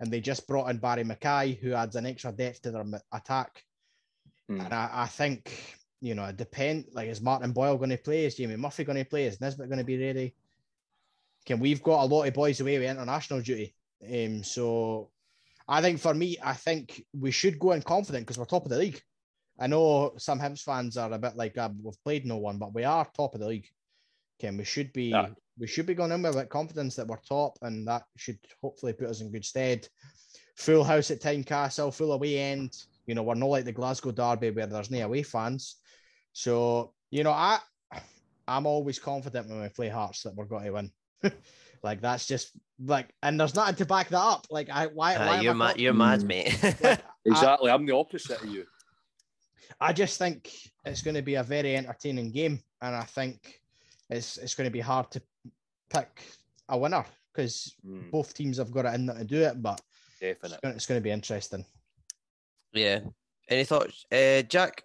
And 0.00 0.10
they 0.10 0.20
just 0.20 0.46
brought 0.46 0.70
in 0.70 0.78
Barrie 0.78 1.04
McKay, 1.04 1.58
who 1.58 1.72
adds 1.72 1.96
an 1.96 2.06
extra 2.06 2.32
depth 2.32 2.62
to 2.62 2.72
their 2.72 2.84
attack. 3.12 3.62
Mm. 4.50 4.64
And 4.64 4.74
I, 4.74 4.90
I 4.92 5.06
think, 5.06 5.78
you 6.00 6.14
know, 6.14 6.24
it 6.24 6.36
depend 6.36 6.86
like 6.92 7.08
is 7.08 7.20
Martin 7.20 7.52
Boyle 7.52 7.78
going 7.78 7.90
to 7.90 7.96
play? 7.96 8.26
Is 8.26 8.34
Jamie 8.34 8.56
Murphy 8.56 8.84
going 8.84 8.98
to 8.98 9.08
play? 9.08 9.24
Is 9.24 9.40
Nisbet 9.40 9.68
going 9.68 9.78
to 9.78 9.84
be 9.84 9.98
ready? 9.98 10.34
Can 11.46 11.60
we've 11.60 11.82
got 11.82 12.02
a 12.02 12.06
lot 12.06 12.24
of 12.24 12.34
boys 12.34 12.60
away 12.60 12.78
with 12.78 12.90
international 12.90 13.40
duty. 13.40 13.74
Um, 14.02 14.42
so 14.42 15.10
I 15.68 15.80
think 15.80 16.00
for 16.00 16.12
me, 16.12 16.36
I 16.42 16.54
think 16.54 17.04
we 17.18 17.30
should 17.30 17.58
go 17.58 17.72
in 17.72 17.82
confident 17.82 18.26
because 18.26 18.38
we're 18.38 18.44
top 18.46 18.64
of 18.64 18.70
the 18.70 18.78
league. 18.78 19.00
I 19.58 19.68
know 19.68 20.14
some 20.18 20.40
Hibs 20.40 20.62
fans 20.62 20.96
are 20.96 21.12
a 21.12 21.18
bit 21.18 21.36
like 21.36 21.56
uh, 21.56 21.70
we've 21.82 22.02
played 22.02 22.26
no 22.26 22.38
one, 22.38 22.58
but 22.58 22.74
we 22.74 22.84
are 22.84 23.06
top 23.16 23.34
of 23.34 23.40
the 23.40 23.48
league. 23.48 23.68
Ken, 24.40 24.56
we 24.56 24.64
should 24.64 24.92
be 24.92 25.04
Yeah. 25.04 25.28
We 25.58 25.66
should 25.66 25.86
be 25.86 25.94
going 25.94 26.12
in 26.12 26.22
with 26.22 26.32
a 26.32 26.38
bit 26.38 26.42
of 26.44 26.48
confidence 26.50 26.96
that 26.96 27.06
we're 27.06 27.16
top, 27.28 27.58
and 27.62 27.86
that 27.86 28.02
should 28.16 28.38
hopefully 28.60 28.92
put 28.92 29.08
us 29.08 29.20
in 29.20 29.30
good 29.30 29.44
stead. 29.44 29.86
Full 30.56 30.84
house 30.84 31.10
at 31.10 31.20
Tynecastle, 31.20 31.94
full 31.94 32.12
away 32.12 32.38
end. 32.38 32.76
You 33.06 33.14
know, 33.14 33.22
we're 33.22 33.34
not 33.34 33.46
like 33.46 33.64
the 33.64 33.72
Glasgow 33.72 34.10
Derby 34.12 34.50
where 34.50 34.66
there's 34.66 34.90
no 34.90 35.04
away 35.04 35.22
fans. 35.22 35.76
So 36.32 36.92
you 37.10 37.22
know, 37.22 37.30
I 37.30 37.58
I'm 38.48 38.66
always 38.66 38.98
confident 38.98 39.48
when 39.48 39.62
we 39.62 39.68
play 39.68 39.88
Hearts 39.88 40.22
that 40.22 40.34
we're 40.34 40.44
going 40.44 40.64
to 40.64 40.70
win. 40.72 40.90
like 41.82 42.00
that's 42.00 42.26
just 42.26 42.50
like, 42.84 43.08
and 43.22 43.38
there's 43.38 43.54
nothing 43.54 43.76
to 43.76 43.86
back 43.86 44.08
that 44.08 44.18
up. 44.18 44.46
Like 44.50 44.68
I 44.70 44.86
why, 44.86 45.14
Uh, 45.14 45.26
why 45.26 45.40
you're 45.40 45.54
mad. 45.54 45.78
You're 45.78 45.94
mad, 46.06 46.24
mate. 46.24 46.58
like, 46.82 47.00
Exactly. 47.26 47.70
I'm 47.70 47.86
the 47.86 47.94
opposite 47.96 48.42
of 48.42 48.48
you. 48.48 48.64
I 49.80 49.92
just 49.92 50.18
think 50.18 50.52
it's 50.84 51.02
going 51.02 51.14
to 51.14 51.22
be 51.22 51.36
a 51.36 51.42
very 51.42 51.74
entertaining 51.76 52.30
game, 52.32 52.60
and 52.82 52.94
I 52.94 53.04
think 53.04 53.60
it's 54.10 54.36
it's 54.36 54.54
going 54.54 54.66
to 54.68 54.72
be 54.72 54.80
hard 54.80 55.10
to 55.12 55.22
pick 55.94 56.24
a 56.68 56.78
winner 56.78 57.04
because 57.32 57.74
Mm, 57.86 58.10
both 58.10 58.34
teams 58.34 58.58
have 58.58 58.72
got 58.72 58.86
it 58.86 58.94
in 58.94 59.06
there 59.06 59.18
to 59.18 59.24
do 59.24 59.42
it. 59.42 59.60
But 59.62 59.80
it's 60.08 60.20
definite. 60.20 60.60
going, 60.62 60.74
it's 60.74 60.86
going 60.86 61.00
to 61.00 61.04
be 61.04 61.10
interesting. 61.10 61.64
yeah. 62.72 63.00
Any 63.48 63.64
thoughts, 63.64 64.06
uh, 64.10 64.42
Jack? 64.42 64.84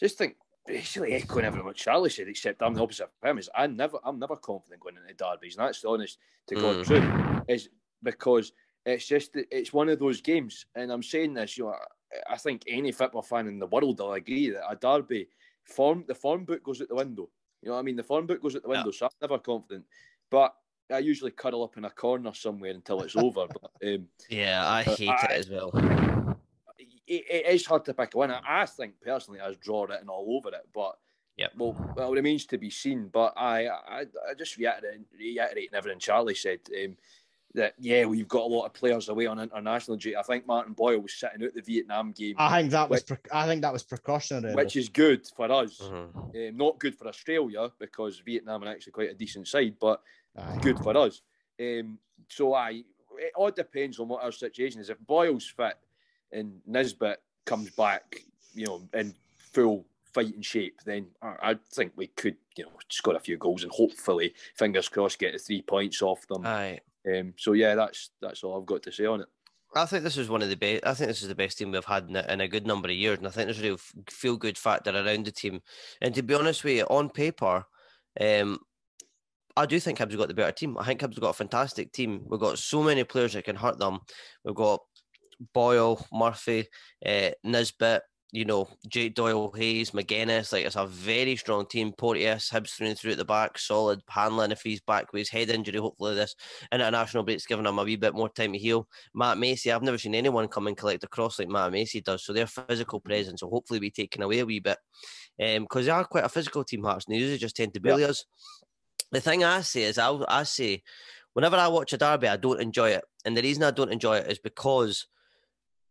just 0.00 0.18
think 0.18 0.36
basically 0.66 1.12
echoing 1.14 1.44
everything 1.44 1.66
what 1.66 1.76
Charlie 1.76 2.10
said, 2.10 2.28
except 2.28 2.62
I'm 2.62 2.74
the 2.74 2.82
opposite 2.82 3.04
of 3.22 3.28
him. 3.30 3.38
Is 3.38 3.50
I 3.54 3.66
never, 3.66 3.98
I'm 4.04 4.18
never 4.18 4.36
confident 4.36 4.80
going 4.80 4.96
into 4.96 5.14
derbies, 5.14 5.56
and 5.56 5.66
that's 5.66 5.80
the 5.80 5.88
honest 5.88 6.18
to 6.48 6.54
God 6.54 6.76
Mm. 6.76 6.84
truth. 6.84 7.44
Is 7.48 7.68
because 8.02 8.52
it's 8.84 9.06
just 9.06 9.30
it's 9.34 9.72
one 9.72 9.88
of 9.88 9.98
those 9.98 10.20
games, 10.20 10.66
and 10.74 10.90
I'm 10.92 11.02
saying 11.02 11.34
this. 11.34 11.56
You 11.56 11.64
know, 11.64 11.70
I, 12.28 12.34
I 12.34 12.36
think 12.36 12.62
any 12.66 12.92
football 12.92 13.22
fan 13.22 13.48
in 13.48 13.58
the 13.58 13.66
world 13.66 13.98
will 13.98 14.12
agree 14.12 14.50
that 14.50 14.70
a 14.70 14.76
derby 14.76 15.28
form, 15.64 16.04
the 16.06 16.14
form 16.14 16.44
book 16.44 16.62
goes 16.62 16.80
out 16.80 16.88
the 16.88 16.94
window. 16.94 17.28
You 17.62 17.68
know 17.68 17.74
what 17.74 17.80
I 17.80 17.82
mean? 17.82 17.96
The 17.96 18.02
form 18.02 18.26
book 18.26 18.40
goes 18.42 18.54
out 18.56 18.62
the 18.62 18.68
window, 18.68 18.90
so 18.90 19.06
I'm 19.06 19.10
never 19.20 19.38
confident. 19.38 19.84
But 20.30 20.54
I 20.92 20.98
usually 20.98 21.32
cuddle 21.32 21.64
up 21.64 21.76
in 21.76 21.84
a 21.84 21.90
corner 21.90 22.32
somewhere 22.34 22.70
until 22.70 23.02
it's 23.02 23.16
over. 23.16 23.46
But 23.46 23.70
um, 23.86 24.06
Yeah, 24.28 24.66
I 24.68 24.82
hate 24.84 25.08
I- 25.10 25.24
it 25.26 25.30
as 25.32 25.50
well. 25.50 25.70
it, 26.78 27.24
it 27.30 27.46
is 27.46 27.66
hard 27.66 27.84
to 27.86 27.94
pick 27.94 28.14
a 28.14 28.18
winner. 28.18 28.40
I 28.46 28.66
think 28.66 28.94
personally, 29.00 29.40
I 29.40 29.48
was 29.48 29.56
draw 29.56 29.84
written 29.84 30.08
all 30.08 30.36
over 30.36 30.54
it, 30.54 30.68
but 30.74 30.98
yeah, 31.36 31.48
well, 31.56 31.74
well, 31.96 32.12
it 32.12 32.16
remains 32.16 32.46
to 32.46 32.58
be 32.58 32.70
seen. 32.70 33.08
But 33.08 33.32
I, 33.36 33.66
I, 33.68 34.00
I 34.28 34.34
just 34.36 34.56
reiterate, 34.56 35.00
reiterating 35.16 35.74
everything 35.74 35.98
Charlie 36.00 36.34
said. 36.34 36.60
Um, 36.84 36.96
that 37.54 37.74
yeah, 37.78 38.04
we've 38.04 38.28
got 38.28 38.42
a 38.42 38.46
lot 38.46 38.66
of 38.66 38.74
players 38.74 39.08
away 39.08 39.26
on 39.26 39.38
international 39.38 39.96
duty. 39.96 40.16
I 40.16 40.22
think 40.22 40.46
Martin 40.46 40.74
Boyle 40.74 41.00
was 41.00 41.14
sitting 41.14 41.44
out 41.44 41.54
the 41.54 41.62
Vietnam 41.62 42.12
game, 42.12 42.34
I 42.38 42.60
think 42.60 42.70
that 42.72 42.88
was 42.90 43.02
pre- 43.02 43.16
I 43.32 43.46
think 43.46 43.62
that 43.62 43.72
was 43.72 43.82
precautionary. 43.82 44.54
which 44.54 44.76
is 44.76 44.88
good 44.88 45.26
for 45.36 45.50
us. 45.50 45.78
Mhm. 45.80 46.48
Um, 46.50 46.56
not 46.56 46.78
good 46.78 46.94
for 46.94 47.08
Australia 47.08 47.70
because 47.78 48.18
Vietnam 48.20 48.64
are 48.64 48.68
actually 48.68 48.92
quite 48.92 49.10
a 49.10 49.14
decent 49.14 49.48
side, 49.48 49.76
but. 49.80 50.02
Aye. 50.36 50.58
good 50.62 50.78
for 50.78 50.96
us. 50.96 51.22
Um, 51.60 51.98
so 52.28 52.54
I, 52.54 52.84
it 53.16 53.32
all 53.34 53.50
depends 53.50 53.98
on 53.98 54.06
what 54.08 54.22
our 54.22 54.30
situation 54.30 54.80
is. 54.80 54.88
If 54.90 54.98
Boyle's 55.04 55.46
fit 55.48 55.76
and 56.30 56.60
Nisbet 56.66 57.20
comes 57.44 57.70
back, 57.70 58.22
you 58.54 58.66
know, 58.66 58.82
in 58.94 59.14
full 59.36 59.84
fighting 60.12 60.42
shape, 60.42 60.80
then 60.84 61.06
I, 61.22 61.34
I 61.50 61.54
think 61.72 61.92
we 61.96 62.08
could, 62.08 62.36
you 62.56 62.64
know, 62.64 62.72
score 62.88 63.16
a 63.16 63.20
few 63.20 63.36
goals 63.36 63.64
and 63.64 63.72
hopefully, 63.72 64.34
fingers 64.54 64.88
crossed, 64.88 65.18
get 65.18 65.32
the 65.32 65.38
three 65.38 65.62
points 65.62 66.02
off 66.02 66.26
them. 66.28 66.46
Aye. 66.46 66.80
Um, 67.06 67.34
so 67.36 67.52
yeah, 67.52 67.74
that's 67.74 68.10
that's 68.20 68.42
all 68.42 68.58
I've 68.58 68.66
got 68.66 68.82
to 68.84 68.92
say 68.92 69.06
on 69.06 69.20
it. 69.20 69.28
I 69.74 69.84
think 69.84 70.02
this 70.02 70.16
is 70.16 70.30
one 70.30 70.42
of 70.42 70.48
the 70.48 70.56
best. 70.56 70.86
I 70.86 70.94
think 70.94 71.08
this 71.08 71.22
is 71.22 71.28
the 71.28 71.34
best 71.34 71.58
team 71.58 71.70
we've 71.70 71.84
had 71.84 72.08
in 72.08 72.16
a, 72.16 72.32
in 72.32 72.40
a 72.40 72.48
good 72.48 72.66
number 72.66 72.88
of 72.88 72.94
years, 72.94 73.18
and 73.18 73.26
I 73.26 73.30
think 73.30 73.46
there's 73.46 73.60
a 73.60 73.62
real 73.62 73.78
feel 74.10 74.36
good 74.36 74.56
factor 74.56 74.90
around 74.90 75.26
the 75.26 75.32
team. 75.32 75.60
And 76.00 76.14
to 76.14 76.22
be 76.22 76.34
honest 76.34 76.64
with 76.64 76.76
you, 76.78 76.84
on 76.84 77.10
paper, 77.10 77.64
um, 78.20 78.58
I 79.56 79.66
do 79.66 79.78
think 79.78 79.98
Hibs 79.98 80.10
have 80.10 80.18
got 80.18 80.28
the 80.28 80.34
better 80.34 80.52
team. 80.52 80.78
I 80.78 80.86
think 80.86 81.00
Hibs 81.00 81.14
have 81.14 81.20
got 81.20 81.30
a 81.30 81.34
fantastic 81.34 81.92
team. 81.92 82.22
We've 82.26 82.40
got 82.40 82.58
so 82.58 82.82
many 82.82 83.04
players 83.04 83.34
that 83.34 83.44
can 83.44 83.56
hurt 83.56 83.78
them. 83.78 84.00
We've 84.44 84.54
got 84.54 84.80
Boyle, 85.52 86.04
Murphy, 86.12 86.68
uh, 87.04 87.30
Nisbet, 87.44 88.02
you 88.30 88.44
know, 88.44 88.68
Jake 88.88 89.14
Doyle, 89.14 89.50
Hayes, 89.52 89.92
McGuinness, 89.92 90.52
like 90.52 90.66
it's 90.66 90.76
a 90.76 90.86
very 90.86 91.34
strong 91.36 91.64
team. 91.66 91.92
Porteous, 91.92 92.50
Hibs 92.50 92.74
through 92.74 92.88
and 92.88 92.98
through 92.98 93.12
at 93.12 93.16
the 93.16 93.24
back, 93.24 93.58
solid. 93.58 94.00
Hanlon, 94.08 94.52
if 94.52 94.60
he's 94.60 94.82
back 94.82 95.12
with 95.12 95.20
his 95.20 95.30
head 95.30 95.48
injury, 95.48 95.78
hopefully 95.78 96.14
this 96.14 96.36
international 96.70 97.22
break's 97.22 97.46
giving 97.46 97.64
him 97.64 97.78
a 97.78 97.84
wee 97.84 97.96
bit 97.96 98.14
more 98.14 98.28
time 98.28 98.52
to 98.52 98.58
heal. 98.58 98.86
Matt 99.14 99.38
Macey, 99.38 99.72
I've 99.72 99.82
never 99.82 99.96
seen 99.96 100.14
anyone 100.14 100.48
come 100.48 100.66
and 100.66 100.76
collect 100.76 101.04
a 101.04 101.08
cross 101.08 101.38
like 101.38 101.48
Matt 101.48 101.72
Macey 101.72 102.02
does, 102.02 102.22
so 102.22 102.34
their 102.34 102.46
physical 102.46 103.00
presence 103.00 103.42
will 103.42 103.50
hopefully 103.50 103.80
be 103.80 103.90
taken 103.90 104.22
away 104.22 104.40
a 104.40 104.46
wee 104.46 104.60
bit. 104.60 104.78
Because 105.38 105.82
um, 105.82 105.84
they 105.84 105.90
are 105.90 106.04
quite 106.04 106.24
a 106.24 106.28
physical 106.28 106.64
team, 106.64 106.82
Hearts, 106.82 107.06
and 107.06 107.14
they 107.14 107.20
usually 107.20 107.38
just 107.38 107.56
tend 107.56 107.72
to 107.74 107.80
bully 107.80 108.02
yep. 108.02 108.10
us. 108.10 108.24
The 109.10 109.20
thing 109.22 109.42
I 109.42 109.62
say 109.62 109.84
is, 109.84 109.96
I, 109.96 110.14
I 110.28 110.42
say, 110.42 110.82
whenever 111.32 111.56
I 111.56 111.68
watch 111.68 111.94
a 111.94 111.96
derby, 111.96 112.28
I 112.28 112.36
don't 112.36 112.60
enjoy 112.60 112.90
it. 112.90 113.04
And 113.24 113.34
the 113.34 113.42
reason 113.42 113.62
I 113.62 113.70
don't 113.70 113.92
enjoy 113.92 114.18
it 114.18 114.30
is 114.30 114.38
because 114.38 115.06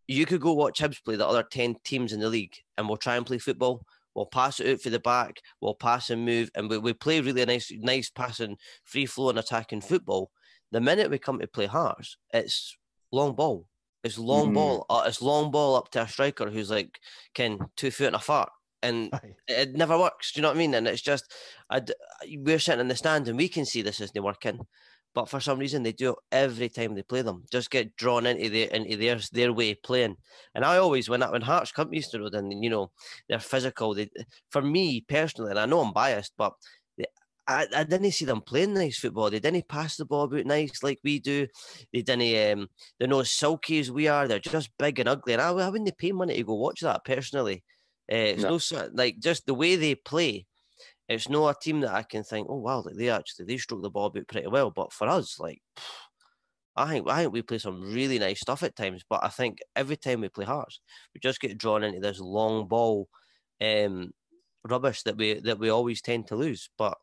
you 0.07 0.25
could 0.25 0.41
go 0.41 0.53
watch 0.53 0.79
Hibs 0.79 1.03
play 1.03 1.15
the 1.15 1.27
other 1.27 1.43
10 1.43 1.75
teams 1.83 2.13
in 2.13 2.19
the 2.19 2.29
league 2.29 2.55
and 2.77 2.87
we'll 2.87 2.97
try 2.97 3.17
and 3.17 3.25
play 3.25 3.37
football. 3.37 3.83
We'll 4.15 4.25
pass 4.25 4.59
it 4.59 4.67
out 4.67 4.81
for 4.81 4.89
the 4.89 4.99
back, 4.99 5.41
we'll 5.61 5.75
pass 5.75 6.09
and 6.09 6.25
move, 6.25 6.49
and 6.55 6.67
we, 6.71 6.79
we 6.79 6.93
play 6.93 7.21
really 7.21 7.43
a 7.43 7.45
nice, 7.45 7.71
nice 7.71 8.09
passing, 8.09 8.57
free 8.83 9.05
flowing 9.05 9.37
attacking 9.37 9.81
football. 9.81 10.31
The 10.71 10.81
minute 10.81 11.11
we 11.11 11.19
come 11.19 11.37
to 11.37 11.47
play 11.47 11.67
Hearts, 11.67 12.17
it's 12.33 12.75
long 13.11 13.35
ball. 13.35 13.67
It's 14.03 14.17
long 14.17 14.51
mm. 14.51 14.53
ball. 14.55 14.85
Uh, 14.89 15.03
it's 15.05 15.21
long 15.21 15.51
ball 15.51 15.75
up 15.75 15.91
to 15.91 16.01
a 16.01 16.07
striker 16.07 16.49
who's 16.49 16.71
like, 16.71 16.99
can 17.35 17.59
two 17.75 17.91
foot 17.91 18.07
and 18.07 18.15
a 18.15 18.19
fart. 18.19 18.49
And 18.81 19.11
it 19.47 19.75
never 19.75 19.99
works. 19.99 20.31
Do 20.31 20.39
you 20.39 20.41
know 20.41 20.49
what 20.49 20.55
I 20.55 20.59
mean? 20.59 20.73
And 20.73 20.87
it's 20.87 21.01
just, 21.01 21.31
I'd, 21.69 21.91
we're 22.37 22.57
sitting 22.57 22.81
in 22.81 22.87
the 22.87 22.95
stand 22.95 23.27
and 23.27 23.37
we 23.37 23.47
can 23.47 23.65
see 23.65 23.83
this 23.83 24.01
isn't 24.01 24.23
working 24.23 24.61
but 25.17 25.27
for 25.27 25.39
some 25.39 25.57
reason 25.57 25.81
they 25.81 25.93
do 25.93 26.11
it 26.11 26.17
every 26.31 26.69
time 26.69 26.93
they 26.93 27.01
play 27.01 27.23
them. 27.23 27.43
Just 27.51 27.71
get 27.71 27.95
drawn 27.95 28.27
into 28.27 28.51
their 28.51 28.67
into 28.67 28.97
their 28.97 29.19
their 29.31 29.51
way 29.51 29.71
of 29.71 29.81
playing. 29.81 30.15
And 30.53 30.63
I 30.63 30.77
always 30.77 31.09
when 31.09 31.21
when 31.21 31.41
Hearts 31.41 31.71
come 31.71 31.89
to 31.89 31.97
Easter 31.97 32.19
Road 32.19 32.35
and 32.35 32.63
you 32.63 32.69
know 32.69 32.91
they're 33.27 33.39
physical. 33.39 33.95
They 33.95 34.11
for 34.51 34.61
me 34.61 35.01
personally, 35.01 35.49
and 35.49 35.59
I 35.59 35.65
know 35.65 35.79
I'm 35.79 35.91
biased, 35.91 36.33
but 36.37 36.53
they, 36.99 37.05
I, 37.47 37.65
I 37.75 37.83
didn't 37.83 38.11
see 38.11 38.25
them 38.25 38.41
playing 38.41 38.75
nice 38.75 38.99
football. 38.99 39.31
They 39.31 39.39
didn't 39.39 39.67
pass 39.67 39.97
the 39.97 40.05
ball 40.05 40.25
about 40.25 40.45
nice 40.45 40.83
like 40.83 40.99
we 41.03 41.17
do. 41.17 41.47
They 41.91 42.03
didn't. 42.03 42.59
Um, 42.59 42.67
they're 42.99 43.07
not 43.07 43.25
silky 43.25 43.79
as 43.79 43.89
we 43.89 44.07
are. 44.07 44.27
They're 44.27 44.37
just 44.37 44.69
big 44.77 44.99
and 44.99 45.09
ugly. 45.09 45.33
And 45.33 45.41
I, 45.41 45.49
I 45.49 45.69
wouldn't 45.69 45.97
pay 45.97 46.11
money 46.11 46.35
to 46.35 46.43
go 46.43 46.53
watch 46.53 46.81
that 46.81 47.03
personally. 47.03 47.63
Uh, 48.11 48.37
it's 48.37 48.43
no. 48.43 48.59
no 48.71 48.89
like 48.93 49.17
just 49.17 49.47
the 49.47 49.55
way 49.55 49.77
they 49.77 49.95
play 49.95 50.45
it's 51.09 51.29
not 51.29 51.55
a 51.55 51.59
team 51.59 51.81
that 51.81 51.93
I 51.93 52.03
can 52.03 52.23
think, 52.23 52.47
oh 52.49 52.57
wow, 52.57 52.81
like 52.85 52.95
they 52.95 53.09
actually 53.09 53.45
they 53.45 53.57
stroke 53.57 53.81
the 53.81 53.89
ball 53.89 54.07
about 54.07 54.27
pretty 54.27 54.47
well. 54.47 54.71
But 54.71 54.91
for 54.93 55.07
us, 55.07 55.39
like 55.39 55.61
I 56.75 56.89
think 56.89 57.09
I 57.09 57.21
think 57.21 57.33
we 57.33 57.41
play 57.41 57.57
some 57.57 57.81
really 57.93 58.19
nice 58.19 58.41
stuff 58.41 58.63
at 58.63 58.75
times. 58.75 59.03
But 59.09 59.23
I 59.23 59.29
think 59.29 59.59
every 59.75 59.97
time 59.97 60.21
we 60.21 60.29
play 60.29 60.45
Hearts, 60.45 60.79
we 61.13 61.19
just 61.19 61.39
get 61.41 61.57
drawn 61.57 61.83
into 61.83 61.99
this 61.99 62.19
long 62.19 62.67
ball 62.67 63.07
um, 63.61 64.11
rubbish 64.63 65.03
that 65.03 65.17
we 65.17 65.39
that 65.41 65.59
we 65.59 65.69
always 65.69 66.01
tend 66.01 66.27
to 66.27 66.35
lose. 66.35 66.69
But 66.77 66.97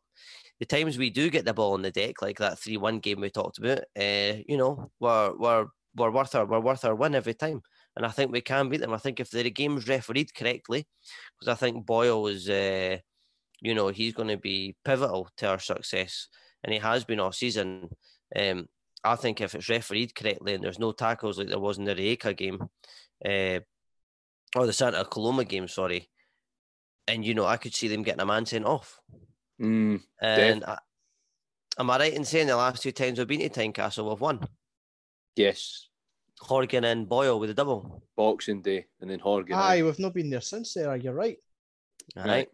the 0.59 0.65
times 0.65 0.97
we 0.97 1.09
do 1.09 1.29
get 1.29 1.45
the 1.45 1.53
ball 1.53 1.73
on 1.73 1.81
the 1.81 1.91
deck, 1.91 2.21
like 2.21 2.37
that 2.37 2.59
three 2.59 2.77
one 2.77 2.99
game 2.99 3.21
we 3.21 3.29
talked 3.29 3.57
about, 3.57 3.79
uh, 3.99 4.37
you 4.47 4.57
know, 4.57 4.91
we're 4.99 5.35
we're 5.37 5.65
we're 5.95 6.11
worth 6.11 6.35
our 6.35 6.45
we're 6.45 6.59
worth 6.59 6.85
our 6.85 6.95
win 6.95 7.15
every 7.15 7.33
time. 7.33 7.61
And 7.97 8.05
I 8.05 8.09
think 8.09 8.31
we 8.31 8.41
can 8.41 8.69
beat 8.69 8.81
them. 8.81 8.93
I 8.93 8.97
think 8.97 9.19
if 9.19 9.29
the 9.31 9.49
game's 9.49 9.87
refereed 9.87 10.33
correctly, 10.35 10.85
because 11.39 11.51
I 11.51 11.55
think 11.57 11.85
Boyle 11.85 12.21
was 12.21 12.49
uh, 12.49 12.97
you 13.61 13.73
know, 13.73 13.89
he's 13.89 14.13
going 14.13 14.29
to 14.29 14.37
be 14.37 14.75
pivotal 14.83 15.29
to 15.37 15.47
our 15.47 15.59
success, 15.59 16.27
and 16.63 16.73
he 16.73 16.79
has 16.79 17.03
been 17.03 17.19
all 17.19 17.31
season. 17.31 17.89
Um, 18.35 18.67
I 19.03 19.15
think 19.15 19.39
if 19.39 19.53
it's 19.53 19.69
refereed 19.69 20.15
correctly 20.15 20.55
and 20.55 20.63
there's 20.63 20.79
no 20.79 20.91
tackles 20.91 21.37
like 21.37 21.47
there 21.47 21.59
was 21.59 21.77
in 21.77 21.85
the 21.85 21.95
Rijeka 21.95 22.35
game, 22.35 22.61
uh, 23.23 23.59
or 24.55 24.65
the 24.65 24.73
Santa 24.73 25.05
Coloma 25.05 25.45
game, 25.45 25.67
sorry, 25.67 26.09
and 27.07 27.23
you 27.23 27.33
know, 27.33 27.45
I 27.45 27.57
could 27.57 27.73
see 27.73 27.87
them 27.87 28.03
getting 28.03 28.21
a 28.21 28.25
man 28.25 28.45
sent 28.45 28.65
off. 28.65 28.99
Mm, 29.61 30.01
and 30.21 30.63
I, 30.65 30.77
am 31.77 31.89
I 31.89 31.99
right 31.99 32.13
in 32.13 32.25
saying 32.25 32.47
the 32.47 32.57
last 32.57 32.81
two 32.81 32.91
times 32.91 33.19
we've 33.19 33.27
been 33.27 33.39
to 33.41 33.49
Tynecastle 33.49 34.09
we've 34.09 34.19
won? 34.19 34.47
Yes. 35.35 35.89
Horgan 36.39 36.83
and 36.83 37.07
Boyle 37.07 37.39
with 37.39 37.49
a 37.49 37.53
double. 37.53 38.03
Boxing 38.15 38.61
Day 38.61 38.85
and 39.01 39.09
then 39.09 39.19
Horgan. 39.19 39.55
Aye, 39.55 39.83
we've 39.83 39.99
not 39.99 40.13
been 40.13 40.29
there 40.29 40.41
since 40.41 40.73
there. 40.73 40.89
Are 40.89 40.97
You're 40.97 41.13
right. 41.13 41.37
All 42.17 42.25
right. 42.25 42.49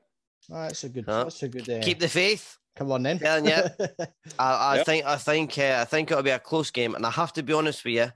Oh, 0.49 0.61
that's 0.63 0.83
a 0.83 0.89
good. 0.89 1.05
Huh? 1.05 1.23
That's 1.23 1.43
a 1.43 1.49
good. 1.49 1.69
Uh, 1.69 1.81
Keep 1.81 1.99
the 1.99 2.09
faith. 2.09 2.57
Come 2.75 2.91
on 2.91 3.03
then. 3.03 3.19
Yeah, 3.21 3.37
yeah. 3.43 3.69
I, 4.39 4.53
I 4.53 4.75
yep. 4.77 4.85
think 4.85 5.05
I 5.05 5.17
think 5.17 5.57
uh, 5.57 5.79
I 5.81 5.85
think 5.85 6.09
it'll 6.09 6.23
be 6.23 6.29
a 6.29 6.39
close 6.39 6.71
game, 6.71 6.95
and 6.95 7.05
I 7.05 7.11
have 7.11 7.33
to 7.33 7.43
be 7.43 7.53
honest 7.53 7.83
with 7.83 7.95
you. 7.95 8.07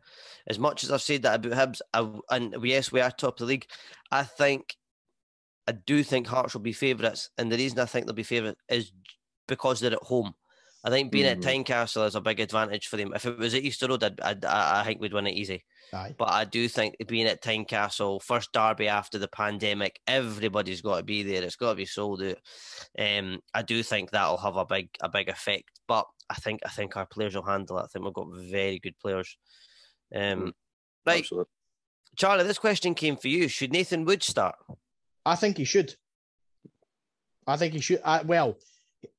As 0.48 0.60
much 0.60 0.84
as 0.84 0.92
I've 0.92 1.02
said 1.02 1.24
that 1.24 1.44
about 1.44 1.58
Hibs, 1.58 1.82
I, 1.94 2.36
and 2.36 2.56
yes, 2.64 2.92
we 2.92 3.02
are 3.02 3.12
top 3.12 3.36
of 3.36 3.40
the 3.40 3.46
league. 3.46 3.66
I 4.12 4.24
think 4.24 4.76
I 5.68 5.74
do 5.74 6.04
think 6.04 6.28
Hearts 6.28 6.54
will 6.54 6.62
be 6.62 6.74
favourites, 6.74 7.30
and 7.38 7.52
the 7.52 7.58
reason 7.58 7.80
I 7.80 7.86
think 7.86 8.06
they'll 8.06 8.16
be 8.16 8.24
favourites 8.24 8.62
is 8.70 8.92
because 9.48 9.80
they're 9.80 9.94
at 9.94 10.00
home. 10.00 10.34
I 10.86 10.92
think 10.92 11.12
being 11.12 11.26
mm-hmm. 11.26 11.42
at 11.42 11.66
Tynecastle 11.66 12.06
is 12.06 12.14
a 12.14 12.22
big 12.22 12.40
advantage 12.40 12.86
for 12.86 12.98
them. 12.98 13.12
If 13.16 13.26
it 13.26 13.40
was 13.40 13.56
at 13.56 13.64
Easter 13.64 13.88
Road, 13.88 14.04
I'd, 14.04 14.22
I'd, 14.22 14.46
i 14.46 14.84
think 14.84 15.02
we'd 15.02 15.14
win 15.14 15.26
it 15.26 15.34
easy. 15.34 15.66
Aye. 15.92 16.14
But 16.16 16.30
I 16.30 16.46
do 16.46 16.68
think 16.68 16.96
being 17.08 17.26
at 17.26 17.42
Tynecastle, 17.42 18.22
first 18.22 18.54
derby 18.54 18.88
after 18.88 19.18
the 19.18 19.28
pandemic, 19.28 20.00
everybody's 20.06 20.84
got 20.84 20.98
to 20.98 21.04
be 21.04 21.24
there. 21.24 21.42
It's 21.42 21.56
got 21.56 21.72
to 21.72 21.76
be 21.76 21.88
sold 21.88 22.22
out. 22.22 22.38
Um, 23.00 23.40
I 23.52 23.64
do 23.64 23.82
think 23.82 24.12
that'll 24.12 24.38
have 24.38 24.58
a 24.58 24.66
big 24.66 24.90
a 25.02 25.10
big 25.10 25.28
effect. 25.28 25.72
But 25.88 26.06
I 26.30 26.36
think 26.36 26.60
I 26.64 26.70
think 26.70 26.96
our 26.96 27.08
players 27.08 27.34
will 27.34 27.42
handle 27.42 27.80
it. 27.80 27.84
I 27.84 27.88
think 27.88 28.06
we've 28.06 28.14
got 28.14 28.28
very 28.32 28.78
good 28.78 29.00
players. 29.00 29.36
Um, 30.14 30.22
mm, 30.22 30.52
right, 31.08 31.22
Absolutely. 31.22 31.50
Charlie, 32.16 32.44
this 32.44 32.60
question 32.60 32.94
came 32.94 33.18
for 33.18 33.28
you. 33.28 33.48
Should 33.48 33.74
Nathan 33.74 34.06
Wood 34.06 34.22
start? 34.22 34.56
I 35.26 35.36
think 35.36 35.58
he 35.58 35.66
should. 35.66 35.96
I 37.48 37.58
think 37.58 37.74
he 37.74 37.80
should. 37.80 38.02
Uh, 38.04 38.24
well, 38.24 38.58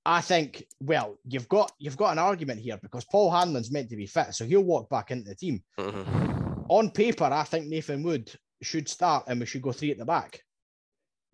I 0.05 0.21
think, 0.21 0.65
well, 0.81 1.19
you've 1.25 1.49
got 1.49 1.73
you've 1.79 1.97
got 1.97 2.13
an 2.13 2.19
argument 2.19 2.61
here 2.61 2.79
because 2.83 3.05
Paul 3.05 3.31
Hanlon's 3.31 3.73
meant 3.73 3.91
to 3.91 3.97
be 3.97 4.07
fit, 4.07 4.35
so 4.35 4.45
he'll 4.45 4.63
walk 4.63 4.89
back 4.89 5.11
into 5.11 5.29
the 5.29 5.35
team. 5.35 5.63
Mm-hmm. 5.79 6.63
On 6.69 6.91
paper, 6.91 7.25
I 7.25 7.45
think 7.45 7.67
Nathan 7.67 8.03
Wood 8.03 8.31
should 8.63 8.89
start 8.89 9.25
and 9.29 9.41
we 9.41 9.47
should 9.47 9.63
go 9.63 9.73
three 9.73 9.91
at 9.91 9.99
the 9.99 10.05
back. 10.05 10.41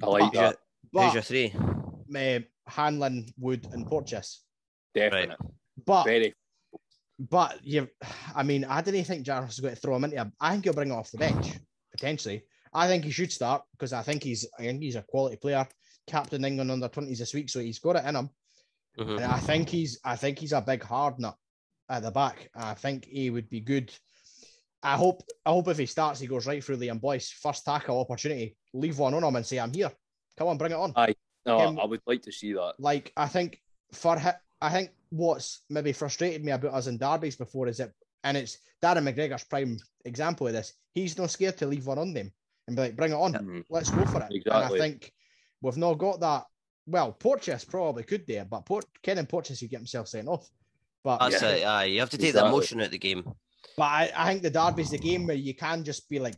I 0.03 0.07
like 0.07 0.33
but, 0.33 0.41
that. 0.41 0.57
But, 0.93 1.05
Who's 1.05 1.15
your 1.15 1.23
three? 1.23 1.55
Uh, 2.15 2.41
Hanlon, 2.69 3.27
Wood, 3.39 3.67
and 3.73 3.87
Porteous. 3.87 4.45
Definitely. 4.95 5.37
But 5.85 6.05
Very. 6.05 6.35
But 7.19 7.65
you, 7.65 7.89
I 8.35 8.43
mean, 8.43 8.65
I 8.65 8.83
didn't 8.83 9.05
think 9.05 9.25
Jarvis 9.25 9.55
is 9.55 9.61
going 9.61 9.75
to 9.75 9.81
throw 9.81 9.97
him 9.97 10.05
into. 10.05 10.21
A, 10.21 10.33
I 10.41 10.53
think 10.53 10.65
he'll 10.65 10.73
bring 10.73 10.91
him 10.91 10.97
off 10.97 11.11
the 11.11 11.19
bench 11.19 11.53
potentially. 11.93 12.43
I 12.75 12.89
think 12.89 13.05
he 13.05 13.11
should 13.11 13.31
start 13.31 13.63
because 13.73 13.93
I 13.93 14.03
think 14.03 14.23
he's. 14.23 14.47
I 14.59 14.63
think 14.63 14.83
he's 14.83 14.97
a 14.97 15.03
quality 15.03 15.37
player. 15.37 15.67
Captain 16.09 16.45
England 16.45 16.71
under 16.71 16.89
twenties 16.89 17.21
this 17.21 17.35
week, 17.35 17.49
so 17.49 17.61
he's 17.61 17.79
got 17.79 17.97
it 17.97 18.05
in 18.07 18.17
him. 18.17 18.31
Mm-hmm. 18.99 19.19
And 19.19 19.25
I 19.25 19.39
think 19.39 19.69
he's 19.69 19.99
I 20.05 20.17
think 20.17 20.39
he's 20.39 20.53
a 20.53 20.61
big 20.61 20.83
hard 20.83 21.19
nut 21.19 21.37
at 21.89 22.03
the 22.03 22.11
back. 22.11 22.51
I 22.55 22.75
think 22.75 23.07
he 23.07 23.31
would 23.31 23.49
be 23.49 23.61
good. 23.61 23.93
I 24.83 24.97
hope 24.97 25.23
I 25.47 25.51
hope 25.51 25.69
if 25.69 25.79
he 25.79 25.87
starts, 25.87 26.21
he 26.21 26.27
goes 26.27 26.47
right 26.47 26.63
through 26.63 26.79
Liam 26.79 27.01
Boyce. 27.01 27.31
First 27.31 27.65
tackle 27.65 28.01
opportunity, 28.01 28.57
leave 28.75 28.99
one 28.99 29.15
on 29.15 29.25
him 29.25 29.37
and 29.37 29.47
say, 29.47 29.59
I'm 29.59 29.73
here. 29.73 29.93
Come 30.37 30.49
on, 30.49 30.59
bring 30.59 30.73
it 30.73 30.79
on. 30.79 30.93
I 30.97 31.15
no, 31.47 31.59
um, 31.59 31.79
I 31.81 31.85
would 31.85 32.03
like 32.07 32.23
to 32.23 32.33
see 32.33 32.53
that. 32.53 32.75
Like 32.79 33.13
I 33.17 33.27
think 33.27 33.61
for 33.93 34.19
him, 34.19 34.35
I 34.61 34.71
think 34.71 34.91
what's 35.11 35.63
maybe 35.69 35.93
frustrated 35.93 36.45
me 36.45 36.53
about 36.53 36.75
us 36.75 36.87
in 36.87 36.99
derbies 36.99 37.37
before 37.37 37.69
is 37.69 37.79
that, 37.79 37.93
and 38.25 38.37
it's 38.37 38.59
Darren 38.83 39.13
McGregor's 39.13 39.45
prime 39.45 39.79
example 40.05 40.47
of 40.47 40.53
this. 40.53 40.73
He's 40.95 41.19
not 41.19 41.31
scared 41.31 41.57
to 41.59 41.67
leave 41.67 41.87
one 41.87 41.99
on 41.99 42.13
them 42.13 42.33
and 42.67 42.77
be 42.77 42.83
like, 42.83 42.97
bring 42.97 43.13
it 43.13 43.17
on, 43.17 43.33
mm-hmm. 43.33 43.61
let's 43.71 43.91
go 43.91 44.05
for 44.05 44.23
it. 44.23 44.29
Exactly. 44.31 44.53
And 44.53 44.65
I 44.65 44.69
think 44.69 45.13
we've 45.63 45.77
not 45.77 45.95
got 45.95 46.21
that 46.21 46.45
well, 46.87 47.13
Porteous 47.13 47.65
probably 47.65 48.03
could 48.03 48.27
there, 48.27 48.45
but 48.45 48.67
Port 48.67 48.85
Kenan 49.03 49.27
Porteous 49.27 49.61
could 49.61 49.71
get 49.71 49.79
himself 49.79 50.09
sent 50.09 50.29
off. 50.29 50.49
But 51.05 51.19
that's 51.19 51.43
yeah. 51.43 51.49
it. 51.49 51.65
Aye, 51.65 51.85
you 51.85 52.01
have 52.01 52.11
to 52.11 52.19
take 52.19 52.31
exactly. 52.31 52.49
the 52.49 52.55
emotion 52.55 52.81
out 52.81 52.87
of 52.87 52.93
the 52.93 52.99
game. 52.99 53.25
But 53.77 53.85
I, 53.85 54.13
I 54.15 54.29
think 54.29 54.43
the 54.43 54.51
derby's 54.51 54.91
the 54.91 54.99
game 54.99 55.27
where 55.27 55.37
you 55.37 55.55
can 55.55 55.85
just 55.85 56.09
be 56.09 56.19
like, 56.19 56.37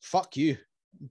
"Fuck 0.00 0.36
you," 0.36 0.56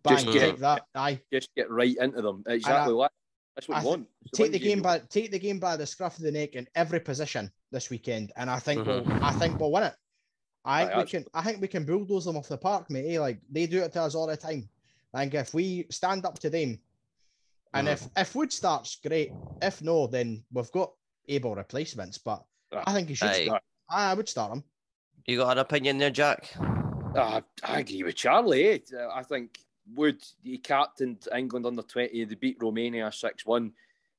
bang, 0.03 0.17
just 0.17 0.25
get, 0.27 0.39
take 0.39 0.57
that. 0.59 0.83
Aye, 0.95 1.21
just 1.31 1.49
get 1.55 1.69
right 1.69 1.95
into 1.99 2.21
them. 2.21 2.43
Exactly 2.47 2.93
what. 2.93 3.11
That's 3.55 3.67
what 3.67 3.79
I 3.79 3.81
you 3.81 3.87
want. 3.87 4.07
take 4.33 4.51
the 4.51 4.59
game 4.59 4.81
by 4.81 4.99
take 5.09 5.31
the 5.31 5.39
game 5.39 5.59
by 5.59 5.75
the 5.75 5.85
scruff 5.85 6.17
of 6.17 6.23
the 6.23 6.31
neck 6.31 6.55
in 6.55 6.67
every 6.75 6.99
position 6.99 7.51
this 7.71 7.89
weekend, 7.89 8.31
and 8.37 8.49
I 8.49 8.59
think 8.59 8.85
mm-hmm. 8.85 9.09
we'll 9.09 9.23
I 9.23 9.31
think 9.33 9.59
we'll 9.59 9.71
win 9.71 9.83
it. 9.83 9.95
I 10.63 10.85
think 10.85 10.97
we 10.97 11.05
can 11.05 11.25
I 11.33 11.41
think 11.41 11.61
we 11.61 11.67
can 11.67 11.85
bulldoze 11.85 12.25
them 12.25 12.37
off 12.37 12.47
the 12.47 12.57
park, 12.57 12.89
mate. 12.89 13.15
Eh? 13.15 13.19
Like 13.19 13.39
they 13.51 13.65
do 13.65 13.81
it 13.81 13.91
to 13.93 14.01
us 14.01 14.15
all 14.15 14.27
the 14.27 14.37
time. 14.37 14.69
I 15.13 15.21
think 15.21 15.33
if 15.33 15.53
we 15.53 15.87
stand 15.89 16.25
up 16.25 16.37
to 16.39 16.49
them 16.49 16.79
and 17.73 17.87
mm-hmm. 17.87 17.93
if 17.93 18.09
if 18.17 18.35
Wood 18.35 18.51
starts, 18.51 18.97
great. 19.05 19.31
If 19.61 19.81
no, 19.81 20.07
then 20.07 20.43
we've 20.51 20.71
got 20.71 20.91
able 21.27 21.55
replacements. 21.55 22.17
But 22.17 22.43
I 22.73 22.93
think 22.93 23.09
he 23.09 23.15
should 23.15 23.29
Aye. 23.29 23.45
start. 23.45 23.63
I 23.89 24.13
would 24.13 24.29
start 24.29 24.51
him. 24.51 24.63
You 25.25 25.37
got 25.37 25.51
an 25.51 25.57
opinion 25.59 25.97
there, 25.97 26.09
Jack? 26.09 26.49
Uh, 27.15 27.41
I 27.63 27.79
agree 27.79 28.03
with 28.03 28.15
Charlie. 28.15 28.69
Eh? 28.69 28.79
I 29.13 29.23
think 29.23 29.59
Wood, 29.93 30.23
he 30.41 30.57
captained 30.57 31.27
England 31.35 31.65
under 31.65 31.81
20. 31.81 32.25
They 32.25 32.35
beat 32.35 32.57
Romania 32.61 33.11
6 33.11 33.45
1. 33.45 33.71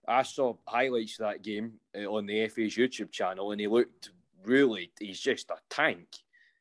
I 0.09 0.22
saw 0.22 0.55
highlights 0.66 1.18
of 1.20 1.26
that 1.26 1.42
game 1.42 1.74
uh, 1.96 2.07
on 2.07 2.26
the 2.26 2.48
FA's 2.48 2.76
YouTube 2.76 3.12
channel, 3.12 3.53
and 3.53 3.61
he 3.61 3.68
looked 3.68 4.11
really, 4.44 4.90
he's 4.98 5.20
just 5.20 5.51
a 5.51 5.57
tank. 5.68 6.09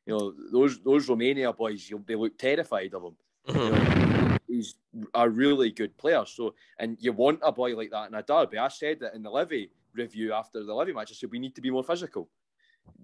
You 0.05 0.17
know, 0.17 0.33
those 0.51 0.79
those 0.81 1.07
Romania 1.07 1.53
boys, 1.53 1.89
You 1.89 2.03
they 2.05 2.15
look 2.15 2.37
terrified 2.37 2.93
of 2.93 3.03
him. 3.03 3.15
You 3.47 3.53
know, 3.53 4.08
he's 4.49 4.75
a 5.13 5.29
really 5.29 5.69
good 5.69 5.95
player. 5.97 6.25
So, 6.25 6.55
and 6.79 6.97
you 6.99 7.13
want 7.13 7.39
a 7.43 7.51
boy 7.51 7.75
like 7.75 7.91
that 7.91 8.09
in 8.09 8.15
a 8.15 8.23
derby. 8.23 8.57
I 8.57 8.67
said 8.67 8.99
that 9.01 9.13
in 9.13 9.23
the 9.23 9.29
Levy 9.29 9.71
review 9.93 10.33
after 10.33 10.63
the 10.63 10.73
Levy 10.73 10.93
match. 10.93 11.11
I 11.11 11.13
said 11.13 11.31
we 11.31 11.39
need 11.39 11.55
to 11.55 11.61
be 11.61 11.71
more 11.71 11.83
physical. 11.83 12.29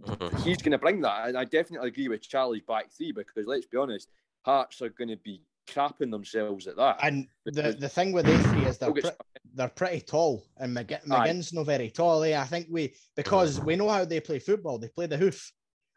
Mm-hmm. 0.03 0.37
He's 0.43 0.57
going 0.57 0.71
to 0.71 0.77
bring 0.77 1.01
that, 1.01 1.29
and 1.29 1.37
I 1.37 1.45
definitely 1.45 1.87
agree 1.87 2.07
with 2.07 2.27
Charlie's 2.27 2.63
back 2.63 2.91
three 2.91 3.11
because 3.11 3.45
let's 3.45 3.67
be 3.67 3.77
honest, 3.77 4.09
Hearts 4.41 4.81
are 4.81 4.89
going 4.89 5.09
to 5.09 5.17
be 5.17 5.41
crapping 5.67 6.11
themselves 6.11 6.67
at 6.67 6.75
that. 6.75 6.99
And 7.01 7.27
the, 7.45 7.75
the 7.79 7.89
thing 7.89 8.11
with 8.11 8.25
they 8.25 8.37
three 8.37 8.65
is 8.65 8.77
they're 8.77 8.91
pre- 8.91 9.09
they're 9.53 9.69
pretty 9.69 10.01
tall, 10.01 10.43
and 10.57 10.75
McG- 10.75 11.05
McGinn's 11.05 11.53
not 11.53 11.65
very 11.65 11.89
tall. 11.89 12.23
Eh? 12.23 12.39
I 12.39 12.45
think 12.45 12.67
we 12.69 12.93
because 13.15 13.59
we 13.61 13.75
know 13.75 13.89
how 13.89 14.05
they 14.05 14.19
play 14.19 14.39
football. 14.39 14.77
They 14.77 14.89
play 14.89 15.07
the 15.07 15.17
hoof, 15.17 15.51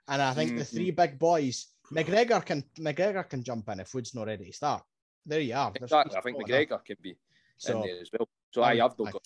and 0.09 0.22
I 0.22 0.32
think 0.34 0.51
mm-hmm. 0.51 0.59
the 0.59 0.64
three 0.64 0.90
big 0.90 1.18
boys. 1.18 1.66
McGregor 1.92 2.44
can 2.44 2.62
McGregor 2.78 3.26
can 3.26 3.42
jump 3.42 3.66
in 3.70 3.80
if 3.80 3.94
Wood's 3.94 4.14
not 4.14 4.26
ready 4.26 4.44
to 4.44 4.53
start. 4.53 4.82
There 5.29 5.41
you 5.41 5.55
are. 5.55 5.72
Exactly. 5.74 6.16
I 6.16 6.20
think 6.20 6.39
McGregor 6.39 6.85
can 6.85 6.97
be 7.03 7.16
so, 7.59 7.76
in 7.76 7.87
there 7.87 8.01
as 8.01 8.11
well. 8.12 8.29
So 8.51 8.62
I, 8.62 8.70
I 8.70 8.76
have 8.76 8.99
not 8.99 9.12
got 9.12 9.22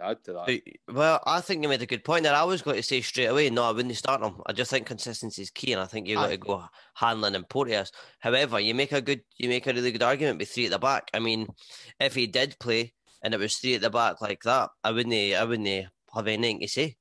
add 0.00 0.22
to 0.24 0.32
that. 0.32 0.60
Well, 0.92 1.20
I 1.26 1.40
think 1.40 1.62
you 1.62 1.68
made 1.68 1.82
a 1.82 1.86
good 1.86 2.04
point 2.04 2.24
there. 2.24 2.34
I 2.34 2.44
was 2.44 2.62
going 2.62 2.76
to 2.76 2.82
say 2.82 3.00
straight 3.00 3.26
away, 3.26 3.50
no, 3.50 3.64
I 3.64 3.72
wouldn't 3.72 3.96
start 3.96 4.22
him. 4.22 4.40
I 4.46 4.52
just 4.52 4.70
think 4.70 4.86
consistency 4.86 5.42
is 5.42 5.50
key, 5.50 5.72
and 5.72 5.80
I 5.80 5.86
think 5.86 6.06
you've 6.06 6.18
got 6.18 6.28
to 6.28 6.36
go 6.36 6.64
Hanlon 6.94 7.34
and 7.34 7.48
Porteous. 7.48 7.90
However, 8.20 8.60
you 8.60 8.74
make 8.74 8.92
a 8.92 9.00
good, 9.00 9.22
you 9.38 9.48
make 9.48 9.66
a 9.66 9.72
really 9.72 9.92
good 9.92 10.02
argument 10.02 10.38
with 10.38 10.50
three 10.50 10.66
at 10.66 10.70
the 10.70 10.78
back. 10.78 11.10
I 11.14 11.18
mean, 11.18 11.48
if 11.98 12.14
he 12.14 12.26
did 12.26 12.56
play 12.60 12.92
and 13.22 13.34
it 13.34 13.40
was 13.40 13.56
three 13.56 13.74
at 13.74 13.80
the 13.80 13.90
back 13.90 14.20
like 14.20 14.42
that, 14.42 14.70
I 14.84 14.92
wouldn't, 14.92 15.14
I 15.14 15.44
wouldn't 15.44 15.86
have 16.14 16.26
anything 16.26 16.60
to 16.60 16.68
say. 16.68 16.96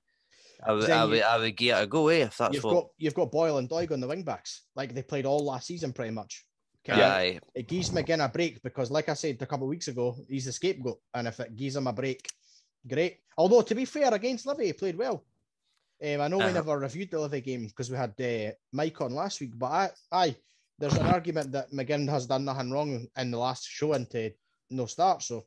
I 0.61 0.73
would, 0.73 0.89
I 0.89 1.05
would, 1.05 1.21
I 1.21 1.37
would 1.37 1.55
give 1.55 1.77
it 1.77 1.83
a 1.83 1.87
go, 1.87 2.09
eh, 2.09 2.25
if 2.25 2.37
that's 2.37 2.53
you've 2.53 2.63
what. 2.65 2.73
Got, 2.73 2.87
you've 2.97 3.13
got 3.13 3.31
Boyle 3.31 3.59
and 3.59 3.69
Doig 3.69 3.91
on 3.91 4.01
the 4.01 4.07
wing 4.07 4.23
backs, 4.23 4.63
like 4.75 4.93
they 4.93 5.03
played 5.03 5.25
all 5.25 5.45
last 5.45 5.67
season, 5.67 5.93
pretty 5.93 6.11
much. 6.11 6.45
Okay. 6.93 7.39
It 7.55 7.67
gives 7.67 7.89
McGinn 7.91 8.23
a 8.23 8.29
break 8.29 8.61
because, 8.63 8.91
like 8.91 9.09
I 9.09 9.13
said 9.13 9.41
a 9.41 9.45
couple 9.45 9.65
of 9.65 9.69
weeks 9.69 9.87
ago, 9.87 10.15
he's 10.27 10.45
the 10.45 10.51
scapegoat, 10.51 10.99
and 11.13 11.27
if 11.27 11.39
it 11.39 11.55
gives 11.55 11.75
him 11.75 11.87
a 11.87 11.93
break, 11.93 12.29
great. 12.87 13.19
Although 13.37 13.61
to 13.61 13.75
be 13.75 13.85
fair, 13.85 14.13
against 14.13 14.45
Livy, 14.45 14.67
he 14.67 14.73
played 14.73 14.97
well. 14.97 15.23
Um, 16.01 16.21
I 16.21 16.27
know 16.29 16.39
uh-huh. 16.39 16.47
we 16.47 16.53
never 16.53 16.79
reviewed 16.79 17.11
the 17.11 17.19
Livy 17.19 17.41
game 17.41 17.67
because 17.67 17.91
we 17.91 17.97
had 17.97 18.13
uh, 18.21 18.51
Mike 18.71 19.01
on 19.01 19.13
last 19.13 19.41
week, 19.41 19.51
but 19.57 19.67
I, 19.67 19.89
aye, 20.11 20.35
there's 20.77 20.93
an 20.93 21.07
argument 21.07 21.51
that 21.51 21.71
McGinn 21.71 22.09
has 22.09 22.25
done 22.25 22.45
nothing 22.45 22.71
wrong 22.71 23.07
in 23.17 23.31
the 23.31 23.37
last 23.37 23.67
show 23.67 23.93
into 23.93 24.31
no 24.69 24.85
start. 24.85 25.23
So 25.23 25.45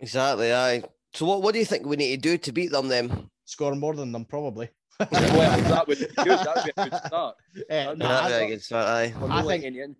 exactly, 0.00 0.52
aye. 0.52 0.82
So 1.12 1.26
what, 1.26 1.42
what 1.42 1.52
do 1.52 1.58
you 1.58 1.66
think 1.66 1.86
we 1.86 1.96
need 1.96 2.22
to 2.22 2.28
do 2.28 2.38
to 2.38 2.52
beat 2.52 2.72
them 2.72 2.88
then? 2.88 3.28
Score 3.44 3.74
more 3.74 3.94
than 3.94 4.10
them, 4.10 4.24
probably. 4.24 4.70
well, 4.98 5.10
that 5.10 5.86
would 5.86 5.98
be 5.98 6.06
good. 6.06 6.38
That 6.38 6.54
would 6.56 6.64
be 6.64 6.72
a 6.76 6.90
good 6.90 7.00
start. 7.06 7.36
Uh, 7.70 7.94
no, 7.94 8.06
I, 8.06 8.28
a 8.30 8.48
good 8.48 8.62
start, 8.62 8.86
aye. 8.86 9.14
I 9.28 9.42
think, 9.42 9.96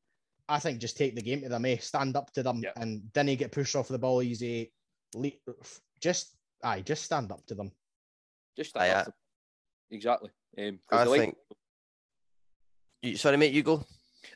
I 0.49 0.59
think 0.59 0.78
just 0.78 0.97
take 0.97 1.14
the 1.14 1.22
game 1.22 1.40
to 1.42 1.49
them, 1.49 1.64
eh? 1.64 1.78
stand 1.78 2.16
up 2.16 2.32
to 2.32 2.42
them, 2.42 2.61
yeah. 2.62 2.72
and 2.76 3.03
then 3.14 3.28
he 3.28 3.36
get 3.36 3.53
pushed 3.53 3.76
off 3.76 3.88
the 3.88 3.99
ball 3.99 4.22
easy. 4.22 4.72
Just 6.01 6.36
aye, 6.62 6.82
just 6.82 7.05
stand 7.05 7.32
up 7.32 7.47
to 7.47 7.55
them. 7.55 7.72
Just 8.57 8.70
stand 8.70 8.84
aye, 8.84 8.95
up. 8.95 9.05
Them. 9.07 9.14
Exactly. 9.90 10.30
Um, 10.59 10.78
I 10.90 11.05
think. 11.07 11.36
Like... 13.03 13.16
Sorry, 13.16 13.36
mate. 13.36 13.53
You 13.53 13.62
go. 13.62 13.84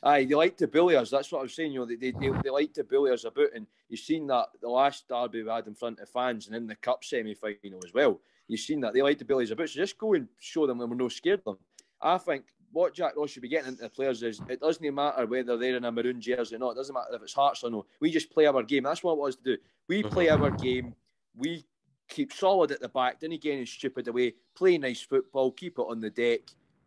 Aye, 0.03 0.25
they 0.25 0.35
like 0.35 0.57
to 0.57 0.67
bully 0.67 0.95
us. 0.95 1.09
That's 1.09 1.31
what 1.31 1.39
I 1.39 1.43
was 1.43 1.55
saying. 1.55 1.73
You 1.73 1.79
know, 1.79 1.85
they, 1.85 1.95
they, 1.95 2.11
they, 2.11 2.31
they 2.43 2.49
like 2.49 2.73
to 2.73 2.83
bully 2.83 3.11
us 3.11 3.25
about, 3.25 3.49
and 3.55 3.67
you've 3.87 3.99
seen 3.99 4.27
that 4.27 4.47
the 4.61 4.69
last 4.69 5.07
derby 5.07 5.43
we 5.43 5.49
had 5.49 5.67
in 5.67 5.75
front 5.75 5.99
of 5.99 6.09
fans, 6.09 6.47
and 6.47 6.55
in 6.55 6.67
the 6.67 6.75
cup 6.75 7.03
semi 7.03 7.33
final 7.33 7.81
as 7.85 7.93
well. 7.93 8.19
You've 8.47 8.61
seen 8.61 8.81
that 8.81 8.93
they 8.93 9.01
like 9.03 9.19
to 9.19 9.25
bully 9.25 9.43
us 9.43 9.51
about. 9.51 9.69
So 9.69 9.79
just 9.79 9.97
go 9.97 10.13
and 10.13 10.27
show 10.39 10.65
them 10.65 10.79
when 10.79 10.89
we're 10.89 10.95
no 10.95 11.09
scared 11.09 11.41
of 11.45 11.45
them. 11.45 11.57
I 12.01 12.17
think 12.17 12.45
what 12.71 12.93
Jack 12.93 13.13
Ross 13.15 13.31
should 13.31 13.41
be 13.41 13.49
getting 13.49 13.69
into 13.69 13.83
the 13.83 13.89
players 13.89 14.23
is 14.23 14.41
it 14.47 14.61
doesn't 14.61 14.95
matter 14.95 15.25
whether 15.25 15.57
they're 15.57 15.77
in 15.77 15.85
a 15.85 15.91
maroon 15.91 16.21
jersey 16.21 16.55
or 16.55 16.59
not. 16.59 16.71
It 16.71 16.75
doesn't 16.75 16.93
matter 16.93 17.15
if 17.15 17.23
it's 17.23 17.33
Hearts 17.33 17.63
or 17.63 17.71
no. 17.71 17.85
We 17.99 18.11
just 18.11 18.31
play 18.31 18.45
our 18.45 18.63
game. 18.63 18.83
That's 18.83 19.03
what 19.03 19.13
it 19.13 19.19
was 19.19 19.35
to 19.37 19.43
do. 19.43 19.57
We 19.87 20.03
play 20.03 20.27
mm-hmm. 20.27 20.43
our 20.43 20.51
game. 20.51 20.95
We 21.35 21.65
keep 22.09 22.33
solid 22.33 22.71
at 22.71 22.81
the 22.81 22.89
back, 22.89 23.19
didn't 23.19 23.41
get 23.41 23.53
any 23.53 23.65
stupid 23.65 24.07
away, 24.07 24.33
play 24.55 24.77
nice 24.77 25.01
football, 25.01 25.51
keep 25.51 25.77
it 25.79 25.85
on 25.87 25.99
the 25.99 26.09
deck. 26.09 26.41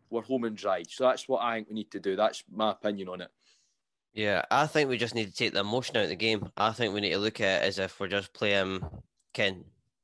We're 0.09 0.21
home 0.21 0.43
and 0.43 0.55
dry. 0.55 0.83
So 0.87 1.05
that's 1.05 1.27
what 1.27 1.41
I 1.41 1.55
think 1.55 1.69
we 1.69 1.75
need 1.75 1.91
to 1.91 1.99
do. 1.99 2.15
That's 2.15 2.43
my 2.51 2.71
opinion 2.71 3.09
on 3.09 3.21
it. 3.21 3.31
Yeah, 4.13 4.43
I 4.51 4.67
think 4.67 4.89
we 4.89 4.97
just 4.97 5.15
need 5.15 5.29
to 5.29 5.33
take 5.33 5.53
the 5.53 5.61
emotion 5.61 5.97
out 5.97 6.03
of 6.03 6.09
the 6.09 6.15
game. 6.15 6.51
I 6.55 6.71
think 6.71 6.93
we 6.93 7.01
need 7.01 7.13
to 7.13 7.17
look 7.17 7.41
at 7.41 7.63
it 7.63 7.67
as 7.67 7.79
if 7.79 7.99
we're 7.99 8.07
just 8.07 8.31
playing 8.31 8.81
Ken 9.33 9.63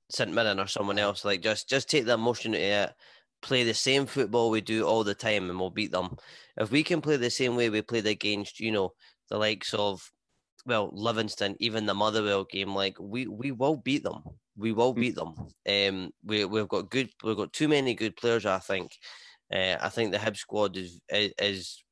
St 0.10 0.34
Mirren 0.34 0.60
or 0.60 0.66
someone 0.66 0.98
else. 0.98 1.24
Like 1.24 1.42
just 1.42 1.70
just 1.70 1.90
take 1.90 2.06
the 2.06 2.14
emotion 2.14 2.56
out 2.56 2.58
of 2.58 2.64
it, 2.64 2.94
play 3.42 3.64
the 3.64 3.74
same 3.74 4.06
football 4.06 4.50
we 4.50 4.62
do 4.62 4.86
all 4.86 5.04
the 5.04 5.16
time, 5.16 5.50
and 5.50 5.60
we'll 5.60 5.70
beat 5.70 5.92
them. 5.92 6.16
If 6.58 6.72
we 6.72 6.84
can 6.84 7.02
play 7.02 7.18
the 7.18 7.30
same 7.30 7.56
way 7.56 7.70
we 7.70 7.82
played 7.82 8.08
against, 8.08 8.60
you 8.60 8.72
know, 8.72 8.94
the 9.30 9.38
likes 9.38 9.74
of 9.74 10.02
well 10.66 10.90
Livingston, 10.94 11.56
even 11.60 11.86
the 11.86 11.94
Motherwell 11.94 12.46
game, 12.46 12.76
like 12.76 12.98
we 13.00 13.28
we 13.28 13.52
will 13.52 13.78
beat 13.78 14.04
them 14.04 14.24
we 14.60 14.74
will 14.74 14.94
mm. 14.94 15.00
beat 15.00 15.16
them. 15.16 15.34
Um, 15.68 16.12
we 16.24 16.46
we've 16.46 16.68
got 16.68 16.92
good. 16.92 17.10
We've 17.24 17.38
got 17.38 17.54
too 17.54 17.68
many 17.68 17.96
good 17.96 18.16
players. 18.16 18.46
I 18.46 18.60
think. 18.60 18.92
Uh, 19.52 19.78
I 19.82 19.90
think 19.90 20.12
the 20.12 20.20
Hib 20.20 20.38
squad 20.38 20.78
is 20.78 21.00
is 21.10 21.34
is, 21.40 21.84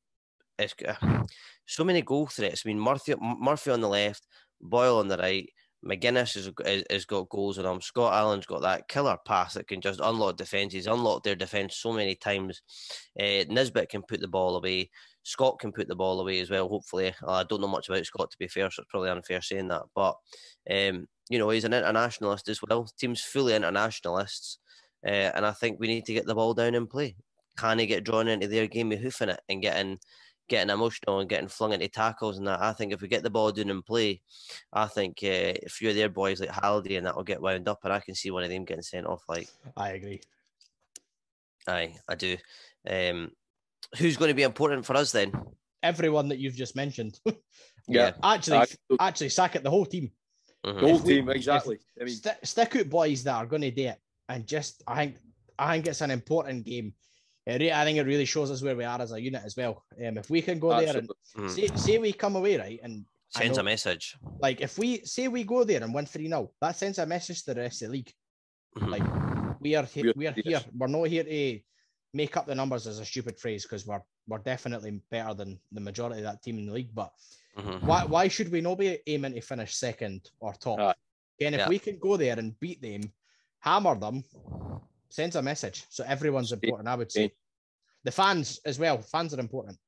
is 0.58 0.74
uh, 0.86 1.22
so 1.66 1.82
many 1.82 2.02
goal 2.02 2.26
threats. 2.26 2.62
I 2.64 2.68
mean, 2.68 2.78
Murphy 2.78 3.14
Murphy 3.20 3.70
on 3.70 3.80
the 3.80 3.88
left, 3.88 4.26
Boyle 4.60 4.98
on 4.98 5.08
the 5.08 5.16
right. 5.16 5.48
McGuinness 5.84 6.34
has, 6.64 6.84
has 6.90 7.04
got 7.04 7.28
goals 7.28 7.58
in 7.58 7.66
him. 7.66 7.80
Scott 7.80 8.12
Allan's 8.12 8.46
got 8.46 8.62
that 8.62 8.88
killer 8.88 9.16
pass 9.24 9.54
that 9.54 9.68
can 9.68 9.80
just 9.80 10.00
unlock 10.00 10.36
defences, 10.36 10.86
unlock 10.86 11.22
their 11.22 11.36
defence 11.36 11.76
so 11.76 11.92
many 11.92 12.14
times. 12.14 12.62
Uh, 13.18 13.44
Nisbet 13.48 13.88
can 13.88 14.02
put 14.02 14.20
the 14.20 14.28
ball 14.28 14.56
away. 14.56 14.90
Scott 15.22 15.58
can 15.58 15.72
put 15.72 15.88
the 15.88 15.94
ball 15.94 16.20
away 16.20 16.40
as 16.40 16.50
well, 16.50 16.68
hopefully. 16.68 17.14
Uh, 17.22 17.32
I 17.32 17.44
don't 17.44 17.60
know 17.60 17.68
much 17.68 17.88
about 17.88 18.04
Scott, 18.06 18.30
to 18.30 18.38
be 18.38 18.48
fair, 18.48 18.70
so 18.70 18.82
it's 18.82 18.90
probably 18.90 19.10
unfair 19.10 19.40
saying 19.42 19.68
that. 19.68 19.82
But 19.94 20.16
um, 20.70 21.06
you 21.28 21.38
know, 21.38 21.50
he's 21.50 21.64
an 21.64 21.74
internationalist 21.74 22.48
as 22.48 22.60
well. 22.62 22.88
Team's 22.98 23.22
fully 23.22 23.54
internationalists. 23.54 24.58
Uh, 25.06 25.30
and 25.34 25.46
I 25.46 25.52
think 25.52 25.78
we 25.78 25.86
need 25.86 26.06
to 26.06 26.14
get 26.14 26.26
the 26.26 26.34
ball 26.34 26.54
down 26.54 26.74
and 26.74 26.90
play. 26.90 27.16
Can 27.56 27.78
he 27.78 27.86
get 27.86 28.04
drawn 28.04 28.28
into 28.28 28.48
their 28.48 28.66
game 28.66 28.92
of 28.92 29.00
hoofing 29.00 29.28
it 29.28 29.40
and 29.48 29.62
getting 29.62 29.98
getting 30.48 30.70
emotional 30.70 31.20
and 31.20 31.28
getting 31.28 31.48
flung 31.48 31.72
into 31.72 31.88
tackles 31.88 32.38
and 32.38 32.46
that? 32.46 32.60
I 32.60 32.72
think 32.72 32.92
if 32.92 33.00
we 33.00 33.08
get 33.08 33.22
the 33.22 33.30
ball 33.30 33.52
down 33.52 33.70
and 33.70 33.84
play, 33.84 34.20
I 34.72 34.86
think 34.86 35.18
uh, 35.22 35.54
a 35.62 35.68
few 35.68 35.90
of 35.90 35.94
their 35.94 36.08
boys 36.08 36.40
like 36.40 36.50
Halliday 36.50 36.96
and 36.96 37.06
that 37.06 37.16
will 37.16 37.24
get 37.24 37.40
wound 37.40 37.68
up, 37.68 37.80
and 37.84 37.92
I 37.92 38.00
can 38.00 38.14
see 38.14 38.30
one 38.30 38.42
of 38.42 38.50
them 38.50 38.64
getting 38.64 38.82
sent 38.82 39.06
off. 39.06 39.22
Like 39.28 39.48
I 39.76 39.90
agree. 39.90 40.20
Aye, 41.68 41.94
I 42.08 42.14
do. 42.14 42.36
Um, 42.88 43.30
who's 43.98 44.16
going 44.16 44.30
to 44.30 44.34
be 44.34 44.42
important 44.42 44.86
for 44.86 44.96
us 44.96 45.12
then? 45.12 45.32
Everyone 45.82 46.28
that 46.28 46.38
you've 46.38 46.56
just 46.56 46.74
mentioned. 46.74 47.20
yeah, 47.88 48.12
actually, 48.22 48.66
actually, 48.98 49.28
sack 49.28 49.56
it 49.56 49.62
the 49.62 49.70
whole 49.70 49.86
team. 49.86 50.10
Mm-hmm. 50.66 50.80
Whole 50.80 50.98
team, 50.98 51.28
exactly. 51.28 51.78
I 52.00 52.04
mean, 52.04 52.16
st- 52.16 52.44
stick 52.46 52.74
out 52.76 52.88
boys 52.88 53.22
that 53.24 53.34
are 53.34 53.46
going 53.46 53.62
to 53.62 53.70
do 53.70 53.88
it, 53.88 53.98
and 54.28 54.46
just 54.46 54.82
I 54.86 54.96
think 54.96 55.16
I 55.58 55.74
think 55.74 55.86
it's 55.86 56.00
an 56.00 56.10
important 56.10 56.64
game. 56.64 56.94
I 57.48 57.84
think 57.84 57.98
it 57.98 58.06
really 58.06 58.24
shows 58.24 58.50
us 58.50 58.62
where 58.62 58.76
we 58.76 58.84
are 58.84 59.00
as 59.00 59.12
a 59.12 59.20
unit 59.20 59.42
as 59.44 59.56
well. 59.56 59.84
Um, 60.06 60.18
if 60.18 60.28
we 60.28 60.42
can 60.42 60.58
go 60.58 60.72
Absolutely. 60.72 61.08
there 61.34 61.44
and 61.44 61.50
mm-hmm. 61.50 61.76
say, 61.76 61.76
say 61.76 61.98
we 61.98 62.12
come 62.12 62.36
away 62.36 62.58
right 62.58 62.80
and 62.82 63.04
sends 63.30 63.56
know, 63.56 63.62
a 63.62 63.64
message. 63.64 64.16
Like 64.40 64.60
if 64.60 64.78
we 64.78 65.04
say 65.04 65.28
we 65.28 65.44
go 65.44 65.64
there 65.64 65.82
and 65.82 65.94
win 65.94 66.06
three 66.06 66.28
0 66.28 66.50
that 66.60 66.76
sends 66.76 66.98
a 66.98 67.06
message 67.06 67.44
to 67.44 67.54
the 67.54 67.60
rest 67.60 67.82
of 67.82 67.88
the 67.88 67.92
league. 67.92 68.12
Mm-hmm. 68.76 68.88
Like 68.88 69.60
we 69.60 69.74
are 69.74 69.84
here, 69.84 70.12
we 70.14 70.26
are 70.26 70.34
here. 70.36 70.60
We're 70.76 70.88
not 70.88 71.04
here 71.04 71.24
to 71.24 71.60
make 72.14 72.36
up 72.36 72.46
the 72.46 72.54
numbers 72.54 72.86
as 72.86 72.98
a 72.98 73.04
stupid 73.04 73.38
phrase 73.38 73.62
because 73.62 73.86
we're 73.86 74.02
we're 74.26 74.38
definitely 74.38 75.00
better 75.10 75.32
than 75.32 75.58
the 75.72 75.80
majority 75.80 76.18
of 76.18 76.24
that 76.24 76.42
team 76.42 76.58
in 76.58 76.66
the 76.66 76.72
league. 76.72 76.94
But 76.94 77.10
mm-hmm. 77.56 77.86
why 77.86 78.04
why 78.04 78.28
should 78.28 78.52
we 78.52 78.60
not 78.60 78.78
be 78.78 78.98
aiming 79.06 79.34
to 79.34 79.40
finish 79.40 79.74
second 79.74 80.30
or 80.40 80.52
top? 80.54 80.78
Uh, 80.78 80.92
Again, 81.40 81.54
if 81.54 81.60
yeah. 81.60 81.68
we 81.68 81.78
can 81.78 81.98
go 81.98 82.16
there 82.16 82.36
and 82.36 82.58
beat 82.58 82.82
them, 82.82 83.12
hammer 83.60 83.94
them, 83.94 84.24
sends 85.10 85.36
a 85.36 85.42
message. 85.42 85.84
So 85.88 86.04
everyone's 86.06 86.52
important. 86.52 86.88
I 86.88 86.94
would 86.94 87.12
say 87.12 87.32
the 88.04 88.10
fans 88.10 88.60
as 88.64 88.78
well. 88.78 88.98
Fans 88.98 89.34
are 89.34 89.40
important. 89.40 89.78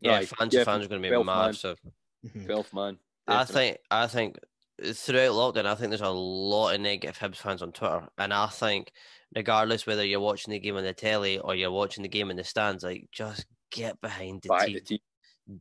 Yeah, 0.00 0.16
right. 0.16 0.28
fans 0.28 0.54
yeah, 0.54 0.64
fans 0.64 0.84
are 0.84 0.88
going 0.88 1.02
to 1.02 1.10
be 1.10 1.24
massive. 1.24 1.78
Mm-hmm. 2.26 2.46
Twelfth 2.46 2.74
man. 2.74 2.98
I 3.26 3.44
think 3.44 3.78
I 3.90 4.06
think 4.06 4.38
throughout 4.82 5.32
lockdown, 5.32 5.66
I 5.66 5.74
think 5.74 5.90
there's 5.90 6.00
a 6.00 6.08
lot 6.08 6.74
of 6.74 6.80
negative 6.80 7.18
Hibs 7.18 7.36
fans 7.36 7.62
on 7.62 7.72
Twitter, 7.72 8.08
and 8.18 8.32
I 8.32 8.46
think 8.46 8.92
regardless 9.34 9.86
whether 9.86 10.04
you're 10.04 10.20
watching 10.20 10.52
the 10.52 10.58
game 10.58 10.76
on 10.76 10.84
the 10.84 10.92
telly 10.92 11.38
or 11.38 11.54
you're 11.54 11.70
watching 11.70 12.02
the 12.02 12.08
game 12.08 12.30
in 12.30 12.36
the 12.36 12.44
stands, 12.44 12.82
like 12.82 13.08
just 13.12 13.46
get 13.70 14.00
behind 14.00 14.42
the 14.42 14.48
Back 14.48 14.66
team. 14.66 14.74
The 14.74 14.80
team. 14.80 14.98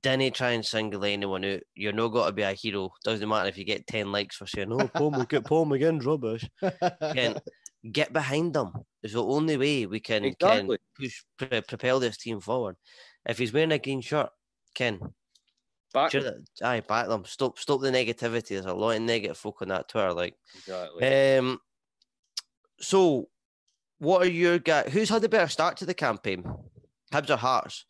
Didn't 0.04 0.36
try 0.36 0.52
and 0.52 0.64
single 0.64 1.04
anyone 1.04 1.44
out. 1.46 1.62
You're 1.74 1.94
not 1.94 2.10
got 2.10 2.28
to 2.28 2.32
be 2.32 2.44
a 2.44 2.54
hero. 2.54 2.92
Doesn't 3.04 3.28
matter 3.28 3.50
if 3.50 3.58
you 3.58 3.66
get 3.66 3.88
ten 3.88 4.12
likes 4.12 4.36
for 4.36 4.46
saying, 4.46 4.72
"Oh, 4.72 4.88
Paul 4.88 5.12
McGinn, 5.12 5.46
Paul 5.46 5.66
McGinn's 5.66 6.06
rubbish." 6.06 6.48
Again, 7.02 7.40
get 7.92 8.12
behind 8.14 8.54
them. 8.54 8.74
It's 9.04 9.14
the 9.14 9.24
only 9.24 9.58
way 9.58 9.86
we 9.86 10.00
can, 10.00 10.26
Exactly. 10.26 10.78
can 10.78 10.86
push 10.98 11.24
pre- 11.38 11.62
propel 11.62 12.00
this 12.00 12.18
team 12.18 12.40
forward. 12.42 12.76
If 13.28 13.38
he's 13.38 13.54
wearing 13.54 13.72
a 13.72 13.80
green 13.80 14.02
shirt, 14.02 14.30
Ken, 14.76 15.00
Back 15.94 16.12
cheer 16.12 16.22
the, 16.22 16.46
aye, 16.64 16.82
back 16.82 17.08
them. 17.08 17.26
Stop, 17.26 17.58
stop 17.58 17.82
the 17.82 17.90
negativity. 17.92 18.50
There's 18.50 18.66
a 18.66 18.74
lot 18.74 18.92
of 18.96 19.02
negative 19.02 19.38
folk 19.38 19.62
on 19.62 19.70
that 19.70 19.88
Twitter. 19.90 20.14
Like, 20.14 20.36
exactly. 20.56 21.38
um, 21.38 21.60
so 22.80 23.30
what 23.98 24.22
are 24.22 24.30
your 24.30 24.60
guys? 24.60 24.92
Who's 24.94 25.10
had 25.10 25.22
the 25.24 25.30
better 25.30 25.48
start 25.48 25.78
to 25.78 25.86
the 25.86 25.94
campaign? 25.94 26.44
Hibs 27.12 27.30
or 27.30 27.38
Hearts? 27.38 27.86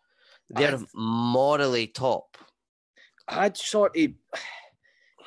They're 0.50 0.76
I've- 0.76 0.86
morally 0.96 1.88
top. 1.88 2.38
I'd 3.28 3.58
sort 3.58 3.96
of. 3.98 4.12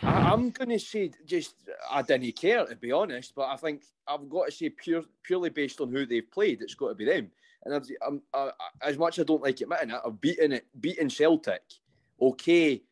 I, 0.03 0.33
I'm 0.33 0.51
going 0.51 0.71
to 0.71 0.79
say 0.79 1.11
just 1.27 1.55
I 1.91 2.03
didn't 2.03 2.33
care 2.37 2.65
to 2.67 2.77
be 2.77 2.93
honest, 2.93 3.35
but 3.35 3.49
I 3.49 3.57
think 3.57 3.85
I've 4.07 4.29
got 4.29 4.47
to 4.47 4.53
say 4.53 4.71
pure, 4.71 5.03
purely 5.23 5.51
based 5.51 5.81
on 5.81 5.91
who 5.93 6.07
they've 6.07 6.31
played, 6.31 6.63
it's 6.63 6.75
got 6.75 6.89
to 6.89 6.95
be 6.95 7.05
them. 7.05 7.31
And 7.65 7.75
I've, 7.75 7.87
I'm, 8.07 8.23
I, 8.35 8.51
I- 8.83 8.89
as 8.89 8.99
much 8.99 9.19
as 9.19 9.23
I 9.23 9.27
don't 9.27 9.43
like 9.43 9.61
admitting 9.61 9.91
it, 9.91 10.01
I've 10.05 10.21
beaten 10.21 10.53
it, 10.53 10.67
beaten 10.81 11.09
Celtic. 11.09 11.63
Okay, 12.21 12.83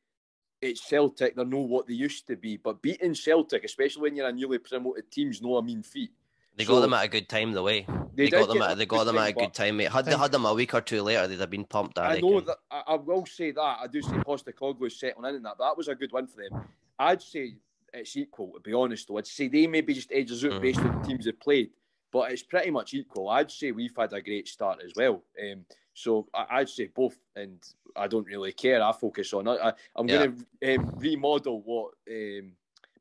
it's 0.62 0.88
Celtic; 0.88 1.34
they 1.36 1.44
know 1.44 1.58
what 1.60 1.86
they 1.86 1.94
used 1.94 2.26
to 2.28 2.36
be, 2.36 2.56
but 2.56 2.82
beating 2.82 3.14
Celtic, 3.14 3.64
especially 3.64 4.02
when 4.02 4.16
you're 4.16 4.28
a 4.28 4.32
newly 4.32 4.58
promoted 4.58 5.10
team, 5.10 5.30
is 5.30 5.42
no 5.42 5.56
a 5.56 5.62
mean 5.62 5.82
feat. 5.82 6.10
They 6.56 6.64
So- 6.64 6.74
got 6.74 6.80
them 6.80 6.94
at 6.94 7.04
a 7.04 7.08
good 7.08 7.28
time, 7.28 7.52
the 7.52 7.60
eh? 7.60 7.64
way 7.64 7.86
They 8.14 8.24
they, 8.24 8.30
got 8.30 8.48
them. 8.48 8.60
At, 8.62 8.76
they 8.76 8.86
got 8.86 9.04
them 9.04 9.18
at 9.18 9.30
a 9.30 9.32
good 9.32 9.54
time, 9.54 9.76
mate. 9.78 9.90
Had 9.90 10.04
they 10.04 10.16
had 10.16 10.30
them 10.32 10.44
a 10.44 10.52
week 10.54 10.74
or 10.74 10.80
two 10.80 11.02
later, 11.02 11.26
they'd 11.26 11.40
have 11.40 11.50
been 11.50 11.64
pumped. 11.64 11.98
I, 11.98 12.16
I 12.16 12.20
know 12.20 12.40
that 12.40 12.58
I, 12.70 12.82
I 12.88 12.94
will 12.96 13.24
say 13.26 13.50
that 13.52 13.60
I 13.60 13.86
do 13.90 14.02
say 14.02 14.10
Postecoglou's 14.18 14.98
settling 14.98 15.30
in 15.30 15.36
and 15.36 15.44
that, 15.46 15.56
but 15.58 15.68
that 15.68 15.76
was 15.76 15.88
a 15.88 15.94
good 15.94 16.12
win 16.12 16.26
for 16.26 16.42
them. 16.42 16.64
I'd 17.00 17.22
say 17.22 17.54
it's 17.94 18.16
equal. 18.16 18.52
To 18.52 18.60
be 18.60 18.72
honest, 18.74 19.08
though, 19.08 19.16
I'd 19.18 19.26
say 19.26 19.48
they 19.48 19.66
maybe 19.66 19.94
just 19.94 20.12
edges 20.12 20.44
out 20.44 20.52
Mhm. 20.52 20.60
based 20.62 20.80
on 20.80 21.00
the 21.00 21.08
teams 21.08 21.24
they've 21.24 21.40
played, 21.40 21.70
but 22.12 22.30
it's 22.30 22.42
pretty 22.42 22.70
much 22.70 22.94
equal. 22.94 23.28
I'd 23.30 23.50
say 23.50 23.72
we've 23.72 23.96
had 23.96 24.12
a 24.12 24.20
great 24.20 24.46
start 24.48 24.80
as 24.84 24.92
well. 24.94 25.24
Um, 25.42 25.64
so 25.94 26.28
I, 26.34 26.46
I'd 26.58 26.68
say 26.68 26.86
both, 26.94 27.16
and 27.34 27.58
I 27.96 28.06
don't 28.06 28.26
really 28.26 28.52
care. 28.52 28.82
I 28.82 28.92
focus 28.92 29.32
on. 29.32 29.48
I, 29.48 29.72
I'm 29.96 30.08
Yeah. 30.08 30.18
going 30.26 30.46
to 30.60 30.74
um, 30.76 30.94
remodel 30.98 31.62
what 31.62 31.94
um, 32.08 32.52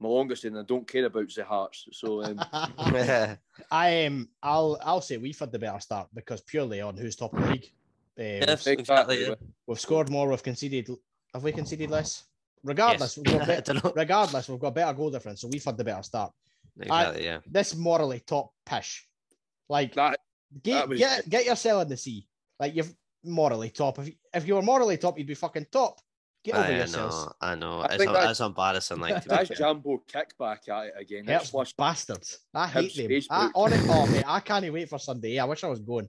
Malonga 0.01 0.37
said, 0.37 0.51
and 0.53 0.59
I 0.61 0.63
don't 0.63 0.87
care 0.87 1.05
about 1.05 1.29
the 1.35 1.43
Hearts. 1.43 1.87
So 1.91 2.23
um, 2.23 2.39
I 3.71 3.89
am. 3.89 4.29
I'll. 4.41 4.79
I'll 4.81 5.01
say 5.01 5.17
we've 5.17 5.37
had 5.37 5.51
the 5.51 5.59
better 5.59 5.79
start 5.81 6.07
because 6.13 6.41
purely 6.41 6.79
on 6.81 6.95
who's 6.97 7.15
top 7.17 7.33
of 7.33 7.43
the 7.43 7.51
league. 7.51 7.71
Uh, 8.17 8.23
Yes, 8.47 8.65
we've, 8.65 8.79
exactly. 8.79 9.25
yeah. 9.27 9.35
we've 9.67 9.79
scored 9.79 10.09
more. 10.09 10.27
We've 10.29 10.43
conceded. 10.43 10.89
Have 11.33 11.43
we 11.43 11.51
conceded 11.51 11.89
less? 11.91 12.23
Regardless, 12.63 13.17
Yes. 13.17 13.25
we've 13.25 13.39
got 13.39 13.41
I 13.43 13.45
bet- 13.45 13.65
don't 13.65 13.83
know. 13.83 13.93
regardless, 13.95 14.49
we've 14.49 14.59
got 14.59 14.75
better 14.75 14.93
goal 14.93 15.09
difference, 15.11 15.41
so 15.41 15.47
we've 15.51 15.63
had 15.63 15.77
the 15.77 15.83
better 15.83 16.03
start. 16.03 16.31
Exactly, 16.79 17.25
yeah. 17.25 17.39
This 17.49 17.75
morally 17.75 18.21
top 18.25 18.51
pish, 18.65 19.05
like 19.69 19.93
that 19.95 20.19
get 20.63 20.73
that 20.75 20.89
was- 20.89 20.99
get 20.99 21.29
get 21.29 21.45
yourself 21.45 21.83
in 21.83 21.89
the 21.89 21.97
sea. 21.97 22.27
Like 22.59 22.75
you've 22.75 22.93
morally 23.23 23.69
top. 23.69 23.99
If 23.99 24.07
you, 24.07 24.13
if 24.33 24.47
you 24.47 24.55
were 24.55 24.61
morally 24.61 24.97
top, 24.97 25.17
you'd 25.17 25.27
be 25.27 25.33
fucking 25.35 25.67
top. 25.71 25.99
Get 26.43 26.55
over 26.55 26.63
I 26.71 26.77
yourselves. 26.77 27.15
know, 27.25 27.31
I 27.41 27.55
know. 27.55 27.79
I 27.81 27.85
It's, 27.87 27.95
think 27.97 28.09
a- 28.11 28.13
that- 28.13 28.31
it's 28.31 28.39
embarrassing. 28.39 28.99
Like, 29.01 29.23
to 29.23 29.29
be 29.29 29.35
that's 29.35 29.47
fair. 29.49 29.57
Jambo 29.57 30.01
kickback 30.09 30.69
at 30.69 30.85
it 30.87 30.93
again. 30.97 31.25
That's 31.25 31.43
Hurts 31.45 31.49
flush. 31.51 31.73
bastards. 31.73 32.39
I 32.53 32.65
hate 32.67 32.93
Hibs 32.93 33.27
them. 33.27 33.37
I, 33.37 33.51
on 33.55 33.73
it, 33.73 33.81
oh, 33.89 34.07
mate, 34.11 34.23
I 34.25 34.39
can't 34.39 34.71
wait 34.71 34.87
for 34.89 34.99
Sunday. 34.99 35.37
I 35.37 35.43
wish 35.45 35.63
I 35.65 35.67
was 35.67 35.79
going. 35.81 36.07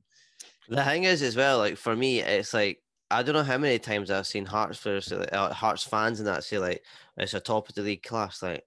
The 0.68 0.84
thing 0.84 1.02
is, 1.02 1.20
as 1.22 1.34
well, 1.34 1.58
like 1.58 1.76
for 1.76 1.96
me, 1.96 2.20
it's 2.20 2.54
like 2.54 2.80
I 3.10 3.22
don't 3.22 3.34
know 3.34 3.42
how 3.42 3.58
many 3.58 3.78
times 3.78 4.10
I've 4.10 4.26
seen 4.26 4.46
Hearts 4.46 4.78
fans, 4.78 5.10
uh, 5.12 5.52
Hearts 5.52 5.82
fans, 5.84 6.20
and 6.20 6.28
that 6.28 6.44
say 6.44 6.58
like 6.58 6.84
it's 7.16 7.34
a 7.34 7.40
top 7.40 7.68
of 7.68 7.74
the 7.74 7.82
league 7.82 8.02
class. 8.02 8.42
Like, 8.42 8.64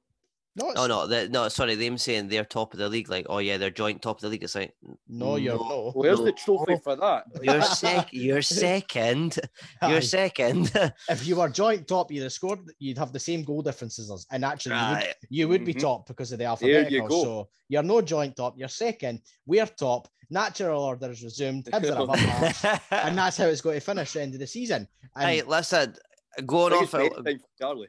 No, 0.55 0.69
it's, 0.69 0.79
oh 0.79 0.85
no, 0.87 1.07
the, 1.07 1.29
no, 1.29 1.47
sorry, 1.49 1.75
them 1.75 1.97
saying 1.97 2.27
they're 2.27 2.43
top 2.45 2.73
of 2.73 2.79
the 2.79 2.89
league. 2.89 3.09
Like, 3.09 3.25
oh 3.29 3.39
yeah, 3.39 3.57
they're 3.57 3.69
joint 3.71 4.01
top 4.01 4.17
of 4.17 4.21
the 4.21 4.29
league. 4.29 4.43
It's 4.43 4.55
like 4.55 4.75
no, 5.07 5.37
you're 5.37 5.57
no. 5.57 5.67
no. 5.69 5.91
Where's 5.95 6.19
No. 6.19 6.25
the 6.25 6.31
trophy 6.33 6.75
for 6.83 6.95
that? 6.97 7.23
you're 7.41 7.61
sec, 7.61 8.09
you're 8.11 8.41
second, 8.67 9.39
you're 9.87 10.01
second. 10.01 10.71
if 11.09 11.25
you 11.25 11.37
were 11.37 11.49
joint 11.49 11.87
top, 11.87 12.11
you'd 12.11 12.23
have 12.23 12.33
scored. 12.33 12.59
You'd 12.79 12.97
have 12.97 13.13
the 13.13 13.19
same 13.19 13.43
goal 13.43 13.61
differences 13.61 14.11
as 14.11 14.25
and 14.31 14.43
actually, 14.45 14.75
you 14.75 14.89
would, 14.95 15.15
you 15.29 15.47
would 15.47 15.65
be 15.65 15.73
Mhm. 15.73 15.79
top 15.81 16.07
because 16.07 16.31
of 16.33 16.39
the 16.39 16.43
There 16.59 16.69
you 16.69 17.01
alphabetical. 17.01 17.07
go. 17.07 17.23
So 17.23 17.49
you're 17.69 17.81
no 17.83 18.01
joint 18.01 18.35
top. 18.35 18.57
You're 18.57 18.67
second. 18.67 19.21
We're 19.45 19.65
top. 19.65 20.07
Natural 20.33 20.81
order 20.83 21.11
is 21.11 21.23
resumed. 21.23 21.65
Hibs 21.65 21.95
are 21.95 22.01
above 22.03 22.19
Hearts, 22.19 22.65
and 22.91 23.15
that's 23.17 23.37
how 23.37 23.45
it's 23.45 23.61
going 23.61 23.75
to 23.79 23.85
finish 23.85 24.13
the 24.13 24.21
end 24.23 24.33
of 24.33 24.39
the 24.39 24.47
season. 24.47 24.87
And 25.15 25.29
hey, 25.29 25.41
listen, 25.43 25.93
going 26.45 26.73
Biggest 26.73 26.95
off, 26.95 27.01
of, 27.17 27.25
time 27.25 27.37
for 27.39 27.45
Charlie. 27.61 27.87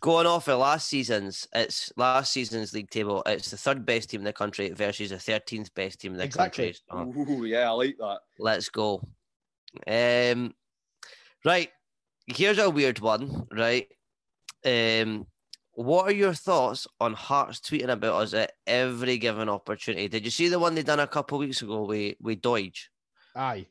going 0.00 0.26
off 0.26 0.46
of 0.48 0.58
last 0.58 0.88
season's, 0.88 1.48
it's 1.54 1.90
last 1.96 2.32
season's 2.32 2.74
league 2.74 2.90
table. 2.90 3.22
It's 3.24 3.50
the 3.50 3.56
third 3.56 3.86
best 3.86 4.10
team 4.10 4.20
in 4.20 4.24
the 4.24 4.32
country 4.34 4.68
versus 4.70 5.08
the 5.08 5.18
thirteenth 5.18 5.74
best 5.74 6.00
team 6.00 6.12
in 6.12 6.18
the 6.18 6.24
Exactly. 6.24 6.74
country. 6.90 7.24
So- 7.26 7.32
Ooh, 7.32 7.44
yeah, 7.46 7.68
I 7.68 7.72
like 7.72 7.96
that. 7.98 8.18
Let's 8.38 8.68
go. 8.68 9.02
Um, 9.86 10.54
right. 11.44 11.70
Here's 12.26 12.58
a 12.58 12.68
weird 12.68 13.00
one. 13.00 13.46
Right. 13.50 13.88
Um, 14.64 15.26
what 15.76 16.06
are 16.06 16.12
your 16.12 16.32
thoughts 16.32 16.86
on 17.00 17.12
Hearts 17.12 17.60
tweeting 17.60 17.90
about 17.90 18.22
us 18.22 18.34
at 18.34 18.52
every 18.66 19.18
given 19.18 19.48
opportunity? 19.48 20.08
Did 20.08 20.24
you 20.24 20.30
see 20.30 20.48
the 20.48 20.58
one 20.58 20.74
they 20.74 20.82
done 20.82 21.00
a 21.00 21.06
couple 21.06 21.36
of 21.36 21.40
weeks 21.46 21.62
ago 21.62 21.84
with 21.84 22.16
with 22.20 22.40
Doidge? 22.40 22.84
aye, 23.36 23.66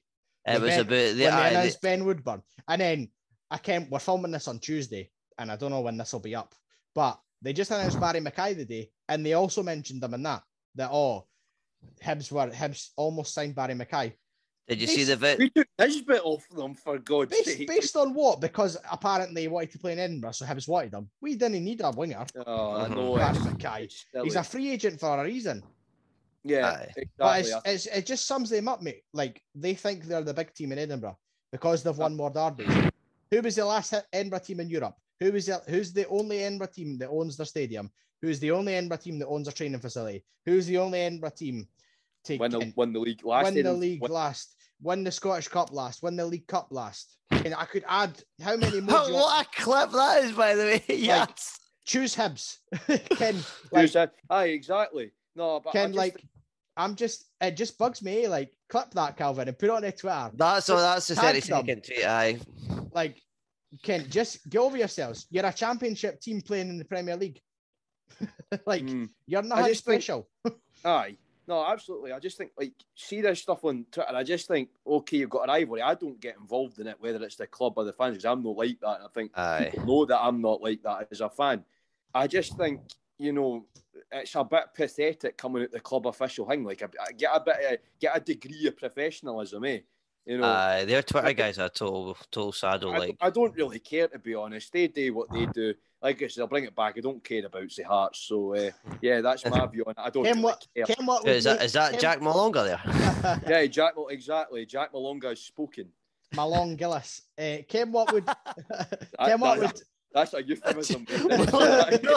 It 0.45 0.61
was 0.61 0.69
Ben- 0.69 0.79
about 0.81 0.89
the, 0.89 1.27
aye, 1.27 1.67
the- 1.67 1.77
Ben 1.81 2.05
Woodburn, 2.05 2.43
and 2.67 2.79
then 2.81 3.09
I 3.49 3.57
can't. 3.57 3.89
We're 3.89 3.99
filming 3.99 4.31
this 4.31 4.47
on 4.47 4.59
Tuesday, 4.59 5.09
and 5.39 5.51
I 5.51 5.55
don't 5.55 5.71
know 5.71 5.81
when 5.81 5.97
this 5.97 6.13
will 6.13 6.19
be 6.19 6.35
up, 6.35 6.53
but 6.93 7.19
they 7.41 7.53
just 7.53 7.71
announced 7.71 7.99
Barrie 7.99 8.21
McKay 8.21 8.55
today, 8.55 8.91
and 9.09 9.25
they 9.25 9.33
also 9.33 9.63
mentioned 9.63 10.01
them 10.01 10.13
in 10.13 10.23
that 10.23 10.43
that 10.75 10.91
oh, 10.91 11.25
Hibs 12.03 12.31
were 12.31 12.49
Hibs 12.51 12.89
almost 12.95 13.33
signed 13.33 13.55
Barrie 13.55 13.73
McKay. 13.73 14.13
Did 14.67 14.81
you 14.81 14.87
see 14.87 15.03
the 15.03 15.15
Bas- 15.15 15.37
vid? 15.37 15.39
We 15.39 15.49
took 15.51 15.67
his 15.77 16.01
bit 16.01 16.21
off 16.23 16.43
them 16.49 16.73
for 16.73 16.97
God's 16.97 17.31
Based, 17.31 17.57
sake. 17.57 17.67
based 17.67 17.95
on 17.95 18.13
what? 18.13 18.41
Because 18.41 18.77
apparently 18.91 19.43
he 19.43 19.47
wanted 19.47 19.71
to 19.71 19.79
play 19.79 19.93
in 19.93 19.99
Edinburgh, 19.99 20.31
so 20.31 20.45
Hibs 20.45 20.67
wanted 20.67 20.93
him. 20.93 21.09
We 21.21 21.35
didn't 21.35 21.63
need 21.63 21.81
a 21.83 21.91
winger. 21.91 22.25
Oh, 22.47 22.71
I 22.77 22.87
know. 22.87 23.15
Barrie 23.15 23.35
it's- 23.37 23.45
McKay. 23.45 23.81
it's 23.83 24.05
silly. 24.11 24.23
He's 24.25 24.35
a 24.35 24.43
free 24.43 24.71
agent 24.71 24.99
for 24.99 25.19
a 25.19 25.23
reason. 25.23 25.61
yeah, 26.43 26.67
Aye. 26.69 26.89
But 27.17 27.39
exactly. 27.41 27.73
it's, 27.73 27.85
it's, 27.85 27.97
it 27.97 28.05
just 28.05 28.25
sums 28.27 28.49
them 28.49 28.67
up, 28.67 28.81
mate. 28.81 29.03
Like 29.13 29.41
they 29.53 29.75
think 29.75 30.05
they're 30.05 30.23
the 30.23 30.33
big 30.33 30.53
team 30.53 30.71
in 30.71 30.79
Edinburgh 30.79 31.17
because 31.51 31.83
they've 31.83 31.97
won 31.97 32.15
more 32.15 32.31
derbies. 32.31 32.67
Who 33.31 33.41
was 33.41 33.55
the 33.55 33.65
last 33.65 33.93
Edinburgh 34.13 34.39
team 34.39 34.59
in 34.61 34.69
Europe? 34.69 34.95
Who 35.19 35.31
was 35.31 35.45
the, 35.45 35.61
who's 35.67 35.93
the 35.93 36.07
only 36.07 36.43
Edinburgh 36.43 36.67
team 36.73 36.97
that 36.97 37.09
owns 37.09 37.37
their 37.37 37.45
stadium? 37.45 37.89
Who's 38.21 38.39
the 38.39 38.51
only 38.51 38.73
Edinburgh 38.75 38.97
team 38.97 39.19
that 39.19 39.27
owns 39.27 39.47
a 39.47 39.51
training 39.51 39.79
facility? 39.79 40.23
Who's 40.45 40.65
the 40.67 40.77
only 40.77 40.99
Edinburgh 41.01 41.31
team 41.37 41.67
to 42.25 42.37
win 42.37 42.51
the 42.51 42.59
win, 42.59 42.73
win 42.75 42.93
the 42.93 42.99
league 42.99 43.23
last. 43.25 43.53
the 43.53 43.71
league 43.73 44.01
win- 44.01 44.11
last? 44.11 44.54
Win 44.81 45.03
the 45.03 45.11
Scottish 45.11 45.47
Cup 45.47 45.71
last? 45.71 46.03
Win 46.03 46.15
the 46.15 46.25
League 46.25 46.47
Cup 46.47 46.67
last? 46.71 47.17
And 47.31 47.53
I 47.55 47.65
could 47.65 47.83
add 47.87 48.21
how 48.41 48.55
many 48.57 48.81
more? 48.81 48.89
do 49.07 49.13
want? 49.13 49.13
what 49.13 49.45
a 49.45 49.61
clip 49.61 49.91
that 49.91 50.23
is, 50.25 50.31
by 50.33 50.55
the 50.55 50.63
way. 50.63 50.83
yes. 50.95 51.59
Choose 51.85 52.15
Hibs. 52.15 52.57
Ken, 53.17 53.35
like, 53.71 53.81
Who's 53.81 53.93
that? 53.93 54.13
Aye, 54.29 54.45
exactly. 54.47 55.11
No, 55.35 55.59
but 55.59 55.69
I 55.69 55.73
Ken, 55.73 55.89
just- 55.89 55.97
like, 55.97 56.23
I'm 56.77 56.95
just, 56.95 57.25
it 57.41 57.55
just 57.55 57.77
bugs 57.77 58.01
me. 58.03 58.27
Like, 58.27 58.51
clip 58.69 58.91
that, 58.95 59.15
Calvin, 59.17 59.47
and 59.47 59.57
put 59.57 59.69
it 59.69 59.71
on 59.71 59.81
their 59.81 59.91
Twitter. 59.93 60.31
That's 60.33 60.65
so. 60.65 60.77
That's 60.77 61.07
the 61.07 61.15
Tag 61.15 61.41
thirty 61.41 61.81
tweet. 61.81 62.05
Aye. 62.05 62.37
like 62.93 63.21
Ken, 63.83 64.05
just 64.09 64.49
get 64.49 64.59
over 64.59 64.75
yourselves. 64.77 65.27
You're 65.29 65.45
a 65.45 65.53
championship 65.53 66.19
team 66.21 66.41
playing 66.41 66.69
in 66.69 66.77
the 66.77 66.85
Premier 66.85 67.15
League. 67.15 67.39
like 68.65 68.83
Mm. 68.83 69.09
you're 69.25 69.41
not 69.41 69.59
I 69.59 69.69
just 69.69 69.85
think- 69.85 70.01
special. 70.01 70.27
Aye. 70.83 71.15
No, 71.47 71.63
absolutely. 71.65 72.11
I 72.11 72.19
just 72.19 72.37
think 72.37 72.51
like 72.57 72.73
see 72.95 73.21
this 73.21 73.41
stuff 73.41 73.63
on 73.63 73.85
Twitter. 73.91 74.15
I 74.15 74.23
just 74.23 74.47
think 74.47 74.69
okay, 74.85 75.17
you've 75.17 75.29
got 75.29 75.47
a 75.47 75.51
rivalry. 75.51 75.81
I 75.81 75.93
don't 75.93 76.19
get 76.19 76.37
involved 76.37 76.79
in 76.79 76.87
it, 76.87 76.97
whether 76.99 77.23
it's 77.23 77.35
the 77.35 77.47
club 77.47 77.73
or 77.77 77.83
the 77.83 77.93
fans, 77.93 78.13
because 78.13 78.25
I'm 78.25 78.43
not 78.43 78.57
like 78.57 78.79
that. 78.81 79.01
I 79.03 79.07
think 79.13 79.31
Aye. 79.35 79.69
people 79.71 79.85
know 79.85 80.05
that 80.05 80.23
I'm 80.23 80.41
not 80.41 80.61
like 80.61 80.81
that 80.83 81.07
as 81.11 81.21
a 81.21 81.29
fan. 81.29 81.63
I 82.13 82.27
just 82.27 82.57
think 82.57 82.81
you 83.17 83.31
know 83.31 83.65
it's 84.11 84.35
a 84.35 84.43
bit 84.43 84.65
pathetic 84.75 85.37
coming 85.37 85.63
at 85.63 85.71
the 85.71 85.79
club 85.79 86.07
official 86.07 86.47
thing. 86.47 86.63
Like 86.63 86.81
I 86.81 87.11
get 87.11 87.31
a 87.33 87.39
bit, 87.39 87.55
of, 87.73 87.79
get 87.99 88.17
a 88.17 88.19
degree 88.19 88.67
of 88.67 88.77
professionalism, 88.77 89.63
eh? 89.65 89.79
You 90.25 90.39
know. 90.39 90.45
Aye. 90.45 90.85
Their 90.85 91.03
Twitter 91.03 91.33
guys 91.33 91.59
are 91.59 91.69
total, 91.69 92.17
total 92.31 92.51
saddle. 92.51 92.91
I, 92.93 92.97
Like. 92.97 93.17
I 93.21 93.29
don't 93.29 93.53
really 93.55 93.79
care 93.79 94.07
to 94.07 94.17
be 94.19 94.33
honest. 94.35 94.73
They 94.73 94.87
do 94.87 95.13
what 95.13 95.31
they 95.31 95.45
do. 95.45 95.73
Like 96.01 96.21
I 96.21 96.27
said, 96.27 96.41
I'll 96.41 96.47
bring 96.47 96.65
it 96.65 96.75
back. 96.75 96.95
I 96.97 97.01
don't 97.01 97.23
care 97.23 97.45
about 97.45 97.69
the 97.69 97.83
Hearts. 97.83 98.19
So 98.19 98.53
uh, 98.55 98.71
yeah, 99.01 99.21
that's 99.21 99.45
my 99.45 99.65
view 99.71 99.83
on 99.85 99.91
it. 99.91 99.97
I 99.99 100.09
don't 100.09 100.23
Ken, 100.23 100.33
really 100.33 100.43
what? 100.45 100.67
care. 100.75 100.85
Ken, 100.85 101.05
what? 101.05 101.23
would 101.23 101.31
Is 101.35 101.43
that 101.45 101.57
make- 101.59 101.65
is 101.65 101.73
that 101.73 101.91
Ken- 101.91 101.99
Jack 101.99 102.19
Malonga 102.21 102.65
there? 102.65 103.39
Yeah, 103.47 103.65
Jack. 103.67 103.95
Well, 103.97 104.07
exactly. 104.07 104.65
Jack 104.65 104.91
Malonga 104.93 105.29
has 105.29 105.41
spoken. 105.41 105.89
Malong 106.33 106.75
Gillies. 106.77 107.21
Uh, 107.37 107.57
Ken, 107.67 107.91
what 107.91 108.11
would? 108.11 108.25
That- 108.25 109.07
Ken, 109.19 109.39
what 109.39 109.59
that- 109.59 109.81
That's 110.13 110.33
a 110.33 110.41
euphemism. 110.43 111.05
would? 111.23 112.11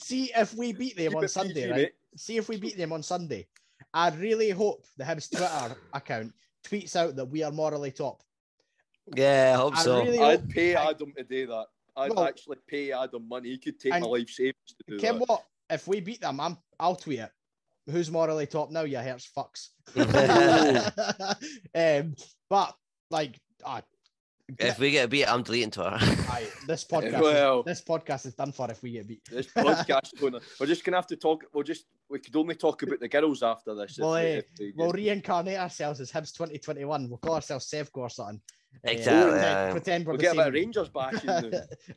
See 0.00 0.30
if 0.34 0.54
we 0.54 0.72
beat 0.72 0.96
them 0.96 1.12
Keep 1.12 1.16
on 1.18 1.28
Sunday, 1.28 1.54
PG, 1.54 1.70
right? 1.70 1.76
mate. 1.76 1.92
See 2.16 2.36
if 2.36 2.48
we 2.48 2.56
beat 2.58 2.76
them 2.76 2.92
on 2.92 3.02
Sunday. 3.02 3.46
I 3.92 4.10
really 4.10 4.50
hope 4.50 4.84
the 4.96 5.04
Hibs 5.04 5.30
Twitter 5.30 5.76
account 5.92 6.32
tweets 6.68 6.96
out 6.96 7.16
that 7.16 7.26
we 7.26 7.42
are 7.42 7.52
morally 7.52 7.90
top. 7.90 8.22
yeah, 9.14 9.52
I 9.54 9.56
hope 9.56 9.76
I 9.78 9.82
so. 9.82 10.02
really 10.04 10.18
I'd 10.18 10.40
hope. 10.40 10.48
pay 10.50 10.74
I- 10.74 10.90
Adam 10.90 11.12
to 11.16 11.24
do 11.24 11.46
that. 11.48 11.66
I'd 11.96 12.10
Well- 12.14 12.24
actually 12.24 12.58
pay 12.66 12.92
Adam 12.92 13.26
money. 13.28 13.50
He 13.50 13.58
could 13.58 13.78
take 13.80 13.92
my 13.92 14.00
life 14.00 14.28
savings 14.28 14.54
to 14.68 14.84
do 14.88 14.98
Ken, 14.98 15.18
that. 15.18 15.28
what? 15.28 15.44
If 15.70 15.88
we 15.88 16.00
beat 16.00 16.20
them, 16.20 16.40
I'm, 16.40 16.58
I'll 16.78 16.96
tweet 16.96 17.20
it. 17.20 17.30
who's 17.90 18.10
morally 18.10 18.46
top 18.46 18.70
now? 18.70 18.82
Yeah, 18.82 19.02
Hertz 19.02 19.28
fucks. 19.36 19.68
um, 21.74 22.14
but 22.50 22.74
like, 23.10 23.38
uh, 23.64 23.80
if 24.58 24.78
we 24.78 24.90
get 24.90 25.10
beat, 25.10 25.26
I'm 25.26 25.42
deleting 25.42 25.70
Twitter. 25.70 25.90
aye, 26.00 26.46
this 26.66 26.84
podcast, 26.90 27.20
well, 27.20 27.62
this 27.62 27.82
podcast 27.82 28.26
is 28.26 28.34
done 28.34 28.52
for 28.52 28.70
if 28.70 28.82
we 28.82 28.92
get 28.92 29.08
beat. 29.08 29.24
This 29.30 29.46
podcast, 29.56 30.18
gonna, 30.20 30.40
we're 30.60 30.66
just 30.66 30.84
gonna 30.84 30.96
have 30.96 31.06
to 31.08 31.16
talk. 31.16 31.44
We'll 31.52 31.64
just 31.64 31.86
we 32.08 32.18
could 32.18 32.36
only 32.36 32.54
talk 32.54 32.82
about 32.82 33.00
the 33.00 33.08
girls 33.08 33.42
after 33.42 33.74
this. 33.74 33.98
We'll, 34.00 34.12
we, 34.14 34.42
we 34.58 34.72
we'll 34.76 34.92
reincarnate 34.92 35.58
ourselves 35.58 36.00
as 36.00 36.12
Hibs 36.12 36.32
2021. 36.32 37.08
We'll 37.08 37.18
call 37.18 37.34
ourselves 37.34 37.68
Sevco 37.68 37.98
or 37.98 38.08
something. 38.08 38.40
Exactly. 38.84 39.40
Uh, 39.40 39.72
pretend, 39.72 39.72
pretend 39.72 40.06
we're 40.06 40.12
we'll 40.12 40.20
get 40.20 40.32
a 40.34 40.36
bit 40.36 40.46
of 40.48 40.54
Rangers 40.54 40.88
bashing. 40.90 41.30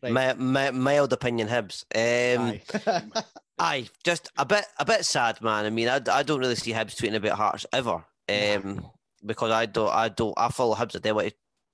right. 0.02 0.14
my, 0.14 0.34
my, 0.34 0.72
mild 0.72 1.12
opinion, 1.12 1.50
Hibs. 1.50 1.84
Um, 1.94 2.60
aye. 2.86 3.24
aye, 3.60 3.90
just 4.04 4.32
a 4.38 4.46
bit 4.46 4.66
a 4.80 4.86
bit 4.86 5.04
sad, 5.06 5.42
man. 5.42 5.66
I 5.66 5.70
mean, 5.70 5.90
I, 5.90 6.00
I 6.12 6.24
don't 6.24 6.40
really 6.40 6.56
see 6.56 6.72
Hibs 6.72 6.96
tweeting 6.96 7.16
about 7.16 7.38
Hearts 7.38 7.66
ever. 7.74 8.06
Um, 8.30 8.86
because 9.26 9.52
I 9.52 9.66
don't 9.66 9.90
I 9.90 10.10
don't 10.10 10.34
I 10.38 10.50
follow 10.50 10.76
Hibs. 10.76 10.96
I 10.96 11.00
do 11.00 11.20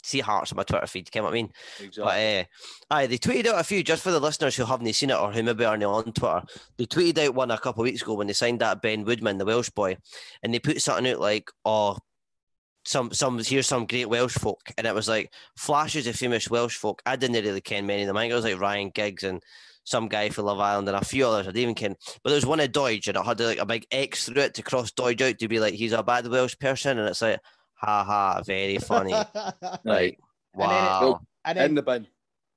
see 0.06 0.20
Hearts 0.20 0.52
on 0.52 0.58
my 0.58 0.64
Twitter 0.64 0.88
feed. 0.88 1.10
You 1.14 1.22
know 1.22 1.26
what 1.26 1.32
I 1.32 1.34
mean? 1.34 1.52
Exactly. 1.82 2.04
But 2.04 2.10
uh, 2.10 2.44
aye, 2.94 3.08
they 3.08 3.18
tweeted 3.18 3.48
out 3.48 3.60
a 3.60 3.64
few 3.64 3.84
just 3.84 4.04
for 4.04 4.12
the 4.12 4.20
listeners 4.20 4.56
who 4.56 4.66
haven't 4.66 4.94
seen 4.94 5.10
it 5.10 5.20
or 5.20 5.32
who 5.32 5.44
maybe 5.44 5.66
aren't 5.66 5.84
on 5.84 6.12
Twitter. 6.14 6.44
They 6.78 6.86
tweeted 6.86 7.18
out 7.20 7.36
one 7.36 7.52
a 7.52 7.58
couple 7.58 7.82
of 7.82 7.86
weeks 7.86 8.02
ago 8.02 8.14
when 8.14 8.28
they 8.28 8.34
signed 8.34 8.60
that 8.60 8.82
Ben 8.82 9.04
Woodburn, 9.04 9.38
the 9.38 9.46
Welsh 9.46 9.70
boy, 9.70 9.98
and 10.44 10.54
they 10.54 10.60
put 10.60 10.82
something 10.82 11.12
out 11.12 11.20
like, 11.20 11.50
"Oh, 11.66 11.98
some 12.86 13.12
some 13.12 13.40
here's 13.40 13.68
some 13.68 13.88
great 13.88 14.10
Welsh 14.10 14.36
folk," 14.36 14.62
and 14.78 14.86
it 14.86 14.96
was 14.96 15.08
like 15.08 15.34
flashes 15.58 16.08
of 16.08 16.16
famous 16.16 16.50
Welsh 16.50 16.78
folk. 16.78 17.02
I 17.06 17.16
didn't 17.16 17.44
really 17.44 17.62
ken 17.62 17.86
many 17.86 18.04
of 18.04 18.08
them. 18.08 18.18
I 18.18 18.22
think 18.22 18.32
it 18.32 18.36
was 18.36 18.46
like 18.46 18.60
Ryan 18.60 18.92
Giggs 18.94 19.24
and 19.24 19.42
some 19.84 20.08
guy 20.08 20.30
for 20.30 20.42
Love 20.42 20.60
Island 20.60 20.88
and 20.88 20.98
a 20.98 21.06
few 21.06 21.28
others. 21.28 21.48
I 21.48 21.52
didn't 21.52 21.62
even 21.62 21.76
ken, 21.76 21.96
but 22.24 22.30
there 22.30 22.38
was 22.38 22.46
one 22.46 22.60
of 22.60 22.72
Doidge 22.72 23.08
and 23.08 23.18
it 23.18 23.26
had 23.26 23.40
like 23.40 23.60
a 23.60 23.66
big 23.66 23.86
X 23.92 24.26
through 24.26 24.42
it 24.42 24.54
to 24.56 24.64
cross 24.64 24.92
Doidge 24.92 25.22
out 25.22 25.40
to 25.40 25.48
be 25.48 25.60
like 25.60 25.74
he's 25.74 25.94
a 25.94 26.04
bad 26.04 26.28
Welsh 26.28 26.58
person, 26.60 26.98
and 27.00 27.08
it's 27.08 27.22
like, 27.22 27.40
ha 27.76 28.04
ha, 28.04 28.42
very 28.46 28.78
funny. 28.78 29.14
like 29.84 30.20
Wow. 30.56 31.22
And 31.44 31.58
then, 31.58 31.70
in 31.70 31.76
the 31.76 31.82
bin. 31.84 32.08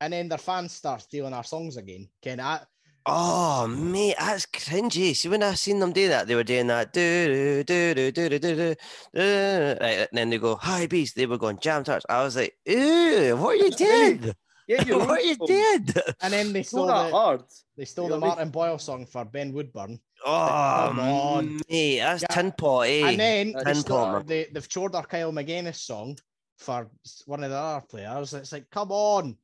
And 0.01 0.12
then 0.12 0.28
their 0.28 0.39
fans 0.39 0.73
start 0.73 1.03
stealing 1.03 1.32
our 1.32 1.45
songs 1.45 1.77
again. 1.77 2.09
Can 2.23 2.40
I? 2.40 2.61
Oh 3.07 3.66
mate, 3.66 4.16
that's 4.19 4.47
cringy. 4.47 5.16
See 5.16 5.28
when 5.28 5.43
I 5.43 5.55
seen 5.55 5.78
them 5.78 5.93
do 5.93 6.09
that, 6.09 6.27
they 6.27 6.35
were 6.35 6.45
doing 6.45 6.66
that 6.66 6.93
do 6.93 7.65
do 7.65 7.95
do 7.95 8.12
do 8.12 8.28
do 8.28 8.39
do 8.39 8.55
do, 8.55 8.74
right, 9.15 9.99
and 10.01 10.09
then 10.12 10.31
they 10.31 10.39
go 10.39 10.57
hi 10.57 10.86
beast. 10.86 11.16
They 11.16 11.24
were 11.27 11.39
going 11.39 11.59
jam 11.59 11.85
tarts. 11.85 12.05
I 12.09 12.23
was 12.23 12.36
like, 12.36 12.55
ew, 12.66 13.36
what 13.39 13.53
are 13.53 13.65
you 13.65 13.70
did? 13.70 14.36
Yeah, 14.69 14.82
you 14.86 14.99
what 14.99 15.24
you 15.24 15.36
did? 15.47 15.99
And 16.20 16.32
then 16.32 16.53
they 16.53 16.62
stole 16.62 16.86
that 16.86 17.07
the, 17.07 17.11
hard. 17.11 17.43
They 17.77 17.86
stole 17.86 18.09
the 18.09 18.19
Martin 18.19 18.51
Boyle 18.51 18.78
song 18.78 19.07
for 19.07 19.24
Ben 19.24 19.53
Woodburn. 19.53 19.99
Oh 20.27 20.86
come 20.89 21.01
on. 21.01 21.61
mate, 21.70 21.99
that's 22.01 22.23
yeah. 22.23 22.28
tin 22.28 22.53
pot, 22.53 22.86
eh? 22.86 23.09
And 23.09 23.19
then 23.19 23.55
tin 23.65 23.82
pot. 23.82 24.27
They, 24.27 24.47
they've 24.53 24.69
chored 24.69 24.95
our 24.95 25.07
Kyle 25.07 25.32
Magennis 25.32 25.77
song 25.77 26.19
for 26.59 26.90
one 27.24 27.45
of 27.45 27.51
the 27.51 27.57
other 27.57 27.86
players. 27.86 28.35
It's 28.35 28.53
like, 28.53 28.69
come 28.70 28.93
on. 28.93 29.36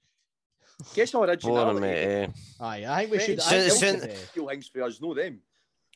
Guess 0.95 1.13
how 1.13 1.23
originality. 1.23 1.81
Mate, 1.81 1.97
eh? 1.97 2.27
Aye, 2.61 2.85
I 2.87 2.99
think 3.01 3.13
we 3.13 3.19
should. 3.21 3.41
Soon, 3.41 3.71
soon, 3.71 4.01
few 4.33 4.49
things 4.49 4.69
for 4.69 4.83
us, 4.83 5.01
know 5.01 5.15
them. 5.15 5.41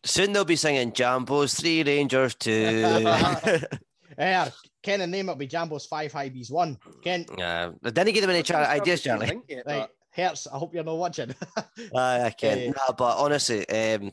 Soon 0.05 0.33
they'll 0.33 0.45
be 0.45 0.57
singing 0.57 0.93
Jambo's 0.93 1.55
Three 1.55 1.83
Rangers 1.83 2.35
Two. 2.37 3.05
yeah, 4.19 4.51
Ken 4.83 5.01
and 5.01 5.13
name 5.13 5.27
will 5.27 5.37
be 5.37 5.47
Jambo's 5.47 5.87
Five 5.87 6.13
Hibees 6.13 6.51
One. 6.51 6.77
Ken. 7.03 7.25
Yeah, 7.37 7.71
uh, 7.85 7.91
didn't 7.91 8.15
give 8.15 8.23
them 8.23 8.31
any 8.31 8.43
char- 8.43 8.65
ideas, 8.65 9.03
Charlie. 9.03 9.41
Right, 9.67 9.89
Hertz. 10.11 10.47
I 10.47 10.59
hope 10.59 10.75
you're 10.75 10.85
not 10.85 10.99
watching. 10.99 11.35
Aye, 11.95 12.23
I 12.25 12.31
can. 12.31 12.71
Uh, 12.71 12.73
nah, 12.77 12.93
but 12.97 13.17
honestly, 13.19 13.69
um, 13.69 14.13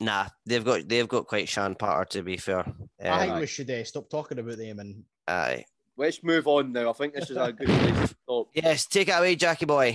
nah, 0.00 0.26
they've 0.44 0.64
got 0.64 0.86
they've 0.86 1.08
got 1.08 1.26
quite 1.26 1.48
Shan 1.48 1.74
Patter 1.76 2.04
to 2.10 2.22
be 2.22 2.36
fair. 2.36 2.60
Um, 2.60 2.84
I 3.00 3.26
think 3.26 3.40
we 3.40 3.46
should 3.46 3.70
uh, 3.70 3.84
stop 3.84 4.10
talking 4.10 4.38
about 4.38 4.58
them 4.58 4.80
and. 4.80 5.04
Aye, 5.26 5.64
let's 5.96 6.22
move 6.22 6.46
on 6.46 6.72
now. 6.72 6.90
I 6.90 6.92
think 6.92 7.14
this 7.14 7.30
is 7.30 7.36
a 7.36 7.52
good 7.52 7.68
place 7.68 8.10
to 8.10 8.14
stop. 8.22 8.48
Yes, 8.54 8.86
take 8.86 9.08
it 9.08 9.12
away, 9.12 9.36
Jackie 9.36 9.66
boy. 9.66 9.94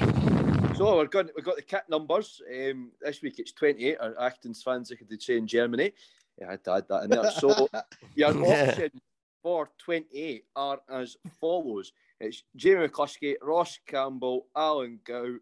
So 0.75 0.97
we're 0.97 1.05
good. 1.05 1.31
We've 1.35 1.45
got 1.45 1.55
the 1.55 1.61
kit 1.61 1.83
numbers. 1.89 2.41
Um, 2.51 2.91
this 3.01 3.21
week 3.21 3.37
it's 3.37 3.51
28. 3.51 3.97
Our 3.99 4.19
Acton's 4.19 4.63
fans, 4.63 4.89
like 4.89 5.07
they 5.07 5.17
say 5.17 5.37
in 5.37 5.45
Germany. 5.45 5.91
Yeah, 6.39 6.47
I 6.47 6.51
had 6.51 6.63
to 6.63 6.71
add 6.71 6.85
that 6.89 7.03
in 7.03 7.09
there. 7.11 7.31
So 7.31 7.67
your 8.15 8.29
options 8.29 8.99
for 9.43 9.69
28 9.77 10.45
are 10.55 10.79
as 10.89 11.17
follows. 11.39 11.91
It's 12.19 12.43
Jamie 12.55 12.87
McCluskey, 12.87 13.35
Ross 13.41 13.77
Campbell, 13.85 14.47
Alan 14.55 14.99
Gow, 15.05 15.35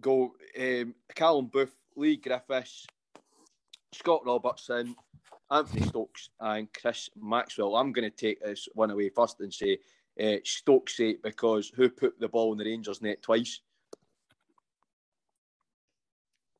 go 0.00 0.34
um, 0.60 0.94
Callum 1.14 1.46
Booth, 1.46 1.74
Leigh 1.96 2.18
Griffiths, 2.18 2.86
Scott 3.94 4.20
Robertson, 4.26 4.94
Anthony 5.50 5.86
Stokes 5.86 6.28
and 6.40 6.68
Chris 6.72 7.08
Maxwell. 7.20 7.76
I'm 7.76 7.92
going 7.92 8.08
to 8.08 8.16
take 8.16 8.42
this 8.42 8.68
one 8.74 8.90
away 8.90 9.08
first 9.08 9.40
and 9.40 9.52
say 9.52 9.78
uh, 10.22 10.36
Stokes 10.44 11.00
because 11.22 11.72
who 11.74 11.88
put 11.88 12.20
the 12.20 12.28
ball 12.28 12.52
in 12.52 12.58
the 12.58 12.64
Rangers 12.64 13.00
net 13.00 13.22
twice? 13.22 13.60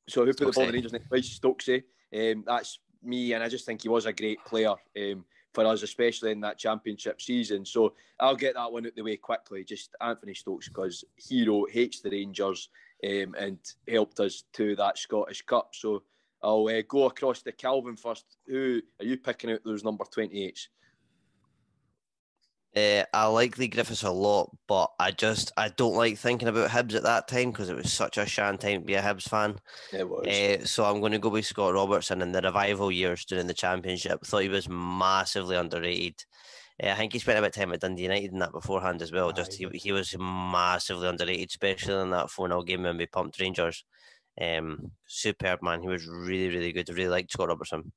So 0.08 0.24
who 0.24 0.32
put 0.32 0.36
Stokes 0.36 0.56
the 0.56 0.60
ball 0.60 0.64
in 0.64 0.70
the 0.70 0.76
Rangers 0.76 0.92
net 0.92 1.08
twice? 1.08 1.38
Stokesy. 1.38 1.82
Um, 2.14 2.44
that's 2.46 2.78
me, 3.02 3.32
and 3.32 3.42
I 3.42 3.48
just 3.48 3.66
think 3.66 3.82
he 3.82 3.88
was 3.88 4.06
a 4.06 4.12
great 4.12 4.42
player 4.44 4.74
um, 4.96 5.24
for 5.52 5.66
us, 5.66 5.82
especially 5.82 6.32
in 6.32 6.40
that 6.40 6.58
championship 6.58 7.20
season. 7.20 7.64
So 7.64 7.94
I'll 8.18 8.36
get 8.36 8.54
that 8.54 8.72
one 8.72 8.86
out 8.86 8.94
the 8.96 9.02
way 9.02 9.16
quickly. 9.16 9.64
Just 9.64 9.94
Anthony 10.00 10.34
Stokes 10.34 10.68
because 10.68 11.04
hero 11.16 11.66
hates 11.70 12.00
the 12.00 12.10
Rangers 12.10 12.68
um, 13.04 13.34
and 13.38 13.58
helped 13.88 14.20
us 14.20 14.44
to 14.54 14.76
that 14.76 14.98
Scottish 14.98 15.42
Cup. 15.42 15.70
So 15.74 16.02
I'll 16.42 16.66
uh, 16.66 16.82
go 16.88 17.06
across 17.06 17.42
to 17.42 17.52
Calvin 17.52 17.96
first. 17.96 18.24
Who 18.46 18.80
are 19.00 19.04
you 19.04 19.16
picking 19.16 19.52
out 19.52 19.64
those 19.64 19.84
number 19.84 20.04
28s? 20.04 20.68
Uh, 22.74 23.04
I 23.12 23.26
like 23.26 23.58
Leigh 23.58 23.68
Griffiths 23.68 24.02
a 24.02 24.10
lot, 24.10 24.50
but 24.66 24.90
I 24.98 25.10
just 25.10 25.52
I 25.58 25.68
don't 25.68 25.94
like 25.94 26.16
thinking 26.16 26.48
about 26.48 26.70
Hibs 26.70 26.94
at 26.94 27.02
that 27.02 27.28
time 27.28 27.50
because 27.50 27.68
it 27.68 27.76
was 27.76 27.92
such 27.92 28.16
a 28.16 28.24
shan 28.24 28.56
time 28.56 28.80
to 28.80 28.86
be 28.86 28.94
a 28.94 29.02
Hibs 29.02 29.28
fan. 29.28 29.58
It 29.92 30.08
was. 30.08 30.26
Uh, 30.26 30.64
so 30.64 30.84
I'm 30.84 31.00
going 31.00 31.12
to 31.12 31.18
go 31.18 31.28
with 31.28 31.44
Scott 31.44 31.74
Robertson 31.74 32.22
in 32.22 32.32
the 32.32 32.40
revival 32.40 32.90
years 32.90 33.26
during 33.26 33.46
the 33.46 33.52
championship. 33.52 34.24
Thought 34.24 34.44
he 34.44 34.48
was 34.48 34.70
massively 34.70 35.56
underrated. 35.56 36.24
Uh, 36.82 36.88
I 36.88 36.94
think 36.94 37.12
he 37.12 37.18
spent 37.18 37.38
a 37.38 37.42
bit 37.42 37.48
of 37.48 37.54
time 37.54 37.74
at 37.74 37.80
Dundee 37.80 38.04
United 38.04 38.32
in 38.32 38.38
that 38.38 38.52
beforehand 38.52 39.02
as 39.02 39.12
well. 39.12 39.32
Just 39.32 39.52
he, 39.52 39.68
he 39.74 39.92
was 39.92 40.16
massively 40.18 41.08
underrated, 41.08 41.50
especially 41.50 42.00
in 42.00 42.10
that 42.10 42.30
4 42.30 42.48
0 42.48 42.62
game 42.62 42.84
when 42.84 42.96
we 42.96 43.04
pumped 43.04 43.38
Rangers. 43.38 43.84
Um, 44.40 44.92
superb 45.06 45.62
man. 45.62 45.82
He 45.82 45.88
was 45.88 46.06
really, 46.06 46.48
really 46.48 46.72
good. 46.72 46.88
I 46.88 46.94
really 46.94 47.10
liked 47.10 47.32
Scott 47.32 47.48
Robertson. 47.48 47.92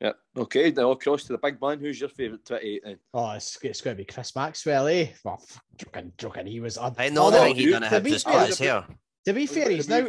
Yeah. 0.00 0.12
Okay. 0.36 0.70
Now 0.70 0.92
across 0.92 1.24
to 1.24 1.32
the 1.32 1.38
big 1.38 1.60
man. 1.60 1.78
Who's 1.78 2.00
your 2.00 2.08
favourite 2.08 2.44
28 2.44 2.82
then? 2.84 2.98
Oh, 3.12 3.32
it's, 3.32 3.58
it's 3.62 3.80
going 3.80 3.96
to 3.96 4.02
be 4.02 4.06
Chris 4.06 4.34
Maxwell, 4.34 4.86
eh? 4.86 5.08
Well, 5.24 5.42
joking, 5.76 6.12
joking. 6.16 6.46
He 6.46 6.60
was. 6.60 6.78
I 6.78 7.08
know 7.10 7.30
that 7.30 7.56
he 7.56 7.70
done 7.70 7.82
have 7.82 8.02
to 8.02 8.08
his 8.08 8.58
hair. 8.58 8.86
To 9.26 9.32
be 9.34 9.46
fair, 9.46 9.68
he's 9.70 9.88
now 9.88 10.06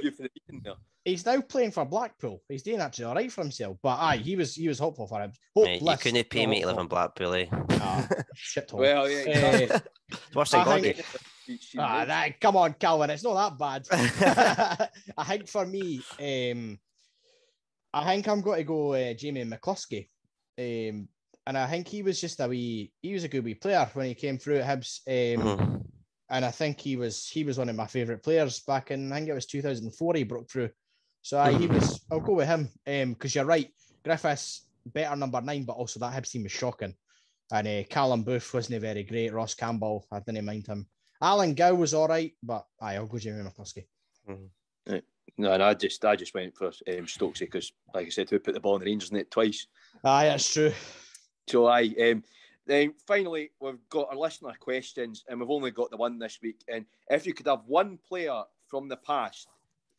he's 1.03 1.25
now 1.25 1.41
playing 1.41 1.71
for 1.71 1.83
Blackpool. 1.83 2.41
He's 2.47 2.63
doing 2.63 2.79
actually 2.79 3.05
all 3.05 3.15
right 3.15 3.31
for 3.31 3.41
himself. 3.41 3.77
But 3.81 3.97
aye, 3.99 4.17
he 4.17 4.35
was 4.37 4.55
he 4.55 4.67
was 4.67 4.79
hopeful 4.79 5.07
for 5.07 5.19
him. 5.21 5.33
Mate, 5.55 5.81
you 5.81 5.97
couldn't 5.97 6.29
pay 6.29 6.47
me 6.47 6.61
to 6.61 6.67
live 6.67 6.77
in 6.77 6.87
Blackpool, 6.87 7.33
eh? 7.33 7.47
Ah, 7.71 8.07
shit 8.35 8.71
Well, 8.71 9.09
yeah. 9.09 9.67
Uh, 9.73 9.79
worse 10.33 10.51
than 10.51 10.93
Ah, 11.77 12.05
that, 12.05 12.39
come 12.39 12.55
on, 12.55 12.73
Calvin, 12.73 13.09
it's 13.09 13.23
not 13.23 13.57
that 13.57 13.85
bad. 13.89 14.89
I 15.17 15.23
think 15.25 15.47
for 15.47 15.65
me, 15.65 16.01
um, 16.19 16.79
I 17.93 18.05
think 18.05 18.27
I'm 18.27 18.41
going 18.41 18.59
to 18.59 18.63
go 18.63 18.93
uh, 18.93 19.13
Jamie 19.13 19.45
McCluskey. 19.45 20.07
Um, 20.57 21.07
and 21.47 21.57
I 21.57 21.67
think 21.67 21.87
he 21.87 22.03
was 22.03 22.21
just 22.21 22.39
a 22.39 22.47
wee, 22.47 22.91
he 23.01 23.13
was 23.13 23.23
a 23.23 23.27
good 23.27 23.43
wee 23.43 23.55
player 23.55 23.89
when 23.93 24.07
he 24.07 24.15
came 24.15 24.37
through 24.37 24.59
at 24.59 24.67
Hibs. 24.67 25.01
Um, 25.07 25.43
mm-hmm. 25.45 25.75
And 26.29 26.45
I 26.45 26.51
think 26.51 26.79
he 26.79 26.95
was 26.95 27.27
he 27.27 27.43
was 27.43 27.57
one 27.57 27.67
of 27.67 27.75
my 27.75 27.87
favourite 27.87 28.23
players 28.23 28.61
back 28.61 28.91
in 28.91 29.11
I 29.11 29.17
think 29.17 29.27
it 29.27 29.33
was 29.33 29.45
2004 29.47 30.13
he 30.13 30.23
broke 30.23 30.49
through. 30.49 30.69
So 31.21 31.37
uh, 31.37 31.49
he 31.49 31.67
was 31.67 31.99
I'll 32.09 32.21
go 32.21 32.33
with 32.33 32.47
him 32.47 32.69
because 32.85 33.35
um, 33.35 33.39
you're 33.39 33.45
right. 33.45 33.69
Griffiths 34.03 34.67
better 34.85 35.15
number 35.15 35.41
nine, 35.41 35.63
but 35.63 35.73
also 35.73 35.99
that 35.99 36.13
Hibs 36.13 36.31
team 36.31 36.43
was 36.43 36.51
shocking. 36.51 36.95
And 37.51 37.67
uh, 37.67 37.83
Callum 37.89 38.23
Booth 38.23 38.53
wasn't 38.53 38.81
very 38.81 39.03
great. 39.03 39.33
Ross 39.33 39.53
Campbell, 39.53 40.05
I 40.11 40.19
didn't 40.19 40.45
mind 40.45 40.67
him. 40.67 40.87
Alan 41.21 41.53
Gow 41.53 41.75
was 41.75 41.93
all 41.93 42.07
right, 42.07 42.31
but 42.41 42.65
aye, 42.79 42.95
I'll 42.95 43.05
go 43.05 43.17
Jamie 43.17 43.43
McCluskey. 43.43 43.85
Mm-hmm. 44.29 44.45
No, 45.37 45.51
and 45.51 45.63
I 45.63 45.73
just 45.73 46.03
I 46.05 46.15
just 46.15 46.33
went 46.33 46.55
for 46.55 46.67
um, 46.67 47.05
Stokesy 47.05 47.41
because, 47.41 47.71
like 47.93 48.07
I 48.07 48.09
said, 48.09 48.29
who 48.29 48.39
put 48.39 48.53
the 48.53 48.59
ball 48.59 48.75
in 48.75 48.81
the 48.81 48.85
Rangers 48.85 49.11
net 49.11 49.31
twice. 49.31 49.67
Aye, 50.03 50.25
that's 50.25 50.53
true. 50.53 50.73
So 51.47 51.65
I 51.65 51.93
um, 52.01 52.23
then 52.65 52.93
finally 53.07 53.51
we've 53.59 53.79
got 53.89 54.09
our 54.09 54.17
listener 54.17 54.53
questions, 54.59 55.23
and 55.27 55.39
we've 55.39 55.49
only 55.49 55.71
got 55.71 55.89
the 55.89 55.97
one 55.97 56.19
this 56.19 56.39
week. 56.41 56.61
And 56.67 56.85
if 57.09 57.25
you 57.25 57.33
could 57.33 57.47
have 57.47 57.61
one 57.65 57.97
player 58.07 58.43
from 58.69 58.87
the 58.87 58.97
past 58.97 59.47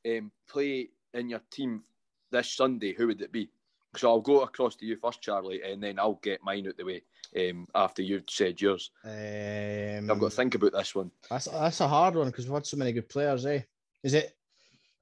um, 0.07 0.31
play 0.49 0.91
in 1.15 1.29
your 1.29 1.43
team 1.51 1.83
this 2.31 2.51
Sunday, 2.51 2.95
who 2.95 3.09
would 3.09 3.21
it 3.21 3.33
be? 3.33 3.51
So 3.97 4.09
I'll 4.09 4.21
go 4.21 4.41
across 4.41 4.75
to 4.77 4.87
you 4.87 4.97
first, 4.97 5.21
Charlie, 5.21 5.63
and 5.63 5.83
then 5.83 5.99
I'll 5.99 6.19
get 6.23 6.43
mine 6.43 6.67
out 6.67 6.79
the 6.79 6.85
way 6.85 7.03
um, 7.37 7.67
after 7.75 8.01
you've 8.01 8.25
said 8.29 8.61
yours. 8.61 8.91
Um, 9.05 10.11
I've 10.11 10.19
got 10.19 10.31
to 10.31 10.37
think 10.37 10.55
about 10.55 10.73
this 10.73 10.95
one. 10.95 11.11
That's 11.29 11.45
that's 11.47 11.81
a 11.81 11.89
hard 11.89 12.15
one 12.15 12.29
because 12.29 12.47
we've 12.47 12.55
had 12.55 12.67
so 12.67 12.79
many 12.79 12.93
good 12.93 13.09
players, 13.09 13.45
eh? 13.45 13.61
Is 14.03 14.15
it? 14.15 14.35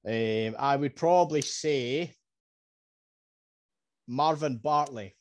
Um, 0.07 0.57
I 0.59 0.77
would 0.77 0.97
probably 0.97 1.43
say 1.43 2.15
Marvin 4.07 4.57
Bartley. 4.59 5.15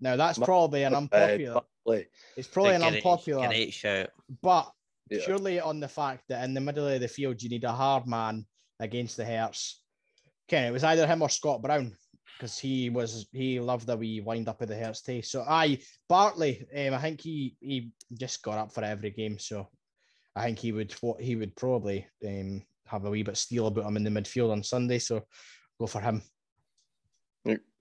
Now 0.00 0.16
that's 0.16 0.38
probably 0.38 0.84
an 0.84 0.94
Uh, 0.94 0.98
unpopular. 0.98 1.54
Bartley. 1.86 2.06
It's 2.36 2.48
probably 2.48 2.74
an 2.74 2.80
Great- 2.82 2.94
unpopular, 2.96 3.46
Great 3.48 3.72
shout. 3.74 4.10
but 4.42 4.72
Yeah. 5.10 5.24
purely 5.24 5.60
on 5.60 5.80
the 5.80 5.88
fact 5.88 6.24
that 6.28 6.44
in 6.44 6.54
the 6.54 6.60
middle 6.60 6.86
of 6.86 7.00
the 7.00 7.08
field 7.08 7.42
you 7.42 7.48
need 7.48 7.64
a 7.64 7.72
hard 7.72 8.06
man 8.06 8.46
against 8.80 9.16
the 9.16 9.24
Hertz. 9.24 9.82
Ken, 10.46 10.64
it 10.66 10.70
was 10.70 10.84
either 10.84 11.06
him 11.06 11.20
or 11.22 11.28
Scott 11.28 11.60
Brown 11.62 11.96
because 12.36 12.58
he 12.58 12.88
was 12.90 13.26
he 13.32 13.58
loved 13.60 13.86
the 13.86 13.96
wee 13.96 14.20
wind 14.20 14.48
up 14.48 14.62
of 14.62 14.68
the 14.68 14.76
Hertz 14.76 15.02
too. 15.02 15.20
So 15.22 15.42
aye, 15.42 15.82
Bartley, 16.08 16.66
um, 16.74 16.94
I 16.94 17.00
think 17.02 17.20
he 17.20 17.56
he 17.60 17.92
just 18.14 18.42
got 18.42 18.58
up 18.58 18.72
for 18.72 18.84
every 18.84 19.10
game. 19.10 19.38
So 19.38 19.70
I 20.36 20.44
think 20.44 20.58
he 20.58 20.72
would 20.72 20.92
what 21.02 21.20
he 21.20 21.36
would 21.36 21.56
probably 21.56 22.06
um, 22.24 22.64
have 22.88 23.04
a 23.04 23.10
wee 23.10 23.22
bit 23.22 23.36
steel 23.36 23.66
about 23.66 23.86
him 23.86 23.96
in 23.96 24.04
the 24.04 24.10
midfield 24.10 24.50
on 24.50 24.62
Sunday. 24.62 24.98
So 24.98 25.24
go 25.78 25.86
for 25.86 26.00
him. 26.00 26.22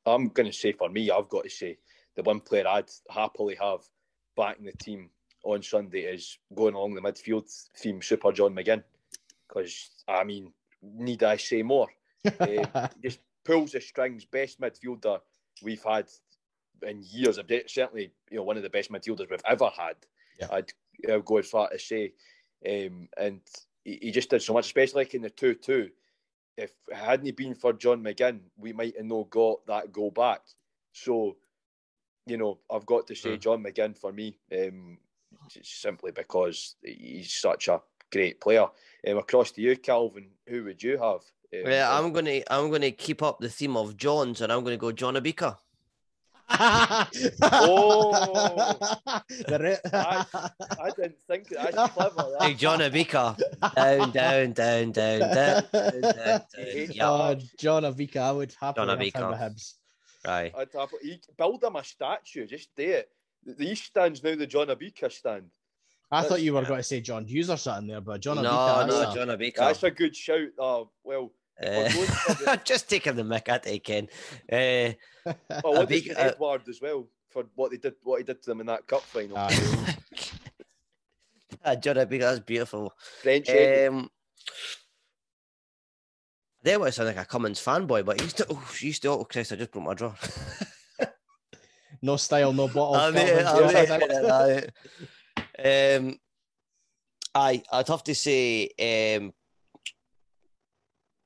I'm 0.08 0.30
going 0.30 0.50
to 0.50 0.58
say 0.58 0.72
for 0.72 0.90
me, 0.90 1.12
I've 1.12 1.30
got 1.30 1.44
to 1.44 1.50
say 1.50 1.78
the 2.16 2.24
one 2.24 2.40
player 2.40 2.68
I'd 2.68 2.90
happily 3.10 3.58
have 3.62 3.82
back 4.36 4.58
in 4.58 4.66
the 4.66 4.72
team 4.72 5.10
on 5.44 5.62
Sunday 5.62 6.02
is 6.02 6.38
going 6.56 6.76
along 6.76 6.96
the 6.96 7.02
midfield 7.02 7.52
theme, 7.78 8.02
Super 8.02 8.32
John 8.32 8.56
McGinn. 8.56 8.84
Because, 9.48 9.90
I 10.08 10.24
mean, 10.24 10.54
need 10.82 11.24
I 11.24 11.38
say 11.38 11.62
more? 11.62 11.88
Uh, 12.40 12.88
just 13.04 13.20
pulls 13.44 13.74
the 13.74 13.82
strings, 13.82 14.26
best 14.26 14.62
midfielder 14.62 15.20
we've 15.62 15.84
had 15.84 16.08
in 16.84 17.04
years. 17.04 17.40
Certainly, 17.68 18.12
you 18.32 18.38
know, 18.38 18.44
one 18.44 18.58
of 18.58 18.64
the 18.64 18.70
best 18.70 18.92
midfielders 18.92 19.30
we've 19.30 19.42
ever 19.46 19.70
had. 19.78 19.96
Yeah. 20.40 20.48
I'd, 20.52 20.72
I'd 21.10 21.26
go 21.26 21.38
as 21.38 21.50
far 21.50 21.70
to 21.70 21.80
say. 21.80 22.14
Um, 22.68 23.10
and 23.18 23.42
he, 23.88 23.98
he 24.02 24.12
just 24.12 24.30
did 24.30 24.42
so 24.42 24.54
much, 24.54 24.66
especially 24.66 25.02
like 25.02 25.16
in 25.16 25.22
the 25.22 25.30
2 25.30 25.56
2. 25.56 25.90
If 26.58 26.72
it 26.90 26.96
hadn't 26.96 27.26
he 27.26 27.32
been 27.32 27.56
for 27.56 27.72
John 27.72 28.04
McGinn, 28.04 28.40
we 28.58 28.74
might 28.74 28.98
have 28.98 29.06
not 29.06 29.30
got 29.30 29.66
that 29.68 29.92
goal 29.92 30.12
back. 30.12 30.42
So, 30.92 31.38
you 32.26 32.38
know, 32.38 32.60
I've 32.70 32.86
got 32.86 33.08
to 33.08 33.16
say 33.16 33.38
Mm. 33.38 33.40
John 33.40 33.64
McGinn 33.64 33.98
for 33.98 34.12
me, 34.12 34.38
um, 34.52 34.98
simply 35.64 36.12
because 36.12 36.76
he's 36.84 37.34
such 37.34 37.68
a 37.70 37.82
great 38.12 38.42
player. 38.42 38.68
Um, 39.08 39.18
across 39.18 39.52
to 39.52 39.62
you, 39.62 39.78
Calvin, 39.78 40.32
who 40.48 40.66
would 40.66 40.82
you 40.84 40.98
have? 40.98 41.22
Um, 41.54 41.72
Yeah, 41.72 41.98
I'm 41.98 42.12
gonna 42.12 42.42
I'm 42.50 42.70
gonna 42.70 42.92
keep 42.92 43.22
up 43.22 43.40
the 43.40 43.50
theme 43.50 43.78
of 43.78 43.96
Johns, 43.96 44.42
and 44.42 44.52
I'm 44.52 44.64
gonna 44.64 44.78
go 44.78 44.92
John 44.92 45.16
Abika. 45.16 45.58
Oh. 46.50 48.74
The 49.48 49.60
re- 49.60 49.78
I 49.94 50.90
didn't 50.96 51.16
think 51.28 51.50
that. 51.50 51.74
That's 51.74 51.94
clever. 51.94 52.36
Hey, 52.40 52.54
John 52.54 52.80
Abika. 52.80 53.38
down, 53.76 54.12
down, 54.12 54.52
down, 54.54 54.92
down, 54.92 55.20
down, 55.20 55.32
down, 55.32 55.64
down, 55.72 56.02
down. 56.02 56.42
Yeah, 56.92 57.10
Oh, 57.10 57.36
John 57.60 57.84
Avika, 57.84 58.18
I 58.18 58.32
would 58.32 58.54
happily 58.60 58.88
John 58.88 58.90
have 58.90 59.02
him 59.02 59.12
Avika. 59.34 59.40
Hibs. 59.40 59.74
right. 60.26 60.54
I'd 60.58 60.68
have, 60.78 60.90
he, 61.02 61.20
build 61.38 61.64
him 61.64 61.76
a 61.76 61.84
statue, 61.84 62.46
just 62.48 62.70
do 62.76 62.84
it. 62.90 63.10
The 63.46 63.54
the 63.54 63.72
East 63.72 63.86
stand's 63.86 64.24
now 64.24 64.36
the 64.36 64.48
John 64.48 64.68
Abika 64.68 65.12
stand. 65.12 65.46
I 66.12 66.24
thought 66.24 66.42
you 66.42 66.54
were 66.54 66.64
going 66.64 66.78
to 66.78 66.84
say 66.84 67.02
John 67.02 67.26
Hughes 67.26 67.50
or 67.50 67.58
something 67.58 67.88
there, 67.88 68.02
but 68.02 68.22
John 68.22 68.38
no, 68.42 68.50
Avika, 68.50 68.88
no, 68.88 69.00
that's 69.00 69.12
a- 69.12 69.16
John 69.16 69.28
Abika. 69.38 69.56
That's 69.58 69.84
a 69.84 69.92
good 69.92 70.16
shout. 70.16 70.48
Oh, 70.58 70.90
well, 71.04 71.32
if 71.60 71.96
we're 71.96 72.06
going 72.06 72.08
for 72.08 72.44
the- 72.44 72.52
Uh, 72.52 72.56
just 72.64 72.90
taking 72.90 73.16
the 73.16 73.24
mick 73.24 73.48
at 73.50 73.68
it, 73.68 73.84
Ken. 73.84 74.08
Uh, 74.52 74.94
oh, 75.64 75.72
what 75.72 75.90
Abika- 75.90 76.12
about 76.12 76.26
Edward 76.34 76.70
as 76.70 76.82
well 76.82 77.08
for 77.30 77.46
what 77.56 77.72
they 77.72 77.78
did, 77.78 77.96
what 78.04 78.18
he 78.20 78.24
did 78.24 78.42
to 78.44 78.50
them 78.50 78.62
in 78.62 78.68
that 78.68 78.88
cup 78.88 79.02
final. 79.02 79.38
Aye. 79.38 79.96
uh, 81.66 81.76
John 81.76 81.96
Abika, 81.96 82.20
that's 82.22 82.40
beautiful. 82.40 82.94
French 83.22 83.50
Eddie. 83.50 83.88
Um, 83.88 84.10
I 86.66 86.72
didn't 86.72 86.92
sound 86.94 87.08
like 87.08 87.18
a 87.18 87.26
Cummings 87.26 87.64
fanboy, 87.64 88.04
but 88.06 88.20
he 88.20 88.26
used 88.26 88.38
to. 88.38 88.48
Oh, 88.50 88.68
he 88.78 88.88
used 88.88 89.02
to. 89.04 89.10
Oh, 89.10 89.24
Christ! 89.24 89.54
I 89.54 89.56
just 89.56 89.72
broke 89.72 89.86
my 89.86 89.94
drawer. 89.94 90.16
no 92.02 92.18
style, 92.18 92.52
no 92.52 92.68
bottle. 92.68 92.96
I'm 92.96 93.14
Calvin, 93.14 93.38
it, 93.40 93.46
I'm 93.46 93.60
John 93.60 93.76
it, 93.76 93.90
Avika. 93.90 94.72
aye. 95.64 95.96
Um, 95.96 96.20
I 97.34 97.64
I'd 97.72 97.88
have 97.88 98.04
to 98.04 98.16
say 98.16 98.70
um, 99.18 99.32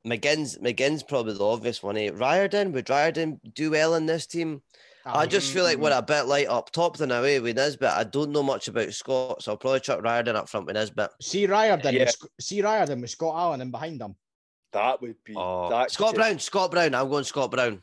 McGinn's 0.05 0.57
McGinn's 0.57 1.03
probably 1.03 1.33
the 1.33 1.45
obvious 1.45 1.83
one. 1.83 1.97
Eh? 1.97 2.09
Riordan 2.13 2.71
would 2.71 2.89
Riordan 2.89 3.39
do 3.53 3.71
well 3.71 3.95
in 3.95 4.05
this 4.05 4.25
team? 4.25 4.61
I 5.05 5.25
just 5.25 5.51
feel 5.51 5.63
like 5.63 5.79
we're 5.79 5.97
a 5.97 6.01
bit 6.01 6.27
light 6.27 6.47
up 6.47 6.71
top 6.71 6.97
than 6.97 7.11
away 7.11 7.39
with 7.39 7.55
Nisbet. 7.57 7.91
I 7.91 8.03
don't 8.03 8.31
know 8.31 8.43
much 8.43 8.67
about 8.67 8.93
Scott, 8.93 9.41
so 9.41 9.51
I'll 9.51 9.57
probably 9.57 9.79
chuck 9.79 10.03
Riordan 10.03 10.35
up 10.35 10.47
front 10.47 10.67
with 10.67 10.75
Nisbet. 10.75 11.09
see 11.19 11.47
Riordan, 11.47 11.93
Yeah. 11.95 12.01
with 12.01 12.11
Sc- 12.11 12.27
see 12.39 12.61
Riordan 12.61 13.01
with 13.01 13.09
Scott 13.09 13.35
Allan 13.35 13.61
in 13.61 13.71
behind 13.71 13.99
him. 14.01 14.15
that 14.73 15.01
would 15.01 15.21
be 15.23 15.33
Oh, 15.35 15.69
that's 15.69 15.95
Scott 15.95 16.09
just- 16.09 16.15
Brown, 16.15 16.39
Scott 16.39 16.71
Brown. 16.71 16.95
I'm 16.95 17.09
going 17.09 17.23
Scott 17.25 17.51
Brown. 17.51 17.81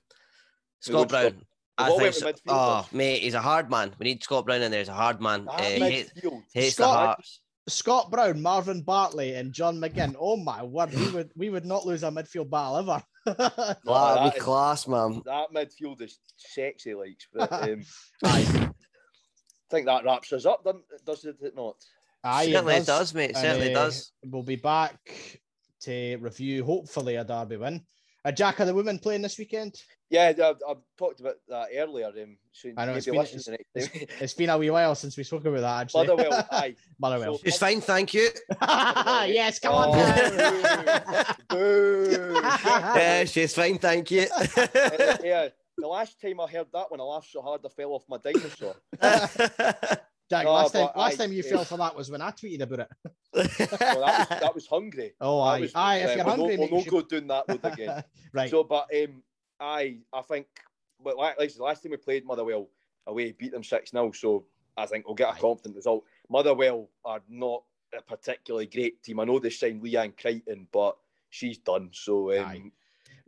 Scott 0.80 1.00
would 1.00 1.08
Scott- 1.10 1.32
Brown. 1.32 1.44
I 1.80 1.96
think. 1.96 2.14
So, 2.14 2.32
oh, 2.48 2.86
mate, 2.92 3.22
he's 3.22 3.34
a 3.34 3.40
hard 3.40 3.70
man. 3.70 3.94
We 3.98 4.04
need 4.04 4.22
Scott 4.24 4.46
Brown 4.46 4.62
in 4.62 4.70
there. 4.70 4.80
He's 4.80 4.88
a 4.88 4.94
hard 4.94 5.20
man. 5.20 5.46
Uh, 5.48 5.62
he 5.62 5.78
hates, 5.80 6.12
midfield. 6.12 6.42
hates 6.52 6.76
the 6.76 6.86
hearts. 6.88 7.40
Scott 7.68 8.10
Brown, 8.10 8.40
Marvin 8.40 8.82
Bartley, 8.82 9.34
and 9.34 9.52
John 9.52 9.78
McGinn. 9.78 10.14
Oh 10.18 10.36
my 10.36 10.62
word, 10.62 10.94
we 10.94 11.10
would 11.10 11.30
we 11.36 11.50
would 11.50 11.64
not 11.64 11.86
lose 11.86 12.02
a 12.02 12.10
midfield 12.10 12.50
battle 12.50 12.78
ever. 12.78 13.02
That'd 13.24 13.84
that 13.86 14.32
be 14.32 14.38
is- 14.38 14.42
class, 14.42 14.88
man. 14.88 15.22
That 15.24 15.52
midfield 15.54 16.00
is 16.02 16.18
sexy, 16.36 16.94
like. 16.94 17.20
But 17.32 17.52
um, 17.70 17.82
Aye. 18.24 18.46
I 19.70 19.70
think 19.70 19.86
that 19.86 20.04
wraps 20.04 20.32
us 20.32 20.46
up, 20.46 20.66
doesn't 21.04 21.36
it? 21.42 21.54
Not? 21.54 21.76
Aye, 22.24 22.44
it 22.44 22.52
certainly 22.52 22.74
it 22.74 22.86
does, 22.86 23.14
mate. 23.14 23.30
It 23.30 23.36
certainly 23.36 23.74
uh, 23.74 23.84
does. 23.84 24.12
We'll 24.24 24.42
be 24.42 24.56
back 24.56 24.98
to 25.82 26.16
review, 26.16 26.64
hopefully, 26.64 27.16
a 27.16 27.24
derby 27.24 27.58
win. 27.58 27.82
A 28.24 28.32
Jack 28.32 28.58
of 28.60 28.66
the 28.66 28.74
women 28.74 28.98
playing 28.98 29.22
this 29.22 29.38
weekend. 29.38 29.74
Yeah, 30.10 30.32
I've, 30.42 30.56
I've 30.68 30.78
talked 30.98 31.20
about 31.20 31.36
that 31.48 31.68
earlier. 31.76 32.06
Um, 32.08 32.36
so 32.52 32.70
I 32.76 32.86
know, 32.86 32.94
it's 32.94 33.06
maybe 33.06 33.16
been- 33.18 33.20
listen 33.32 33.56
to. 33.74 34.22
It's 34.24 34.34
been 34.34 34.50
a 34.50 34.58
wee 34.58 34.70
while 34.70 34.94
since 34.94 35.16
we 35.16 35.22
spoke 35.24 35.44
about 35.44 35.60
that. 35.60 35.80
Actually, 35.82 36.06
Motherwell, 36.08 36.46
aye. 36.52 36.74
Motherwell. 36.98 37.34
So- 37.38 37.42
She's 37.44 37.58
fine, 37.58 37.80
thank 37.80 38.14
you. 38.14 38.28
yes, 38.60 39.58
come 39.58 39.74
on. 39.74 39.88
Oh, 39.94 41.24
boo. 41.50 42.40
Yeah, 42.42 43.24
she's 43.24 43.54
fine, 43.54 43.78
thank 43.78 44.10
you. 44.10 44.26
Yeah, 45.22 45.48
the 45.76 45.86
last 45.86 46.20
time 46.20 46.40
I 46.40 46.46
heard 46.48 46.66
that 46.72 46.90
one, 46.90 47.00
I 47.00 47.04
laughed 47.04 47.30
so 47.30 47.40
hard 47.42 47.60
I 47.64 47.68
fell 47.68 47.90
off 47.92 48.02
my 48.08 48.18
dinosaur. 48.18 48.74
Jack, 50.30 50.44
No, 50.44 50.52
last 50.52 50.72
time, 50.72 50.88
last 50.94 51.14
aye, 51.14 51.24
time 51.24 51.32
you 51.32 51.42
fell 51.42 51.64
for 51.64 51.78
that 51.78 51.96
was 51.96 52.10
when 52.10 52.20
I 52.20 52.30
tweeted 52.30 52.60
about 52.60 52.80
it. 52.80 52.88
Well, 53.80 54.00
that 54.06 54.28
was 54.30 54.40
that 54.40 54.54
was 54.54 54.66
hungry. 54.70 55.12
Oh, 55.20 55.40
aye, 55.40 55.60
was- 55.60 55.72
aye. 55.74 55.96
If 55.98 56.10
uh, 56.10 56.14
you're 56.16 56.24
we'll 56.24 56.36
hungry, 56.36 56.56
no, 56.56 56.68
we'll 56.70 56.80
not 56.80 56.88
go 56.88 57.00
doing 57.02 57.26
that 57.28 57.44
road 57.48 57.60
should- 57.62 57.72
again. 57.72 58.04
right. 58.32 58.50
So, 58.50 58.64
but 58.64 58.86
um, 58.94 59.22
I 59.60 59.98
I 60.12 60.22
think, 60.22 60.46
but 61.02 61.16
like, 61.16 61.38
like 61.38 61.54
the 61.54 61.62
last 61.62 61.82
time 61.82 61.90
we 61.92 61.96
played 61.96 62.26
Motherwell 62.26 62.68
away, 63.06 63.32
beat 63.32 63.52
them 63.52 63.64
six 63.64 63.90
0 63.90 64.12
So 64.12 64.44
I 64.76 64.86
think 64.86 65.06
we'll 65.06 65.14
get 65.14 65.28
a 65.28 65.32
Aye. 65.32 65.38
confident 65.40 65.76
result. 65.76 66.04
Motherwell 66.28 66.88
are 67.04 67.20
not 67.28 67.62
a 67.96 68.02
particularly 68.02 68.66
great 68.66 69.02
team. 69.02 69.20
I 69.20 69.24
know 69.24 69.38
they 69.38 69.50
signed 69.50 69.82
Leanne 69.82 70.16
Crichton, 70.20 70.66
but 70.72 70.96
she's 71.30 71.58
done. 71.58 71.88
So 71.92 72.36
um, 72.38 72.72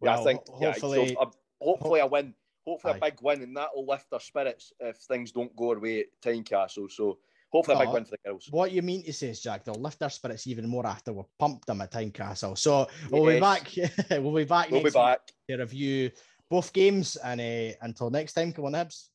yeah, 0.02 0.18
I 0.20 0.24
think 0.24 0.40
ho- 0.48 0.58
yeah, 0.60 0.72
so 0.74 0.88
hopefully- 0.92 1.16
hopefully 1.62 2.00
a 2.00 2.06
win, 2.06 2.34
hopefully 2.70 2.94
Aye. 2.94 2.96
a 2.96 3.10
big 3.10 3.18
win, 3.22 3.42
and 3.42 3.56
that 3.56 3.68
will 3.74 3.86
lift 3.86 4.06
our 4.12 4.20
spirits 4.20 4.72
if 4.80 4.96
things 4.96 5.32
don't 5.32 5.54
go 5.56 5.70
our 5.70 5.80
way 5.80 6.00
at 6.00 6.06
Tynecastle. 6.22 6.90
So 6.90 7.18
hopefully 7.50 7.76
a 7.76 7.80
big 7.80 7.88
win 7.92 8.04
for 8.04 8.12
the 8.12 8.28
girls. 8.30 8.48
What 8.50 8.72
you 8.72 8.82
mean 8.82 9.02
to 9.04 9.12
say 9.12 9.28
is, 9.28 9.40
Jack, 9.40 9.64
they'll 9.64 9.74
lift 9.74 10.02
our 10.02 10.10
spirits 10.10 10.46
even 10.46 10.68
more 10.68 10.86
after 10.86 11.12
we've 11.12 11.24
pumped 11.38 11.66
them 11.66 11.80
at 11.80 11.92
Tynecastle. 11.92 12.56
So 12.56 12.88
we'll 13.10 13.26
be 13.26 13.40
back. 13.40 13.70
we'll 14.10 14.34
be 14.34 14.44
back 14.44 14.70
We'll 14.70 14.80
be 14.80 14.84
next 14.84 14.94
week 14.94 14.94
back. 14.94 15.20
to 15.48 15.56
review 15.56 16.10
both 16.48 16.72
games. 16.72 17.16
And 17.16 17.40
uh, 17.40 17.74
until 17.82 18.10
next 18.10 18.34
time, 18.34 18.52
come 18.52 18.66
on, 18.66 18.72
Hibs. 18.72 19.08